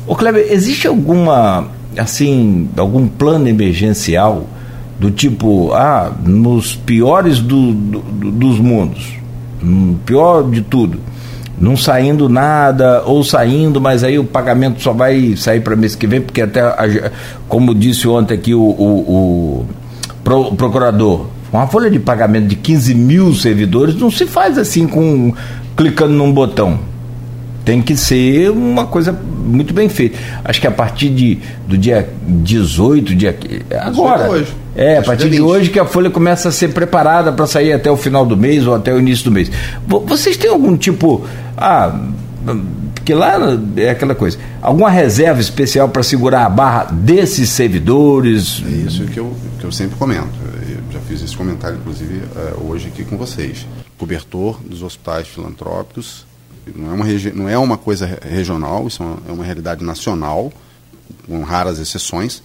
Ô, 0.07 0.14
Kleber, 0.14 0.47
existe 0.51 0.87
alguma, 0.87 1.68
assim, 1.97 2.68
algum 2.77 3.07
plano 3.07 3.49
emergencial 3.49 4.47
do 4.99 5.11
tipo, 5.11 5.73
ah, 5.73 6.12
nos 6.25 6.77
piores 6.77 7.41
do, 7.41 7.73
do, 7.73 8.01
dos 8.31 8.61
mundos, 8.61 9.14
no 9.61 9.97
pior 10.07 10.49
de 10.49 10.61
tudo, 10.62 11.01
não 11.62 11.76
saindo 11.76 12.28
nada, 12.28 13.04
ou 13.06 13.22
saindo, 13.22 13.80
mas 13.80 14.02
aí 14.02 14.18
o 14.18 14.24
pagamento 14.24 14.82
só 14.82 14.92
vai 14.92 15.36
sair 15.36 15.60
para 15.60 15.76
mês 15.76 15.94
que 15.94 16.08
vem, 16.08 16.20
porque 16.20 16.42
até, 16.42 16.60
como 17.48 17.72
disse 17.72 18.08
ontem 18.08 18.34
aqui 18.34 18.52
o, 18.52 18.60
o, 18.60 19.66
o 20.26 20.56
procurador, 20.56 21.28
uma 21.52 21.68
folha 21.68 21.88
de 21.88 22.00
pagamento 22.00 22.48
de 22.48 22.56
15 22.56 22.94
mil 22.96 23.32
servidores 23.32 23.94
não 23.94 24.10
se 24.10 24.26
faz 24.26 24.58
assim 24.58 24.88
com 24.88 25.32
clicando 25.76 26.12
num 26.12 26.32
botão. 26.32 26.80
Tem 27.64 27.80
que 27.80 27.96
ser 27.96 28.50
uma 28.50 28.86
coisa 28.86 29.12
muito 29.12 29.72
bem 29.72 29.88
feita. 29.88 30.18
Acho 30.44 30.60
que 30.60 30.66
a 30.66 30.70
partir 30.72 31.10
de, 31.10 31.38
do 31.68 31.78
dia 31.78 32.08
18, 32.26 33.14
dia, 33.14 33.38
agora. 33.80 34.28
Hoje. 34.28 34.61
É, 34.75 34.99
a 34.99 35.03
partir 35.03 35.29
de 35.29 35.41
hoje 35.41 35.70
que 35.70 35.79
a 35.79 35.85
folha 35.85 36.11
começa 36.11 36.49
a 36.49 36.53
ser 36.53 36.68
preparada 36.68 37.31
para 37.33 37.47
sair 37.47 37.73
até 37.73 37.91
o 37.91 37.97
final 37.97 38.25
do 38.25 38.37
mês 38.37 38.66
ou 38.66 38.75
até 38.75 38.93
o 38.93 38.99
início 38.99 39.25
do 39.25 39.31
mês. 39.31 39.51
Vocês 39.87 40.37
têm 40.37 40.51
algum 40.51 40.77
tipo. 40.77 41.27
Ah, 41.57 41.95
porque 42.95 43.14
lá 43.14 43.37
é 43.77 43.91
aquela 43.91 44.14
coisa. 44.14 44.39
Alguma 44.61 44.89
reserva 44.89 45.41
especial 45.41 45.89
para 45.89 46.03
segurar 46.03 46.47
a 46.47 46.49
barra 46.49 46.85
desses 46.85 47.51
servidores? 47.51 48.62
É 48.66 48.70
isso 48.70 49.05
que 49.07 49.18
eu, 49.18 49.37
que 49.59 49.64
eu 49.64 49.73
sempre 49.73 49.97
comento. 49.99 50.31
Eu 50.68 50.93
já 50.93 51.01
fiz 51.01 51.23
esse 51.23 51.37
comentário, 51.37 51.79
inclusive, 51.79 52.23
eh, 52.35 52.55
hoje 52.61 52.89
aqui 52.89 53.05
com 53.05 53.16
vocês. 53.16 53.66
Cobertor 53.99 54.61
dos 54.64 54.83
hospitais 54.83 55.29
filantrópicos 55.29 56.25
não 56.77 56.91
é 56.91 56.95
uma, 56.95 57.05
não 57.35 57.49
é 57.49 57.59
uma 57.59 57.77
coisa 57.77 58.18
regional, 58.29 58.87
isso 58.87 59.03
é 59.03 59.07
uma, 59.07 59.18
é 59.29 59.33
uma 59.33 59.45
realidade 59.45 59.85
nacional, 59.85 60.53
com 61.27 61.43
raras 61.43 61.79
exceções 61.79 62.43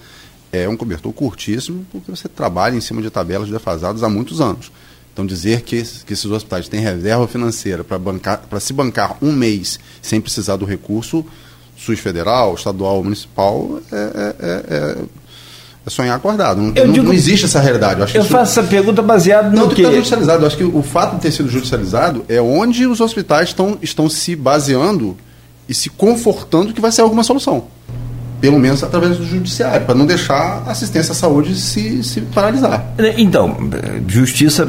é 0.64 0.70
um 0.70 0.78
cobertor 0.78 1.12
curtíssimo, 1.14 1.86
porque 1.91 2.10
você 2.10 2.28
trabalha 2.28 2.76
em 2.76 2.82
cima 2.82 3.01
de 3.01 3.10
tabelas 3.10 3.49
defasadas 3.49 4.03
há 4.03 4.10
muitos 4.10 4.41
anos. 4.41 4.72
Então, 5.14 5.26
dizer 5.26 5.62
que, 5.62 5.82
que 6.05 6.14
esses 6.14 6.26
hospitais 6.26 6.68
têm 6.70 6.80
reserva 6.80 7.28
financeira 7.28 7.84
para 7.84 8.60
se 8.60 8.72
bancar 8.72 9.18
um 9.20 9.32
mês 9.32 9.80
sem 9.99 10.22
precisar 10.22 10.58
do 10.58 10.66
recurso 10.66 11.26
SUS 11.76 11.99
federal, 11.99 12.53
estadual, 12.53 13.03
municipal, 13.03 13.80
é, 13.91 13.95
é, 13.95 14.36
é, 14.39 14.97
é 15.86 15.89
sonhar 15.89 16.16
acordado. 16.16 16.62
Não, 16.62 16.72
não, 16.72 17.03
não, 17.03 17.14
existe 17.14 17.45
essa 17.45 17.60
realidade. 17.60 18.01
Eu, 18.01 18.22
eu 18.22 18.26
faço 18.26 18.60
essa 18.60 18.70
pergunta 18.70 19.01
baseada 19.01 19.49
no 19.49 19.55
não, 19.55 19.70
que 19.70 19.82
está 19.82 19.93
judicializado. 19.93 20.43
Eu 20.43 20.47
acho 20.47 20.58
que 20.58 20.64
o 20.64 20.84
fato 20.84 21.16
de 21.16 21.22
ter 21.22 21.32
sido 21.32 21.49
judicializado 21.49 22.26
é 22.28 22.41
onde 22.41 22.86
os 22.86 22.99
hospitais 22.99 23.49
estão, 23.49 23.78
estão 23.82 24.10
se 24.10 24.36
baseando 24.36 25.18
e 25.68 25.74
se 25.74 25.89
confortando 25.89 26.74
que 26.74 26.82
vai 26.82 26.91
ser 26.91 27.01
alguma 27.01 27.24
solução 27.24 27.68
pelo 28.40 28.60
menos 28.60 28.84
através 28.84 29.18
do 29.18 29.26
judiciário, 29.26 29.86
para 29.86 29.96
não 29.96 30.06
deixar 30.06 30.64
a 30.66 30.72
assistência 30.72 31.12
à 31.12 31.16
saúde 31.16 31.56
se, 31.56 32.04
se 32.04 32.22
paralisar. 32.22 32.94
Então, 33.18 33.58
justiça, 34.08 34.68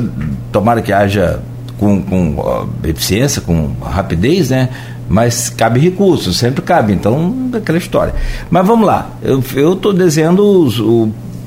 tomara 0.51 0.81
que 0.81 0.93
haja 0.93 1.43
com, 1.79 2.03
com 2.03 2.69
eficiência, 2.85 3.41
com 3.41 3.75
rapidez, 3.81 4.51
né? 4.51 4.69
Mas 5.09 5.49
cabe 5.49 5.81
recurso, 5.81 6.35
sempre 6.35 6.61
cabe, 6.61 6.93
então 6.93 7.51
aquela 7.55 7.79
história. 7.79 8.15
Mas 8.51 8.67
vamos 8.67 8.87
lá, 8.87 9.11
eu 9.23 9.39
estou 9.39 9.93
desenhando 9.93 10.43
os, 10.43 10.79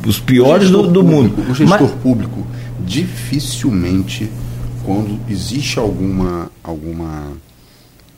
os 0.05 0.19
piores 0.19 0.69
do, 0.69 0.87
do 0.87 1.03
mundo. 1.03 1.33
O 1.49 1.53
gestor 1.53 1.81
Mas... 1.81 1.91
público, 2.01 2.45
dificilmente, 2.79 4.31
quando 4.83 5.19
existe 5.29 5.77
alguma, 5.77 6.49
alguma, 6.63 7.33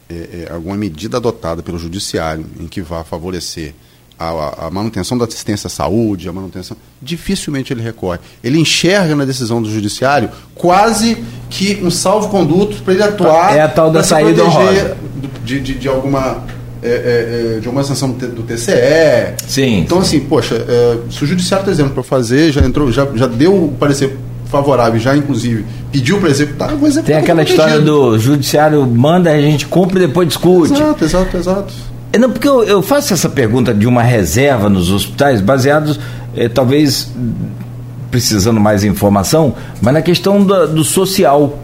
é, 0.09 0.45
é, 0.47 0.53
alguma 0.53 0.77
medida 0.77 1.17
adotada 1.17 1.61
pelo 1.61 1.77
judiciário 1.77 2.45
em 2.59 2.67
que 2.67 2.81
vá 2.81 3.03
favorecer 3.03 3.73
a, 4.17 4.67
a, 4.67 4.71
manutenção 4.71 5.17
da 5.17 5.25
assistência 5.25 5.67
à 5.67 5.69
saúde, 5.69 6.29
a 6.29 6.33
manutenção, 6.33 6.77
dificilmente 7.01 7.73
ele 7.73 7.81
recorre. 7.81 8.19
Ele 8.43 8.59
enxerga 8.59 9.15
na 9.15 9.25
decisão 9.25 9.61
do 9.61 9.69
judiciário 9.69 10.29
quase 10.55 11.23
que 11.49 11.79
um 11.83 11.91
salvo-conduto 11.91 12.81
para 12.83 12.93
ele 12.93 13.03
atuar. 13.03 13.55
É 13.55 13.61
a 13.61 13.67
tal 13.67 13.91
da 13.91 14.03
saída 14.03 14.43
honrosa. 14.43 14.97
de, 15.43 15.59
de, 15.59 15.73
de 15.75 15.87
alguma 15.87 16.43
é, 16.81 16.87
é, 16.87 17.57
é 17.57 17.59
de 17.59 17.69
uma 17.69 17.83
sanção 17.83 18.11
do 18.11 18.43
TCE. 18.43 19.35
Sim. 19.47 19.79
Então, 19.79 20.03
sim. 20.03 20.17
assim, 20.17 20.27
poxa, 20.27 20.55
é, 20.55 20.97
se 21.09 21.23
o 21.23 21.27
judiciário 21.27 21.65
tem 21.65 21.73
exemplo 21.73 21.93
para 21.93 22.03
fazer, 22.03 22.51
já 22.51 22.61
entrou, 22.61 22.91
já, 22.91 23.07
já 23.15 23.27
deu 23.27 23.65
o 23.65 23.71
parecer 23.71 24.17
favorável, 24.53 24.99
já 24.99 25.17
inclusive 25.17 25.65
pediu 25.91 26.19
para 26.19 26.29
executar, 26.29 26.71
eu 26.71 26.77
vou 26.77 26.87
executar. 26.87 27.15
Tem 27.15 27.23
aquela 27.23 27.41
história 27.41 27.79
do 27.79 28.19
judiciário 28.19 28.85
manda, 28.85 29.31
a 29.31 29.41
gente 29.41 29.65
cumpre 29.65 30.03
e 30.03 30.07
depois 30.07 30.27
discute. 30.27 30.73
Exato, 30.73 31.03
exato, 31.03 31.37
exato. 31.37 31.73
É, 32.13 32.17
não, 32.19 32.31
porque 32.31 32.47
eu, 32.47 32.63
eu, 32.63 32.81
faço 32.83 33.11
essa 33.11 33.27
pergunta 33.27 33.73
de 33.73 33.87
uma 33.87 34.03
reserva 34.03 34.69
nos 34.69 34.91
hospitais, 34.91 35.41
baseados, 35.41 35.99
eh, 36.35 36.47
talvez 36.47 37.11
precisando 38.11 38.59
mais 38.59 38.83
informação, 38.83 39.55
mas 39.81 39.95
na 39.95 40.01
questão 40.03 40.43
do, 40.43 40.67
do 40.67 40.83
social 40.83 41.57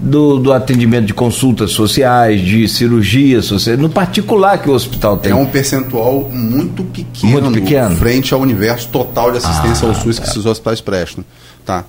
do, 0.00 0.40
do, 0.40 0.52
atendimento 0.52 1.06
de 1.06 1.14
consultas 1.14 1.70
sociais, 1.70 2.40
de 2.40 2.66
cirurgias 2.66 3.44
sociais, 3.44 3.78
no 3.78 3.88
particular 3.88 4.60
que 4.60 4.68
o 4.68 4.72
hospital 4.72 5.16
tem. 5.16 5.30
É 5.30 5.34
um 5.36 5.46
percentual 5.46 6.28
muito 6.28 6.82
pequeno, 6.82 7.40
muito 7.40 7.60
pequeno. 7.60 7.94
frente 7.94 8.34
ao 8.34 8.40
universo 8.40 8.88
total 8.88 9.30
de 9.30 9.38
assistência 9.38 9.86
ah, 9.86 9.90
ao 9.90 9.94
SUS 9.94 10.18
que 10.18 10.26
esses 10.26 10.44
hospitais 10.44 10.80
prestam. 10.80 11.24
Tá. 11.64 11.84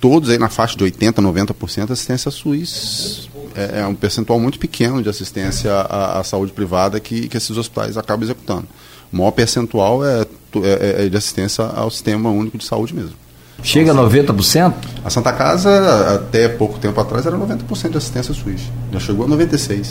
Todos 0.00 0.30
aí 0.30 0.38
na 0.38 0.48
faixa 0.48 0.76
de 0.76 0.84
80%, 0.84 1.12
90% 1.12 1.92
assistência 1.92 2.32
SUS 2.32 3.29
é, 3.54 3.80
é, 3.80 3.86
um 3.86 3.94
percentual 3.94 4.38
muito 4.38 4.58
pequeno 4.58 5.02
de 5.02 5.08
assistência 5.08 5.72
à, 5.72 6.20
à 6.20 6.24
saúde 6.24 6.52
privada 6.52 6.98
que, 7.00 7.28
que 7.28 7.36
esses 7.36 7.56
hospitais 7.56 7.96
acabam 7.96 8.24
executando. 8.24 8.66
O 9.12 9.16
maior 9.16 9.30
percentual 9.32 10.04
é, 10.04 10.26
é, 10.62 11.06
é 11.06 11.08
de 11.08 11.16
assistência 11.16 11.64
ao 11.64 11.90
sistema 11.90 12.30
único 12.30 12.58
de 12.58 12.64
saúde 12.64 12.94
mesmo. 12.94 13.14
Chega 13.62 13.92
a 13.92 13.94
90%? 13.94 14.74
A 15.04 15.10
Santa 15.10 15.32
Casa, 15.32 16.14
até 16.14 16.48
pouco 16.48 16.78
tempo 16.78 16.98
atrás, 17.00 17.26
era 17.26 17.36
90% 17.36 17.90
de 17.90 17.98
assistência 17.98 18.32
SUS. 18.32 18.62
Já 18.92 19.00
chegou 19.00 19.26
a 19.26 19.28
96%. 19.28 19.86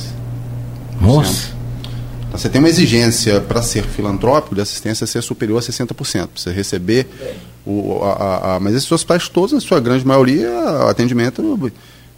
Nossa! 0.99 1.49
Então, 2.27 2.37
você 2.37 2.49
tem 2.49 2.59
uma 2.59 2.69
exigência 2.69 3.41
para 3.41 3.61
ser 3.61 3.83
filantrópico 3.83 4.55
de 4.55 4.61
assistência 4.61 5.05
ser 5.07 5.21
superior 5.21 5.57
a 5.57 5.61
60%. 5.61 5.93
Para 5.93 6.27
você 6.35 6.51
receber. 6.51 7.07
O, 7.65 7.99
a, 8.03 8.13
a, 8.13 8.55
a, 8.55 8.59
mas 8.59 8.73
esses 8.73 8.91
hospitais 8.91 9.27
todos, 9.29 9.51
na 9.51 9.59
sua 9.59 9.79
grande 9.79 10.05
maioria, 10.05 10.49
o 10.49 10.87
atendimento 10.87 11.41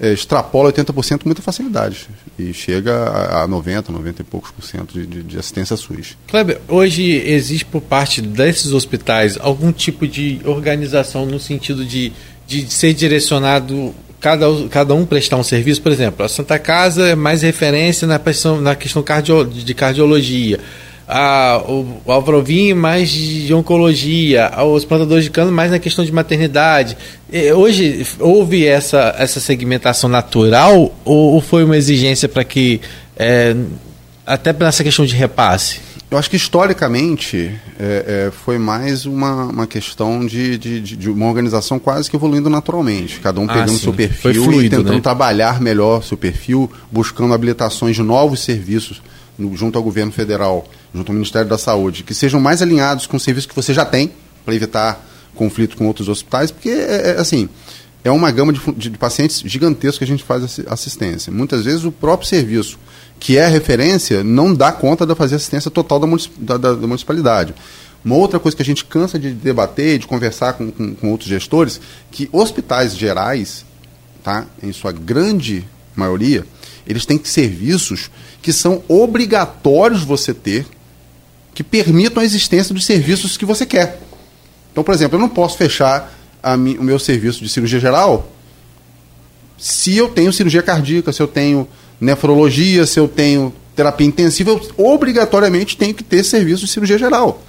é, 0.02 0.12
extrapola 0.12 0.74
80% 0.74 1.20
com 1.20 1.30
muita 1.30 1.43
facilidade 1.43 2.10
e 2.38 2.52
chega 2.54 2.91
a, 2.91 3.43
a 3.43 3.47
90, 3.47 3.91
90 3.91 4.22
e 4.24 4.26
poucos 4.26 4.49
por 4.49 4.64
cento 4.64 4.93
de, 4.93 5.06
de, 5.06 5.22
de 5.22 5.38
assistência 5.38 5.78
SUS. 5.78 6.18
Kleber, 6.28 6.60
hoje 6.68 7.04
existe 7.04 7.66
por 7.66 7.82
parte 7.82 8.20
desses 8.20 8.72
hospitais 8.74 9.38
algum 9.39 9.72
tipo 9.72 10.08
de 10.08 10.41
organização 10.43 11.28
no 11.28 11.39
sentido 11.39 11.86
de, 11.86 12.12
de 12.47 12.68
ser 12.74 12.95
direcionado 12.95 13.93
cada, 14.20 14.47
cada 14.70 14.93
um 14.95 15.06
prestar 15.06 15.38
um 15.38 15.43
serviço? 15.43 15.82
Por 15.84 15.91
exemplo, 15.91 16.26
a 16.26 16.30
Santa 16.30 16.58
Casa 16.58 17.10
é 17.10 17.16
mais 17.16 17.43
referência 17.43 18.08
na 18.08 18.18
questão, 18.18 18.60
na 18.60 18.76
questão 18.76 19.04
cardio, 19.04 19.45
de 19.45 19.74
cardiologia 19.76 20.60
a, 21.12 21.62
o, 21.68 22.01
o 22.05 22.12
Alvarovim 22.12 22.74
mais 22.74 23.09
de 23.09 23.53
oncologia, 23.53 24.49
os 24.64 24.86
plantadores 24.86 25.26
de 25.26 25.30
cano 25.30 25.51
mais 25.51 25.70
na 25.70 25.78
questão 25.78 26.05
de 26.05 26.12
maternidade. 26.12 26.97
Hoje 27.53 28.07
houve 28.18 28.66
essa, 28.66 29.14
essa 29.18 29.41
segmentação 29.41 30.09
natural 30.09 30.95
ou, 31.03 31.34
ou 31.34 31.41
foi 31.41 31.66
uma 31.66 31.76
exigência 31.76 32.30
para 32.30 32.45
que, 32.45 32.80
é, 33.18 33.53
até 34.26 34.53
nessa 34.53 34.86
questão 34.86 35.05
de 35.05 35.14
repasse? 35.14 35.82
Eu 36.09 36.18
acho 36.18 36.30
que 36.30 36.36
historicamente 36.36 37.53
é, 37.80 38.28
é, 38.28 38.32
foi 38.32 38.57
mais 38.57 39.05
uma, 39.05 39.45
uma 39.45 39.68
questão 39.68 40.26
de, 40.26 40.57
de, 40.57 40.82
de, 40.82 41.09
uma 41.09 41.26
organização 41.28 41.80
quase 41.80 42.09
que 42.09 42.16
evoluindo 42.16 42.49
naturalmente. 42.49 43.20
Cada 43.20 43.39
um 43.39 43.45
ah, 43.45 43.53
pegando 43.53 43.72
sim. 43.72 43.78
seu 43.80 43.93
perfil 43.93 44.43
fluido, 44.43 44.64
e 44.64 44.70
tentando 44.70 44.95
né? 44.95 45.01
trabalhar 45.01 45.62
melhor 45.62 46.03
seu 46.03 46.18
perfil, 46.18 46.70
buscando 46.91 47.34
habilitações 47.34 47.95
de 47.95 48.03
novos 48.03 48.41
serviços 48.41 49.01
no, 49.38 49.55
junto 49.55 49.78
ao 49.78 49.84
governo 49.84 50.12
federal, 50.12 50.68
junto 50.93 51.11
ao 51.11 51.15
Ministério 51.15 51.47
da 51.47 51.57
Saúde, 51.57 52.03
que 52.03 52.13
sejam 52.13 52.39
mais 52.39 52.61
alinhados 52.61 53.05
com 53.05 53.17
o 53.17 53.19
serviço 53.19 53.47
que 53.47 53.55
você 53.55 53.73
já 53.73 53.85
tem, 53.85 54.11
para 54.43 54.53
evitar 54.55 55.05
conflito 55.35 55.77
com 55.77 55.87
outros 55.87 56.09
hospitais, 56.09 56.51
porque, 56.51 56.69
é, 56.69 57.11
é, 57.11 57.19
assim, 57.19 57.47
é 58.03 58.11
uma 58.11 58.31
gama 58.31 58.51
de, 58.51 58.59
de, 58.73 58.89
de 58.89 58.97
pacientes 58.97 59.41
gigantesco 59.45 59.99
que 59.99 60.03
a 60.03 60.07
gente 60.07 60.23
faz 60.23 60.59
assistência. 60.67 61.31
Muitas 61.31 61.63
vezes 61.63 61.83
o 61.83 61.91
próprio 61.91 62.27
serviço, 62.27 62.77
que 63.19 63.37
é 63.37 63.47
referência, 63.47 64.23
não 64.23 64.53
dá 64.53 64.71
conta 64.71 65.05
de 65.05 65.15
fazer 65.15 65.35
assistência 65.35 65.69
total 65.69 65.99
da, 65.99 66.07
da, 66.37 66.57
da, 66.57 66.73
da 66.73 66.87
municipalidade. 66.87 67.53
Uma 68.03 68.15
outra 68.15 68.39
coisa 68.39 68.57
que 68.57 68.63
a 68.63 68.65
gente 68.65 68.83
cansa 68.83 69.19
de 69.19 69.31
debater, 69.31 69.99
de 69.99 70.07
conversar 70.07 70.53
com, 70.53 70.71
com, 70.71 70.95
com 70.95 71.11
outros 71.11 71.29
gestores, 71.29 71.79
que 72.09 72.27
hospitais 72.31 72.97
gerais, 72.97 73.63
tá, 74.23 74.47
em 74.61 74.73
sua 74.73 74.91
grande 74.91 75.63
maioria, 75.95 76.45
eles 76.87 77.05
têm 77.05 77.19
serviços 77.23 78.09
que 78.41 78.51
são 78.51 78.83
obrigatórios 78.87 80.03
você 80.03 80.33
ter, 80.33 80.65
que 81.54 81.64
permitam 81.64 82.22
a 82.22 82.26
existência 82.26 82.74
dos 82.74 82.86
serviços 82.86 83.38
que 83.38 83.45
você 83.45 83.66
quer. 83.66 84.02
Então, 84.72 84.84
por 84.84 84.93
exemplo, 84.93 85.18
eu 85.18 85.22
não 85.22 85.30
posso 85.30 85.58
fechar 85.58 86.14
mi, 86.58 86.78
o 86.78 86.84
meu 86.84 86.97
serviço 86.97 87.43
de 87.43 87.49
cirurgia 87.49 87.80
geral 87.80 88.32
se 89.62 89.95
eu 89.95 90.10
tenho 90.10 90.34
cirurgia 90.34 90.64
cardíaca, 90.64 91.14
se 91.14 91.22
eu 91.22 91.28
tenho 91.28 91.68
nefrologia, 91.99 92.84
se 92.88 92.99
eu 92.99 93.08
tenho 93.08 93.54
terapia 93.76 94.08
intensiva, 94.08 94.49
eu 94.49 94.60
obrigatoriamente 94.76 95.78
tenho 95.78 95.93
que 95.93 96.04
ter 96.04 96.24
serviço 96.24 96.66
de 96.66 96.72
cirurgia 96.72 96.97
geral. 96.97 97.39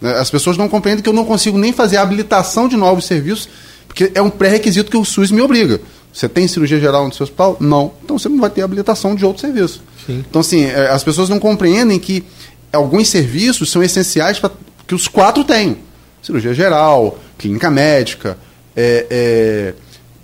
Né, 0.00 0.14
as 0.16 0.28
pessoas 0.28 0.56
não 0.56 0.68
compreendem 0.68 1.00
que 1.00 1.08
eu 1.08 1.12
não 1.12 1.24
consigo 1.24 1.56
nem 1.56 1.72
fazer 1.72 1.96
a 1.96 2.02
habilitação 2.02 2.66
de 2.66 2.76
novos 2.76 3.06
serviços, 3.06 3.48
porque 3.86 4.10
é 4.16 4.20
um 4.20 4.28
pré-requisito 4.28 4.90
que 4.90 4.96
o 4.96 5.04
SUS 5.04 5.30
me 5.30 5.40
obriga. 5.40 5.80
Você 6.12 6.28
tem 6.28 6.48
cirurgia 6.48 6.80
geral 6.80 7.06
no 7.06 7.14
seu 7.14 7.22
hospital? 7.22 7.56
Não. 7.60 7.92
Então 8.02 8.18
você 8.18 8.28
não 8.28 8.40
vai 8.40 8.50
ter 8.50 8.62
habilitação 8.62 9.14
de 9.14 9.24
outro 9.24 9.40
serviço. 9.40 9.80
Sim. 10.04 10.24
Então, 10.28 10.40
assim, 10.40 10.64
é, 10.64 10.88
as 10.88 11.04
pessoas 11.04 11.28
não 11.28 11.38
compreendem 11.38 12.00
que 12.00 12.24
alguns 12.72 13.08
serviços 13.08 13.70
são 13.70 13.82
essenciais 13.82 14.38
para 14.38 14.50
que 14.86 14.94
os 14.94 15.08
quatro 15.08 15.44
tenham. 15.44 15.76
Cirurgia 16.22 16.52
geral, 16.52 17.18
clínica 17.38 17.70
médica, 17.70 18.36
é, 18.76 19.06
é, 19.10 19.74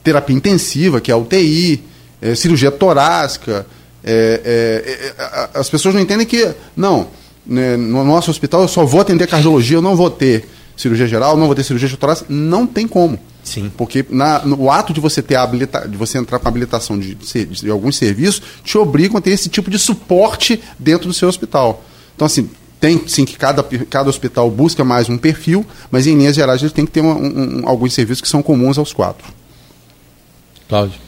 terapia 0.02 0.36
intensiva, 0.36 1.00
que 1.00 1.10
é 1.10 1.14
a 1.14 1.16
UTI, 1.16 1.82
é, 2.20 2.34
cirurgia 2.34 2.70
torácica. 2.70 3.66
É, 4.02 4.40
é, 4.44 5.58
as 5.58 5.68
pessoas 5.70 5.94
não 5.94 6.00
entendem 6.00 6.26
que, 6.26 6.52
não, 6.76 7.08
né, 7.46 7.76
no 7.76 8.04
nosso 8.04 8.30
hospital 8.30 8.62
eu 8.62 8.68
só 8.68 8.84
vou 8.84 9.00
atender 9.00 9.26
cardiologia, 9.26 9.76
eu 9.76 9.82
não 9.82 9.96
vou 9.96 10.10
ter 10.10 10.48
cirurgia 10.76 11.06
geral, 11.06 11.36
não 11.36 11.46
vou 11.46 11.54
ter 11.54 11.62
cirurgia 11.62 11.96
torácica. 11.96 12.26
Não 12.32 12.66
tem 12.66 12.86
como. 12.88 13.18
Sim. 13.42 13.70
Porque 13.76 14.04
na, 14.08 14.44
no 14.44 14.70
ato 14.70 14.92
de 14.92 15.00
você 15.00 15.22
ter 15.22 15.36
habilita, 15.36 15.86
de 15.86 15.96
você 15.96 16.18
entrar 16.18 16.38
com 16.38 16.48
habilitação 16.48 16.98
de, 16.98 17.14
de, 17.14 17.44
de, 17.46 17.70
alguns 17.70 17.96
serviços, 17.96 18.42
te 18.64 18.78
obrigam 18.78 19.18
a 19.18 19.20
ter 19.20 19.30
esse 19.30 19.48
tipo 19.48 19.70
de 19.70 19.78
suporte 19.78 20.60
dentro 20.78 21.06
do 21.06 21.14
seu 21.14 21.28
hospital. 21.28 21.84
Então, 22.14 22.26
assim, 22.26 22.48
tem 22.80 23.06
sim 23.08 23.24
que 23.24 23.36
cada, 23.36 23.62
cada 23.62 24.10
hospital 24.10 24.50
busca 24.50 24.84
mais 24.84 25.08
um 25.08 25.16
perfil, 25.16 25.64
mas 25.90 26.06
em 26.06 26.16
linhas 26.16 26.36
gerais 26.36 26.62
ele 26.62 26.70
tem 26.70 26.84
que 26.84 26.92
ter 26.92 27.00
uma, 27.00 27.14
um, 27.14 27.62
alguns 27.66 27.94
serviços 27.94 28.20
que 28.20 28.28
são 28.28 28.42
comuns 28.42 28.76
aos 28.78 28.92
quatro. 28.92 29.26
Cláudio. 30.68 31.03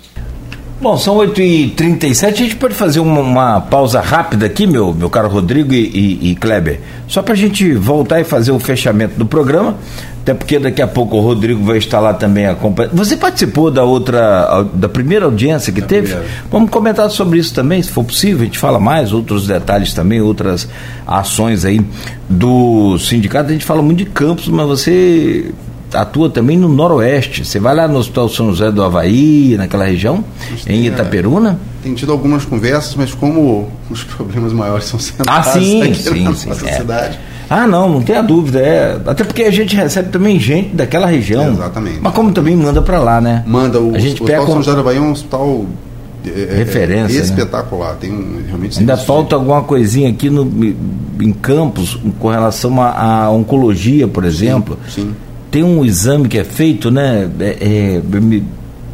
Bom, 0.78 0.98
são 0.98 1.16
8h37, 1.16 2.24
a 2.24 2.30
gente 2.32 2.56
pode 2.56 2.74
fazer 2.74 3.00
uma, 3.00 3.20
uma, 3.20 3.60
pausa 3.62 3.98
rápida 3.98 4.44
aqui, 4.44 4.66
meu, 4.66 4.92
meu 4.92 5.08
caro 5.08 5.26
Rodrigo 5.26 5.72
e, 5.72 5.86
e, 5.86 6.30
e 6.30 6.36
Kleber, 6.36 6.80
só 7.08 7.22
para 7.22 7.32
a 7.32 7.36
gente 7.36 7.72
voltar 7.74 8.20
e 8.20 8.24
fazer 8.24 8.52
o 8.52 8.58
fechamento 8.58 9.14
do 9.16 9.24
programa, 9.24 9.76
até 10.20 10.34
porque 10.34 10.58
daqui 10.58 10.82
a 10.82 10.86
pouco 10.86 11.16
o 11.16 11.20
Rodrigo 11.20 11.64
vai 11.64 11.78
estar 11.78 11.98
lá 11.98 12.12
também 12.12 12.46
acompanhando. 12.46 12.94
Você 12.94 13.16
participou 13.16 13.70
da 13.70 13.84
outra, 13.84 14.66
da 14.74 14.86
primeira 14.86 15.24
audiência 15.24 15.72
que 15.72 15.80
teve? 15.80 16.14
Vamos 16.50 16.68
comentar 16.68 17.08
sobre 17.08 17.38
isso 17.38 17.54
também, 17.54 17.82
se 17.82 17.90
for 17.90 18.04
possível, 18.04 18.42
a 18.42 18.44
gente 18.44 18.58
fala 18.58 18.78
mais, 18.78 19.14
outros 19.14 19.46
detalhes 19.46 19.94
também, 19.94 20.20
outras 20.20 20.68
ações 21.06 21.64
aí 21.64 21.80
do 22.28 22.98
sindicato, 22.98 23.48
a 23.48 23.52
gente 23.52 23.64
fala 23.64 23.80
muito 23.80 23.98
de 23.98 24.06
campos, 24.10 24.46
mas 24.48 24.66
você 24.66 25.54
atua 25.92 26.28
também 26.28 26.56
no 26.56 26.68
Noroeste. 26.68 27.44
Você 27.44 27.58
vai 27.58 27.74
lá 27.74 27.86
no 27.86 27.98
Hospital 27.98 28.28
São 28.28 28.50
José 28.50 28.70
do 28.70 28.82
Havaí, 28.82 29.54
naquela 29.56 29.84
região, 29.84 30.24
em 30.66 30.86
Itaperuna? 30.86 31.58
É, 31.80 31.82
tem 31.84 31.94
tido 31.94 32.12
algumas 32.12 32.44
conversas, 32.44 32.94
mas 32.94 33.14
como 33.14 33.68
os 33.90 34.02
problemas 34.04 34.52
maiores 34.52 34.86
são 34.86 34.98
centrados 34.98 35.48
ah, 35.48 35.52
sim, 35.52 35.82
aqui 35.82 35.94
sim, 35.94 36.24
na 36.24 36.34
sim, 36.34 36.48
nossa 36.48 36.68
é. 36.68 36.72
cidade. 36.78 37.18
Ah, 37.48 37.66
não, 37.66 37.88
não 37.88 38.02
tenha 38.02 38.22
dúvida. 38.22 38.58
É, 38.58 39.00
até 39.06 39.22
porque 39.22 39.44
a 39.44 39.52
gente 39.52 39.76
recebe 39.76 40.10
também 40.10 40.38
gente 40.40 40.74
daquela 40.74 41.06
região. 41.06 41.44
É, 41.44 41.50
exatamente. 41.50 42.00
Mas 42.02 42.12
como 42.12 42.32
também 42.32 42.56
manda 42.56 42.82
para 42.82 42.98
lá, 42.98 43.20
né? 43.20 43.44
Manda. 43.46 43.80
O, 43.80 43.94
a 43.94 43.98
gente 43.98 44.20
o 44.20 44.24
pega 44.24 44.40
Hospital 44.40 44.54
São 44.54 44.62
José 44.64 44.74
do 44.74 44.80
Havaí 44.80 44.96
é 44.96 45.00
um 45.00 45.12
hospital 45.12 45.64
é, 46.26 46.54
é 46.54 46.56
referência. 46.56 47.18
É 47.18 47.22
espetacular. 47.22 47.92
Né? 47.92 47.98
Tem 48.00 48.12
um, 48.12 48.42
realmente 48.48 48.80
Ainda 48.80 48.96
falta 48.96 49.36
alguma 49.36 49.62
coisinha 49.62 50.10
aqui 50.10 50.28
no, 50.28 50.42
em 51.20 51.32
Campos 51.32 51.96
com 52.18 52.28
relação 52.28 52.82
à 52.82 53.30
oncologia, 53.30 54.08
por 54.08 54.24
exemplo. 54.24 54.76
Sim. 54.88 55.02
sim 55.02 55.25
tem 55.50 55.62
um 55.62 55.84
exame 55.84 56.28
que 56.28 56.38
é 56.38 56.44
feito, 56.44 56.90
né? 56.90 57.28
É, 57.40 58.00
é, 58.00 58.02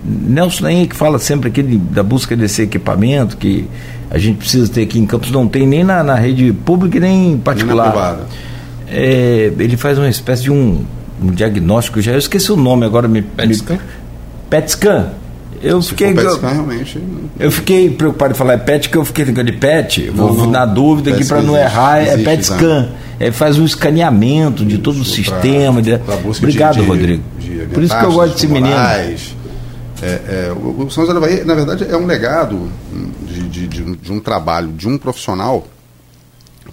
Nelson 0.05 0.65
Nain 0.65 0.87
que 0.87 0.97
fala 0.97 1.19
sempre 1.19 1.49
aqui 1.49 1.62
de, 1.62 1.79
da 1.79 2.03
busca 2.03 2.37
desse 2.37 2.62
equipamento 2.62 3.37
que 3.37 3.69
a 4.11 4.19
gente 4.19 4.39
precisa 4.39 4.70
ter 4.70 4.83
aqui 4.83 4.99
em 4.99 5.07
Campos, 5.07 5.31
não 5.31 5.49
tem 5.49 5.66
nem 5.66 5.85
na, 5.85 6.03
na 6.03 6.15
rede 6.15 6.53
pública 6.53 7.01
nem 7.01 7.39
particular. 7.39 8.16
Nem 8.16 8.27
é, 8.93 9.51
ele 9.59 9.77
faz 9.77 9.97
uma 9.97 10.09
espécie 10.09 10.43
de 10.43 10.51
um, 10.51 10.85
um, 11.23 11.31
diagnóstico, 11.31 12.01
já 12.03 12.12
eu 12.12 12.19
esqueci 12.19 12.53
o 12.53 12.57
nome 12.57 12.85
agora. 12.85 13.09
Me, 13.09 13.23
PET 13.23 13.55
scan? 13.55 13.79
PET 14.51 14.70
scan. 14.70 15.09
Eu 15.62 15.81
fiquei. 15.81 16.09
Eu, 16.09 16.41
realmente... 16.41 17.01
eu 17.39 17.51
fiquei 17.51 17.89
preocupado 17.89 18.35
em 18.35 18.37
falar 18.37 18.59
PET, 18.59 18.91
que 18.91 18.97
eu 18.97 19.05
fiquei 19.05 19.24
ligando 19.24 19.47
de 19.47 19.53
PET. 19.53 20.12
Não, 20.15 20.29
vou 20.29 20.45
não, 20.45 20.51
na 20.51 20.66
dúvida 20.66 21.15
aqui 21.15 21.24
para 21.24 21.41
não 21.41 21.57
errar, 21.57 22.01
é 22.01 22.19
PET 22.19 22.45
scan. 22.45 22.89
É, 23.23 23.31
faz 23.31 23.57
um 23.57 23.65
escaneamento 23.65 24.65
de 24.65 24.78
todo 24.78 25.01
o 25.01 25.05
sistema. 25.05 25.81
Pra, 25.81 25.97
de... 25.97 25.99
Pra 25.99 26.16
Obrigado, 26.16 26.74
de, 26.74 26.81
Rodrigo. 26.81 27.23
De, 27.39 27.66
Por 27.73 27.82
isso 27.85 27.97
que 27.97 28.05
eu 28.05 28.12
gosto 28.12 28.32
desse 28.32 28.49
menino. 28.49 28.74
É, 28.74 29.19
é, 30.03 30.53
o, 30.53 30.90
São 30.90 31.05
José 31.05 31.15
da 31.15 31.20
Bahia, 31.20 31.44
na 31.44 31.55
verdade, 31.55 31.86
é 31.89 31.97
um 31.97 32.05
legado 32.05 32.69
de, 33.23 33.69
de, 33.69 33.97
de 33.97 34.12
um 34.12 34.19
trabalho 34.19 34.73
de 34.73 34.89
um 34.89 34.99
profissional 34.99 35.69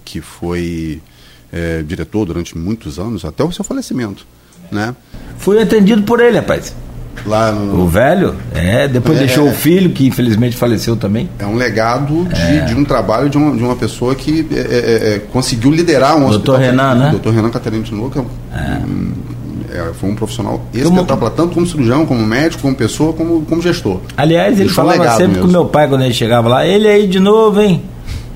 que 0.04 0.22
foi 0.22 1.00
é, 1.54 1.84
diretor 1.84 2.26
durante 2.26 2.58
muitos 2.58 2.98
anos, 2.98 3.24
até 3.24 3.44
o 3.44 3.52
seu 3.52 3.64
falecimento. 3.64 4.26
Né? 4.72 4.96
Fui 5.38 5.62
atendido 5.62 6.02
por 6.02 6.20
ele, 6.20 6.40
rapaz. 6.40 6.74
Lá 7.26 7.52
no... 7.52 7.84
O 7.84 7.88
velho, 7.88 8.36
é, 8.54 8.88
depois 8.88 9.18
é, 9.18 9.26
deixou 9.26 9.48
o 9.48 9.52
filho, 9.52 9.90
que 9.92 10.08
infelizmente 10.08 10.56
faleceu 10.56 10.96
também. 10.96 11.30
É 11.40 11.46
um 11.46 11.56
legado 11.56 12.26
de, 12.26 12.58
é. 12.58 12.62
de 12.66 12.76
um 12.76 12.84
trabalho 12.84 13.30
de 13.30 13.38
uma, 13.38 13.56
de 13.56 13.64
uma 13.64 13.76
pessoa 13.76 14.16
que 14.16 14.48
é, 14.52 14.60
é, 14.60 15.16
é 15.16 15.20
conseguiu 15.32 15.72
liderar 15.72 16.18
um 16.18 16.30
Doutor 16.30 16.60
Renan, 16.60 16.96
né? 16.96 17.10
Doutor 17.12 17.34
Renan 17.34 17.50
Catarina 17.50 17.84
de 17.84 17.94
Luca. 17.94 18.24
foi 19.94 20.10
um 20.10 20.16
profissional 20.16 20.62
espetacular, 20.74 21.32
tanto 21.32 21.54
como 21.54 21.66
cirurgião, 21.66 22.06
como 22.06 22.26
médico, 22.26 22.62
como 22.62 22.76
pessoa, 22.76 23.14
como, 23.14 23.42
como 23.44 23.62
gestor. 23.62 24.00
Aliás, 24.18 24.54
ele 24.54 24.66
Deixou 24.66 24.86
falava 24.86 25.12
sempre 25.12 25.28
mesmo. 25.28 25.44
com 25.44 25.52
meu 25.52 25.66
pai 25.66 25.88
quando 25.88 26.04
ele 26.04 26.14
chegava 26.14 26.50
lá, 26.50 26.66
ele 26.66 26.88
aí 26.88 27.08
de 27.08 27.20
novo, 27.20 27.62
hein? 27.62 27.84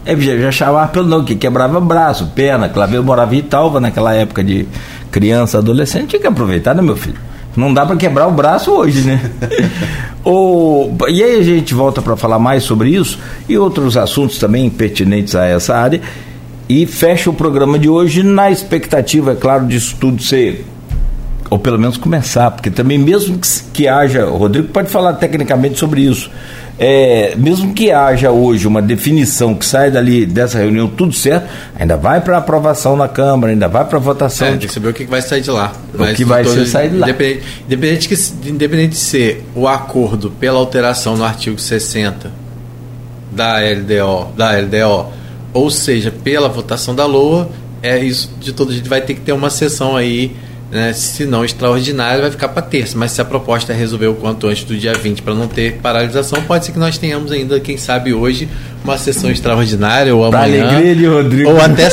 Ele 0.05 0.41
já, 0.41 0.51
chamava 0.51 0.87
pelo 0.89 1.07
nome, 1.07 1.23
que 1.25 1.35
quebrava 1.35 1.79
braço, 1.79 2.27
perna, 2.35 2.67
claveiro, 2.67 3.03
morava 3.03 3.33
em 3.35 3.39
Italva 3.39 3.79
naquela 3.79 4.13
época 4.13 4.43
de 4.43 4.67
criança, 5.09 5.59
adolescente, 5.59 6.07
tinha 6.09 6.19
que 6.19 6.27
aproveitar, 6.27 6.75
né, 6.75 6.81
meu 6.81 6.97
filho? 6.97 7.17
Não 7.55 7.73
dá 7.73 7.85
para 7.85 7.95
quebrar 7.95 8.27
o 8.27 8.31
braço 8.31 8.71
hoje, 8.71 9.01
né? 9.01 9.31
o, 10.25 10.89
e 11.07 11.23
aí 11.23 11.39
a 11.39 11.43
gente 11.43 11.73
volta 11.73 12.01
para 12.01 12.15
falar 12.15 12.39
mais 12.39 12.63
sobre 12.63 12.89
isso 12.89 13.19
e 13.47 13.57
outros 13.57 13.95
assuntos 13.95 14.37
também 14.37 14.69
pertinentes 14.69 15.35
a 15.35 15.45
essa 15.45 15.75
área. 15.75 16.01
E 16.67 16.85
fecha 16.85 17.29
o 17.29 17.33
programa 17.33 17.77
de 17.77 17.89
hoje 17.89 18.23
na 18.23 18.49
expectativa, 18.49 19.33
é 19.33 19.35
claro, 19.35 19.65
disso 19.67 19.95
tudo 19.99 20.23
ser 20.23 20.65
ou 21.53 21.59
pelo 21.59 21.77
menos 21.77 21.97
começar, 21.97 22.49
porque 22.49 22.71
também 22.71 22.97
mesmo 22.97 23.37
que, 23.37 23.47
que 23.71 23.87
haja, 23.87 24.25
o 24.25 24.37
Rodrigo 24.37 24.69
pode 24.69 24.89
falar 24.89 25.13
tecnicamente 25.13 25.77
sobre 25.77 26.01
isso, 26.01 26.31
é, 26.77 27.35
mesmo 27.37 27.73
que 27.73 27.91
haja 27.91 28.31
hoje 28.31 28.67
uma 28.67 28.81
definição 28.81 29.53
que 29.53 29.65
sai 29.65 29.91
dali 29.91 30.25
dessa 30.25 30.57
reunião 30.57 30.87
tudo 30.87 31.13
certo, 31.13 31.47
ainda 31.77 31.95
vai 31.95 32.19
para 32.19 32.37
aprovação 32.37 32.95
na 32.95 33.07
Câmara, 33.07 33.53
ainda 33.53 33.67
vai 33.67 33.85
para 33.85 33.99
votação. 33.99 34.47
É, 34.47 34.51
tem 34.51 34.67
que 34.67 34.73
saber 34.73 34.89
o 34.89 34.93
que 34.93 35.05
vai 35.05 35.21
sair 35.21 35.41
de 35.41 35.51
lá. 35.51 35.71
O 35.93 36.15
que 36.15 36.25
vai 36.25 36.43
ser 36.43 36.65
sair 36.65 36.89
de 36.89 36.97
lá. 36.97 37.07
Independente, 37.07 37.43
independente, 37.65 38.07
que, 38.07 38.49
independente 38.49 38.89
de 38.89 38.97
ser 38.97 39.45
o 39.55 39.67
acordo 39.67 40.31
pela 40.31 40.57
alteração 40.57 41.15
no 41.15 41.23
artigo 41.23 41.59
60 41.59 42.31
da 43.31 43.57
LDO, 43.59 44.33
da 44.35 44.51
LDO, 44.57 45.11
ou 45.53 45.69
seja, 45.69 46.11
pela 46.11 46.49
votação 46.49 46.95
da 46.95 47.05
LOA, 47.05 47.49
é 47.81 47.99
isso 47.99 48.31
de 48.39 48.51
todo 48.51 48.71
jeito 48.71 48.89
vai 48.89 49.01
ter 49.01 49.13
que 49.13 49.21
ter 49.21 49.33
uma 49.33 49.49
sessão 49.49 49.95
aí 49.95 50.35
né, 50.73 50.91
se 50.91 51.25
não 51.25 51.45
extraordinária, 51.45 52.21
vai 52.21 52.31
ficar 52.31 52.49
para 52.49 52.63
terça. 52.63 52.97
Mas 52.97 53.11
se 53.11 53.21
a 53.21 53.25
proposta 53.25 53.71
é 53.71 53.75
resolver 53.75 54.07
o 54.07 54.15
quanto 54.15 54.47
antes 54.47 54.63
do 54.63 54.75
dia 54.75 54.93
20 54.93 55.21
para 55.21 55.35
não 55.35 55.47
ter 55.47 55.73
paralisação, 55.77 56.41
pode 56.41 56.65
ser 56.65 56.71
que 56.71 56.79
nós 56.79 56.97
tenhamos 56.97 57.31
ainda, 57.31 57.59
quem 57.59 57.77
sabe 57.77 58.13
hoje, 58.13 58.49
uma 58.83 58.97
sessão 58.97 59.29
extraordinária 59.29 60.13
ou 60.15 60.25
amanhã. 60.25 60.67
Alegria 60.67 60.95
de 60.95 61.05
Rodrigo. 61.05 61.51
Ou 61.51 61.61
até, 61.61 61.89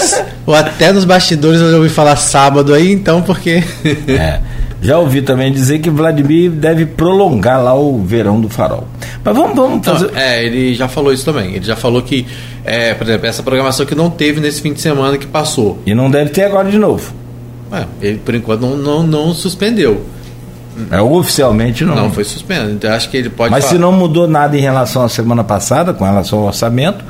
ou 0.47 0.55
até 0.55 0.93
nos 0.93 1.05
bastidores 1.05 1.61
eu 1.61 1.77
ouvi 1.77 1.91
falar 1.91 2.17
sábado 2.17 2.73
aí, 2.73 2.91
então, 2.91 3.21
porque. 3.21 3.63
é. 4.09 4.41
Já 4.83 4.99
ouvi 4.99 5.21
também 5.21 5.53
dizer 5.53 5.81
que 5.81 5.91
Vladimir 5.91 6.51
deve 6.51 6.87
prolongar 6.87 7.63
lá 7.63 7.75
o 7.75 8.03
verão 8.03 8.41
do 8.41 8.49
farol. 8.49 8.89
Mas 9.23 9.37
vamos, 9.37 9.55
vamos 9.55 9.85
fazer. 9.85 10.11
É, 10.17 10.43
ele 10.43 10.75
já 10.75 10.89
falou 10.89 11.13
isso 11.13 11.23
também. 11.23 11.55
Ele 11.55 11.65
já 11.67 11.77
falou 11.77 12.01
que, 12.01 12.27
é, 12.65 12.95
por 12.95 13.07
exemplo, 13.07 13.27
essa 13.27 13.43
programação 13.43 13.85
que 13.85 13.95
não 13.95 14.09
teve 14.09 14.41
nesse 14.41 14.63
fim 14.63 14.73
de 14.73 14.81
semana 14.81 15.19
que 15.19 15.27
passou. 15.27 15.79
E 15.85 15.95
não 15.95 16.11
deve 16.11 16.31
ter 16.31 16.45
agora 16.45 16.71
de 16.71 16.79
novo. 16.79 17.20
É, 17.73 17.85
ele 18.01 18.19
por 18.19 18.35
enquanto 18.35 18.61
não, 18.63 18.77
não, 18.77 19.03
não 19.03 19.35
suspendeu. 19.35 20.05
É, 20.91 21.01
oficialmente 21.01 21.85
não. 21.85 21.95
Não 21.95 22.11
foi 22.11 22.25
suspenso. 22.25 22.71
Então 22.71 22.93
acho 22.93 23.11
que 23.11 23.17
ele 23.17 23.29
pode. 23.29 23.51
Mas 23.51 23.65
falar. 23.65 23.77
se 23.77 23.81
não 23.81 23.93
mudou 23.93 24.27
nada 24.27 24.57
em 24.57 24.61
relação 24.61 25.03
à 25.03 25.09
semana 25.09 25.45
passada, 25.45 25.93
com 25.93 26.05
relação 26.05 26.39
ao 26.41 26.47
orçamento. 26.47 27.05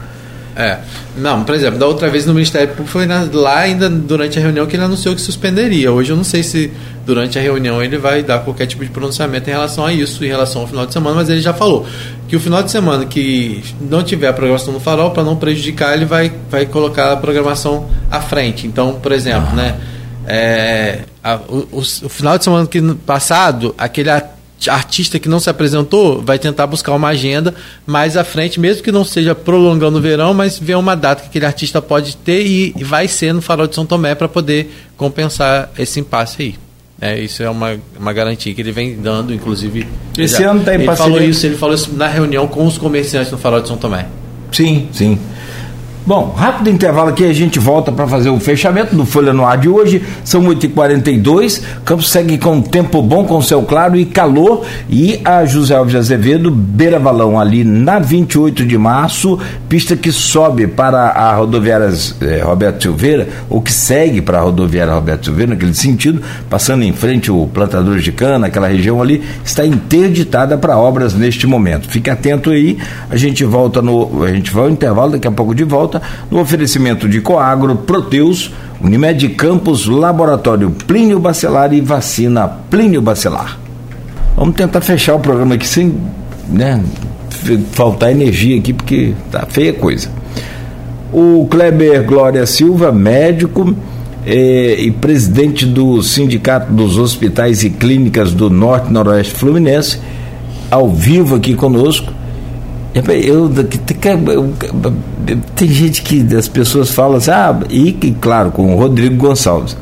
É. 0.57 0.79
Não, 1.17 1.45
por 1.45 1.55
exemplo, 1.55 1.79
da 1.79 1.87
outra 1.87 2.11
vez 2.11 2.27
no 2.27 2.35
Ministério 2.35 2.69
Público 2.69 2.91
foi 2.91 3.07
na, 3.07 3.27
lá 3.33 3.61
ainda 3.61 3.89
durante 3.89 4.39
a 4.39 4.43
reunião 4.43 4.67
que 4.67 4.77
ele 4.77 4.83
anunciou 4.83 5.15
que 5.15 5.21
suspenderia. 5.21 5.93
Hoje 5.93 6.11
eu 6.11 6.17
não 6.17 6.25
sei 6.25 6.43
se 6.43 6.73
durante 7.07 7.39
a 7.39 7.43
reunião 7.43 7.83
ele 7.83 7.97
vai 7.97 8.23
dar 8.23 8.41
qualquer 8.41 8.67
tipo 8.67 8.85
de 8.85 8.91
pronunciamento 8.91 9.49
em 9.49 9.53
relação 9.53 9.87
a 9.87 9.93
isso, 9.93 10.25
em 10.25 10.29
relação 10.29 10.63
ao 10.63 10.69
final 10.69 10.85
de 10.87 10.93
semana, 10.93 11.17
mas 11.17 11.29
ele 11.29 11.41
já 11.41 11.55
falou 11.55 11.87
que 12.29 12.37
o 12.37 12.41
final 12.41 12.63
de 12.63 12.71
semana 12.71 13.07
que 13.07 13.63
não 13.81 14.03
tiver 14.03 14.29
a 14.29 14.33
programação 14.33 14.73
no 14.73 14.81
farol, 14.81 15.13
para 15.13 15.23
não 15.23 15.37
prejudicar, 15.37 15.95
ele 15.95 16.05
vai, 16.05 16.33
vai 16.51 16.67
colocar 16.67 17.13
a 17.13 17.17
programação 17.17 17.87
à 18.11 18.21
frente. 18.21 18.67
Então, 18.67 18.95
por 18.95 19.13
exemplo, 19.13 19.51
ah. 19.53 19.57
né? 19.57 19.77
É, 20.27 21.01
a, 21.23 21.37
o, 21.37 21.69
o, 21.73 21.79
o, 21.79 22.09
final 22.09 22.37
de 22.39 22.45
semana 22.45 22.67
que, 22.67 22.81
passado, 23.07 23.75
aquele 23.77 24.11
artista 24.69 25.19
que 25.19 25.29
não 25.29 25.41
se 25.41 25.49
apresentou 25.49 26.21
vai 26.21 26.39
tentar 26.39 26.67
buscar 26.67 26.93
uma 26.93 27.09
agenda 27.09 27.55
mais 27.87 28.17
à 28.17 28.25
frente, 28.25 28.61
mesmo 28.61 28.83
que 28.83 28.93
não 28.93 29.05
seja 29.05 29.35
prolongando 29.35 29.99
o 29.99 30.01
verão, 30.01 30.35
mas 30.35 30.59
ver 30.59 30.77
uma 30.77 30.95
data 30.95 31.23
que 31.23 31.29
aquele 31.29 31.47
artista 31.47 31.81
pode 31.81 32.17
ter 32.17 32.45
e, 32.47 32.75
e 32.77 32.85
vai 32.85 33.09
ser 33.09 33.33
no 33.33 33.41
Farol 33.41 33.67
de 33.67 33.75
São 33.75 33.87
Tomé 33.87 34.15
para 34.15 34.29
poder 34.29 34.71
compensar 34.97 35.71
esse 35.79 36.01
impasse 36.01 36.43
aí. 36.43 36.55
É, 37.01 37.19
isso 37.19 37.43
é 37.43 37.49
uma, 37.49 37.79
uma 37.99 38.13
garantia 38.13 38.53
que 38.53 38.61
ele 38.61 38.73
vem 38.73 38.97
dando, 39.01 39.33
inclusive. 39.33 39.87
Esse 40.19 40.43
já, 40.43 40.51
ano 40.51 40.63
tem 40.63 40.75
Ele 40.75 40.95
falou 40.95 41.23
isso, 41.23 41.47
ele 41.47 41.57
falou 41.57 41.75
isso 41.75 41.91
na 41.95 42.07
reunião 42.07 42.47
com 42.47 42.67
os 42.67 42.77
comerciantes 42.77 43.33
no 43.33 43.39
Farol 43.39 43.63
de 43.63 43.69
São 43.69 43.79
Tomé. 43.79 44.07
Sim, 44.53 44.89
sim. 44.93 45.19
Bom, 46.07 46.35
rápido 46.35 46.71
intervalo 46.71 47.11
aqui, 47.11 47.25
a 47.25 47.33
gente 47.33 47.59
volta 47.59 47.93
para 47.93 48.07
fazer 48.07 48.31
o 48.31 48.41
fechamento 48.41 48.97
do 48.97 49.05
Folha 49.05 49.35
no 49.35 49.45
Ar 49.45 49.59
de 49.59 49.69
hoje. 49.69 50.03
São 50.25 50.43
8h42. 50.45 51.63
Campos 51.85 52.11
segue 52.11 52.39
com 52.39 52.63
tempo 52.63 53.03
bom, 53.03 53.25
com 53.25 53.41
céu 53.43 53.63
claro 53.63 53.97
e 53.97 54.07
calor. 54.07 54.65
E 54.89 55.21
a 55.23 55.45
José 55.45 55.75
Alves 55.77 55.95
Azevedo, 55.95 56.51
beira 56.51 56.99
balão 56.99 57.39
ali 57.39 57.65
na 57.65 57.99
28 57.99 58.65
de 58.65 58.79
março, 58.79 59.39
pista 59.69 59.95
que 59.95 60.11
sobe 60.11 60.67
para 60.67 61.11
a 61.11 61.35
rodoviária 61.35 61.93
eh, 62.23 62.41
Roberto 62.43 62.83
Silveira, 62.83 63.29
ou 63.51 63.61
que 63.61 63.73
segue 63.73 64.23
para 64.23 64.39
a 64.39 64.43
rodoviária 64.43 64.95
Roberto 64.95 65.27
Silveira, 65.27 65.53
naquele 65.53 65.75
sentido, 65.75 66.23
passando 66.49 66.83
em 66.83 66.95
frente 66.95 67.31
o 67.31 67.47
plantador 67.47 67.99
de 67.99 68.11
cana, 68.11 68.47
aquela 68.47 68.69
região 68.69 69.03
ali, 69.03 69.23
está 69.45 69.67
interditada 69.67 70.57
para 70.57 70.79
obras 70.79 71.13
neste 71.13 71.47
momento. 71.47 71.89
Fique 71.91 72.09
atento 72.09 72.51
aí, 72.51 72.79
a 73.11 73.17
gente 73.17 73.45
volta 73.45 73.83
no. 73.83 74.25
A 74.25 74.33
gente 74.33 74.51
vai 74.51 74.65
ao 74.65 74.71
intervalo, 74.71 75.13
daqui 75.13 75.29
a 75.29 75.33
pouco 75.33 75.55
de 75.55 75.63
volta 75.63 75.90
volta 75.91 76.03
no 76.31 76.39
oferecimento 76.39 77.09
de 77.09 77.21
Coagro, 77.21 77.75
Proteus, 77.75 78.53
Unimed 78.81 79.29
Campos, 79.31 79.87
Laboratório 79.87 80.71
Plínio 80.87 81.19
Bacelar 81.19 81.75
e 81.75 81.81
Vacina 81.81 82.49
Plínio 82.71 83.03
Bacelar. 83.03 83.59
Vamos 84.37 84.55
tentar 84.55 84.81
fechar 84.81 85.17
o 85.17 85.21
programa 85.21 85.57
aqui 85.57 85.67
sem 85.67 85.95
né, 86.49 86.83
faltar 87.73 88.13
energia 88.13 88.59
aqui, 88.59 88.73
porque 88.73 89.15
tá 89.31 89.47
feia 89.49 89.73
coisa. 89.73 90.09
O 91.13 91.47
Kleber 91.51 92.05
Glória 92.05 92.47
Silva, 92.47 92.93
médico 92.93 93.75
eh, 94.25 94.77
e 94.79 94.91
presidente 94.93 95.67
do 95.67 96.01
Sindicato 96.03 96.73
dos 96.73 96.97
Hospitais 96.97 97.65
e 97.65 97.71
Clínicas 97.71 98.33
do 98.33 98.49
Norte 98.49 98.93
Noroeste 98.93 99.35
Fluminense, 99.35 99.99
ao 100.71 100.89
vivo 100.89 101.35
aqui 101.35 101.55
conosco 101.55 102.20
eu, 102.95 103.05
eu, 103.23 103.53
tem 105.55 105.69
gente 105.69 106.03
que 106.03 106.27
as 106.35 106.49
pessoas 106.49 106.91
falam 106.91 107.19
assim, 107.19 107.31
ah, 107.31 107.59
e 107.71 107.93
claro, 108.21 108.51
com 108.51 108.75
o 108.75 108.79
Rodrigo 108.79 109.17
Gonçalves. 109.17 109.77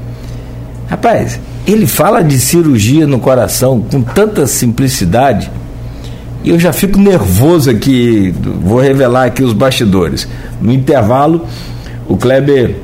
Rapaz, 0.89 1.40
ele 1.66 1.86
fala 1.86 2.22
de 2.22 2.39
cirurgia 2.39 3.06
no 3.06 3.18
coração 3.18 3.80
com 3.80 4.02
tanta 4.02 4.47
simplicidade, 4.47 5.51
e 6.44 6.51
eu 6.51 6.59
já 6.59 6.72
fico 6.72 6.98
nervoso 6.98 7.70
aqui, 7.70 8.35
vou 8.62 8.80
revelar 8.80 9.24
aqui 9.24 9.43
os 9.43 9.52
bastidores. 9.52 10.28
No 10.60 10.72
intervalo, 10.72 11.47
o 12.06 12.16
Kleber 12.16 12.76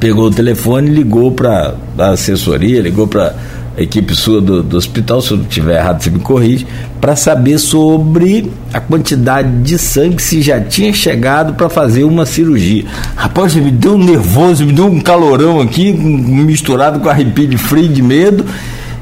pegou 0.00 0.26
o 0.26 0.30
telefone, 0.30 0.90
ligou 0.90 1.32
para 1.32 1.74
a 1.98 2.10
assessoria, 2.10 2.80
ligou 2.80 3.06
para 3.06 3.34
a 3.76 3.82
equipe 3.82 4.14
sua 4.14 4.40
do, 4.40 4.62
do 4.62 4.76
hospital, 4.76 5.20
se 5.20 5.32
eu 5.32 5.40
estiver 5.42 5.78
errado, 5.78 6.02
você 6.02 6.10
me 6.10 6.18
corrige, 6.18 6.66
para 7.00 7.14
saber 7.14 7.58
sobre 7.58 8.50
a 8.72 8.80
quantidade 8.80 9.62
de 9.62 9.76
sangue 9.76 10.22
se 10.22 10.40
já 10.40 10.60
tinha 10.60 10.92
chegado 10.92 11.54
para 11.54 11.68
fazer 11.68 12.04
uma 12.04 12.24
cirurgia. 12.24 12.84
Rapaz, 13.14 13.54
me 13.54 13.70
deu 13.70 13.94
um 13.94 14.02
nervoso, 14.02 14.64
me 14.64 14.72
deu 14.72 14.86
um 14.86 15.00
calorão 15.00 15.60
aqui, 15.60 15.92
misturado 15.92 17.00
com 17.00 17.08
arrepio 17.08 17.46
de 17.46 17.58
frio, 17.58 17.88
de 17.88 18.02
medo. 18.02 18.46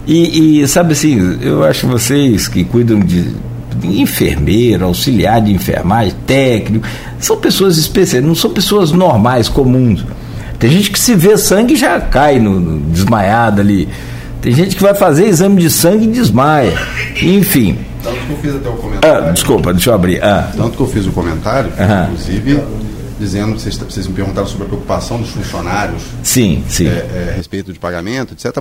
E, 0.06 0.60
e 0.62 0.68
sabe 0.68 0.92
assim, 0.92 1.38
eu 1.40 1.64
acho 1.64 1.86
vocês 1.86 2.48
que 2.48 2.64
cuidam 2.64 2.98
de 2.98 3.24
enfermeiro, 3.82 4.84
auxiliar 4.84 5.40
de 5.40 5.52
enfermagem, 5.52 6.14
técnico, 6.26 6.86
são 7.18 7.36
pessoas 7.36 7.78
especiais, 7.78 8.24
não 8.24 8.34
são 8.34 8.50
pessoas 8.50 8.92
normais, 8.92 9.48
comuns. 9.48 10.04
Tem 10.58 10.70
gente 10.70 10.90
que 10.90 10.98
se 10.98 11.14
vê 11.14 11.36
sangue 11.36 11.74
e 11.74 11.76
já 11.76 12.00
cai 12.00 12.38
no, 12.38 12.58
no 12.58 12.80
desmaiado 12.90 13.60
ali. 13.60 13.88
Tem 14.44 14.54
gente 14.54 14.76
que 14.76 14.82
vai 14.82 14.94
fazer 14.94 15.26
exame 15.26 15.58
de 15.62 15.70
sangue 15.70 16.04
e 16.04 16.08
desmaia. 16.08 16.74
Enfim. 17.22 17.78
Tanto 18.02 18.18
que 18.26 18.30
eu 18.30 18.36
fiz 18.36 18.54
até 18.56 18.68
o 18.68 18.72
comentário. 18.74 19.26
Ah, 19.26 19.32
desculpa, 19.32 19.72
deixa 19.72 19.88
eu 19.88 19.94
abrir. 19.94 20.22
Ah. 20.22 20.52
Tanto 20.54 20.76
que 20.76 20.82
eu 20.82 20.86
fiz 20.86 21.06
o 21.06 21.12
comentário, 21.12 21.72
inclusive 22.10 22.62
dizendo, 23.18 23.58
vocês, 23.58 23.74
vocês 23.78 24.06
me 24.06 24.12
perguntaram 24.12 24.46
sobre 24.46 24.64
a 24.64 24.68
preocupação 24.68 25.18
dos 25.18 25.30
funcionários. 25.30 26.02
Sim, 26.22 26.62
sim. 26.68 26.86
É, 26.86 26.90
é, 26.90 27.30
a 27.32 27.36
respeito 27.36 27.72
de 27.72 27.78
pagamento, 27.78 28.34
etc. 28.34 28.54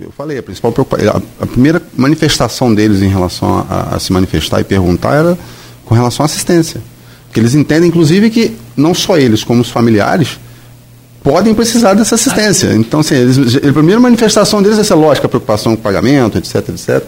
Eu 0.00 0.10
falei, 0.16 0.38
a 0.38 0.42
principal 0.42 0.72
preocupação, 0.72 1.22
a, 1.38 1.46
primeira 1.46 1.82
manifestação 1.94 2.74
deles 2.74 3.02
em 3.02 3.08
relação 3.08 3.66
a, 3.68 3.96
a, 3.96 4.00
se 4.00 4.14
manifestar 4.14 4.62
e 4.62 4.64
perguntar 4.64 5.16
era 5.16 5.38
com 5.84 5.94
relação 5.94 6.24
à 6.24 6.26
assistência. 6.26 6.80
Porque 7.26 7.40
eles 7.40 7.54
entendem, 7.54 7.90
inclusive, 7.90 8.30
que 8.30 8.56
não 8.74 8.94
só 8.94 9.18
eles, 9.18 9.44
como 9.44 9.60
os 9.60 9.68
familiares, 9.68 10.38
podem 11.26 11.52
precisar 11.52 11.94
dessa 11.94 12.14
assistência. 12.14 12.72
Então, 12.72 13.00
assim, 13.00 13.16
eles, 13.16 13.56
a 13.56 13.72
primeira 13.72 13.98
manifestação 13.98 14.62
deles 14.62 14.78
é 14.78 14.82
essa 14.82 14.94
lógica, 14.94 15.28
preocupação 15.28 15.74
com 15.74 15.80
o 15.80 15.82
pagamento, 15.82 16.38
etc, 16.38 16.68
etc. 16.68 17.02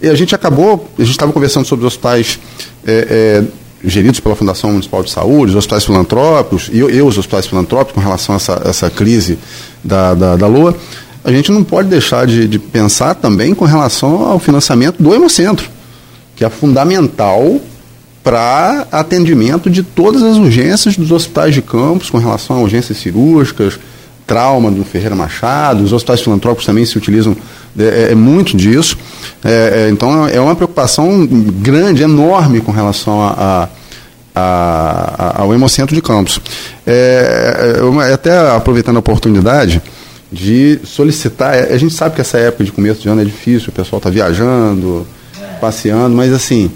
E 0.00 0.08
a 0.08 0.14
gente 0.14 0.36
acabou, 0.36 0.88
a 0.96 1.02
gente 1.02 1.10
estava 1.10 1.32
conversando 1.32 1.66
sobre 1.66 1.84
os 1.84 1.92
hospitais 1.92 2.38
é, 2.86 3.42
é, 3.42 3.44
geridos 3.84 4.20
pela 4.20 4.36
Fundação 4.36 4.70
Municipal 4.70 5.02
de 5.02 5.10
Saúde, 5.10 5.50
os 5.50 5.56
hospitais 5.56 5.84
filantrópicos, 5.84 6.70
e 6.72 6.78
eu, 6.78 6.88
eu 6.88 7.08
os 7.08 7.18
hospitais 7.18 7.48
filantrópicos, 7.48 7.94
com 7.94 8.00
relação 8.00 8.36
a 8.36 8.36
essa, 8.36 8.62
essa 8.64 8.88
crise 8.88 9.36
da, 9.82 10.14
da, 10.14 10.36
da 10.36 10.46
LOA, 10.46 10.72
a 11.24 11.32
gente 11.32 11.50
não 11.50 11.64
pode 11.64 11.88
deixar 11.88 12.24
de, 12.24 12.46
de 12.46 12.60
pensar 12.60 13.16
também 13.16 13.52
com 13.52 13.64
relação 13.64 14.26
ao 14.26 14.38
financiamento 14.38 15.02
do 15.02 15.12
Hemocentro, 15.12 15.68
que 16.36 16.44
é 16.44 16.48
fundamental 16.48 17.60
para 18.26 18.88
atendimento 18.90 19.70
de 19.70 19.84
todas 19.84 20.20
as 20.20 20.36
urgências 20.36 20.96
dos 20.96 21.12
hospitais 21.12 21.54
de 21.54 21.62
campos, 21.62 22.10
com 22.10 22.18
relação 22.18 22.56
a 22.56 22.58
urgências 22.58 22.98
cirúrgicas, 22.98 23.78
trauma 24.26 24.68
do 24.68 24.82
Ferreira 24.82 25.14
Machado, 25.14 25.84
os 25.84 25.92
hospitais 25.92 26.22
filantrópicos 26.22 26.66
também 26.66 26.84
se 26.84 26.98
utilizam 26.98 27.36
é, 27.78 28.08
é, 28.08 28.08
é 28.10 28.14
muito 28.16 28.56
disso. 28.56 28.98
É, 29.44 29.84
é, 29.86 29.90
então 29.92 30.26
é 30.26 30.40
uma 30.40 30.56
preocupação 30.56 31.24
grande, 31.24 32.02
enorme 32.02 32.60
com 32.60 32.72
relação 32.72 33.22
a, 33.22 33.68
a, 34.34 34.34
a, 34.34 35.42
ao 35.42 35.54
Hemocentro 35.54 35.94
de 35.94 36.02
Campos. 36.02 36.40
É, 36.84 37.76
até 38.12 38.36
aproveitando 38.56 38.96
a 38.96 38.98
oportunidade 38.98 39.80
de 40.32 40.80
solicitar, 40.82 41.54
a 41.54 41.78
gente 41.78 41.94
sabe 41.94 42.16
que 42.16 42.22
essa 42.22 42.38
época 42.38 42.64
de 42.64 42.72
começo 42.72 43.00
de 43.00 43.08
ano 43.08 43.22
é 43.22 43.24
difícil, 43.24 43.68
o 43.68 43.72
pessoal 43.72 43.98
está 43.98 44.10
viajando, 44.10 45.06
passeando, 45.60 46.16
mas 46.16 46.32
assim. 46.32 46.72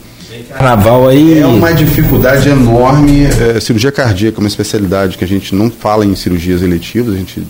Carnaval 0.48 1.08
aí. 1.08 1.38
É 1.38 1.46
uma 1.46 1.72
dificuldade 1.72 2.48
enorme. 2.48 3.24
É, 3.24 3.60
cirurgia 3.60 3.92
cardíaca 3.92 4.38
é 4.38 4.40
uma 4.40 4.48
especialidade 4.48 5.16
que 5.16 5.24
a 5.24 5.28
gente 5.28 5.54
não 5.54 5.70
fala 5.70 6.04
em 6.04 6.14
cirurgias 6.14 6.62
eletivas, 6.62 7.14
a 7.14 7.18
gente 7.18 7.42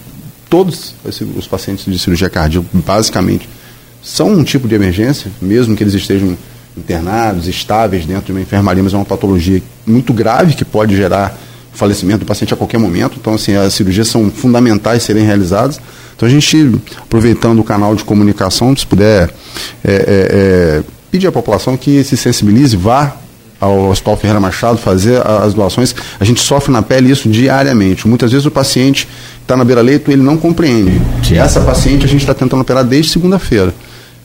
todos 0.48 0.96
os 1.36 1.46
pacientes 1.46 1.84
de 1.84 1.96
cirurgia 1.96 2.28
cardíaca, 2.28 2.66
basicamente, 2.72 3.48
são 4.02 4.32
um 4.32 4.42
tipo 4.42 4.66
de 4.66 4.74
emergência, 4.74 5.30
mesmo 5.40 5.76
que 5.76 5.84
eles 5.84 5.94
estejam 5.94 6.36
internados, 6.76 7.46
estáveis 7.46 8.04
dentro 8.04 8.26
de 8.26 8.32
uma 8.32 8.40
enfermaria, 8.40 8.82
mas 8.82 8.92
é 8.92 8.96
uma 8.96 9.04
patologia 9.04 9.62
muito 9.86 10.12
grave 10.12 10.54
que 10.54 10.64
pode 10.64 10.96
gerar 10.96 11.38
falecimento 11.72 12.20
do 12.20 12.26
paciente 12.26 12.52
a 12.52 12.56
qualquer 12.56 12.78
momento. 12.78 13.16
Então, 13.20 13.34
assim, 13.34 13.54
as 13.54 13.74
cirurgias 13.74 14.08
são 14.08 14.30
fundamentais 14.30 15.02
serem 15.02 15.24
realizadas. 15.24 15.80
Então, 16.16 16.28
a 16.28 16.30
gente, 16.30 16.80
aproveitando 16.98 17.60
o 17.60 17.64
canal 17.64 17.94
de 17.94 18.04
comunicação, 18.04 18.76
se 18.76 18.86
puder 18.86 19.30
é, 19.84 19.92
é, 19.92 20.02
é, 20.08 20.82
pedir 21.10 21.26
à 21.26 21.32
população 21.32 21.76
que 21.76 22.02
se 22.04 22.16
sensibilize, 22.16 22.76
vá 22.76 23.16
ao 23.60 23.90
Hospital 23.90 24.16
Ferreira 24.16 24.40
Machado 24.40 24.78
fazer 24.78 25.20
as 25.26 25.52
doações. 25.52 25.94
A 26.18 26.24
gente 26.24 26.40
sofre 26.40 26.72
na 26.72 26.80
pele 26.80 27.10
isso 27.10 27.28
diariamente. 27.28 28.08
Muitas 28.08 28.32
vezes 28.32 28.46
o 28.46 28.50
paciente 28.50 29.06
está 29.42 29.56
na 29.56 29.64
beira-leito 29.64 30.10
ele 30.10 30.22
não 30.22 30.36
compreende. 30.36 31.00
Sim. 31.22 31.36
Essa 31.36 31.60
paciente 31.60 32.04
a 32.04 32.08
gente 32.08 32.22
está 32.22 32.32
tentando 32.32 32.62
operar 32.62 32.84
desde 32.84 33.12
segunda-feira. 33.12 33.74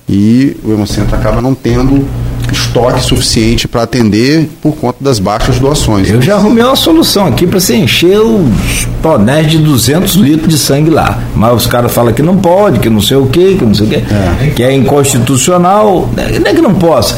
E 0.08 0.56
o 0.64 0.72
Hemocentro 0.72 1.16
acaba 1.16 1.42
não 1.42 1.54
tendo 1.54 2.08
estoque 2.52 3.02
suficiente 3.02 3.68
para 3.68 3.84
atender 3.84 4.50
por 4.62 4.76
conta 4.76 4.98
das 5.02 5.20
baixas 5.20 5.60
doações. 5.60 6.10
Eu 6.10 6.22
já 6.22 6.36
arrumei 6.36 6.64
uma 6.64 6.76
solução 6.76 7.28
aqui 7.28 7.48
para 7.48 7.60
você 7.60 7.76
encher 7.76 8.20
os 8.20 8.88
tonéis 9.02 9.50
de 9.50 9.58
200 9.58 10.16
litros 10.16 10.50
de 10.50 10.58
sangue 10.58 10.90
lá. 10.90 11.20
Mas 11.36 11.54
os 11.54 11.68
caras 11.68 11.92
falam 11.92 12.14
que 12.14 12.22
não 12.22 12.38
pode, 12.38 12.80
que 12.80 12.90
não 12.90 13.02
sei 13.02 13.18
o 13.18 13.28
quê, 13.28 13.56
que 13.58 13.66
não 13.66 13.74
sei 13.74 13.88
o 13.88 13.90
quê, 13.90 14.04
é. 14.42 14.48
que 14.56 14.64
é 14.64 14.74
inconstitucional. 14.74 16.10
Não 16.16 16.52
é 16.52 16.54
que 16.54 16.62
não 16.62 16.76
possa. 16.76 17.18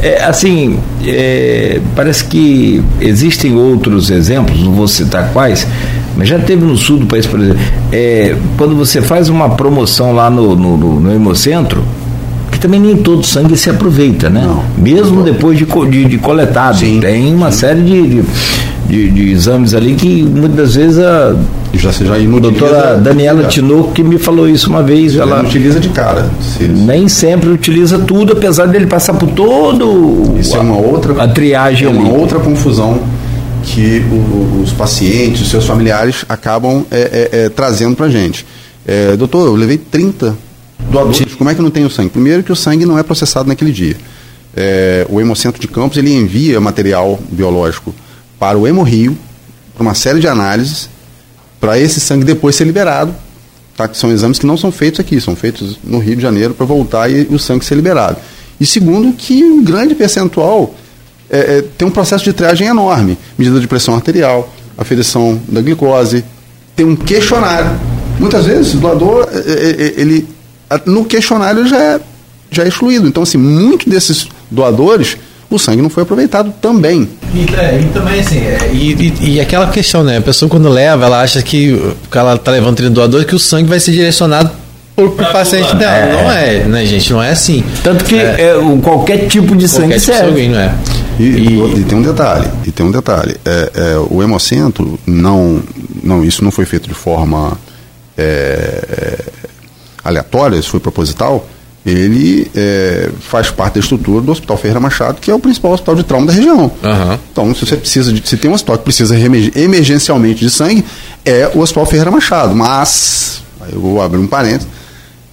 É, 0.00 0.22
assim, 0.24 0.78
é, 1.04 1.80
parece 1.96 2.24
que 2.24 2.82
existem 3.00 3.56
outros 3.56 4.10
exemplos, 4.10 4.62
não 4.62 4.72
vou 4.72 4.86
citar 4.86 5.32
quais, 5.32 5.66
mas 6.16 6.28
já 6.28 6.38
teve 6.38 6.64
no 6.64 6.76
sul 6.76 6.98
do 6.98 7.06
país, 7.06 7.26
por 7.26 7.40
exemplo, 7.40 7.60
é, 7.92 8.36
quando 8.56 8.76
você 8.76 9.02
faz 9.02 9.28
uma 9.28 9.50
promoção 9.50 10.12
lá 10.12 10.30
no, 10.30 10.54
no, 10.54 10.76
no, 10.76 11.00
no 11.00 11.12
Hemocentro, 11.12 11.84
que 12.58 12.62
também 12.62 12.80
nem 12.80 12.96
todo 12.96 13.24
sangue 13.24 13.56
se 13.56 13.70
aproveita, 13.70 14.28
né? 14.28 14.42
Não, 14.44 14.64
Mesmo 14.76 15.22
depois 15.22 15.56
de, 15.56 15.64
de, 15.64 16.04
de 16.04 16.18
coletado. 16.18 16.78
Sim, 16.78 16.98
tem 17.00 17.32
uma 17.32 17.52
série 17.52 17.82
de, 17.82 18.22
de, 18.88 19.10
de, 19.10 19.30
exames 19.30 19.74
ali 19.74 19.94
que 19.94 20.22
muitas 20.22 20.74
vezes 20.74 20.98
a 20.98 21.36
já, 21.72 21.92
já 21.92 22.16
doutora 22.40 22.96
Daniela 22.96 23.44
Tinoco 23.44 23.92
que 23.92 24.02
me 24.02 24.18
falou 24.18 24.48
isso 24.48 24.68
uma 24.68 24.82
vez. 24.82 25.14
Ela 25.14 25.42
utiliza 25.42 25.78
de 25.78 25.88
cara. 25.90 26.28
Nem 26.60 27.08
sempre 27.08 27.50
utiliza 27.50 27.98
tudo, 27.98 28.32
apesar 28.32 28.66
dele 28.66 28.86
passar 28.86 29.14
por 29.14 29.30
todo 29.30 30.34
isso 30.38 30.56
a, 30.56 30.58
é 30.58 30.60
uma 30.60 30.76
outra 30.76 31.22
a 31.22 31.28
triagem. 31.28 31.86
É 31.86 31.90
uma 31.90 32.08
ali. 32.08 32.18
outra 32.18 32.40
confusão 32.40 32.98
que 33.62 34.02
o, 34.10 34.62
os 34.62 34.72
pacientes, 34.72 35.42
os 35.42 35.50
seus 35.50 35.64
familiares 35.64 36.24
acabam 36.28 36.84
é, 36.90 37.28
é, 37.32 37.38
é 37.44 37.48
trazendo 37.48 37.94
para 37.94 38.08
gente. 38.08 38.44
É, 38.86 39.16
doutor, 39.16 39.46
eu 39.46 39.54
levei 39.54 39.76
30 39.76 40.47
doadores. 40.90 41.34
Como 41.34 41.50
é 41.50 41.54
que 41.54 41.62
não 41.62 41.70
tem 41.70 41.84
o 41.84 41.90
sangue? 41.90 42.10
Primeiro 42.10 42.42
que 42.42 42.52
o 42.52 42.56
sangue 42.56 42.84
não 42.84 42.98
é 42.98 43.02
processado 43.02 43.48
naquele 43.48 43.72
dia. 43.72 43.96
É, 44.56 45.06
o 45.08 45.20
Hemocentro 45.20 45.60
de 45.60 45.68
Campos 45.68 45.98
ele 45.98 46.12
envia 46.12 46.60
material 46.60 47.18
biológico 47.30 47.94
para 48.38 48.56
o 48.56 48.66
Hemorrio, 48.66 49.16
para 49.74 49.82
uma 49.82 49.94
série 49.94 50.20
de 50.20 50.28
análises, 50.28 50.88
para 51.60 51.78
esse 51.78 52.00
sangue 52.00 52.24
depois 52.24 52.56
ser 52.56 52.64
liberado, 52.64 53.14
tá? 53.76 53.86
que 53.88 53.96
são 53.96 54.10
exames 54.10 54.38
que 54.38 54.46
não 54.46 54.56
são 54.56 54.72
feitos 54.72 55.00
aqui, 55.00 55.20
são 55.20 55.36
feitos 55.36 55.78
no 55.84 55.98
Rio 55.98 56.16
de 56.16 56.22
Janeiro 56.22 56.54
para 56.54 56.66
voltar 56.66 57.10
e, 57.10 57.22
o 57.30 57.38
sangue 57.38 57.64
ser 57.64 57.74
liberado. 57.74 58.16
E 58.60 58.66
segundo, 58.66 59.12
que 59.12 59.44
um 59.44 59.62
grande 59.62 59.94
percentual 59.94 60.74
é, 61.30 61.58
é, 61.58 61.62
tem 61.76 61.86
um 61.86 61.90
processo 61.90 62.24
de 62.24 62.32
triagem 62.32 62.66
enorme, 62.66 63.18
medida 63.36 63.60
de 63.60 63.68
pressão 63.68 63.94
arterial, 63.94 64.52
aferição 64.76 65.40
da 65.48 65.60
glicose, 65.60 66.24
tem 66.74 66.86
um 66.86 66.96
questionário. 66.96 67.78
Muitas 68.18 68.46
vezes 68.46 68.74
o 68.74 68.78
doador, 68.78 69.28
é, 69.32 69.38
é, 69.38 69.86
é, 69.86 70.00
ele, 70.00 70.26
no 70.84 71.04
questionário 71.04 71.66
já 71.66 71.78
é, 71.78 72.00
já 72.50 72.64
é 72.64 72.68
excluído. 72.68 73.06
Então, 73.06 73.22
assim, 73.22 73.38
muitos 73.38 73.86
desses 73.86 74.28
doadores 74.50 75.16
o 75.50 75.58
sangue 75.58 75.80
não 75.80 75.88
foi 75.88 76.02
aproveitado 76.02 76.52
também. 76.60 77.08
E, 77.34 77.46
é, 77.54 77.80
e 77.80 77.84
também 77.92 78.20
assim, 78.20 78.38
é, 78.38 78.70
e, 78.72 78.92
e, 78.92 79.30
e, 79.30 79.40
aquela 79.40 79.68
questão, 79.68 80.04
né? 80.04 80.18
A 80.18 80.20
pessoa 80.20 80.48
quando 80.48 80.68
leva, 80.68 81.06
ela 81.06 81.22
acha 81.22 81.42
que, 81.42 81.94
que 82.10 82.18
ela 82.18 82.34
está 82.34 82.50
levando 82.50 82.80
um 82.80 82.90
doador 82.90 83.24
que 83.24 83.34
o 83.34 83.38
sangue 83.38 83.68
vai 83.68 83.80
ser 83.80 83.92
direcionado 83.92 84.50
para 84.94 85.04
o 85.04 85.32
paciente 85.32 85.74
dela. 85.76 85.96
É. 85.96 86.12
Não 86.12 86.30
é, 86.30 86.64
né, 86.64 86.86
gente? 86.86 87.12
Não 87.12 87.22
é 87.22 87.30
assim. 87.30 87.64
Tanto 87.82 88.04
que 88.04 88.16
é, 88.16 88.40
é 88.40 88.54
qualquer 88.82 89.26
tipo 89.26 89.56
de 89.56 89.66
sangue 89.66 89.94
qualquer 89.94 90.00
tipo 90.00 90.16
serve. 90.16 90.42
De 90.42 90.48
não 90.48 90.58
é. 90.58 90.74
E, 91.18 91.22
e, 91.22 91.80
e, 91.80 91.84
tem 91.84 91.98
um 91.98 92.02
detalhe, 92.02 92.48
e 92.66 92.70
tem 92.70 92.84
um 92.84 92.90
detalhe. 92.90 93.36
É, 93.44 93.70
é, 93.74 93.98
o 94.10 94.22
hemocentro 94.22 94.98
não, 95.06 95.62
não, 96.02 96.22
isso 96.22 96.44
não 96.44 96.50
foi 96.50 96.64
feito 96.64 96.88
de 96.88 96.94
forma 96.94 97.58
aleatória, 100.08 100.56
isso 100.56 100.70
foi 100.70 100.80
proposital 100.80 101.46
ele 101.88 102.50
é, 102.54 103.10
faz 103.20 103.50
parte 103.50 103.74
da 103.74 103.80
estrutura 103.80 104.20
do 104.20 104.32
Hospital 104.32 104.56
Ferreira 104.56 104.80
Machado, 104.80 105.20
que 105.20 105.30
é 105.30 105.34
o 105.34 105.38
principal 105.38 105.72
hospital 105.72 105.94
de 105.94 106.02
trauma 106.02 106.26
da 106.26 106.32
região. 106.32 106.64
Uhum. 106.64 107.18
Então, 107.32 107.54
se 107.54 107.66
você 107.66 107.76
precisa 107.76 108.12
de, 108.12 108.26
se 108.28 108.36
tem 108.36 108.50
um 108.50 108.54
hospital 108.54 108.78
que 108.78 108.84
precisa 108.84 109.16
emergencialmente 109.18 110.40
de 110.40 110.50
sangue, 110.50 110.84
é 111.24 111.50
o 111.54 111.60
Hospital 111.60 111.86
Ferreira 111.86 112.10
Machado. 112.10 112.54
Mas, 112.54 113.42
eu 113.72 113.80
vou 113.80 114.02
abrir 114.02 114.18
um 114.18 114.26
parênteses, 114.26 114.68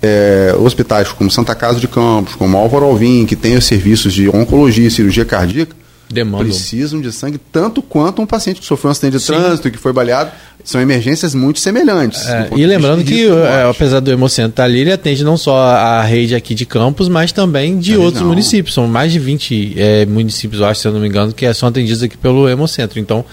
é, 0.02 0.56
hospitais 0.60 1.12
como 1.12 1.32
Santa 1.32 1.56
Casa 1.56 1.80
de 1.80 1.88
Campos, 1.88 2.36
como 2.36 2.58
Álvaro 2.58 2.86
Alvim, 2.86 3.26
que 3.26 3.36
tem 3.36 3.58
os 3.58 3.66
serviços 3.66 4.14
de 4.14 4.30
oncologia 4.30 4.88
e 4.88 4.92
cirurgia 4.92 5.26
cardíaca, 5.26 5.76
Demandam. 6.10 6.46
precisam 6.46 7.02
de 7.02 7.12
sangue 7.12 7.40
tanto 7.52 7.82
quanto 7.82 8.22
um 8.22 8.26
paciente 8.26 8.60
que 8.60 8.66
sofreu 8.66 8.90
um 8.90 8.92
acidente 8.92 9.18
de 9.18 9.24
Sim. 9.24 9.34
trânsito, 9.34 9.72
que 9.72 9.78
foi 9.78 9.92
baleado. 9.92 10.32
São 10.64 10.82
emergências 10.82 11.36
muito 11.36 11.60
semelhantes. 11.60 12.28
É, 12.28 12.50
e 12.56 12.66
lembrando 12.66 13.04
que, 13.04 13.28
é, 13.28 13.70
apesar 13.70 14.00
do 14.00 14.12
Hemocentro 14.12 14.52
estar 14.52 14.64
ali, 14.64 14.80
ele 14.80 14.92
atende 14.92 15.24
não 15.24 15.38
só 15.38 15.58
a 15.58 16.02
rede 16.02 16.34
aqui 16.34 16.56
de 16.56 16.66
Campos, 16.66 17.08
mas 17.08 17.32
também 17.32 17.78
de 17.78 17.96
outros 17.96 18.22
não. 18.22 18.30
municípios. 18.30 18.74
São 18.74 18.88
mais 18.88 19.12
de 19.12 19.20
20 19.20 19.76
é, 19.78 20.06
municípios, 20.08 20.62
eu 20.62 20.68
acho, 20.68 20.82
se 20.82 20.88
eu 20.88 20.92
não 20.92 21.00
me 21.00 21.08
engano, 21.08 21.32
que 21.34 21.52
são 21.54 21.70
atendidos 21.70 22.02
aqui 22.02 22.18
pelo 22.18 22.50
Hemocentro. 22.50 23.00
Então, 23.00 23.24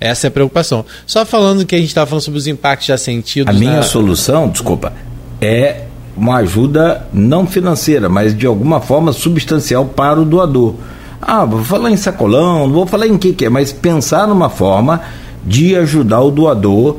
essa 0.00 0.26
é 0.26 0.28
a 0.28 0.30
preocupação. 0.30 0.84
Só 1.06 1.24
falando 1.24 1.64
que 1.64 1.74
a 1.74 1.78
gente 1.78 1.88
estava 1.88 2.08
falando 2.08 2.22
sobre 2.22 2.38
os 2.38 2.46
impactos 2.46 2.88
já 2.88 2.96
sentidos. 2.96 3.54
A 3.54 3.58
minha 3.58 3.76
na... 3.76 3.82
solução, 3.82 4.48
desculpa, 4.48 4.92
é 5.40 5.82
uma 6.16 6.36
ajuda 6.36 7.06
não 7.12 7.46
financeira, 7.46 8.08
mas 8.08 8.36
de 8.36 8.46
alguma 8.46 8.80
forma 8.80 9.12
substancial 9.12 9.86
para 9.86 10.20
o 10.20 10.24
doador. 10.24 10.74
Ah, 11.20 11.44
vou 11.44 11.64
falar 11.64 11.90
em 11.90 11.96
sacolão, 11.96 12.66
não 12.66 12.72
vou 12.72 12.86
falar 12.86 13.06
em 13.06 13.18
que 13.18 13.32
que 13.32 13.44
é, 13.44 13.48
mas 13.48 13.72
pensar 13.72 14.26
numa 14.26 14.48
forma 14.48 15.00
de 15.44 15.76
ajudar 15.76 16.20
o 16.20 16.30
doador 16.30 16.98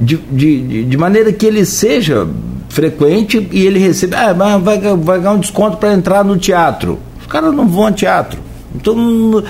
de, 0.00 0.16
de, 0.16 0.84
de 0.84 0.96
maneira 0.96 1.32
que 1.32 1.44
ele 1.44 1.64
seja 1.64 2.26
frequente 2.68 3.48
e 3.52 3.66
ele 3.66 3.78
receba, 3.78 4.16
ah, 4.16 4.32
vai, 4.32 4.78
vai 4.78 5.18
ganhar 5.18 5.32
um 5.32 5.40
desconto 5.40 5.76
para 5.76 5.92
entrar 5.92 6.24
no 6.24 6.38
teatro. 6.38 6.98
Os 7.20 7.26
caras 7.26 7.52
não 7.52 7.68
vão 7.68 7.86
ao 7.86 7.92
teatro. 7.92 8.40
Mundo... 8.86 9.44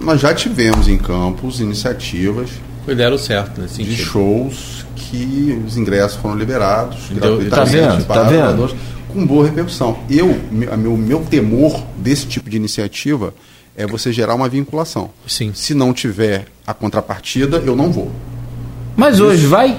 Nós 0.00 0.20
já 0.20 0.34
tivemos 0.34 0.88
em 0.88 0.96
Campos 0.96 1.60
iniciativas 1.60 2.50
deram 2.94 3.18
certo 3.18 3.60
nesse 3.60 3.82
de 3.82 3.96
shows 3.96 4.84
que 4.96 5.60
os 5.66 5.76
ingressos 5.76 6.16
foram 6.16 6.36
liberados 6.36 6.98
Deu, 7.10 7.48
tá 7.48 7.64
vendo? 7.64 8.04
Tá 8.04 8.22
vendo? 8.24 8.74
Com 9.10 9.26
boa 9.26 9.44
repercussão. 9.44 9.98
Eu, 10.08 10.38
meu, 10.50 10.96
meu 10.96 11.20
temor 11.20 11.82
desse 11.96 12.26
tipo 12.26 12.48
de 12.48 12.56
iniciativa 12.56 13.34
é 13.76 13.86
você 13.86 14.12
gerar 14.12 14.34
uma 14.34 14.48
vinculação. 14.48 15.10
Sim. 15.26 15.52
Se 15.54 15.74
não 15.74 15.92
tiver 15.92 16.46
a 16.66 16.74
contrapartida, 16.74 17.62
eu 17.64 17.76
não 17.76 17.90
vou. 17.90 18.10
Mas 18.96 19.14
Isso. 19.16 19.24
hoje 19.24 19.46
vai? 19.46 19.76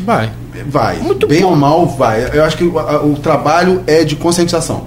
Vai. 0.00 0.32
Vai. 0.66 0.96
Muito 0.98 1.26
Bem 1.26 1.42
bom. 1.42 1.50
ou 1.50 1.56
mal, 1.56 1.86
vai. 1.86 2.36
Eu 2.36 2.44
acho 2.44 2.56
que 2.56 2.64
o, 2.64 2.76
o 3.12 3.16
trabalho 3.16 3.82
é 3.86 4.04
de 4.04 4.16
conscientização. 4.16 4.86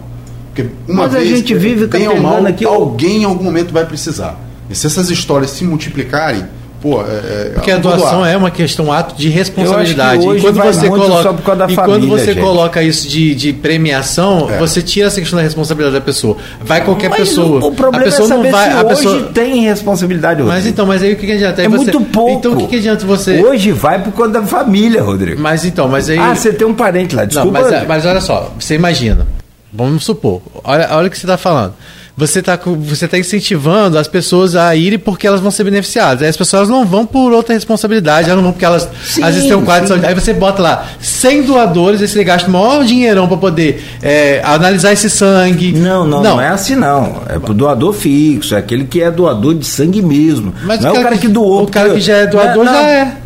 Porque 0.53 0.69
uma 0.87 1.03
Mas 1.03 1.13
vez, 1.13 1.31
a 1.31 1.35
gente 1.35 1.53
vive 1.55 1.87
bem 1.87 2.07
ou 2.07 2.19
mal, 2.19 2.45
aqui, 2.45 2.65
alguém 2.65 3.21
em 3.21 3.25
algum 3.25 3.43
momento 3.43 3.71
vai 3.71 3.85
precisar. 3.85 4.37
E 4.69 4.75
se 4.75 4.85
essas 4.85 5.09
histórias 5.09 5.51
se 5.51 5.63
multiplicarem, 5.63 6.45
Pô, 6.81 6.99
é, 7.03 7.05
é, 7.05 7.51
Porque 7.53 7.69
a 7.69 7.77
doação 7.77 8.25
é 8.25 8.35
uma 8.35 8.49
questão, 8.49 8.87
um 8.87 8.91
ato 8.91 9.15
de 9.15 9.29
responsabilidade. 9.29 10.23
e 10.23 10.41
quando 10.41 10.59
você 10.63 10.89
coloca, 10.89 11.29
e 11.69 11.75
família, 11.75 11.75
quando 11.75 12.07
você 12.07 12.33
gente. 12.33 12.41
coloca 12.41 12.81
isso 12.81 13.07
de, 13.07 13.35
de 13.35 13.53
premiação, 13.53 14.49
é. 14.49 14.57
você 14.57 14.81
tira 14.81 15.05
essa 15.05 15.19
questão 15.19 15.37
da 15.37 15.43
responsabilidade 15.43 15.93
da 15.93 16.01
pessoa. 16.01 16.37
Vai 16.59 16.83
qualquer 16.83 17.11
mas 17.11 17.19
pessoa. 17.19 17.63
O, 17.63 17.67
o 17.67 17.71
problema 17.71 18.07
a 18.07 18.09
pessoa 18.09 18.25
é 18.25 18.29
saber 18.29 18.43
não 18.43 18.51
vai, 18.51 18.71
se 18.71 18.77
a 18.77 18.83
pessoa... 18.83 19.15
hoje 19.15 19.25
tem 19.31 19.61
responsabilidade. 19.61 20.41
Rodrigo. 20.41 20.57
Mas 20.57 20.65
então, 20.65 20.85
mas 20.87 21.03
aí 21.03 21.13
o 21.13 21.15
que, 21.15 21.27
que 21.27 21.33
adianta? 21.33 21.61
Aí 21.61 21.67
é 21.67 21.69
você... 21.69 21.91
muito 21.91 22.01
pouco. 22.11 22.31
Então 22.31 22.53
o 22.53 22.57
que, 22.57 22.67
que 22.67 22.75
adianta 22.77 23.05
você. 23.05 23.39
Hoje 23.39 23.71
vai 23.71 24.01
por 24.01 24.11
conta 24.13 24.41
da 24.41 24.43
família, 24.43 25.03
Rodrigo. 25.03 25.39
Mas 25.39 25.63
então, 25.63 25.87
mas 25.87 26.09
aí. 26.09 26.17
Ah, 26.17 26.33
você 26.33 26.51
tem 26.51 26.65
um 26.65 26.73
parente 26.73 27.15
lá, 27.15 27.25
desculpa. 27.25 27.61
Não, 27.61 27.69
mas, 27.69 27.87
mas 27.87 28.05
olha 28.07 28.21
só, 28.21 28.51
você 28.59 28.73
imagina. 28.73 29.27
Vamos 29.71 30.03
supor, 30.03 30.41
olha, 30.63 30.89
olha 30.91 31.07
o 31.07 31.09
que 31.09 31.17
você 31.17 31.25
está 31.25 31.37
falando 31.37 31.73
você 32.21 32.37
está 32.37 32.55
você 32.55 33.07
tá 33.07 33.17
incentivando 33.17 33.97
as 33.97 34.07
pessoas 34.07 34.55
a 34.55 34.75
irem 34.75 34.99
porque 34.99 35.25
elas 35.25 35.41
vão 35.41 35.49
ser 35.49 35.63
beneficiadas. 35.63 36.21
Aí 36.21 36.29
as 36.29 36.37
pessoas 36.37 36.69
não 36.69 36.85
vão 36.85 37.03
por 37.03 37.31
outra 37.31 37.55
responsabilidade, 37.55 38.29
elas 38.29 38.35
não 38.35 38.43
vão 38.43 38.51
porque 38.51 38.65
elas 38.65 38.87
sim, 39.03 39.23
às 39.23 39.33
vezes 39.33 39.49
têm 39.49 39.57
um 39.57 39.65
quadro 39.65 39.83
de 39.83 39.87
saúde. 39.87 40.05
Aí 40.05 40.13
você 40.13 40.31
bota 40.31 40.61
lá 40.61 40.85
100 40.99 41.41
doadores, 41.43 41.99
aí 41.99 42.07
você 42.07 42.23
gasta 42.23 42.47
o 42.47 42.51
maior 42.51 42.85
dinheirão 42.85 43.27
para 43.27 43.37
poder 43.37 43.83
é, 44.03 44.39
analisar 44.43 44.93
esse 44.93 45.09
sangue. 45.09 45.71
Não, 45.71 46.05
não, 46.05 46.21
não, 46.21 46.35
não, 46.35 46.41
é 46.41 46.49
assim 46.49 46.75
não. 46.75 47.23
É 47.27 47.39
pro 47.39 47.55
doador 47.55 47.91
fixo, 47.91 48.53
é 48.53 48.59
aquele 48.59 48.83
que 48.83 49.01
é 49.01 49.09
doador 49.09 49.55
de 49.55 49.65
sangue 49.65 49.99
mesmo. 49.99 50.53
Mas 50.63 50.79
não 50.81 50.95
é 50.95 50.99
o 50.99 51.01
cara 51.01 51.15
que, 51.15 51.21
que 51.21 51.27
doou. 51.27 51.63
O 51.63 51.67
cara 51.71 51.89
que 51.89 52.01
já 52.01 52.17
é 52.17 52.27
doador 52.27 52.63
não, 52.63 52.71
já 52.71 52.87
é. 52.87 53.17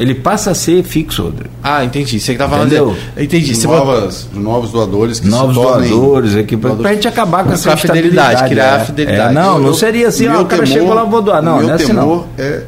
Ele 0.00 0.14
passa 0.14 0.52
a 0.52 0.54
ser 0.54 0.82
fixo. 0.82 1.30
Ah, 1.62 1.84
entendi. 1.84 2.18
Você 2.18 2.32
que 2.32 2.38
tá 2.38 2.48
falando. 2.48 2.68
Entendeu? 2.68 2.96
De... 3.14 3.22
Entendi. 3.22 3.54
Você 3.54 3.66
novas, 3.66 4.24
bota... 4.24 4.40
Novos 4.40 4.70
doadores 4.70 5.20
que 5.20 5.28
Novos 5.28 5.54
doadores 5.54 6.36
aqui. 6.36 6.56
Pra, 6.56 6.74
pra 6.74 6.94
gente 6.94 7.06
acabar 7.06 7.44
com 7.44 7.52
essa 7.52 7.76
fidelidade, 7.76 8.48
criar 8.48 8.64
é. 8.64 8.76
a 8.76 8.84
fidelidade. 8.86 9.30
É, 9.30 9.32
não, 9.32 9.58
não 9.58 9.74
seria 9.74 10.08
assim, 10.08 10.26
ó, 10.26 10.40
o 10.40 10.46
cara 10.46 10.62
temor, 10.62 10.66
chegou 10.66 10.94
lá, 10.94 11.04
vou 11.04 11.20
doar. 11.20 11.42
Não, 11.42 11.58
meu 11.58 11.66
não 11.66 11.72
é 11.72 11.74
assim, 11.74 11.86
temor 11.86 12.26
é 12.38 12.62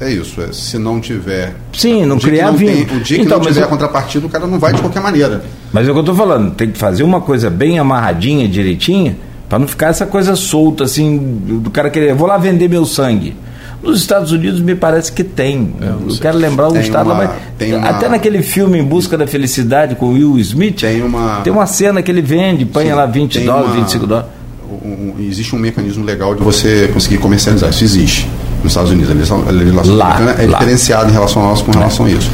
é 0.00 0.12
isso, 0.12 0.40
é, 0.40 0.52
se 0.52 0.78
não 0.78 1.00
tiver. 1.00 1.54
Sim, 1.72 2.06
não 2.06 2.18
criar 2.18 2.52
vínculo. 2.52 3.00
O 3.00 3.02
dia 3.02 3.18
que 3.18 3.24
então, 3.24 3.38
não 3.38 3.46
tiver 3.46 3.64
eu... 3.64 3.68
contrapartida, 3.68 4.26
o 4.26 4.30
cara 4.30 4.46
não 4.46 4.58
vai 4.58 4.72
de 4.72 4.80
qualquer 4.80 5.02
maneira. 5.02 5.42
Mas 5.72 5.88
é 5.88 5.90
o 5.90 5.92
que 5.92 5.98
eu 5.98 6.02
estou 6.02 6.14
falando, 6.14 6.54
tem 6.54 6.70
que 6.70 6.78
fazer 6.78 7.02
uma 7.02 7.20
coisa 7.20 7.50
bem 7.50 7.80
amarradinha, 7.80 8.48
direitinha, 8.48 9.16
para 9.48 9.58
não 9.58 9.66
ficar 9.66 9.88
essa 9.88 10.06
coisa 10.06 10.36
solta, 10.36 10.84
assim, 10.84 11.18
do 11.18 11.68
cara 11.70 11.90
querer, 11.90 12.14
vou 12.14 12.28
lá 12.28 12.38
vender 12.38 12.68
meu 12.68 12.86
sangue. 12.86 13.34
Nos 13.82 14.00
Estados 14.00 14.32
Unidos 14.32 14.60
me 14.60 14.74
parece 14.74 15.12
que 15.12 15.22
tem. 15.22 15.74
É, 15.80 15.84
eu, 15.84 16.10
eu 16.10 16.16
quero 16.16 16.36
lembrar 16.36 16.68
o 16.68 16.76
estado, 16.76 17.06
uma, 17.10 17.14
mas 17.14 17.70
uma, 17.70 17.88
até 17.88 18.08
naquele 18.08 18.42
filme 18.42 18.78
Em 18.78 18.84
Busca 18.84 19.16
da 19.16 19.26
Felicidade 19.26 19.94
com 19.94 20.12
Will 20.14 20.38
Smith, 20.38 20.80
tem 20.80 21.02
uma, 21.02 21.40
tem 21.42 21.52
uma 21.52 21.66
cena 21.66 22.02
que 22.02 22.10
ele 22.10 22.22
vende, 22.22 22.64
põe 22.64 22.92
lá 22.92 23.06
20 23.06 23.40
dólares, 23.40 23.70
uma, 23.70 23.80
25 23.80 24.06
dólares. 24.06 24.30
Um, 24.84 25.14
existe 25.20 25.54
um 25.54 25.58
mecanismo 25.58 26.04
legal 26.04 26.34
de 26.34 26.42
você 26.42 26.90
conseguir 26.92 27.18
comercializar. 27.18 27.70
Isso 27.70 27.84
existe 27.84 28.28
nos 28.62 28.72
Estados 28.72 28.90
Unidos. 28.90 29.30
A 29.30 29.50
legislação 29.50 29.94
lá, 29.94 30.14
americana 30.14 30.42
é 30.42 30.46
lá. 30.46 30.58
diferenciada 30.58 31.08
em 31.08 31.12
relação 31.12 31.42
a 31.42 31.46
nós 31.46 31.62
com 31.62 31.70
relação 31.70 32.06
a 32.06 32.10
isso. 32.10 32.30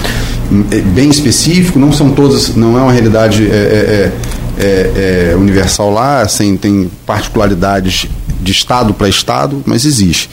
É 0.71 0.81
bem 0.81 1.11
específico, 1.11 1.79
não 1.79 1.93
são 1.93 2.11
todas, 2.11 2.55
não 2.57 2.79
é 2.79 2.83
uma 2.83 2.93
realidade 2.93 3.47
é, 3.47 3.55
é, 3.55 4.13
é, 4.59 5.31
é 5.33 5.37
universal 5.37 5.93
lá, 5.93 6.23
assim, 6.23 6.57
tem 6.57 6.91
particularidades 7.07 8.07
de 8.41 8.53
estado 8.53 8.93
para 8.95 9.09
estado, 9.09 9.63
mas 9.67 9.85
existe. 9.85 10.31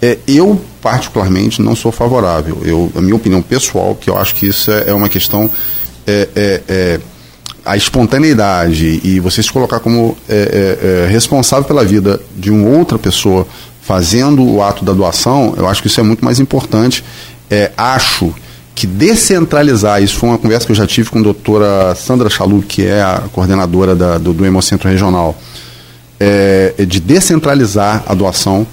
É, 0.00 0.18
eu, 0.26 0.60
particularmente, 0.82 1.62
não 1.62 1.74
sou 1.74 1.90
favorável. 1.90 2.60
Eu, 2.64 2.92
a 2.94 3.00
minha 3.00 3.16
opinião 3.16 3.40
pessoal, 3.40 3.94
que 3.94 4.10
eu 4.10 4.16
acho 4.16 4.34
que 4.34 4.46
isso 4.46 4.70
é, 4.70 4.90
é 4.90 4.92
uma 4.92 5.08
questão. 5.08 5.50
É, 6.06 6.28
é, 6.36 6.62
é 6.68 7.00
a 7.64 7.76
espontaneidade 7.76 9.00
e 9.02 9.18
você 9.18 9.42
se 9.42 9.50
colocar 9.50 9.80
como 9.80 10.16
é, 10.28 11.08
responsável 11.10 11.64
pela 11.64 11.84
vida 11.84 12.20
de 12.36 12.48
uma 12.48 12.68
outra 12.68 12.96
pessoa 12.96 13.44
fazendo 13.82 14.40
o 14.40 14.62
ato 14.62 14.84
da 14.84 14.92
doação, 14.92 15.52
eu 15.56 15.66
acho 15.66 15.82
que 15.82 15.88
isso 15.88 15.98
é 15.98 16.02
muito 16.04 16.24
mais 16.24 16.38
importante. 16.38 17.02
acho 17.76 18.32
que 18.72 18.86
descentralizar, 18.86 20.00
isso 20.00 20.14
foi 20.14 20.28
uma 20.28 20.38
conversa 20.38 20.64
que 20.64 20.70
eu 20.70 20.76
já 20.76 20.86
tive 20.86 21.10
com 21.10 21.18
a 21.18 21.22
doutora 21.22 21.96
Sandra 21.96 22.30
Chalu, 22.30 22.62
que 22.62 22.86
é 22.86 23.02
a 23.02 23.24
coordenadora 23.32 23.96
da, 23.96 24.16
do, 24.16 24.32
do 24.32 24.46
Hemocentro 24.46 24.88
Regional, 24.88 25.36
de 26.86 27.00
descentralizar 27.00 28.04
a 28.06 28.14
doação 28.14 28.64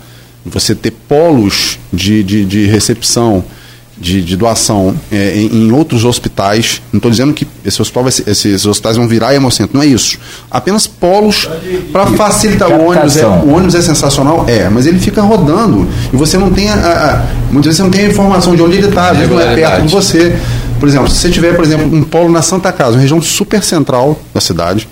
você 0.46 0.76
ter 0.76 0.92
polos 0.92 1.80
de, 1.92 2.24
de, 2.24 2.46
de 2.46 2.66
recepção, 2.66 3.44
de, 3.98 4.22
de 4.22 4.36
doação 4.36 4.96
é, 5.12 5.36
em, 5.36 5.68
em, 5.68 5.72
outros 5.72 6.04
hospitais. 6.04 6.82
Não 6.92 6.98
estou 6.98 7.12
dizendo 7.12 7.34
que 7.34 7.48
esse 7.64 7.82
hospital 7.82 8.12
ser, 8.12 8.28
esses 8.28 8.66
hospitais 8.66 8.98
vão 8.98 9.08
virar 9.08 9.34
hemocentro, 9.34 9.78
não 9.78 9.84
é 9.84 9.88
isso. 9.88 10.18
Apenas 10.50 10.88
polos 10.88 11.48
para 11.92 12.08
facilitar 12.08 12.70
o 12.70 12.90
ônibus. 12.90 13.18
É, 13.18 13.26
o 13.26 13.54
ônibus 13.54 13.76
é 13.76 13.82
sensacional? 13.82 14.46
É, 14.48 14.70
mas 14.70 14.86
ele 14.86 15.00
fica 15.00 15.22
rodando 15.22 15.88
e 16.12 16.18
você 16.18 16.38
não 16.38 16.52
tem 16.52 16.70
a, 16.70 16.76
a, 16.76 17.52
muitas 17.52 17.66
vezes 17.66 17.78
você 17.78 17.84
não 17.84 17.92
tem 17.92 18.06
a 18.06 18.10
informação 18.10 18.56
de 18.56 18.62
onde 18.62 18.78
ele 18.78 18.88
está, 18.88 19.12
às 19.12 19.18
vezes 19.18 19.32
não 19.32 19.40
é 19.40 19.56
perto 19.56 19.86
de 19.86 19.94
você. 19.94 20.38
Por 20.80 20.90
exemplo, 20.90 21.10
se 21.10 21.20
você 21.20 21.30
tiver, 21.30 21.56
por 21.56 21.64
exemplo, 21.64 21.86
um 21.86 22.04
polo 22.04 22.30
na 22.30 22.42
Santa 22.42 22.72
Casa, 22.72 22.92
uma 22.92 23.02
região 23.02 23.22
super 23.22 23.64
central 23.64 24.20
da 24.34 24.42
cidade, 24.42 24.90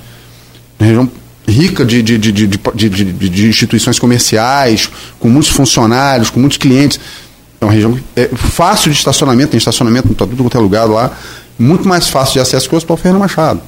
uma 0.80 0.88
região 0.88 1.10
rica 1.52 1.86
de, 1.86 2.02
de, 2.02 2.18
de, 2.18 2.48
de, 2.48 3.48
instituições 3.48 4.00
comerciais, 4.00 4.90
com 5.20 5.30
muitos 5.30 5.50
funcionários, 5.50 6.30
com 6.30 6.40
muitos 6.40 6.58
clientes. 6.58 7.00
É 7.60 7.66
uma 7.66 7.74
região 7.74 8.00
é, 8.16 8.28
fácil 8.28 8.92
de 8.92 8.98
estacionamento, 8.98 9.52
tem 9.52 9.58
estacionamento 9.58 10.10
para 10.16 10.26
tudo 10.26 10.44
quanto 10.44 10.58
é 10.58 10.60
lugar 10.60 10.86
lá, 10.86 11.16
muito 11.60 11.88
mais 11.88 12.10
fácil 12.10 12.34
de 12.34 12.40
acesso 12.40 12.68
que 12.68 12.74
o 12.74 12.78
Hospital 12.78 12.98
Ferreira 12.98 13.20
Machado, 13.20 13.62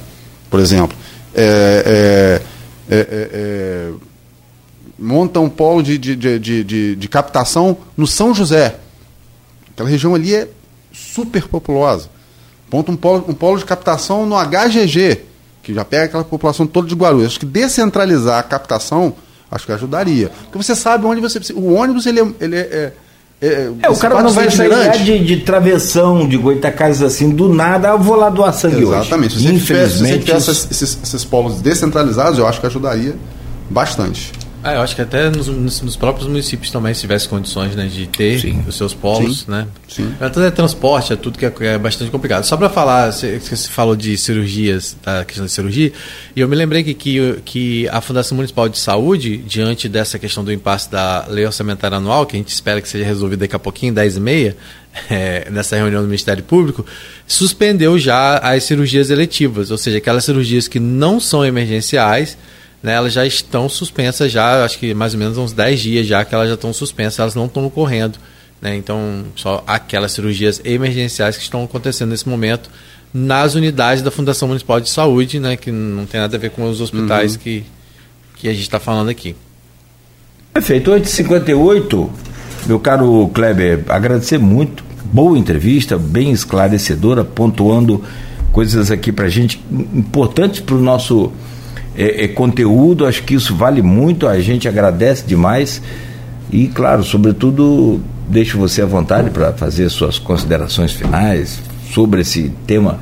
por 0.50 0.58
exemplo. 0.58 0.96
É, 1.34 2.40
é, 2.90 2.96
é, 3.32 3.90
monta 4.98 5.40
um 5.40 5.48
polo 5.48 5.82
de, 5.82 5.98
de, 5.98 6.16
de, 6.16 6.64
de, 6.64 6.96
de 6.96 7.08
captação 7.08 7.76
no 7.96 8.06
São 8.06 8.34
José. 8.34 8.76
Aquela 9.72 9.88
região 9.88 10.14
ali 10.14 10.34
é 10.34 10.48
super 10.92 11.46
populosa. 11.46 12.08
Monta 12.72 12.90
um 12.90 12.96
polo, 12.96 13.24
um 13.28 13.34
polo 13.34 13.58
de 13.58 13.64
captação 13.64 14.26
no 14.26 14.36
HGG, 14.36 15.20
que 15.64 15.72
já 15.72 15.84
pega 15.84 16.04
aquela 16.04 16.24
população 16.24 16.66
toda 16.66 16.86
de 16.86 16.94
Guarulhos. 16.94 17.28
Acho 17.28 17.40
que 17.40 17.46
descentralizar 17.46 18.38
a 18.38 18.42
captação, 18.42 19.14
acho 19.50 19.66
que 19.66 19.72
ajudaria. 19.72 20.30
Porque 20.44 20.58
você 20.62 20.76
sabe 20.76 21.06
onde 21.06 21.20
você 21.20 21.38
precisa. 21.38 21.58
O 21.58 21.72
ônibus, 21.74 22.06
ele 22.06 22.20
é. 22.20 22.26
Ele 22.40 22.56
é, 22.56 22.92
é, 23.40 23.72
é 23.82 23.90
o 23.90 23.96
cara 23.96 24.22
não 24.22 24.30
vai 24.30 24.50
sair 24.50 24.70
de, 25.02 25.24
de 25.24 25.36
travessão, 25.38 26.28
de 26.28 26.36
Goitacazes 26.36 27.02
assim, 27.02 27.30
do 27.30 27.52
nada, 27.52 27.88
eu 27.88 27.98
vou 27.98 28.16
lá 28.16 28.30
doar 28.30 28.52
sangue 28.52 28.82
Exatamente. 28.82 29.36
hoje. 29.36 29.48
Exatamente. 29.48 29.88
Se 29.88 29.98
você 29.98 30.18
tiver 30.18 30.36
esses, 30.38 30.98
esses 31.02 31.24
polos 31.24 31.60
descentralizados, 31.60 32.38
eu 32.38 32.46
acho 32.46 32.60
que 32.60 32.66
ajudaria 32.66 33.16
bastante. 33.68 34.32
Ah, 34.64 34.76
eu 34.76 34.80
acho 34.80 34.96
que 34.96 35.02
até 35.02 35.28
nos, 35.28 35.46
nos, 35.46 35.94
próprios 35.94 36.26
municípios 36.26 36.70
também, 36.70 36.94
se 36.94 37.02
tivesse 37.02 37.28
condições 37.28 37.76
né, 37.76 37.86
de 37.86 38.06
ter 38.06 38.40
Sim. 38.40 38.64
os 38.66 38.74
seus 38.74 38.94
polos, 38.94 39.40
Sim. 39.40 39.50
né? 39.50 39.68
Sim. 39.86 40.14
Tudo 40.32 40.42
é 40.42 40.50
transporte, 40.50 41.12
é 41.12 41.16
tudo 41.16 41.38
que 41.38 41.44
é, 41.44 41.52
é 41.66 41.76
bastante 41.76 42.10
complicado. 42.10 42.44
Só 42.44 42.56
para 42.56 42.70
falar, 42.70 43.12
você, 43.12 43.38
você, 43.38 43.68
falou 43.68 43.94
de 43.94 44.16
cirurgias, 44.16 44.96
a 45.04 45.22
questão 45.22 45.44
de 45.44 45.52
cirurgia, 45.52 45.92
e 46.34 46.40
eu 46.40 46.48
me 46.48 46.56
lembrei 46.56 46.82
que, 46.82 46.94
que, 46.94 47.42
que, 47.44 47.88
a 47.90 48.00
Fundação 48.00 48.36
Municipal 48.36 48.66
de 48.66 48.78
Saúde, 48.78 49.36
diante 49.36 49.86
dessa 49.86 50.18
questão 50.18 50.42
do 50.42 50.50
impasse 50.50 50.90
da 50.90 51.26
lei 51.28 51.44
orçamentária 51.44 51.98
anual, 51.98 52.24
que 52.24 52.34
a 52.34 52.38
gente 52.38 52.48
espera 52.48 52.80
que 52.80 52.88
seja 52.88 53.04
resolvida 53.04 53.40
daqui 53.40 53.54
a 53.54 53.58
pouquinho, 53.58 53.92
10 53.92 54.16
e 54.16 54.20
meia, 54.20 54.56
é, 55.10 55.46
nessa 55.52 55.76
reunião 55.76 56.00
do 56.00 56.08
Ministério 56.08 56.42
Público, 56.42 56.86
suspendeu 57.26 57.98
já 57.98 58.38
as 58.38 58.64
cirurgias 58.64 59.10
eletivas, 59.10 59.70
ou 59.70 59.76
seja, 59.76 59.98
aquelas 59.98 60.24
cirurgias 60.24 60.66
que 60.66 60.80
não 60.80 61.20
são 61.20 61.44
emergenciais, 61.44 62.38
né, 62.84 62.92
elas 62.92 63.14
já 63.14 63.24
estão 63.24 63.66
suspensas 63.66 64.30
já, 64.30 64.62
acho 64.62 64.78
que 64.78 64.92
mais 64.92 65.14
ou 65.14 65.18
menos 65.18 65.38
uns 65.38 65.54
10 65.54 65.80
dias 65.80 66.06
já 66.06 66.22
que 66.22 66.34
elas 66.34 66.48
já 66.48 66.54
estão 66.54 66.70
suspensas, 66.70 67.18
elas 67.18 67.34
não 67.34 67.46
estão 67.46 67.64
ocorrendo. 67.64 68.18
Né, 68.60 68.76
então, 68.76 69.24
só 69.34 69.64
aquelas 69.66 70.12
cirurgias 70.12 70.60
emergenciais 70.62 71.38
que 71.38 71.42
estão 71.42 71.64
acontecendo 71.64 72.10
nesse 72.10 72.28
momento 72.28 72.68
nas 73.12 73.54
unidades 73.54 74.02
da 74.02 74.10
Fundação 74.10 74.48
Municipal 74.48 74.80
de 74.80 74.90
Saúde, 74.90 75.40
né, 75.40 75.56
que 75.56 75.72
não 75.72 76.04
tem 76.04 76.20
nada 76.20 76.36
a 76.36 76.38
ver 76.38 76.50
com 76.50 76.68
os 76.68 76.82
hospitais 76.82 77.32
uhum. 77.32 77.38
que, 77.38 77.64
que 78.36 78.48
a 78.48 78.52
gente 78.52 78.64
está 78.64 78.78
falando 78.78 79.08
aqui. 79.08 79.34
Perfeito, 80.52 80.90
8h58, 80.90 82.10
meu 82.66 82.78
caro 82.78 83.30
Kleber, 83.32 83.82
agradecer 83.88 84.38
muito, 84.38 84.84
boa 85.04 85.38
entrevista, 85.38 85.96
bem 85.96 86.32
esclarecedora, 86.32 87.24
pontuando 87.24 88.04
coisas 88.52 88.90
aqui 88.90 89.10
para 89.10 89.26
gente 89.30 89.58
importantes 89.72 90.60
para 90.60 90.74
o 90.74 90.80
nosso 90.80 91.32
é, 91.96 92.24
é, 92.24 92.28
conteúdo, 92.28 93.06
acho 93.06 93.22
que 93.22 93.34
isso 93.34 93.54
vale 93.54 93.82
muito, 93.82 94.26
a 94.26 94.40
gente 94.40 94.68
agradece 94.68 95.24
demais. 95.26 95.80
E, 96.50 96.68
claro, 96.68 97.02
sobretudo, 97.02 98.00
deixo 98.28 98.58
você 98.58 98.82
à 98.82 98.86
vontade 98.86 99.30
para 99.30 99.52
fazer 99.52 99.88
suas 99.88 100.18
considerações 100.18 100.92
finais 100.92 101.60
sobre 101.92 102.20
esse 102.20 102.52
tema 102.66 102.98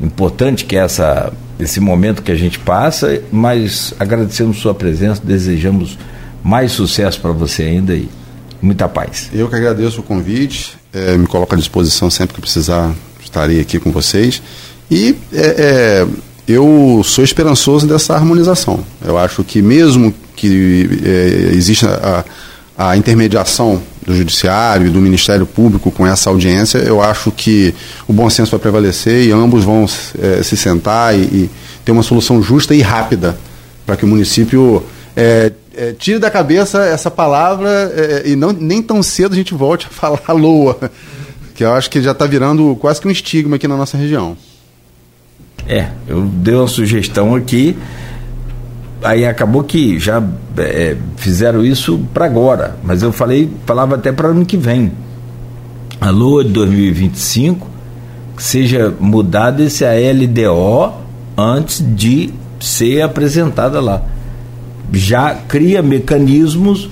importante 0.00 0.64
que 0.64 0.76
é 0.76 0.80
essa, 0.80 1.32
esse 1.58 1.80
momento 1.80 2.22
que 2.22 2.30
a 2.30 2.36
gente 2.36 2.58
passa, 2.58 3.20
mas 3.32 3.92
agradecemos 3.98 4.58
sua 4.58 4.74
presença, 4.74 5.20
desejamos 5.22 5.98
mais 6.42 6.72
sucesso 6.72 7.20
para 7.20 7.32
você 7.32 7.64
ainda 7.64 7.94
e 7.94 8.08
muita 8.62 8.88
paz. 8.88 9.28
Eu 9.32 9.48
que 9.48 9.56
agradeço 9.56 10.00
o 10.00 10.02
convite, 10.02 10.76
é, 10.92 11.16
me 11.16 11.26
coloco 11.26 11.54
à 11.54 11.58
disposição 11.58 12.10
sempre 12.10 12.34
que 12.34 12.40
precisar, 12.40 12.94
estarei 13.20 13.60
aqui 13.60 13.78
com 13.78 13.90
vocês. 13.90 14.40
E 14.90 15.16
é, 15.32 15.46
é, 15.46 16.06
eu 16.48 17.02
sou 17.04 17.22
esperançoso 17.22 17.86
dessa 17.86 18.14
harmonização. 18.14 18.82
Eu 19.04 19.18
acho 19.18 19.44
que 19.44 19.60
mesmo 19.60 20.14
que 20.34 20.88
é, 21.04 21.50
exista 21.54 22.24
a, 22.76 22.90
a 22.90 22.96
intermediação 22.96 23.82
do 24.06 24.16
Judiciário 24.16 24.86
e 24.86 24.90
do 24.90 24.98
Ministério 24.98 25.44
Público 25.44 25.90
com 25.90 26.06
essa 26.06 26.30
audiência, 26.30 26.78
eu 26.78 27.02
acho 27.02 27.30
que 27.30 27.74
o 28.06 28.12
bom 28.12 28.30
senso 28.30 28.50
vai 28.52 28.60
prevalecer 28.60 29.26
e 29.26 29.30
ambos 29.30 29.62
vão 29.62 29.84
é, 30.18 30.42
se 30.42 30.56
sentar 30.56 31.14
e, 31.14 31.20
e, 31.20 31.50
ter 31.84 31.92
uma 31.92 32.02
solução 32.02 32.42
justa 32.42 32.74
e 32.74 32.80
rápida 32.80 33.38
para 33.84 33.96
que 33.96 34.04
o 34.04 34.08
município 34.08 34.82
é, 35.14 35.52
é, 35.76 35.92
tire 35.92 36.18
da 36.18 36.30
cabeça 36.30 36.82
essa 36.84 37.10
palavra 37.10 37.68
é, 37.94 38.22
e 38.24 38.36
não, 38.36 38.52
nem 38.52 38.80
tão 38.80 39.02
cedo 39.02 39.32
a 39.32 39.36
gente 39.36 39.52
volte 39.52 39.86
a 39.86 39.90
falar 39.92 40.32
LOA, 40.32 40.90
que 41.54 41.62
eu 41.62 41.72
acho 41.74 41.90
que 41.90 42.00
já 42.00 42.12
está 42.12 42.24
virando 42.24 42.74
quase 42.80 43.00
que 43.00 43.08
um 43.08 43.10
estigma 43.10 43.56
aqui 43.56 43.68
na 43.68 43.76
nossa 43.76 43.98
região. 43.98 44.34
É, 45.68 45.88
eu 46.06 46.24
dei 46.24 46.54
uma 46.54 46.66
sugestão 46.66 47.34
aqui, 47.34 47.76
aí 49.02 49.26
acabou 49.26 49.62
que 49.62 49.98
já 49.98 50.22
é, 50.56 50.96
fizeram 51.16 51.62
isso 51.62 52.00
para 52.14 52.24
agora, 52.24 52.78
mas 52.82 53.02
eu 53.02 53.12
falei, 53.12 53.50
falava 53.66 53.96
até 53.96 54.10
para 54.10 54.28
ano 54.28 54.46
que 54.46 54.56
vem. 54.56 54.90
A 56.00 56.08
lua 56.08 56.42
de 56.42 56.50
2025 56.52 57.68
seja 58.38 58.94
mudada 58.98 59.62
esse 59.62 59.84
ALDO 59.84 60.94
antes 61.36 61.84
de 61.86 62.30
ser 62.58 63.02
apresentada 63.02 63.78
lá. 63.78 64.02
Já 64.90 65.34
cria 65.34 65.82
mecanismos, 65.82 66.88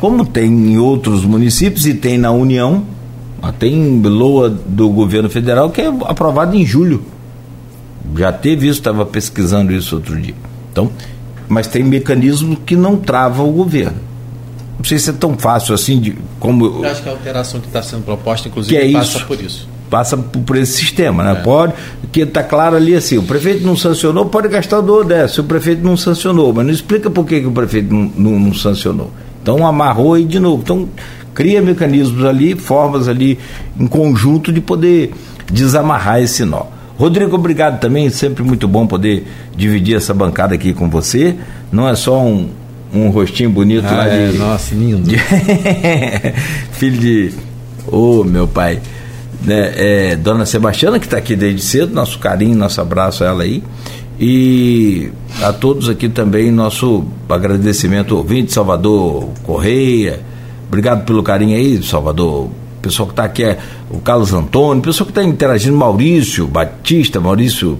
como 0.00 0.26
tem 0.26 0.50
em 0.50 0.78
outros 0.78 1.24
municípios 1.24 1.86
e 1.86 1.94
tem 1.94 2.18
na 2.18 2.32
União, 2.32 2.82
tem 3.60 4.02
LOA 4.02 4.50
do 4.50 4.88
governo 4.88 5.30
federal 5.30 5.70
que 5.70 5.80
é 5.80 5.86
aprovado 5.86 6.56
em 6.56 6.66
julho 6.66 7.04
já 8.16 8.32
teve 8.32 8.68
isso, 8.68 8.78
estava 8.78 9.04
pesquisando 9.04 9.72
isso 9.72 9.96
outro 9.96 10.20
dia. 10.20 10.34
Então, 10.72 10.90
mas 11.48 11.66
tem 11.66 11.82
mecanismos 11.82 12.58
que 12.64 12.76
não 12.76 12.96
travam 12.96 13.48
o 13.48 13.52
governo. 13.52 13.98
Não 14.78 14.84
sei 14.84 14.98
se 14.98 15.10
é 15.10 15.12
tão 15.12 15.36
fácil 15.36 15.74
assim 15.74 15.98
de 15.98 16.16
como. 16.38 16.66
Eu 16.66 16.84
acho 16.84 17.02
que 17.02 17.08
a 17.08 17.12
alteração 17.12 17.60
que 17.60 17.66
está 17.66 17.82
sendo 17.82 18.04
proposta, 18.04 18.48
inclusive, 18.48 18.76
é 18.76 18.92
passa 18.92 19.18
isso, 19.18 19.26
por 19.26 19.40
isso. 19.40 19.68
Passa 19.88 20.16
por 20.16 20.56
esse 20.56 20.72
sistema, 20.72 21.22
né? 21.22 21.32
É. 21.32 21.34
Pode, 21.36 21.72
que 22.12 22.20
está 22.20 22.42
claro 22.42 22.76
ali 22.76 22.94
assim, 22.94 23.16
o 23.16 23.22
prefeito 23.22 23.64
não 23.64 23.76
sancionou, 23.76 24.26
pode 24.26 24.48
gastar 24.48 24.80
o 24.80 24.82
do 24.82 25.04
dessa. 25.04 25.40
O 25.40 25.44
prefeito 25.44 25.82
não 25.82 25.96
sancionou, 25.96 26.52
mas 26.52 26.66
não 26.66 26.72
explica 26.72 27.08
por 27.08 27.24
que, 27.24 27.40
que 27.40 27.46
o 27.46 27.52
prefeito 27.52 27.92
não, 27.94 28.10
não, 28.16 28.38
não 28.38 28.54
sancionou. 28.54 29.10
Então 29.42 29.66
amarrou 29.66 30.14
aí 30.14 30.24
de 30.24 30.40
novo. 30.40 30.62
Então 30.62 30.88
cria 31.32 31.62
mecanismos 31.62 32.24
ali, 32.24 32.54
formas 32.56 33.08
ali 33.08 33.38
em 33.78 33.86
conjunto 33.86 34.52
de 34.52 34.60
poder 34.60 35.12
desamarrar 35.50 36.20
esse 36.20 36.44
nó. 36.44 36.75
Rodrigo, 36.98 37.36
obrigado 37.36 37.78
também, 37.78 38.08
sempre 38.08 38.42
muito 38.42 38.66
bom 38.66 38.86
poder 38.86 39.26
dividir 39.54 39.96
essa 39.96 40.14
bancada 40.14 40.54
aqui 40.54 40.72
com 40.72 40.88
você. 40.88 41.36
Não 41.70 41.88
é 41.88 41.94
só 41.94 42.22
um, 42.22 42.48
um 42.92 43.10
rostinho 43.10 43.50
bonito 43.50 43.86
ah, 43.86 43.96
lá 43.96 44.06
é, 44.06 44.28
de. 44.30 44.38
Nossa, 44.38 44.74
lindo. 44.74 45.02
De 45.02 45.18
filho 46.72 46.98
de. 46.98 47.32
Ô, 47.86 48.20
oh, 48.20 48.24
meu 48.24 48.48
pai. 48.48 48.80
Né, 49.42 49.72
é, 49.76 50.16
Dona 50.16 50.46
Sebastiana, 50.46 50.98
que 50.98 51.04
está 51.04 51.18
aqui 51.18 51.36
desde 51.36 51.60
cedo, 51.60 51.94
nosso 51.94 52.18
carinho, 52.18 52.56
nosso 52.56 52.80
abraço 52.80 53.22
a 53.22 53.26
ela 53.28 53.42
aí. 53.42 53.62
E 54.18 55.10
a 55.42 55.52
todos 55.52 55.90
aqui 55.90 56.08
também, 56.08 56.50
nosso 56.50 57.04
agradecimento 57.28 58.16
ouvinte, 58.16 58.52
Salvador 58.52 59.28
Correia. 59.42 60.20
Obrigado 60.66 61.04
pelo 61.04 61.22
carinho 61.22 61.54
aí, 61.54 61.82
Salvador 61.82 62.48
pessoal 62.86 63.06
que 63.06 63.12
está 63.12 63.24
aqui 63.24 63.44
é 63.44 63.58
o 63.90 63.98
Carlos 63.98 64.32
Antônio, 64.32 64.82
pessoal 64.82 65.06
que 65.06 65.12
está 65.12 65.22
interagindo, 65.22 65.76
Maurício 65.76 66.46
Batista, 66.46 67.20
Maurício 67.20 67.78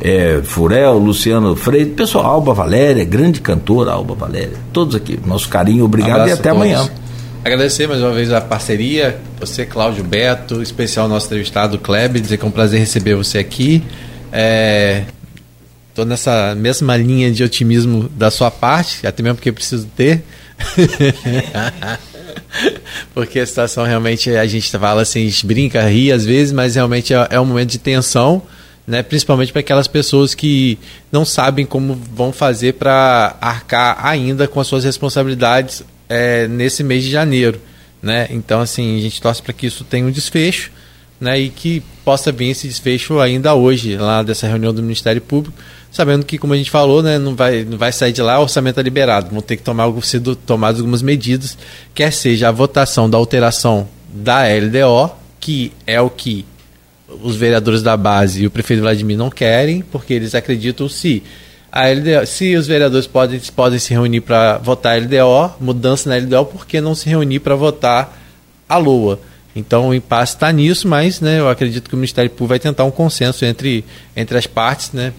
é, 0.00 0.40
Furel, 0.42 0.98
Luciano 0.98 1.54
Freire, 1.54 1.90
pessoal, 1.90 2.26
Alba 2.26 2.52
Valéria, 2.52 3.04
grande 3.04 3.40
cantora 3.40 3.92
Alba 3.92 4.14
Valéria, 4.14 4.56
todos 4.72 4.94
aqui, 4.94 5.18
nosso 5.24 5.48
carinho, 5.48 5.84
obrigado 5.84 6.24
um 6.24 6.28
e 6.28 6.32
até 6.32 6.50
amanhã. 6.50 6.88
Agradecer 7.44 7.88
mais 7.88 8.00
uma 8.00 8.12
vez 8.12 8.32
a 8.32 8.40
parceria, 8.40 9.18
você, 9.40 9.66
Cláudio 9.66 10.04
Beto, 10.04 10.62
especial 10.62 11.08
nosso 11.08 11.26
entrevistado 11.26 11.76
Kleber, 11.76 12.22
dizer 12.22 12.36
que 12.36 12.44
é 12.44 12.46
um 12.46 12.52
prazer 12.52 12.78
receber 12.78 13.16
você 13.16 13.38
aqui. 13.38 13.82
Estou 15.88 16.04
é, 16.04 16.08
nessa 16.08 16.54
mesma 16.54 16.96
linha 16.96 17.32
de 17.32 17.42
otimismo 17.42 18.08
da 18.10 18.30
sua 18.30 18.48
parte, 18.48 19.04
até 19.04 19.24
mesmo 19.24 19.36
porque 19.36 19.50
preciso 19.50 19.88
ter. 19.96 20.22
Porque 23.14 23.40
a 23.40 23.46
situação 23.46 23.84
realmente, 23.84 24.30
a 24.30 24.46
gente 24.46 24.70
fala 24.70 25.02
assim, 25.02 25.30
brinca, 25.44 25.82
ri 25.88 26.12
às 26.12 26.24
vezes, 26.24 26.52
mas 26.52 26.74
realmente 26.74 27.14
é, 27.14 27.28
é 27.30 27.40
um 27.40 27.44
momento 27.44 27.70
de 27.70 27.78
tensão, 27.78 28.42
né? 28.86 29.02
principalmente 29.02 29.52
para 29.52 29.60
aquelas 29.60 29.86
pessoas 29.88 30.34
que 30.34 30.78
não 31.10 31.24
sabem 31.24 31.64
como 31.64 31.94
vão 31.94 32.32
fazer 32.32 32.74
para 32.74 33.36
arcar 33.40 34.04
ainda 34.04 34.48
com 34.48 34.60
as 34.60 34.66
suas 34.66 34.84
responsabilidades 34.84 35.82
é, 36.08 36.46
nesse 36.48 36.82
mês 36.82 37.04
de 37.04 37.10
janeiro. 37.10 37.60
Né? 38.02 38.26
Então, 38.30 38.60
assim, 38.60 38.98
a 38.98 39.00
gente 39.00 39.20
torce 39.20 39.40
para 39.40 39.52
que 39.52 39.66
isso 39.66 39.84
tenha 39.84 40.04
um 40.04 40.10
desfecho 40.10 40.70
né? 41.22 41.40
e 41.40 41.48
que 41.48 41.82
possa 42.04 42.30
vir 42.30 42.50
esse 42.50 42.68
desfecho 42.68 43.20
ainda 43.20 43.54
hoje, 43.54 43.96
lá 43.96 44.22
dessa 44.22 44.46
reunião 44.46 44.74
do 44.74 44.82
Ministério 44.82 45.22
Público 45.22 45.56
sabendo 45.92 46.24
que, 46.24 46.38
como 46.38 46.54
a 46.54 46.56
gente 46.56 46.70
falou, 46.70 47.02
né, 47.02 47.18
não, 47.18 47.36
vai, 47.36 47.64
não 47.64 47.76
vai 47.76 47.92
sair 47.92 48.12
de 48.12 48.22
lá, 48.22 48.38
o 48.38 48.42
orçamento 48.42 48.80
é 48.80 48.82
liberado. 48.82 49.28
Vão 49.30 49.42
ter 49.42 49.58
que 49.58 49.62
tomar 49.62 49.92
tomadas 50.46 50.80
algumas 50.80 51.02
medidas, 51.02 51.56
quer 51.94 52.10
seja 52.10 52.48
a 52.48 52.50
votação 52.50 53.08
da 53.08 53.18
alteração 53.18 53.86
da 54.12 54.42
LDO, 54.44 55.12
que 55.38 55.70
é 55.86 56.00
o 56.00 56.08
que 56.08 56.46
os 57.22 57.36
vereadores 57.36 57.82
da 57.82 57.94
base 57.94 58.42
e 58.42 58.46
o 58.46 58.50
prefeito 58.50 58.80
Vladimir 58.80 59.18
não 59.18 59.28
querem, 59.28 59.82
porque 59.82 60.14
eles 60.14 60.34
acreditam 60.34 60.88
se 60.88 61.22
a 61.70 61.88
LDO, 61.88 62.26
se 62.26 62.56
os 62.56 62.66
vereadores 62.66 63.06
podem, 63.06 63.38
podem 63.54 63.78
se 63.78 63.92
reunir 63.92 64.22
para 64.22 64.56
votar 64.58 64.94
a 64.94 64.98
LDO, 64.98 65.56
mudança 65.60 66.08
na 66.08 66.16
LDO, 66.16 66.46
por 66.46 66.66
que 66.66 66.80
não 66.80 66.94
se 66.94 67.06
reunir 67.08 67.40
para 67.40 67.54
votar 67.54 68.18
a 68.66 68.78
LOA? 68.78 69.18
Então 69.54 69.88
o 69.88 69.94
impasse 69.94 70.34
está 70.34 70.50
nisso, 70.50 70.88
mas 70.88 71.20
né, 71.20 71.38
eu 71.38 71.48
acredito 71.48 71.88
que 71.88 71.94
o 71.94 71.98
Ministério 71.98 72.30
Público 72.30 72.48
vai 72.48 72.58
tentar 72.58 72.84
um 72.84 72.90
consenso 72.90 73.44
entre, 73.44 73.84
entre 74.16 74.38
as 74.38 74.46
partes, 74.46 74.92
né, 74.92 75.12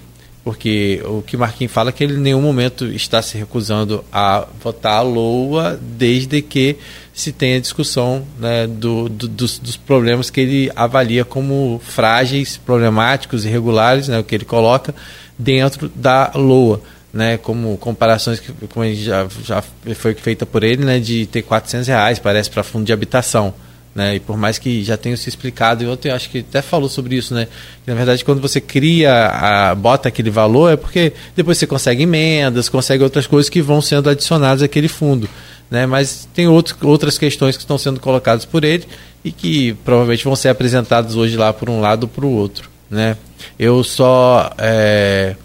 porque 0.43 1.01
o 1.05 1.22
que 1.22 1.38
Marquinhos 1.38 1.72
fala 1.72 1.89
é 1.89 1.93
que 1.93 2.03
ele 2.03 2.15
em 2.15 2.19
nenhum 2.19 2.41
momento 2.41 2.85
está 2.85 3.22
se 3.22 3.38
recusando 3.38 4.03
a 4.11 4.45
votar 4.61 4.97
a 4.97 5.01
LOA, 5.01 5.80
desde 5.81 6.41
que 6.41 6.76
se 7.14 7.31
tenha 7.31 7.61
discussão 7.61 8.26
né, 8.38 8.68
do, 8.68 9.07
do, 9.07 9.27
dos, 9.30 9.57
dos, 9.57 9.77
problemas 9.77 10.30
que 10.30 10.41
ele 10.41 10.72
avalia 10.76 11.23
como 11.23 11.80
frágeis, 11.85 12.57
problemáticos, 12.57 13.45
irregulares, 13.45 14.10
né, 14.10 14.19
o 14.19 14.23
que 14.23 14.35
ele 14.35 14.43
coloca 14.45 14.93
dentro 15.38 15.89
da 15.95 16.31
LOA. 16.35 16.81
Né, 17.14 17.38
como 17.38 17.77
comparações 17.77 18.39
que 18.39 18.51
como 18.69 18.91
já, 18.95 19.27
já 19.45 19.64
foi 19.93 20.15
feita 20.15 20.47
por 20.47 20.64
ele, 20.64 20.84
né, 20.84 20.99
de 20.99 21.27
ter 21.27 21.43
400 21.43 21.88
reais, 21.88 22.18
parece, 22.18 22.49
para 22.49 22.64
fundo 22.64 22.85
de 22.85 22.91
habitação. 22.91 23.53
Né? 23.95 24.15
E 24.15 24.20
por 24.20 24.36
mais 24.36 24.57
que 24.57 24.84
já 24.84 24.98
tenha 24.98 25.15
se 25.15 25.30
explicado, 25.30 25.84
e 25.84 25.88
ontem 25.88 26.10
acho 26.10 26.30
que 26.30 26.40
até 26.40 26.61
falou 26.61 26.90
sobre 26.90 27.15
isso, 27.15 27.34
né? 27.34 27.48
Que, 27.86 27.91
na 27.91 27.95
verdade, 27.95 28.26
quando 28.26 28.41
você 28.41 28.60
cria, 28.60 29.28
a, 29.28 29.76
bota 29.76 30.10
aquele 30.10 30.32
valor, 30.32 30.74
é 30.74 30.76
porque 30.76 31.14
depois 31.36 31.60
você 31.60 31.68
consegue 31.68 32.03
emendas, 32.03 32.70
consegue 32.70 33.03
outras 33.03 33.28
coisas 33.28 33.49
que 33.49 33.61
vão 33.61 33.82
sendo 33.82 34.10
adicionadas 34.10 34.64
àquele 34.64 34.88
fundo. 34.88 35.30
Né? 35.70 35.86
Mas 35.86 36.28
tem 36.34 36.48
outros, 36.48 36.76
outras 36.82 37.18
questões 37.18 37.56
que 37.56 37.64
estão 37.64 37.78
sendo 37.78 37.99
colocadas 37.99 38.45
por 38.45 38.64
ele 38.64 38.86
e 39.24 39.32
que 39.32 39.74
provavelmente 39.86 40.24
vão 40.24 40.36
ser 40.36 40.49
apresentadas 40.49 41.15
hoje 41.15 41.38
lá 41.38 41.53
por 41.53 41.70
um 41.70 41.80
lado 41.80 42.03
ou 42.03 42.10
para 42.10 42.26
o 42.26 42.32
outro. 42.32 42.70
Né? 42.90 43.15
Eu 43.57 43.84
só 43.84 44.52
é, 44.57 45.36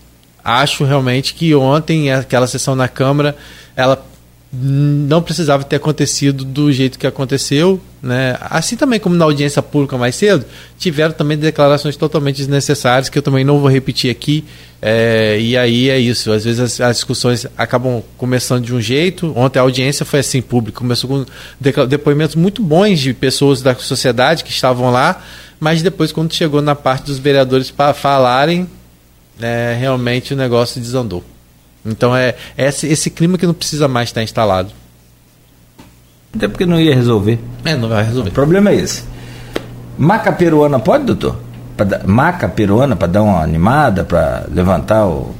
acho 0.42 0.84
realmente 0.84 1.34
que 1.34 1.54
ontem 1.54 2.12
aquela 2.12 2.46
sessão 2.46 2.74
na 2.74 2.88
Câmara 2.88 3.36
ela 3.76 4.04
não 4.50 5.20
precisava 5.20 5.62
ter 5.62 5.76
acontecido 5.76 6.42
do 6.42 6.72
jeito 6.72 6.98
que 6.98 7.06
aconteceu, 7.06 7.78
né? 8.02 8.34
Assim 8.40 8.76
também 8.76 8.98
como 8.98 9.14
na 9.14 9.26
audiência 9.26 9.62
pública 9.62 9.98
mais 9.98 10.14
cedo, 10.14 10.46
tiveram 10.78 11.12
também 11.12 11.36
declarações 11.36 11.96
totalmente 11.96 12.36
desnecessárias 12.36 13.10
que 13.10 13.18
eu 13.18 13.22
também 13.22 13.44
não 13.44 13.58
vou 13.58 13.68
repetir 13.68 14.10
aqui. 14.10 14.44
É, 14.80 15.38
e 15.38 15.54
aí 15.54 15.90
é 15.90 15.98
isso. 15.98 16.32
Às 16.32 16.44
vezes 16.44 16.60
as, 16.60 16.80
as, 16.80 16.96
discussões 16.96 17.46
acabam 17.58 18.02
começando 18.16 18.64
de 18.64 18.74
um 18.74 18.80
jeito. 18.80 19.32
Ontem 19.36 19.58
a 19.58 19.62
audiência 19.62 20.06
foi 20.06 20.20
assim 20.20 20.40
pública, 20.40 20.78
começou 20.78 21.10
com 21.10 21.26
depoimentos 21.86 22.34
muito 22.34 22.62
bons 22.62 23.00
de 23.00 23.12
pessoas 23.12 23.60
da 23.60 23.74
sociedade 23.74 24.44
que 24.44 24.50
estavam 24.50 24.90
lá, 24.90 25.22
mas 25.60 25.82
depois 25.82 26.10
quando 26.10 26.32
chegou 26.32 26.62
na 26.62 26.74
parte 26.74 27.06
dos 27.06 27.18
vereadores 27.18 27.70
para 27.70 27.92
falarem, 27.92 28.66
é, 29.38 29.76
realmente 29.78 30.32
o 30.32 30.36
negócio 30.36 30.80
desandou. 30.80 31.22
Então 31.88 32.16
é, 32.16 32.34
é 32.56 32.66
esse, 32.66 32.86
esse 32.86 33.10
clima 33.10 33.38
que 33.38 33.46
não 33.46 33.54
precisa 33.54 33.88
mais 33.88 34.08
estar 34.08 34.22
instalado. 34.22 34.70
Até 36.34 36.46
porque 36.46 36.66
não 36.66 36.80
ia 36.80 36.94
resolver. 36.94 37.38
É, 37.64 37.74
não 37.76 37.88
vai 37.88 38.04
resolver. 38.04 38.30
O 38.30 38.32
problema 38.32 38.70
é 38.70 38.76
esse. 38.76 39.04
Maca 39.96 40.32
peruana 40.32 40.78
pode, 40.78 41.04
doutor? 41.04 41.36
Maca 42.06 42.48
peruana 42.48 42.94
para 42.94 43.08
dar 43.08 43.22
uma 43.22 43.42
animada, 43.42 44.04
para 44.04 44.44
levantar 44.50 45.06
o. 45.06 45.34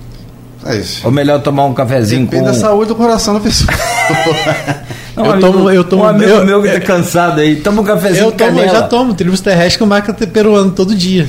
É 0.68 0.76
isso. 0.76 1.00
Ou 1.02 1.10
melhor 1.10 1.40
tomar 1.40 1.64
um 1.64 1.72
cafezinho 1.72 2.26
Depende 2.26 2.44
com. 2.44 2.50
da 2.50 2.54
saúde 2.54 2.88
do 2.88 2.94
coração 2.94 3.32
da 3.32 3.40
pessoa. 3.40 3.72
Não, 5.16 5.24
eu, 5.24 5.32
amigo, 5.32 5.52
tomo, 5.52 5.70
eu 5.70 5.84
tomo. 5.84 6.02
Um 6.04 6.06
amigo 6.06 6.30
eu, 6.30 6.44
meu 6.44 6.62
que 6.62 6.68
tá 6.70 6.80
cansado 6.80 7.40
aí, 7.40 7.56
toma 7.56 7.82
um 7.82 7.84
cafezinho 7.84 8.26
eu 8.26 8.32
tomo, 8.32 8.60
Eu 8.60 8.68
já 8.68 8.82
tomo 8.82 9.14
tribos 9.14 9.40
terrestres 9.40 9.76
com 9.76 9.86
maca 9.86 10.12
peruana 10.12 10.70
todo 10.70 10.94
dia. 10.94 11.26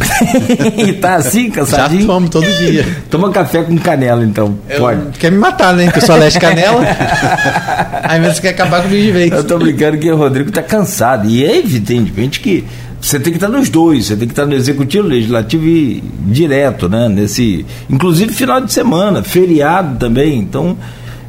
e 0.78 0.94
tá 1.02 1.16
assim, 1.16 1.50
cansadinho? 1.50 2.02
Já 2.02 2.08
tomo 2.08 2.30
todo 2.30 2.46
dia. 2.46 2.86
Toma 3.10 3.32
café 3.32 3.64
com 3.64 3.76
canela, 3.78 4.24
então. 4.24 4.60
Eu, 4.70 4.80
pode. 4.80 5.18
Quer 5.18 5.32
me 5.32 5.40
matar, 5.40 5.74
né? 5.74 5.86
Porque 5.86 6.00
eu 6.00 6.06
sou 6.06 6.16
alérgico 6.16 6.46
canela. 6.46 6.82
Aí 8.04 8.20
você 8.22 8.42
quer 8.42 8.50
acabar 8.50 8.84
comigo 8.84 9.02
de 9.02 9.12
vez. 9.12 9.32
Eu 9.32 9.44
tô 9.44 9.58
brincando 9.58 9.98
que 9.98 10.12
o 10.12 10.18
Rodrigo 10.18 10.52
tá 10.52 10.62
cansado. 10.62 11.28
E 11.28 11.44
é 11.44 11.58
evidentemente 11.58 12.40
que 12.42 12.66
você 13.02 13.20
tem 13.20 13.32
que 13.32 13.38
estar 13.38 13.48
nos 13.48 13.70
dois, 13.70 14.08
você 14.08 14.16
tem 14.16 14.28
que 14.28 14.34
estar 14.34 14.46
no 14.46 14.54
executivo, 14.54 15.08
legislativo 15.08 15.66
e 15.66 16.04
direto, 16.28 16.90
né? 16.90 17.08
Nesse, 17.08 17.66
inclusive 17.90 18.34
final 18.34 18.62
de 18.62 18.72
semana, 18.74 19.24
feriado 19.24 19.98
também. 19.98 20.38
Então 20.38 20.78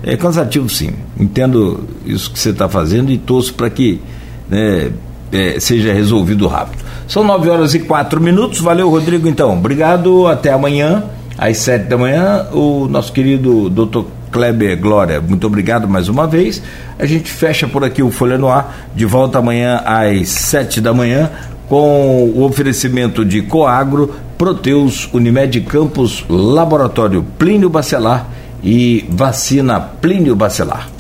é 0.03 0.17
cansativo, 0.17 0.69
sim. 0.69 0.91
Entendo 1.19 1.89
isso 2.05 2.31
que 2.31 2.39
você 2.39 2.51
está 2.51 2.69
fazendo 2.69 3.11
e 3.11 3.19
torço 3.19 3.55
para 3.55 3.71
que 3.71 4.01
né, 4.49 4.91
é, 5.33 5.61
seja 5.61 5.93
resolvido 5.93 6.47
rápido. 6.47 6.85
São 7.07 7.25
nove 7.25 7.49
horas 7.49 7.75
e 7.75 7.81
quatro 7.81 8.21
minutos. 8.21 8.61
Valeu, 8.61 8.89
Rodrigo. 8.89 9.29
Então, 9.29 9.53
obrigado. 9.53 10.27
Até 10.27 10.53
amanhã 10.53 11.05
às 11.37 11.59
sete 11.59 11.87
da 11.87 11.97
manhã. 11.97 12.47
O 12.53 12.87
nosso 12.89 13.13
querido 13.13 13.69
doutor 13.71 14.07
Kleber 14.31 14.79
Glória, 14.79 15.21
muito 15.21 15.47
obrigado 15.47 15.89
mais 15.89 16.09
uma 16.09 16.27
vez. 16.27 16.63
A 16.99 17.07
gente 17.07 17.31
fecha 17.31 17.67
por 17.67 17.83
aqui 17.83 18.03
o 18.03 18.11
Folha 18.11 18.39
no 18.39 18.49
Ar, 18.49 18.91
de 18.95 19.05
volta 19.05 19.39
amanhã 19.39 19.83
às 19.85 20.29
sete 20.29 20.81
da 20.81 20.95
manhã, 20.95 21.31
com 21.71 22.25
o 22.35 22.43
oferecimento 22.43 23.25
de 23.25 23.43
Coagro, 23.43 24.13
Proteus, 24.37 25.09
Unimed 25.13 25.61
Campos, 25.61 26.25
Laboratório 26.29 27.25
Plínio 27.39 27.71
Bacelar 27.71 28.27
e 28.61 29.07
Vacina 29.09 29.79
Plínio 29.79 30.35
Bacelar. 30.35 30.91